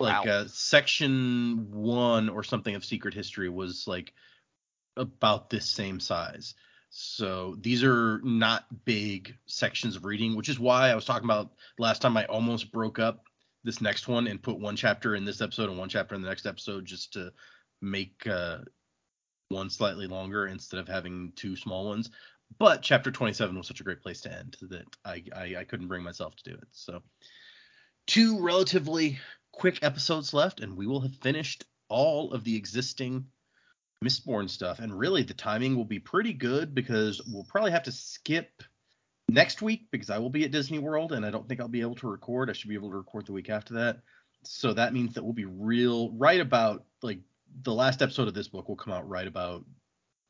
like 0.00 0.24
Wow. 0.26 0.30
uh, 0.32 0.44
section 0.48 1.70
one 1.70 2.28
or 2.28 2.42
something 2.42 2.74
of 2.74 2.84
secret 2.84 3.14
history 3.14 3.48
was 3.48 3.86
like 3.86 4.12
about 4.96 5.50
this 5.50 5.68
same 5.68 6.00
size. 6.00 6.54
So 6.90 7.56
these 7.60 7.82
are 7.82 8.20
not 8.22 8.84
big 8.84 9.36
sections 9.46 9.96
of 9.96 10.04
reading 10.04 10.36
which 10.36 10.48
is 10.48 10.60
why 10.60 10.90
i 10.90 10.94
was 10.94 11.04
talking 11.04 11.24
about 11.24 11.50
last 11.76 12.00
time 12.00 12.16
i 12.16 12.24
almost 12.26 12.70
broke 12.70 13.00
up 13.00 13.24
this 13.64 13.80
next 13.80 14.06
one 14.06 14.28
and 14.28 14.42
put 14.42 14.60
one 14.60 14.76
chapter 14.76 15.16
in 15.16 15.24
this 15.24 15.40
episode 15.40 15.70
and 15.70 15.78
one 15.78 15.88
chapter 15.88 16.14
in 16.14 16.22
the 16.22 16.28
next 16.28 16.46
episode 16.46 16.84
just 16.84 17.14
to 17.14 17.32
make 17.80 18.26
uh, 18.26 18.58
one 19.48 19.70
slightly 19.70 20.06
longer 20.06 20.46
instead 20.46 20.78
of 20.78 20.86
having 20.86 21.32
two 21.34 21.56
small 21.56 21.86
ones. 21.86 22.10
But 22.58 22.82
chapter 22.82 23.10
27 23.10 23.56
was 23.56 23.66
such 23.66 23.80
a 23.80 23.84
great 23.84 24.02
place 24.02 24.20
to 24.22 24.32
end 24.32 24.56
that 24.62 24.84
i 25.04 25.22
i, 25.34 25.56
I 25.60 25.64
couldn't 25.64 25.88
bring 25.88 26.02
myself 26.02 26.36
to 26.36 26.50
do 26.50 26.56
it. 26.56 26.68
So 26.72 27.02
two 28.06 28.40
relatively 28.40 29.18
quick 29.50 29.82
episodes 29.82 30.34
left, 30.34 30.60
and 30.60 30.76
we 30.76 30.86
will 30.86 31.00
have 31.00 31.16
finished 31.16 31.64
all 31.88 32.32
of 32.32 32.44
the 32.44 32.56
existing 32.56 33.26
Mistborn 34.04 34.48
stuff. 34.50 34.78
And 34.78 34.96
really, 34.96 35.22
the 35.22 35.34
timing 35.34 35.76
will 35.76 35.84
be 35.84 35.98
pretty 35.98 36.32
good 36.32 36.74
because 36.74 37.22
we'll 37.26 37.44
probably 37.44 37.70
have 37.70 37.84
to 37.84 37.92
skip 37.92 38.62
next 39.28 39.62
week 39.62 39.86
because 39.90 40.10
I 40.10 40.18
will 40.18 40.30
be 40.30 40.44
at 40.44 40.50
Disney 40.50 40.78
World, 40.78 41.12
and 41.12 41.24
I 41.24 41.30
don't 41.30 41.48
think 41.48 41.60
I'll 41.60 41.68
be 41.68 41.80
able 41.80 41.96
to 41.96 42.08
record. 42.08 42.50
I 42.50 42.52
should 42.52 42.68
be 42.68 42.74
able 42.74 42.90
to 42.90 42.96
record 42.96 43.26
the 43.26 43.32
week 43.32 43.50
after 43.50 43.74
that. 43.74 43.98
So 44.42 44.74
that 44.74 44.92
means 44.92 45.14
that 45.14 45.24
we'll 45.24 45.32
be 45.32 45.46
real 45.46 46.10
right 46.12 46.40
about 46.40 46.84
like 47.02 47.20
the 47.62 47.72
last 47.72 48.02
episode 48.02 48.28
of 48.28 48.34
this 48.34 48.48
book 48.48 48.68
will 48.68 48.76
come 48.76 48.92
out 48.92 49.08
right 49.08 49.26
about 49.26 49.64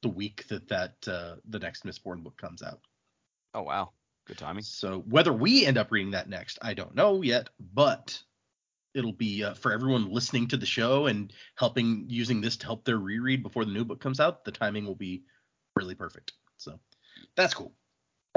the 0.03 0.09
week 0.09 0.47
that 0.49 0.69
that 0.69 0.95
uh, 1.09 1.37
the 1.49 1.59
next 1.59 1.85
Mistborn 1.85 2.23
book 2.23 2.37
comes 2.37 2.63
out. 2.63 2.81
oh 3.55 3.63
wow 3.63 3.91
good 4.27 4.39
timing 4.39 4.63
So 4.63 5.01
whether 5.09 5.33
we 5.33 5.67
end 5.67 5.79
up 5.79 5.91
reading 5.91 6.13
that 6.13 6.29
next, 6.29 6.59
I 6.63 6.75
don't 6.75 6.95
know 6.95 7.23
yet, 7.23 7.49
but 7.59 8.23
it'll 8.95 9.13
be 9.13 9.45
uh, 9.45 9.55
for 9.55 9.73
everyone 9.73 10.11
listening 10.11 10.49
to 10.49 10.57
the 10.57 10.67
show 10.67 11.07
and 11.07 11.33
helping 11.57 12.05
using 12.09 12.41
this 12.41 12.57
to 12.59 12.67
help 12.67 12.85
their 12.85 12.99
reread 12.99 13.43
before 13.43 13.65
the 13.65 13.73
new 13.73 13.85
book 13.85 14.01
comes 14.01 14.21
out. 14.21 14.45
The 14.45 14.53
timing 14.53 14.87
will 14.87 14.95
be 14.95 15.25
really 15.77 15.95
perfect. 15.95 16.33
So 16.57 16.79
that's 17.37 17.55
cool. 17.55 17.73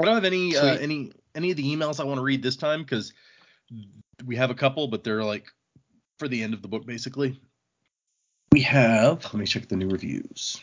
I 0.00 0.04
don't 0.04 0.14
have 0.14 0.24
any 0.24 0.56
uh, 0.56 0.76
any 0.76 1.12
any 1.34 1.50
of 1.50 1.56
the 1.56 1.64
emails 1.64 2.00
I 2.00 2.04
want 2.04 2.18
to 2.18 2.24
read 2.24 2.42
this 2.42 2.56
time 2.56 2.82
because 2.82 3.12
we 4.24 4.36
have 4.36 4.50
a 4.50 4.54
couple, 4.54 4.88
but 4.88 5.04
they're 5.04 5.24
like 5.24 5.46
for 6.18 6.28
the 6.28 6.42
end 6.42 6.54
of 6.54 6.62
the 6.62 6.68
book 6.68 6.86
basically. 6.86 7.40
We 8.52 8.60
have. 8.62 9.24
Let 9.24 9.34
me 9.34 9.46
check 9.46 9.68
the 9.68 9.76
new 9.76 9.88
reviews. 9.88 10.62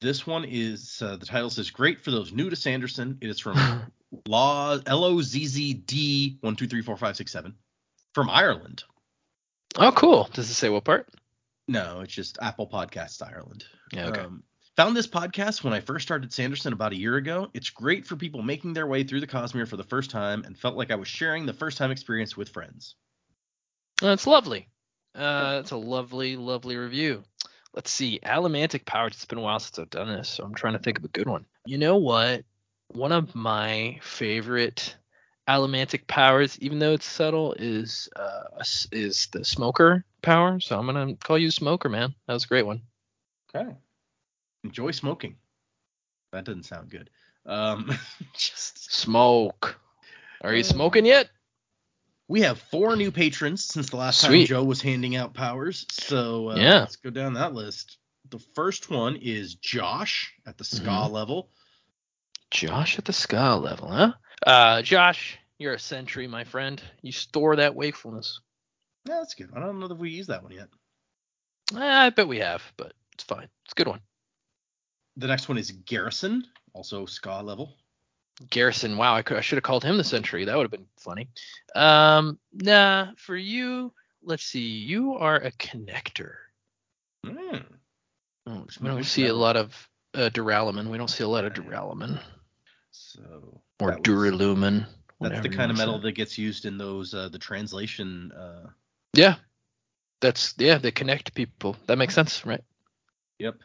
This 0.00 0.26
one 0.26 0.44
is 0.44 1.00
uh, 1.00 1.16
the 1.16 1.26
title 1.26 1.48
says 1.48 1.70
great 1.70 2.00
for 2.00 2.10
those 2.10 2.32
new 2.32 2.50
to 2.50 2.56
Sanderson. 2.56 3.18
It 3.20 3.30
is 3.30 3.38
from 3.38 3.56
Law 4.26 4.78
L 4.86 5.04
O 5.04 5.22
Z 5.22 5.46
Z 5.46 5.74
D 5.74 6.38
one 6.40 6.56
two 6.56 6.66
three 6.66 6.82
four 6.82 6.96
five 6.96 7.16
six 7.16 7.32
seven 7.32 7.54
from 8.14 8.28
Ireland. 8.28 8.84
Oh, 9.76 9.92
cool. 9.92 10.28
Does 10.32 10.50
it 10.50 10.54
say 10.54 10.68
what 10.68 10.84
part? 10.84 11.08
No, 11.66 12.00
it's 12.00 12.12
just 12.12 12.38
Apple 12.40 12.68
Podcasts 12.68 13.22
Ireland. 13.26 13.64
Yeah. 13.92 14.08
Okay. 14.08 14.20
Um, 14.20 14.42
found 14.76 14.96
this 14.96 15.06
podcast 15.06 15.64
when 15.64 15.72
I 15.72 15.80
first 15.80 16.06
started 16.06 16.32
Sanderson 16.32 16.72
about 16.72 16.92
a 16.92 16.96
year 16.96 17.16
ago. 17.16 17.48
It's 17.54 17.70
great 17.70 18.06
for 18.06 18.16
people 18.16 18.42
making 18.42 18.74
their 18.74 18.86
way 18.86 19.04
through 19.04 19.20
the 19.20 19.26
Cosmere 19.26 19.68
for 19.68 19.76
the 19.76 19.84
first 19.84 20.10
time 20.10 20.44
and 20.44 20.58
felt 20.58 20.76
like 20.76 20.90
I 20.90 20.96
was 20.96 21.08
sharing 21.08 21.46
the 21.46 21.52
first 21.52 21.78
time 21.78 21.90
experience 21.90 22.36
with 22.36 22.50
friends. 22.50 22.96
That's 24.00 24.26
lovely. 24.26 24.68
Uh, 25.14 25.56
that's 25.56 25.70
a 25.70 25.76
lovely, 25.76 26.36
lovely 26.36 26.76
review. 26.76 27.22
Let's 27.72 27.90
see. 27.90 28.20
Allomantic 28.24 28.84
powers. 28.84 29.14
It's 29.14 29.24
been 29.24 29.38
a 29.38 29.42
while 29.42 29.58
since 29.58 29.78
I've 29.78 29.90
done 29.90 30.08
this, 30.08 30.28
so 30.28 30.44
I'm 30.44 30.54
trying 30.54 30.74
to 30.74 30.78
think 30.78 30.98
of 30.98 31.04
a 31.04 31.08
good 31.08 31.28
one. 31.28 31.46
You 31.66 31.78
know 31.78 31.96
what? 31.96 32.44
One 32.88 33.12
of 33.12 33.34
my 33.34 33.98
favorite 34.02 34.96
allomantic 35.48 36.06
powers, 36.06 36.58
even 36.60 36.78
though 36.78 36.92
it's 36.92 37.06
subtle, 37.06 37.54
is 37.58 38.08
uh, 38.16 38.62
is 38.92 39.26
the 39.32 39.44
smoker 39.44 40.04
power. 40.22 40.60
So 40.60 40.78
I'm 40.78 40.86
gonna 40.86 41.14
call 41.16 41.38
you 41.38 41.50
smoker, 41.50 41.88
man. 41.88 42.14
That 42.26 42.34
was 42.34 42.44
a 42.44 42.48
great 42.48 42.66
one. 42.66 42.82
Okay. 43.54 43.76
Enjoy 44.64 44.90
smoking. 44.90 45.36
That 46.32 46.44
doesn't 46.44 46.64
sound 46.64 46.90
good. 46.90 47.10
Um, 47.46 47.90
just 48.36 48.92
Smoke. 48.92 49.78
Are 50.42 50.54
you 50.54 50.62
smoking 50.64 51.06
yet? 51.06 51.28
we 52.26 52.40
have 52.40 52.58
four 52.58 52.96
new 52.96 53.12
patrons 53.12 53.64
since 53.66 53.90
the 53.90 53.96
last 53.96 54.20
Sweet. 54.20 54.38
time 54.38 54.46
Joe 54.46 54.64
was 54.64 54.80
handing 54.80 55.14
out 55.14 55.34
powers. 55.34 55.86
So 55.90 56.48
uh, 56.48 56.56
Yeah. 56.56 56.78
let's 56.80 56.96
go 56.96 57.10
down 57.10 57.34
that 57.34 57.52
list. 57.52 57.98
The 58.30 58.38
first 58.54 58.90
one 58.90 59.16
is 59.16 59.54
Josh 59.56 60.32
at 60.46 60.56
the 60.56 60.64
ska 60.64 60.88
Mhm. 60.90 61.12
level. 61.12 61.50
Josh 62.54 62.98
at 62.98 63.04
the 63.04 63.12
ska 63.12 63.56
level, 63.56 63.88
huh? 63.88 64.12
Uh, 64.46 64.80
Josh, 64.80 65.38
you're 65.58 65.74
a 65.74 65.78
sentry, 65.78 66.28
my 66.28 66.44
friend. 66.44 66.80
You 67.02 67.10
store 67.10 67.56
that 67.56 67.74
wakefulness. 67.74 68.40
Yeah, 69.08 69.16
that's 69.18 69.34
good. 69.34 69.50
I 69.54 69.58
don't 69.58 69.80
know 69.80 69.86
if 69.86 69.98
we 69.98 70.10
used 70.10 70.30
that 70.30 70.44
one 70.44 70.52
yet. 70.52 70.68
Eh, 71.74 71.78
I 71.80 72.10
bet 72.10 72.28
we 72.28 72.38
have, 72.38 72.62
but 72.76 72.92
it's 73.14 73.24
fine. 73.24 73.48
It's 73.64 73.72
a 73.72 73.74
good 73.74 73.88
one. 73.88 74.00
The 75.16 75.26
next 75.26 75.48
one 75.48 75.58
is 75.58 75.72
Garrison, 75.72 76.46
also 76.72 77.06
ska 77.06 77.42
level. 77.42 77.74
Garrison, 78.50 78.96
wow, 78.96 79.16
I, 79.16 79.22
could, 79.22 79.36
I 79.36 79.40
should 79.40 79.56
have 79.56 79.64
called 79.64 79.82
him 79.82 79.96
the 79.96 80.04
sentry. 80.04 80.44
That 80.44 80.56
would 80.56 80.64
have 80.64 80.70
been 80.70 80.86
funny. 80.96 81.30
Um, 81.74 82.38
nah, 82.52 83.08
for 83.16 83.36
you, 83.36 83.92
let's 84.22 84.44
see. 84.44 84.60
You 84.60 85.14
are 85.14 85.36
a 85.36 85.50
connector. 85.50 86.34
Hmm. 87.26 87.56
Oh, 88.46 88.64
we 88.80 88.88
don't 88.88 89.02
see 89.02 89.26
a 89.26 89.34
lot 89.34 89.56
of 89.56 89.88
uh, 90.14 90.30
Duralumin. 90.32 90.90
We 90.90 90.98
don't 90.98 91.10
see 91.10 91.24
a 91.24 91.28
lot 91.28 91.44
of 91.44 91.54
Duralumin 91.54 92.20
So 93.14 93.60
or 93.80 93.92
that 93.92 94.02
Duralumin. 94.02 94.86
That's 95.20 95.40
the 95.40 95.48
kind 95.48 95.70
of 95.70 95.78
metal 95.78 95.98
say. 95.98 96.02
that 96.02 96.12
gets 96.12 96.36
used 96.36 96.64
in 96.66 96.76
those 96.76 97.14
uh, 97.14 97.28
the 97.28 97.38
translation. 97.38 98.32
Uh, 98.32 98.68
Yeah, 99.14 99.36
that's 100.20 100.54
yeah. 100.58 100.78
They 100.78 100.90
connect 100.90 101.34
people. 101.34 101.76
That 101.86 101.98
makes 101.98 102.14
sense, 102.14 102.44
right? 102.44 102.62
yep. 103.38 103.56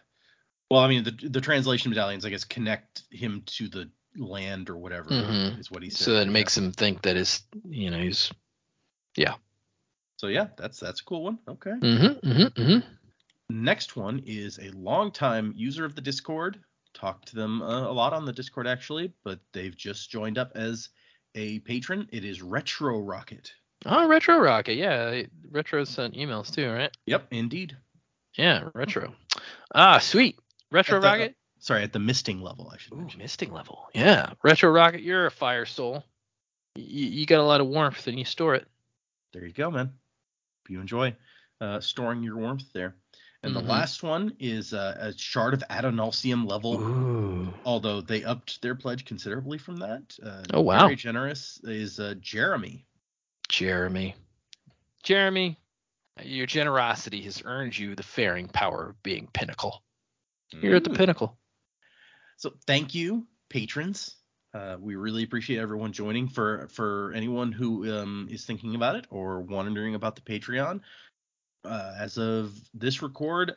Well, 0.69 0.81
I 0.81 0.87
mean 0.87 1.03
the 1.03 1.11
the 1.11 1.41
translation 1.41 1.89
medallions, 1.89 2.25
I 2.25 2.29
guess, 2.29 2.43
connect 2.43 3.03
him 3.11 3.43
to 3.57 3.67
the 3.67 3.89
land 4.15 4.69
or 4.69 4.77
whatever 4.77 5.09
Mhm. 5.09 5.59
is 5.59 5.71
what 5.71 5.83
he 5.83 5.89
said. 5.89 6.05
So 6.05 6.13
that 6.13 6.27
yeah. 6.27 6.31
makes 6.31 6.57
him 6.57 6.71
think 6.71 7.01
that 7.01 7.17
is, 7.17 7.41
you 7.67 7.89
know, 7.89 7.99
he's. 7.99 8.31
Yeah. 9.17 9.35
So 10.17 10.27
yeah, 10.27 10.47
that's 10.57 10.79
that's 10.79 11.01
a 11.01 11.05
cool 11.05 11.23
one. 11.23 11.39
Okay. 11.47 11.71
Mm-hmm. 11.71 12.29
Mm-hmm. 12.29 12.61
mm-hmm. 12.61 12.79
Next 13.49 13.95
one 13.95 14.21
is 14.25 14.59
a 14.59 14.69
longtime 14.71 15.53
user 15.55 15.85
of 15.85 15.95
the 15.95 16.01
Discord. 16.01 16.59
Talked 16.99 17.29
to 17.29 17.35
them 17.35 17.61
uh, 17.61 17.87
a 17.89 17.93
lot 17.93 18.11
on 18.11 18.25
the 18.25 18.33
Discord 18.33 18.67
actually, 18.67 19.13
but 19.23 19.39
they've 19.53 19.75
just 19.75 20.11
joined 20.11 20.37
up 20.37 20.51
as 20.55 20.89
a 21.35 21.59
patron. 21.59 22.09
It 22.11 22.25
is 22.25 22.41
Retro 22.41 22.99
Rocket. 22.99 23.53
Oh, 23.85 24.05
Retro 24.07 24.37
Rocket. 24.37 24.75
Yeah, 24.75 25.21
Retro 25.49 25.85
sent 25.85 26.15
emails 26.15 26.53
too, 26.53 26.69
right? 26.69 26.91
Yep, 27.05 27.27
indeed. 27.31 27.77
Yeah, 28.35 28.65
Retro. 28.73 29.15
Ah, 29.73 29.99
sweet. 29.99 30.39
Retro 30.71 30.99
the- 30.99 31.07
Rocket. 31.07 31.35
Sorry, 31.59 31.83
at 31.83 31.93
the 31.93 31.99
misting 31.99 32.41
level, 32.41 32.69
I 32.73 32.77
should 32.77 32.93
Ooh, 32.93 32.97
mention. 32.97 33.19
misting 33.19 33.51
level. 33.53 33.87
Yeah, 33.93 34.31
Retro 34.43 34.69
Rocket. 34.69 35.01
You're 35.01 35.25
a 35.27 35.31
fire 35.31 35.65
soul. 35.65 36.03
Y- 36.75 36.83
you 36.83 37.25
got 37.25 37.39
a 37.39 37.43
lot 37.43 37.61
of 37.61 37.67
warmth 37.67 38.07
and 38.07 38.17
you 38.19 38.25
store 38.25 38.55
it. 38.55 38.67
There 39.33 39.45
you 39.45 39.53
go, 39.53 39.71
man. 39.71 39.93
You 40.67 40.81
enjoy 40.81 41.15
uh, 41.61 41.79
storing 41.79 42.23
your 42.23 42.37
warmth 42.37 42.71
there. 42.73 42.95
And 43.43 43.53
Mhm. 43.53 43.61
the 43.61 43.69
last 43.69 44.03
one 44.03 44.35
is 44.39 44.73
uh, 44.73 44.97
a 44.99 45.17
shard 45.17 45.53
of 45.53 45.63
Adonalsium 45.69 46.45
level. 46.49 46.75
Ooh. 46.75 47.53
Although 47.65 48.01
they 48.01 48.23
upped 48.23 48.61
their 48.61 48.75
pledge 48.75 49.05
considerably 49.05 49.57
from 49.57 49.77
that. 49.77 50.17
Uh, 50.23 50.43
Oh, 50.53 50.61
wow. 50.61 50.85
Very 50.85 50.95
generous 50.95 51.59
is 51.63 51.99
uh, 51.99 52.15
Jeremy. 52.19 52.85
Jeremy. 53.49 54.15
Jeremy, 55.03 55.57
your 56.23 56.45
generosity 56.45 57.21
has 57.23 57.41
earned 57.45 57.77
you 57.77 57.95
the 57.95 58.03
faring 58.03 58.47
power 58.47 58.89
of 58.89 59.03
being 59.03 59.27
pinnacle. 59.33 59.83
You're 60.51 60.75
at 60.75 60.83
the 60.83 60.89
Mm. 60.89 60.97
pinnacle. 60.97 61.37
So 62.37 62.53
thank 62.65 62.93
you, 62.95 63.27
patrons. 63.49 64.15
Uh, 64.53 64.77
we 64.79 64.95
really 64.95 65.23
appreciate 65.23 65.59
everyone 65.59 65.93
joining. 65.93 66.27
For 66.27 66.67
for 66.69 67.11
anyone 67.13 67.51
who 67.51 67.91
um, 67.93 68.27
is 68.31 68.45
thinking 68.45 68.75
about 68.75 68.95
it 68.95 69.05
or 69.09 69.41
wondering 69.41 69.95
about 69.95 70.15
the 70.15 70.21
Patreon, 70.21 70.81
uh, 71.65 71.93
as 71.99 72.17
of 72.17 72.53
this 72.73 73.01
record, 73.01 73.53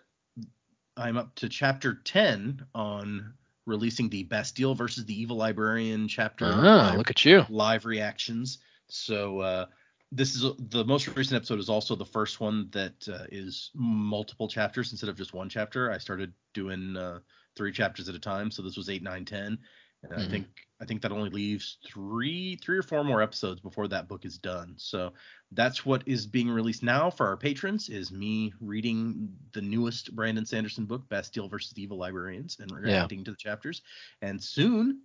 I'm 0.97 1.17
up 1.17 1.35
to 1.37 1.49
chapter 1.49 1.95
10 2.05 2.67
on 2.75 3.35
releasing 3.67 4.09
the 4.09 4.25
Bastille 4.25 4.75
versus 4.75 5.05
the 5.05 5.19
Evil 5.21 5.37
Librarian 5.37 6.09
chapter. 6.09 6.47
Ah, 6.47 6.89
live, 6.91 6.99
look 6.99 7.11
at 7.11 7.25
you. 7.25 7.45
live 7.49 7.85
reactions. 7.85 8.59
So 8.89 9.41
uh, 9.41 9.67
this 10.11 10.35
is 10.35 10.45
the 10.59 10.85
most 10.85 11.09
recent 11.17 11.37
episode 11.37 11.59
is 11.59 11.71
also 11.71 11.95
the 11.95 12.05
first 12.05 12.41
one 12.41 12.69
that 12.73 13.09
uh, 13.09 13.25
is 13.31 13.71
multiple 13.75 14.49
chapters 14.49 14.93
instead 14.93 15.09
of 15.09 15.17
just 15.17 15.33
one 15.33 15.49
chapter. 15.49 15.91
I 15.91 15.99
started 15.99 16.33
doing 16.53 16.97
uh, 16.97 17.21
three 17.57 17.73
chapters 17.73 18.09
at 18.09 18.15
a 18.15 18.21
time, 18.21 18.51
so 18.51 18.63
this 18.63 18.77
was 18.77 18.91
eight, 18.91 19.03
nine, 19.03 19.25
ten, 19.25 19.59
and 20.03 20.13
I 20.13 20.17
Mhm. 20.23 20.31
think 20.31 20.67
I 20.81 20.85
think 20.85 21.03
that 21.03 21.13
only 21.13 21.31
leaves 21.31 21.79
three, 21.87 22.57
three 22.57 22.77
or 22.77 22.83
four 22.83 23.05
more 23.05 23.23
episodes 23.23 23.61
before 23.61 23.87
that 23.87 24.09
book 24.09 24.25
is 24.25 24.37
done. 24.37 24.75
So 24.77 25.13
that's 25.53 25.87
what 25.87 26.03
is 26.07 26.27
being 26.27 26.51
released 26.51 26.83
now 26.83 27.09
for 27.09 27.25
our 27.29 27.37
patrons 27.37 27.89
is 27.89 28.11
me 28.11 28.53
reading 28.61 29.33
the 29.53 29.63
newest 29.63 30.17
Brandon 30.17 30.45
Sanderson 30.45 30.87
book, 30.87 31.09
Bastille 31.09 31.49
versus 31.49 31.73
the 31.73 31.83
Evil 31.83 31.99
Librarians, 31.99 32.59
and 32.59 32.73
reacting 32.73 33.23
to 33.23 33.31
the 33.31 33.37
chapters. 33.37 33.83
And 34.23 34.43
soon 34.43 35.03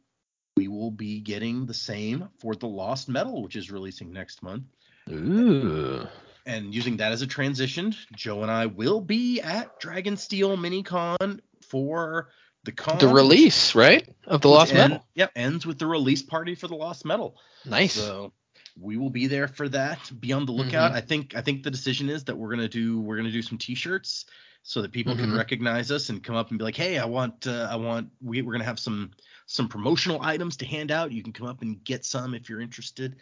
we 0.56 0.68
will 0.68 0.90
be 0.90 1.20
getting 1.20 1.68
the 1.68 1.76
same 1.76 2.30
for 2.40 2.56
the 2.56 2.68
Lost 2.68 3.08
Metal, 3.08 3.44
which 3.44 3.56
is 3.56 3.70
releasing 3.70 4.12
next 4.12 4.42
month. 4.42 4.64
Ooh. 5.12 6.08
And 6.48 6.74
using 6.74 6.98
that 6.98 7.12
as 7.12 7.22
a 7.22 7.28
transition, 7.28 7.94
Joe 8.16 8.42
and 8.42 8.50
I 8.50 8.66
will 8.66 9.02
be 9.02 9.42
at 9.42 9.80
Dragonsteel 9.80 10.58
MiniCon 10.58 11.42
for 11.62 12.30
the 12.68 12.72
con. 12.74 13.00
The 13.00 13.08
release, 13.08 13.74
right? 13.74 14.08
Of 14.26 14.42
the 14.42 14.50
Lost 14.50 14.72
end- 14.74 14.92
Metal. 14.92 15.08
Yep, 15.16 15.32
ends 15.36 15.66
with 15.66 15.80
the 15.80 15.88
release 15.88 16.22
party 16.22 16.54
for 16.54 16.68
the 16.68 16.76
Lost 16.76 17.04
Metal. 17.06 17.36
Nice. 17.66 17.94
So 17.94 18.32
we 18.80 18.98
will 18.98 19.10
be 19.10 19.26
there 19.28 19.48
for 19.48 19.68
that. 19.70 20.00
Be 20.20 20.34
on 20.34 20.46
the 20.46 20.52
lookout. 20.52 20.90
Mm-hmm. 20.92 20.98
I 20.98 21.02
think 21.02 21.36
I 21.36 21.42
think 21.42 21.64
the 21.64 21.72
decision 21.72 22.10
is 22.10 22.26
that 22.26 22.38
we're 22.38 22.52
gonna 22.52 22.68
do 22.70 23.02
we're 23.02 23.18
gonna 23.18 23.32
do 23.32 23.42
some 23.42 23.58
T-shirts 23.58 24.26
so 24.64 24.82
that 24.82 24.92
people 24.92 25.16
can 25.16 25.32
Mhm. 25.32 25.38
recognize 25.38 25.92
us 25.92 26.10
and 26.10 26.22
come 26.24 26.36
up 26.36 26.50
and 26.50 26.60
be 26.60 26.66
like, 26.66 26.76
hey, 26.76 26.98
I 27.00 27.06
want 27.06 27.48
uh, 27.48 27.68
I 27.72 27.78
want 27.78 28.10
we 28.22 28.42
we're 28.44 28.52
gonna 28.52 28.66
have 28.66 28.80
some 28.80 29.12
some 29.46 29.70
promotional 29.70 30.22
items 30.22 30.58
to 30.58 30.66
hand 30.66 30.92
out. 30.92 31.12
You 31.12 31.24
can 31.24 31.32
come 31.34 31.48
up 31.48 31.62
and 31.62 31.84
get 31.84 32.04
some 32.06 32.34
if 32.36 32.50
you're 32.50 32.62
interested, 32.62 33.16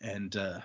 and 0.00 0.34
uh, 0.36 0.60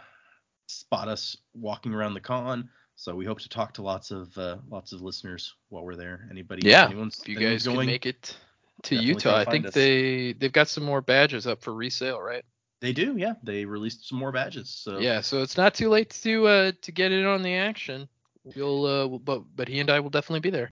spot 0.67 1.07
us 1.07 1.35
walking 1.53 1.93
around 1.95 2.13
the 2.13 2.19
con. 2.21 2.69
So 2.99 3.15
we 3.15 3.23
hope 3.23 3.39
to 3.39 3.47
talk 3.47 3.75
to 3.75 3.81
lots 3.81 4.11
of 4.11 4.37
uh, 4.37 4.57
lots 4.69 4.91
of 4.91 5.01
listeners 5.01 5.55
while 5.69 5.85
we're 5.85 5.95
there. 5.95 6.27
Anybody? 6.29 6.67
Yeah, 6.67 6.87
anyone's, 6.87 7.17
if 7.21 7.29
you 7.29 7.37
guys 7.37 7.65
can 7.65 7.85
make 7.85 8.05
it 8.05 8.35
to 8.83 8.95
Utah, 8.97 9.37
I 9.37 9.45
think 9.45 9.67
us. 9.67 9.73
they 9.73 10.33
they've 10.33 10.51
got 10.51 10.67
some 10.67 10.83
more 10.83 10.99
badges 10.99 11.47
up 11.47 11.61
for 11.61 11.73
resale, 11.73 12.19
right? 12.19 12.43
They 12.81 12.91
do, 12.91 13.15
yeah. 13.15 13.35
They 13.41 13.63
released 13.63 14.09
some 14.09 14.19
more 14.19 14.33
badges. 14.33 14.69
So 14.69 14.99
Yeah, 15.01 15.21
so 15.21 15.41
it's 15.41 15.55
not 15.55 15.75
too 15.75 15.87
late 15.87 16.09
to 16.23 16.47
uh 16.47 16.71
to 16.81 16.91
get 16.91 17.13
in 17.13 17.25
on 17.25 17.41
the 17.41 17.55
action. 17.55 18.09
We'll 18.43 18.85
uh 18.85 19.07
but 19.19 19.43
but 19.55 19.69
he 19.69 19.79
and 19.79 19.89
I 19.89 20.01
will 20.01 20.09
definitely 20.09 20.41
be 20.41 20.49
there. 20.49 20.69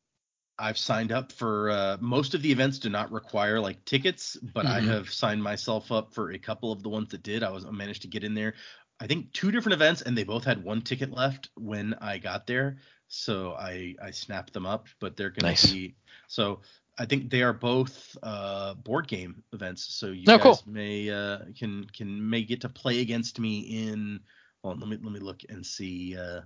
I've 0.59 0.77
signed 0.77 1.11
up 1.11 1.31
for 1.31 1.69
uh, 1.69 1.97
most 2.01 2.33
of 2.33 2.41
the 2.41 2.51
events 2.51 2.79
do 2.79 2.89
not 2.89 3.11
require 3.11 3.59
like 3.59 3.85
tickets, 3.85 4.35
but 4.37 4.65
I 4.65 4.81
Mhm. 4.81 4.87
have 4.87 5.13
signed 5.13 5.43
myself 5.43 5.91
up 5.91 6.13
for 6.13 6.31
a 6.31 6.39
couple 6.39 6.71
of 6.71 6.81
the 6.81 6.89
ones 6.89 7.11
that 7.11 7.21
did. 7.23 7.43
I 7.43 7.51
was 7.51 7.63
I 7.63 7.71
managed 7.71 8.01
to 8.01 8.07
get 8.07 8.23
in 8.23 8.33
there. 8.33 8.55
I 8.99 9.07
think 9.07 9.31
two 9.33 9.51
different 9.51 9.73
events, 9.73 10.01
and 10.01 10.17
they 10.17 10.23
both 10.23 10.43
had 10.43 10.63
one 10.63 10.81
ticket 10.81 11.11
left 11.11 11.49
when 11.55 11.93
I 12.01 12.17
got 12.17 12.47
there. 12.47 12.77
So 13.07 13.53
I 13.53 13.95
I 14.01 14.11
snapped 14.11 14.53
them 14.53 14.65
up, 14.65 14.87
but 14.99 15.15
they're 15.15 15.29
gonna 15.29 15.49
Nice. 15.49 15.71
be 15.71 15.95
so. 16.27 16.61
I 16.99 17.05
think 17.05 17.29
they 17.29 17.43
are 17.43 17.53
both 17.53 18.17
uh, 18.23 18.73
board 18.73 19.07
game 19.07 19.43
events, 19.53 19.83
so 19.93 20.07
you 20.07 20.25
Oh, 20.27 20.37
guys 20.39 20.63
cool. 20.65 20.73
may 20.73 21.09
uh, 21.11 21.39
can 21.57 21.85
can 21.95 22.27
may 22.29 22.41
get 22.41 22.61
to 22.61 22.69
play 22.69 23.01
against 23.01 23.39
me 23.39 23.59
in. 23.59 24.19
Well, 24.63 24.75
let 24.75 24.89
me 24.89 24.97
let 25.01 25.11
me 25.13 25.19
look 25.19 25.41
and 25.47 25.63
see. 25.63 26.17
Uh, 26.17 26.41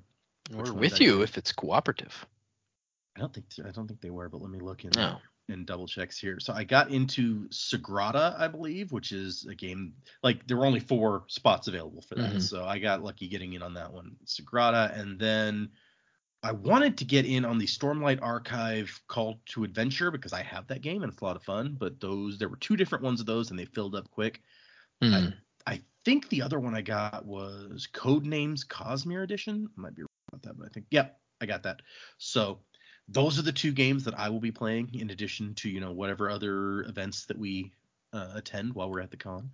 We're 0.53 0.73
with 0.73 0.99
you 0.99 1.21
if 1.21 1.37
it's 1.37 1.53
cooperative. 1.53 2.25
I 3.15 3.21
don't 3.21 3.33
think 3.33 3.45
I 3.65 3.71
don't 3.71 3.87
think 3.87 4.01
they 4.01 4.09
were, 4.09 4.27
but 4.27 4.41
let 4.41 4.51
me 4.51 4.59
look 4.59 4.83
in. 4.83 4.91
No. 4.91 5.19
And 5.49 5.65
double 5.65 5.87
checks 5.87 6.17
here. 6.17 6.39
So 6.39 6.53
I 6.53 6.63
got 6.63 6.91
into 6.91 7.47
Sagrada, 7.49 8.39
I 8.39 8.47
believe, 8.47 8.91
which 8.91 9.11
is 9.11 9.45
a 9.45 9.55
game 9.55 9.93
like 10.23 10.47
there 10.47 10.57
were 10.57 10.65
only 10.65 10.79
four 10.79 11.23
spots 11.27 11.67
available 11.67 12.01
for 12.01 12.15
that. 12.15 12.35
Mhm. 12.35 12.41
So 12.41 12.65
I 12.65 12.79
got 12.79 13.03
lucky 13.03 13.27
getting 13.27 13.53
in 13.53 13.61
on 13.61 13.73
that 13.73 13.91
one. 13.91 14.15
Sagrada, 14.25 14.97
and 14.97 15.19
then 15.19 15.69
I 16.43 16.53
wanted 16.53 16.97
to 16.97 17.05
get 17.05 17.25
in 17.25 17.45
on 17.45 17.57
the 17.57 17.67
Stormlight 17.67 18.19
Archive 18.21 18.99
Call 19.07 19.41
to 19.47 19.63
Adventure 19.63 20.09
because 20.09 20.33
I 20.33 20.41
have 20.41 20.67
that 20.67 20.81
game 20.81 21.03
and 21.03 21.11
it's 21.11 21.21
a 21.21 21.25
lot 21.25 21.35
of 21.35 21.43
fun. 21.43 21.75
But 21.79 21.99
those 21.99 22.37
there 22.37 22.49
were 22.49 22.57
two 22.57 22.75
different 22.75 23.03
ones 23.03 23.19
of 23.19 23.25
those 23.25 23.49
and 23.51 23.59
they 23.59 23.65
filled 23.65 23.95
up 23.95 24.09
quick. 24.09 24.41
Hmm. 25.01 25.27
I 25.67 25.81
think 26.03 26.29
the 26.29 26.41
other 26.41 26.59
one 26.59 26.73
I 26.73 26.81
got 26.81 27.25
was 27.25 27.87
Codenames 27.93 28.65
Cosmere 28.65 29.23
Edition. 29.23 29.69
I 29.77 29.81
might 29.81 29.95
be 29.95 30.01
wrong 30.01 30.07
about 30.29 30.41
that, 30.43 30.57
but 30.57 30.65
I 30.65 30.69
think 30.69 30.87
yep, 30.89 31.19
I 31.39 31.45
got 31.45 31.63
that. 31.63 31.81
So 32.17 32.59
those 33.11 33.37
are 33.37 33.43
the 33.43 33.51
two 33.51 33.71
games 33.71 34.05
that 34.05 34.17
I 34.17 34.29
will 34.29 34.39
be 34.39 34.51
playing 34.51 34.91
in 34.93 35.09
addition 35.09 35.53
to 35.55 35.69
you 35.69 35.79
know 35.79 35.91
whatever 35.91 36.29
other 36.29 36.83
events 36.83 37.25
that 37.25 37.37
we 37.37 37.71
uh, 38.13 38.31
attend 38.35 38.73
while 38.73 38.89
we're 38.89 39.01
at 39.01 39.11
the 39.11 39.17
con. 39.17 39.51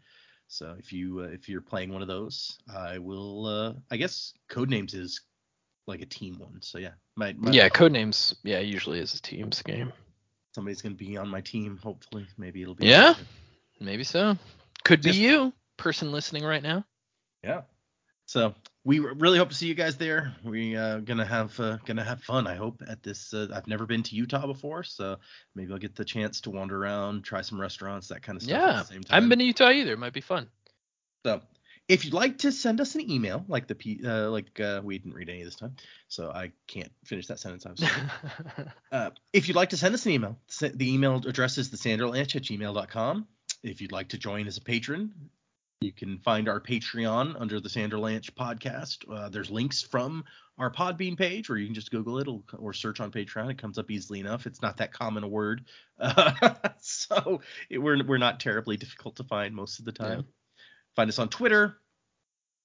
So 0.48 0.76
if 0.80 0.94
you 0.94 1.22
uh, 1.22 1.34
if 1.34 1.50
you're 1.50 1.62
playing 1.62 1.92
one 1.92 2.02
of 2.02 2.08
those, 2.08 2.58
I 2.74 3.00
will. 3.00 3.46
Uh, 3.46 3.74
I 3.92 3.98
guess 3.98 4.34
Codenames 4.50 4.96
is 4.96 5.22
like 5.88 6.02
a 6.02 6.06
team 6.06 6.40
one. 6.40 6.62
So 6.62 6.78
yeah, 6.78 6.92
my, 7.16 7.34
my 7.34 7.52
yeah, 7.52 7.70
Codenames. 7.70 8.36
Yeah, 8.44 8.60
usually 8.60 9.00
is 9.00 9.14
a 9.14 9.22
teams 9.22 9.62
game. 9.62 9.92
somebody's 10.54 10.82
gonna 10.82 10.96
be 10.96 11.18
on 11.18 11.28
my 11.28 11.42
team. 11.42 11.80
Hopefully, 11.84 12.28
maybe 12.38 12.62
it'll 12.62 12.76
be. 12.76 12.88
Yeah. 12.88 13.16
Maybe 13.80 14.04
so. 14.04 14.38
Could 14.84 15.02
be 15.02 15.12
you, 15.12 15.54
person 15.76 16.12
listening 16.12 16.44
right 16.44 16.64
now. 16.64 16.86
Yeah. 17.44 17.62
So 18.26 18.54
we 18.88 19.00
really 19.00 19.38
hope 19.38 19.50
to 19.50 19.56
see 19.56 19.68
you 19.68 19.76
guys 19.76 19.98
there. 19.98 20.34
We 20.46 20.78
uh, 20.78 21.00
gonna 21.00 21.26
have 21.26 21.60
uh, 21.60 21.78
gonna 21.86 22.06
have 22.06 22.24
fun. 22.24 22.48
I 22.48 22.56
hope 22.56 22.82
at 22.88 23.04
this. 23.04 23.34
Uh, 23.34 23.48
I've 23.54 23.68
never 23.68 23.86
been 23.86 24.02
to 24.04 24.16
Utah 24.16 24.48
before, 24.48 24.82
so 24.84 25.18
maybe 25.56 25.74
I'll 25.74 25.78
get 25.78 25.94
the 25.94 26.06
chance 26.06 26.40
to 26.42 26.52
wander 26.52 26.82
around, 26.82 27.26
try 27.26 27.42
some 27.42 27.60
restaurants, 27.60 28.08
that 28.08 28.24
kind 28.24 28.38
of 28.38 28.44
stuff. 28.44 28.58
Yeah. 28.58 28.80
At 28.80 28.88
the 28.88 28.94
same 28.94 29.02
I 29.10 29.16
haven't 29.16 29.28
been 29.28 29.40
to 29.40 29.46
Utah 29.46 29.72
either. 29.72 29.92
It 29.92 30.00
might 30.00 30.14
be 30.14 30.22
fun. 30.22 30.48
So 31.26 31.42
if 31.90 32.06
you'd 32.06 32.14
like 32.14 32.38
to 32.40 32.52
send 32.54 32.80
us 32.80 32.96
an 32.96 33.12
email, 33.12 33.44
like 33.50 33.68
the 33.68 33.76
P, 33.76 34.00
uh, 34.06 34.30
like 34.30 34.58
uh, 34.62 34.80
we 34.82 34.98
didn't 34.98 35.16
read 35.16 35.28
any 35.28 35.44
this 35.44 35.56
time, 35.58 35.76
so 36.08 36.32
I 36.32 36.54
can't 36.68 36.92
finish 37.04 37.28
that 37.28 37.40
sentence. 37.40 37.66
I'm 37.66 37.76
sorry. 37.76 37.92
Uh, 38.90 39.10
if 39.34 39.50
you'd 39.50 39.58
like 39.58 39.72
to 39.72 39.78
send 39.78 39.94
us 39.94 40.06
an 40.06 40.14
email, 40.14 40.38
the 40.62 40.94
email 40.94 41.18
address 41.28 41.58
is 41.58 41.70
thesanderlanche 41.70 42.38
at 42.38 42.44
gmail.com. 42.44 43.28
If 43.64 43.82
you'd 43.82 43.92
like 43.92 44.08
to 44.10 44.18
join 44.18 44.48
as 44.48 44.56
a 44.56 44.62
patron, 44.62 45.12
you 45.82 45.92
can 45.92 46.18
find 46.20 46.50
our 46.50 46.60
Patreon 46.60 47.40
under 47.40 47.60
the 47.60 47.70
Sanderlanche 47.70 48.32
podcast. 48.32 48.98
Uh, 49.12 49.30
there's 49.30 49.52
links 49.52 49.82
from 49.82 50.24
our 50.58 50.72
Podbean 50.72 51.16
page, 51.16 51.50
or 51.50 51.58
you 51.58 51.66
can 51.66 51.76
just 51.76 51.92
Google 51.92 52.18
it 52.18 52.28
or, 52.58 52.74
search 52.74 53.00
on 53.00 53.12
Patreon. 53.12 53.52
It 53.52 53.60
comes 53.60 53.78
up 53.78 53.92
easily 53.92 54.20
enough. 54.20 54.48
It's 54.48 54.62
not 54.62 54.78
that 54.78 54.92
common 54.92 55.24
a 55.24 55.28
word, 55.28 55.66
uh, 56.00 56.54
so 56.82 57.42
it, 57.70 57.78
we're 57.78 58.04
we're 58.04 58.18
not 58.18 58.40
terribly 58.40 58.76
difficult 58.76 59.16
to 59.18 59.24
find 59.24 59.54
most 59.54 59.80
of 59.80 59.86
the 59.86 59.92
time. 59.92 60.26
Find 60.96 61.10
us 61.10 61.20
on 61.20 61.30
Twitter, 61.30 61.78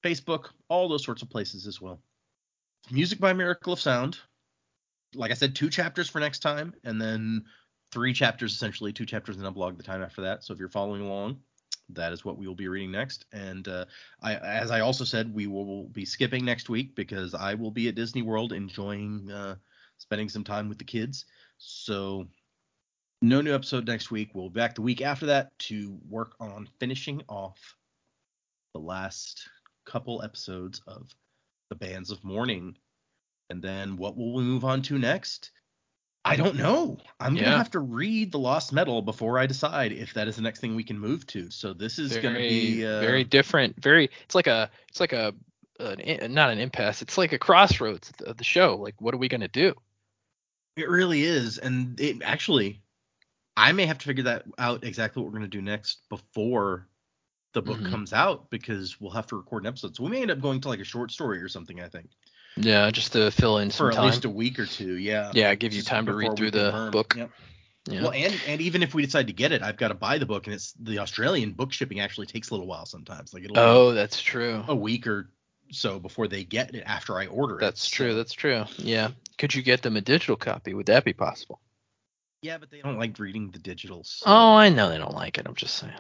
Facebook, 0.03 0.47
all 0.69 0.89
those 0.89 1.05
sorts 1.05 1.21
of 1.21 1.29
places 1.29 1.67
as 1.67 1.81
well. 1.81 2.01
Music 2.91 3.21
by 3.21 3.35
Miracle 3.35 3.75
of 3.75 3.81
Sound. 3.81 4.19
Like 5.15 5.31
I 5.31 5.35
said, 5.35 5.55
two 5.55 5.69
chapters 5.69 6.09
for 6.09 6.19
next 6.19 6.39
time, 6.39 6.73
and 6.85 6.99
then 6.99 7.45
three 7.93 8.15
chapters 8.15 8.55
essentially, 8.55 8.95
two 8.95 9.05
chapters 9.05 9.37
in 9.37 9.45
a 9.45 9.51
blog 9.51 9.77
the 9.77 9.83
time 9.83 10.03
after 10.03 10.23
that. 10.23 10.43
So 10.43 10.55
if 10.55 10.59
you're 10.59 10.71
following 10.71 11.03
along, 11.03 11.41
that 11.91 12.13
is 12.13 12.25
what 12.25 12.39
we 12.39 12.47
will 12.47 12.55
be 12.55 12.69
reading 12.69 12.91
next. 12.91 13.27
And 13.33 13.67
uh, 13.69 13.85
I, 14.23 14.37
as 14.37 14.71
I 14.71 14.81
also 14.81 15.05
said, 15.05 15.33
we 15.33 15.47
will 15.47 15.89
be 15.89 16.05
skipping 16.05 16.45
next 16.45 16.69
week 16.69 16.95
because 16.95 17.35
I 17.35 17.55
will 17.55 17.71
be 17.71 17.89
at 17.89 17.95
Disney 17.95 18.23
World 18.23 18.53
enjoying 18.53 19.31
uh, 19.31 19.57
spending 19.99 20.29
some 20.29 20.45
time 20.45 20.69
with 20.69 20.79
the 20.79 20.85
kids. 20.85 21.27
So 21.59 22.27
no 23.21 23.41
new 23.41 23.55
episode 23.55 23.87
next 23.87 24.11
week. 24.11 24.31
We'll 24.35 24.51
be 24.51 24.61
back 24.61 24.75
the 24.75 24.83
week 24.83 25.01
after 25.01 25.27
that 25.27 25.57
to 25.61 25.99
work 26.09 26.35
on 26.41 26.69
finishing 26.81 27.23
off 27.29 27.59
the 28.75 28.81
last 28.81 29.49
couple 29.85 30.23
episodes 30.23 30.83
of 30.87 31.09
the 31.69 31.77
Bands 31.77 32.11
of 32.11 32.25
Mourning. 32.25 32.77
And 33.51 33.63
then 33.63 33.97
what 33.97 34.17
will 34.17 34.35
we 34.35 34.43
move 34.43 34.65
on 34.65 34.83
to 34.83 34.99
next? 34.99 35.53
I 36.25 36.37
don't 36.37 36.57
know. 36.57 36.99
I'm 37.19 37.35
gonna 37.35 37.57
have 37.57 37.71
to 37.73 37.81
read 37.81 38.31
the 38.31 38.39
Lost 38.39 38.73
Metal 38.73 39.03
before 39.03 39.39
I 39.39 39.47
decide 39.47 39.93
if 39.93 40.15
that 40.15 40.29
is 40.29 40.37
the 40.37 40.43
next 40.43 40.61
thing 40.61 40.77
we 40.77 40.85
can 40.85 40.99
move 40.99 41.27
to. 41.29 41.51
So 41.51 41.73
this 41.73 41.99
is 41.99 42.13
very, 42.13 42.23
gonna 42.23 42.39
be 42.39 42.87
uh, 42.87 43.01
very 43.01 43.25
different. 43.25 43.81
Very. 43.83 44.09
It's 44.25 44.35
like 44.35 44.47
a. 44.47 44.71
It's 44.89 45.01
like 45.01 45.13
a. 45.13 45.35
An, 45.81 46.33
not 46.33 46.51
an 46.51 46.59
impasse. 46.61 47.03
It's 47.03 47.19
like 47.19 47.33
a 47.33 47.39
crossroads 47.39 48.13
of 48.25 48.37
the 48.37 48.45
show. 48.45 48.77
Like, 48.77 49.01
what 49.01 49.15
are 49.15 49.19
we 49.19 49.29
gonna 49.29 49.49
do? 49.49 49.75
It 50.77 50.89
really 50.89 51.23
is, 51.23 51.59
and 51.59 51.99
it 51.99 52.23
actually, 52.23 52.81
I 53.57 53.73
may 53.73 53.87
have 53.87 53.99
to 53.99 54.07
figure 54.07 54.25
that 54.25 54.45
out 54.59 54.85
exactly 54.85 55.23
what 55.23 55.33
we're 55.33 55.39
gonna 55.39 55.49
do 55.49 55.61
next 55.61 56.09
before 56.09 56.87
the 57.53 57.63
book 57.63 57.79
Mhm. 57.81 57.91
comes 57.91 58.13
out 58.13 58.49
because 58.49 59.01
we'll 59.01 59.11
have 59.11 59.27
to 59.27 59.37
record 59.37 59.65
an 59.65 59.67
episode. 59.67 59.97
So 59.97 60.05
we 60.05 60.11
may 60.11 60.23
end 60.23 60.31
up 60.31 60.41
going 60.41 60.61
to 60.61 60.69
like 60.69 60.81
a 60.81 60.85
short 60.85 61.11
story 61.11 61.43
or 61.43 61.49
something. 61.49 61.81
I 61.81 61.89
think 61.89 62.11
Yeah, 62.57 62.91
just 62.91 63.13
to 63.13 63.31
fill 63.31 63.59
in 63.59 63.71
some 63.71 63.87
for 63.87 63.91
at 63.91 63.97
time. 63.97 64.07
least 64.07 64.25
a 64.25 64.31
week 64.31 64.59
or 64.59 64.67
two. 64.67 64.97
Yeah. 64.97 65.31
yeah, 65.35 65.55
give 65.55 65.73
you 65.73 65.83
time 65.83 66.07
to 66.07 66.15
read 66.15 66.37
through 66.37 66.51
the 66.51 66.71
confirm. 66.71 66.91
book. 66.91 67.15
Yep. 67.17 67.31
Yeah. 67.89 68.03
Well, 68.03 68.13
and 68.13 68.41
and 68.47 68.61
even 68.61 68.83
if 68.83 68.95
we 68.95 69.03
decide 69.05 69.27
to 69.27 69.33
get 69.33 69.51
it, 69.53 69.63
I've 69.63 69.77
got 69.77 69.89
to 69.89 69.95
buy 69.95 70.19
the 70.19 70.27
book, 70.27 70.47
and 70.47 70.55
it's 70.55 70.73
the 70.75 70.99
Australian 71.01 71.53
book 71.53 71.73
shipping 71.73 71.99
actually 71.99 72.27
takes 72.27 72.51
a 72.51 72.55
little 72.55 72.67
while 72.67 72.87
sometimes. 72.87 73.35
Like 73.35 73.45
it'll 73.45 73.59
oh, 73.59 73.93
that's 73.93 74.21
true. 74.21 74.63
a 74.69 74.75
week 74.75 75.07
or 75.07 75.31
so 75.73 75.99
before 75.99 76.29
they 76.29 76.45
get 76.45 76.75
it 76.75 76.85
after 76.87 77.19
I 77.19 77.27
order 77.27 77.57
it. 77.57 77.61
That's 77.61 77.89
true. 77.89 78.11
So- 78.11 78.17
That's 78.17 78.33
true. 78.35 78.65
Yeah. 78.77 79.11
Could 79.39 79.55
you 79.55 79.63
get 79.63 79.83
them 79.83 79.97
a 79.97 80.01
digital 80.01 80.37
copy? 80.37 80.75
Would 80.75 80.87
that 80.87 81.05
be 81.05 81.13
possible? 81.13 81.61
yeah, 82.43 82.59
but 82.59 82.71
they 82.71 82.81
don't 82.83 82.99
like 82.99 83.19
reading 83.19 83.51
the 83.53 83.59
digitals. 83.59 84.19
so- 84.19 84.27
Oh, 84.27 84.55
I 84.55 84.69
know 84.69 84.89
they 84.91 84.99
don't 84.99 85.15
like 85.15 85.39
it. 85.39 85.47
I'm 85.47 85.55
just 85.55 85.75
saying. 85.77 85.93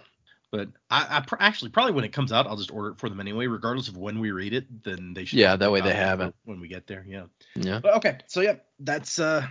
But 0.53 0.69
I, 0.91 1.07
I 1.17 1.21
pr- 1.23 1.37
actually 1.41 1.71
probably 1.71 1.95
when 1.95 2.05
it 2.05 2.13
comes 2.13 2.31
out, 2.31 2.47
I'll 2.47 2.59
just 2.59 2.71
order 2.71 2.91
it 2.91 2.99
for 2.99 3.09
them 3.09 3.21
anyway, 3.21 3.47
regardless 3.47 3.89
of 3.89 3.97
when 3.97 4.21
we 4.21 4.31
read 4.33 4.53
it. 4.53 4.85
Then 4.85 5.15
they 5.15 5.25
should. 5.25 5.39
Yeah, 5.39 5.57
that 5.57 5.73
way 5.73 5.81
they 5.81 5.95
have 5.95 6.21
it. 6.21 6.35
when 6.45 6.61
we 6.61 6.69
get 6.69 6.87
there. 6.87 7.05
Yeah. 7.09 7.25
Yeah. 7.57 7.81
But 7.83 7.95
okay, 7.97 8.19
so 8.27 8.43
yeah, 8.43 8.57
that's 8.79 9.19
uh, 9.19 9.47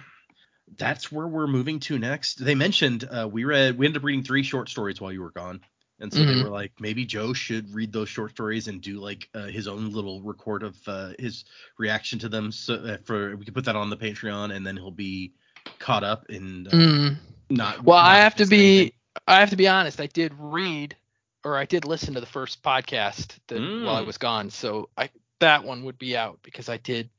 that's 0.77 1.11
where 1.11 1.27
we're 1.27 1.47
moving 1.47 1.79
to 1.81 1.97
next. 1.97 2.35
They 2.35 2.53
mentioned 2.53 3.03
uh, 3.11 3.27
we 3.29 3.43
read 3.45 3.77
we 3.79 3.87
ended 3.87 4.01
up 4.01 4.05
reading 4.05 4.23
three 4.23 4.43
short 4.43 4.69
stories 4.69 5.01
while 5.01 5.11
you 5.11 5.21
were 5.21 5.31
gone, 5.31 5.61
and 5.99 6.13
so 6.13 6.23
they 6.23 6.33
Mhm. 6.35 6.43
were 6.43 6.49
like 6.49 6.73
maybe 6.79 7.03
Joe 7.05 7.33
should 7.33 7.73
read 7.73 7.91
those 7.91 8.07
short 8.07 8.29
stories 8.31 8.67
and 8.67 8.79
do 8.79 8.99
like 8.99 9.27
uh, 9.33 9.47
his 9.47 9.67
own 9.67 9.91
little 9.91 10.21
record 10.21 10.61
of 10.61 10.77
uh, 10.87 11.13
his 11.17 11.45
reaction 11.79 12.19
to 12.19 12.29
them. 12.29 12.51
So 12.51 12.75
uh, 12.75 12.97
for 13.05 13.35
we 13.37 13.43
could 13.45 13.55
put 13.55 13.65
that 13.65 13.75
on 13.75 13.89
the 13.89 13.97
Patreon, 13.97 14.53
and 14.55 14.65
then 14.65 14.77
he'll 14.77 14.91
be 14.91 15.33
caught 15.79 16.03
up 16.03 16.29
and 16.29 16.67
uh, 16.67 16.71
Mm. 16.71 17.15
not. 17.49 17.83
Well, 17.83 17.97
not 17.97 18.05
I 18.05 18.17
have 18.19 18.35
to 18.35 18.45
be 18.45 18.77
anything. 18.77 18.91
I 19.27 19.39
have 19.39 19.49
to 19.51 19.55
be 19.55 19.67
honest. 19.67 19.99
I 19.99 20.07
did 20.07 20.33
read 20.37 20.95
or 21.43 21.57
I 21.57 21.65
did 21.65 21.85
listen 21.85 22.13
to 22.15 22.19
the 22.19 22.25
first 22.25 22.61
podcast 22.63 23.37
that 23.47 23.63
while 23.79 23.95
I 23.95 24.01
Mm. 24.01 24.05
was 24.05 24.17
gone, 24.17 24.49
so 24.49 24.89
I 24.97 25.09
that 25.39 25.63
one 25.63 25.83
would 25.85 25.97
be 25.97 26.15
out 26.17 26.39
because 26.43 26.69
I 26.69 26.77
did 26.77 27.09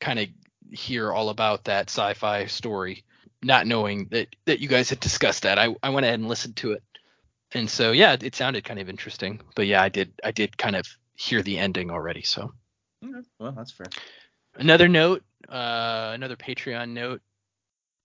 kind 0.00 0.18
of 0.18 0.28
hear 0.72 1.12
all 1.12 1.28
about 1.28 1.64
that 1.64 1.88
sci-fi 1.90 2.46
story, 2.46 3.04
not 3.42 3.66
knowing 3.66 4.06
that 4.10 4.34
that 4.46 4.60
you 4.60 4.68
guys 4.68 4.90
had 4.90 5.00
discussed 5.00 5.42
that. 5.42 5.58
I 5.58 5.74
I 5.82 5.90
went 5.90 6.06
ahead 6.06 6.18
and 6.18 6.28
listened 6.28 6.56
to 6.56 6.72
it, 6.72 6.82
and 7.52 7.68
so 7.70 7.92
yeah, 7.92 8.12
it, 8.14 8.22
it 8.22 8.34
sounded 8.34 8.64
kind 8.64 8.80
of 8.80 8.88
interesting. 8.88 9.40
But 9.54 9.66
yeah, 9.66 9.82
I 9.82 9.88
did 9.88 10.12
I 10.24 10.32
did 10.32 10.56
kind 10.56 10.76
of 10.76 10.86
hear 11.16 11.42
the 11.42 11.58
ending 11.58 11.90
already. 11.90 12.22
So 12.22 12.52
Okay, 13.04 13.26
Well, 13.38 13.52
that's 13.52 13.72
fair. 13.72 13.94
another 14.56 14.88
note, 14.88 15.22
uh, 15.48 16.12
another 16.14 16.36
Patreon 16.36 16.90
note 16.90 17.22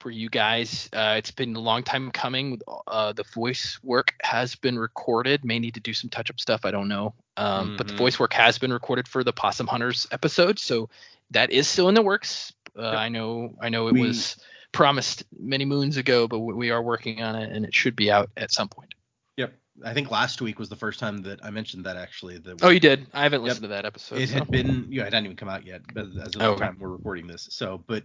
for 0.02 0.10
you 0.10 0.30
guys. 0.30 0.90
Uh, 0.91 1.15
it's 1.18 1.32
been 1.32 1.56
a 1.56 1.60
long 1.60 1.84
time 1.84 2.11
coming. 2.11 2.60
Uh, 2.88 3.14
the 3.14 3.23
voice 3.23 3.80
work 3.84 4.14
has 4.23 4.56
been 4.56 4.78
recorded. 4.80 5.45
May 5.45 5.60
need 5.60 5.76
to 5.76 5.80
do 5.80 5.94
some 5.94 6.10
touch 6.10 6.30
up 6.30 6.40
stuff. 6.40 6.65
I 6.65 6.72
don't 6.72 6.88
know. 6.88 7.14
Um, 7.38 7.78
But 7.78 7.88
the 7.88 7.94
Mhm. 7.94 7.98
voice 7.98 8.19
work 8.19 8.34
has 8.34 8.57
been 8.57 8.73
recorded 8.73 9.07
for 9.07 9.23
the 9.23 9.32
Possum 9.32 9.68
Hunters 9.68 10.07
episode, 10.11 10.60
so 10.60 10.90
that 11.32 11.52
is 11.52 11.68
still 11.68 11.88
in 11.88 11.95
the 11.95 12.02
works. 12.02 12.52
Uh, 12.78 12.82
Yep. 12.82 12.94
I 12.95 13.10
know. 13.10 13.56
I 13.61 13.69
know 13.69 13.88
it 13.88 13.94
We- 13.94 14.02
was 14.07 14.38
promised 14.72 15.23
many 15.40 15.65
moons 15.65 15.98
ago, 15.98 16.28
but 16.28 16.40
we 16.40 16.53
we 16.53 16.69
are 16.72 16.82
working 16.82 17.22
on 17.22 17.36
it, 17.36 17.52
and 17.52 17.65
it 17.65 17.73
should 17.76 17.95
be 17.95 18.10
out 18.11 18.30
at 18.38 18.52
some 18.52 18.69
point. 18.69 18.94
Yep. 19.38 19.53
I 19.86 19.94
think 19.94 20.11
last 20.11 20.41
week 20.41 20.60
was 20.60 20.69
the 20.69 20.76
first 20.76 20.99
time 20.99 21.19
that 21.23 21.44
I 21.44 21.49
mentioned 21.49 21.86
that 21.86 21.95
actually. 21.98 22.38
That 22.40 22.64
Oh, 22.64 22.69
you 22.69 22.80
did. 22.80 23.07
I 23.14 23.23
haven't 23.23 23.41
Yep. 23.41 23.48
listened 23.48 23.64
to 23.64 23.68
that 23.69 23.86
episode. 23.86 24.19
it 24.19 24.30
so. 24.30 24.36
had 24.36 24.52
been 24.52 24.88
yeah 24.91 25.03
it 25.03 25.14
hadn't 25.14 25.26
even 25.26 25.38
come 25.38 25.49
out 25.49 25.65
yet 25.65 25.82
but 25.94 26.06
as 26.22 26.36
of 26.36 26.41
Oh, 26.41 26.45
the 26.45 26.45
okay. 26.52 26.65
time 26.65 26.78
we're 26.80 26.90
recording 26.90 27.28
this 27.28 27.48
so 27.52 27.84
but 27.88 28.03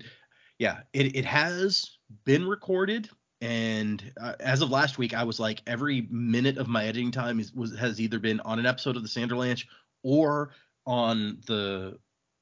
yeah 0.58 0.80
it, 0.92 1.14
it 1.16 1.24
has 1.24 1.98
been 2.24 2.46
recorded 2.46 3.08
and 3.42 4.02
uh, 4.20 4.34
as 4.40 4.62
of 4.62 4.70
last 4.70 4.96
week 4.98 5.14
i 5.14 5.22
was 5.22 5.38
like 5.38 5.60
every 5.66 6.06
minute 6.10 6.56
of 6.58 6.68
my 6.68 6.84
editing 6.84 7.10
time 7.10 7.38
is 7.40 7.52
was 7.52 7.76
has 7.76 8.00
either 8.00 8.18
been 8.18 8.40
on 8.40 8.58
an 8.58 8.66
episode 8.66 8.96
of 8.96 9.02
the 9.02 9.08
Sanderlanche 9.08 9.66
or 10.02 10.50
on 10.86 11.38
the 11.46 11.98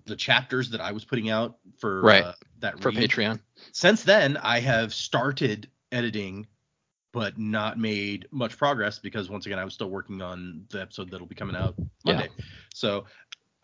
the 0.07 0.15
chapters 0.17 0.71
that 0.71 0.81
i 0.81 0.93
was 0.93 1.05
putting 1.05 1.31
out 1.31 1.57
for 1.79 2.03
Right. 2.03 2.23
uh, 2.25 2.33
that 2.61 2.81
for 2.81 2.91
read. 2.91 3.11
Patreon. 3.11 3.41
since 3.73 4.05
then 4.05 4.37
i 4.39 4.61
have 4.61 4.93
started 4.95 5.69
editing 5.93 6.47
but 7.13 7.39
not 7.39 7.79
made 7.79 8.27
much 8.33 8.57
progress 8.59 8.99
because 8.99 9.29
once 9.31 9.47
again 9.47 9.59
i 9.59 9.65
was 9.65 9.75
still 9.75 9.91
working 9.91 10.21
on 10.23 10.65
the 10.71 10.81
episode 10.81 11.11
that'll 11.11 11.27
be 11.27 11.35
coming 11.35 11.57
out 11.57 11.75
Yeah. 12.05 12.27
so 12.75 13.05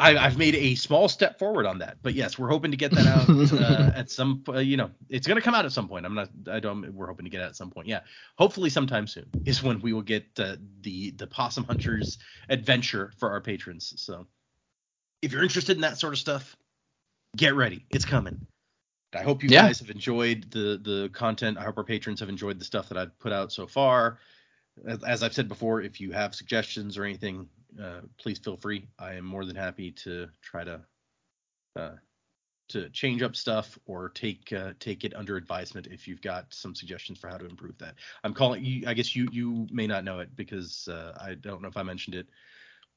I, 0.01 0.17
I've 0.17 0.39
made 0.39 0.55
a 0.57 0.75
small 0.77 1.09
step 1.09 1.39
forward 1.39 1.67
on 1.67 1.79
that, 1.81 1.99
but 2.03 2.15
yes, 2.15 2.39
we're 2.39 2.49
hoping 2.49 2.71
to 2.71 2.77
get 2.79 2.91
that 2.93 3.07
out 3.07 3.29
uh, 3.53 3.93
at 3.95 4.11
some. 4.11 4.43
Uh, 4.49 4.59
you 4.59 4.79
know, 4.79 4.91
it's 5.11 5.27
gonna 5.27 5.43
come 5.43 5.55
out 5.55 5.67
at 5.67 5.73
some 5.73 5.89
point. 5.89 6.07
I'm 6.07 6.15
not. 6.15 6.31
I 6.51 6.59
don't. 6.61 6.95
We're 6.95 7.07
hoping 7.09 7.27
to 7.27 7.31
get 7.31 7.43
it 7.43 7.45
at 7.45 7.57
some 7.57 7.71
point. 7.71 7.87
Yeah, 7.87 8.01
hopefully 8.39 8.71
sometime 8.71 9.07
soon 9.07 9.27
is 9.45 9.63
when 9.63 9.81
we 9.83 9.93
will 9.93 10.03
get 10.03 10.27
uh, 10.39 10.57
the 10.81 11.13
the 11.13 11.27
Possum 11.27 11.65
Hunters 11.65 12.19
adventure 12.49 13.13
for 13.19 13.31
our 13.31 13.43
patrons. 13.43 13.93
So, 13.97 14.27
if 15.23 15.33
you're 15.33 15.45
interested 15.45 15.77
in 15.77 15.83
that 15.83 15.99
sort 15.99 16.15
of 16.15 16.19
stuff, 16.19 16.57
get 17.37 17.55
ready. 17.55 17.87
It's 17.91 18.07
coming. 18.07 18.47
I 19.15 19.23
hope 19.23 19.43
you 19.43 19.51
Yeah. 19.51 19.63
guys 19.63 19.81
have 19.81 19.91
enjoyed 19.91 20.51
the 20.51 20.81
the 20.83 21.11
content. 21.13 21.59
I 21.59 21.65
hope 21.65 21.79
our 21.79 21.85
patrons 21.85 22.21
have 22.21 22.31
enjoyed 22.31 22.59
the 22.59 22.65
stuff 22.65 22.89
that 22.89 22.99
I've 22.99 23.19
put 23.19 23.33
out 23.33 23.53
so 23.53 23.67
far. 23.67 24.19
As, 24.87 25.23
I've 25.23 25.35
said 25.35 25.49
before, 25.49 25.83
if 25.83 26.01
you 26.01 26.13
have 26.13 26.35
suggestions 26.35 26.97
or 26.97 27.05
anything, 27.05 27.49
uh, 27.81 28.01
please 28.19 28.39
feel 28.39 28.57
free. 28.57 28.89
I 28.99 29.15
am 29.15 29.25
more 29.25 29.45
than 29.45 29.57
happy 29.57 29.93
to 29.93 30.29
try 30.43 30.65
to 30.65 30.81
uh, 31.77 31.97
to 32.71 32.89
change 32.91 33.21
up 33.21 33.35
stuff 33.35 33.79
or 33.87 34.09
take 34.09 34.53
uh, 34.53 34.73
take 34.79 35.05
it 35.05 35.15
under 35.15 35.37
advisement 35.37 35.89
if 35.89 36.07
you've 36.07 36.23
got 36.23 36.47
some 36.51 36.75
suggestions 36.75 37.19
for 37.19 37.29
how 37.29 37.37
to 37.37 37.47
improve 37.47 37.77
that. 37.79 37.97
I'm 38.25 38.35
calling 38.35 38.65
you. 38.65 38.85
I 38.87 38.95
guess 38.95 39.15
you 39.15 39.29
you 39.33 39.67
may 39.71 39.87
not 39.87 40.05
know 40.05 40.21
it 40.21 40.35
because 40.37 40.89
uh, 40.89 41.17
I 41.21 41.35
don't 41.35 41.63
know 41.63 41.69
if 41.69 41.77
I 41.77 41.83
mentioned 41.83 42.15
it, 42.15 42.29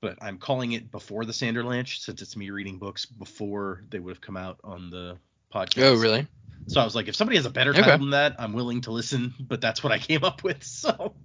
but 0.02 0.18
I'm 0.22 0.38
calling 0.38 0.74
it 0.74 0.92
before 0.92 1.26
the 1.26 1.34
Sanderlanche 1.34 2.00
since 2.00 2.22
it's 2.22 2.38
me 2.38 2.50
reading 2.50 2.78
books 2.78 3.06
before 3.06 3.84
they 3.90 4.00
would 4.00 4.12
have 4.12 4.22
come 4.22 4.38
out 4.38 4.60
on 4.64 4.90
the 4.90 5.18
podcast. 5.54 5.84
Oh, 5.84 5.96
really? 5.96 6.28
So 6.68 6.80
I 6.82 6.86
was 6.86 6.96
like, 6.96 7.08
if 7.10 7.16
somebody 7.16 7.38
has 7.38 7.46
a 7.46 7.50
better 7.50 7.72
Okay. 7.72 7.82
title 7.82 7.98
than 8.00 8.10
that, 8.12 8.36
I'm 8.40 8.54
willing 8.54 8.82
to 8.82 8.92
listen. 8.92 9.34
But 9.48 9.62
that's 9.62 9.84
what 9.84 9.92
I 9.92 10.00
came 10.00 10.24
up 10.24 10.44
with. 10.44 10.64
So 10.64 11.16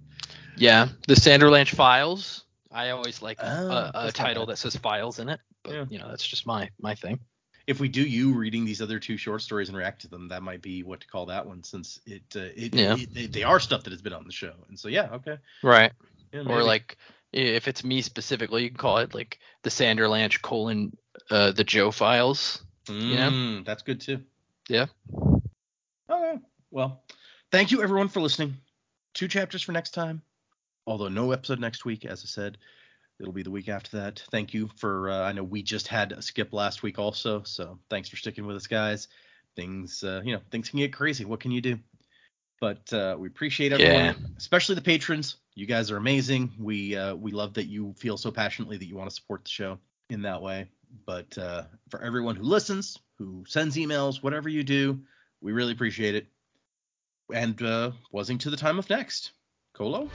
Yeah, 0.57 0.89
the 1.07 1.15
Sanderlanche 1.15 1.73
Files. 1.75 2.43
I 2.71 2.89
always 2.91 3.21
like 3.21 3.37
Oh, 3.41 3.69
a, 3.71 3.91
a 3.95 4.11
title 4.11 4.45
that 4.47 4.57
says 4.57 4.75
files 4.75 5.17
in 5.19 5.29
it, 5.29 5.39
but 5.63 5.73
Yeah. 5.73 5.85
you 5.89 5.97
know 5.99 6.07
that's 6.09 6.27
just 6.27 6.45
my 6.45 6.69
my 6.79 6.93
thing. 6.95 7.19
if 7.67 7.79
we 7.79 7.87
do 7.87 8.01
you 8.01 8.33
reading 8.33 8.65
these 8.65 8.81
other 8.81 8.99
two 8.99 9.15
short 9.17 9.41
stories 9.41 9.69
and 9.69 9.77
react 9.77 10.01
to 10.01 10.07
them, 10.07 10.27
that 10.29 10.41
might 10.43 10.61
be 10.61 10.83
what 10.83 10.99
to 11.01 11.07
call 11.07 11.27
that 11.27 11.45
one, 11.45 11.63
since 11.63 11.99
it 12.05 12.23
uh, 12.35 12.39
it, 12.55 12.75
Yeah. 12.75 12.95
it- 12.97 13.13
they, 13.13 13.25
they 13.27 13.43
are 13.43 13.59
stuff 13.59 13.83
that 13.83 13.91
has 13.93 14.01
been 14.01 14.13
on 14.13 14.25
the 14.25 14.31
show. 14.33 14.53
And 14.67 14.77
so 14.77 14.87
yeah, 14.87 15.09
okay. 15.13 15.37
Right. 15.63 15.91
Yeah, 16.33 16.43
Or 16.47 16.61
like 16.63 16.97
if 17.31 17.67
it's 17.67 17.83
me 17.83 18.01
specifically, 18.01 18.63
you 18.63 18.69
can 18.69 18.77
call 18.77 18.97
it 18.97 19.13
like 19.15 19.39
the 19.63 19.69
Sanderlanche 19.71 20.41
colon 20.41 20.95
uh, 21.31 21.51
the 21.51 21.63
Joe 21.63 21.91
Files. 21.91 22.63
Mm, 22.89 23.65
that's 23.65 23.83
good 23.83 24.01
too. 24.01 24.21
Yeah. 24.67 24.87
Okay. 26.09 26.39
Well, 26.71 27.03
thank 27.51 27.71
you 27.71 27.81
everyone 27.83 28.07
for 28.09 28.21
listening. 28.21 28.55
Two 29.13 29.27
chapters 29.27 29.61
for 29.61 29.71
next 29.71 29.91
time. 29.91 30.21
Although 30.87 31.07
no 31.07 31.31
episode 31.31 31.59
next 31.59 31.85
week, 31.85 32.05
as 32.05 32.23
I 32.23 32.27
said, 32.27 32.57
it'll 33.19 33.33
be 33.33 33.43
the 33.43 33.51
week 33.51 33.69
after 33.69 33.97
that. 33.97 34.23
Thank 34.31 34.53
you 34.53 34.69
for. 34.77 35.09
Uh, 35.09 35.21
I 35.21 35.31
know 35.31 35.43
we 35.43 35.61
just 35.61 35.87
had 35.87 36.11
a 36.11 36.21
skip 36.21 36.53
last 36.53 36.83
week 36.83 36.97
also, 36.99 37.43
so 37.43 37.79
thanks 37.89 38.09
for 38.09 38.17
sticking 38.17 38.45
with 38.45 38.55
us, 38.55 38.67
guys. 38.67 39.07
Things, 39.55 40.03
uh, 40.03 40.21
you 40.23 40.33
know, 40.33 40.41
things 40.51 40.69
can 40.69 40.79
get 40.79 40.93
crazy. 40.93 41.25
What 41.25 41.39
can 41.39 41.51
you 41.51 41.61
do? 41.61 41.79
But 42.61 42.91
uh, 42.91 43.15
we 43.17 43.27
appreciate 43.27 43.71
everyone, 43.71 44.05
Yeah. 44.05 44.13
especially 44.37 44.75
the 44.75 44.81
patrons. 44.81 45.37
You 45.55 45.65
guys 45.65 45.91
are 45.91 45.97
amazing. 45.97 46.51
We 46.59 46.95
uh, 46.95 47.15
we 47.15 47.31
love 47.31 47.53
that 47.55 47.67
you 47.67 47.93
feel 47.97 48.17
so 48.17 48.31
passionately 48.31 48.77
that 48.77 48.85
you 48.85 48.95
want 48.95 49.09
to 49.09 49.15
support 49.15 49.43
the 49.43 49.49
show 49.49 49.79
in 50.09 50.21
that 50.23 50.41
way. 50.41 50.69
But 51.05 51.37
uh, 51.37 51.63
for 51.89 52.01
everyone 52.01 52.35
who 52.35 52.43
listens, 52.43 52.97
who 53.17 53.43
sends 53.47 53.75
emails, 53.75 54.23
whatever 54.23 54.49
you 54.49 54.63
do, 54.63 54.99
we 55.41 55.51
really 55.51 55.73
appreciate 55.73 56.15
it. 56.15 56.27
And 57.33 57.61
uh, 57.61 57.91
wasing 58.11 58.37
to 58.39 58.49
the 58.49 58.57
time 58.57 58.79
of 58.79 58.89
next. 58.89 59.31
Colo? 59.73 60.09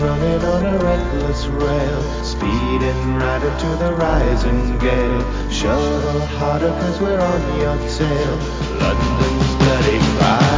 Running 0.00 0.44
on 0.44 0.66
a 0.66 0.78
reckless 0.78 1.46
rail, 1.46 2.02
speeding 2.24 3.14
right 3.16 3.42
into 3.42 3.76
the 3.76 3.94
rising 3.94 4.78
gale. 4.78 5.50
Shuttle 5.50 6.20
harder 6.38 6.68
cause 6.68 7.00
we're 7.00 7.20
on 7.20 7.60
your 7.60 7.76
tail. 7.96 8.36
London's 8.80 9.54
bloody 9.56 9.98
cry. 10.18 10.55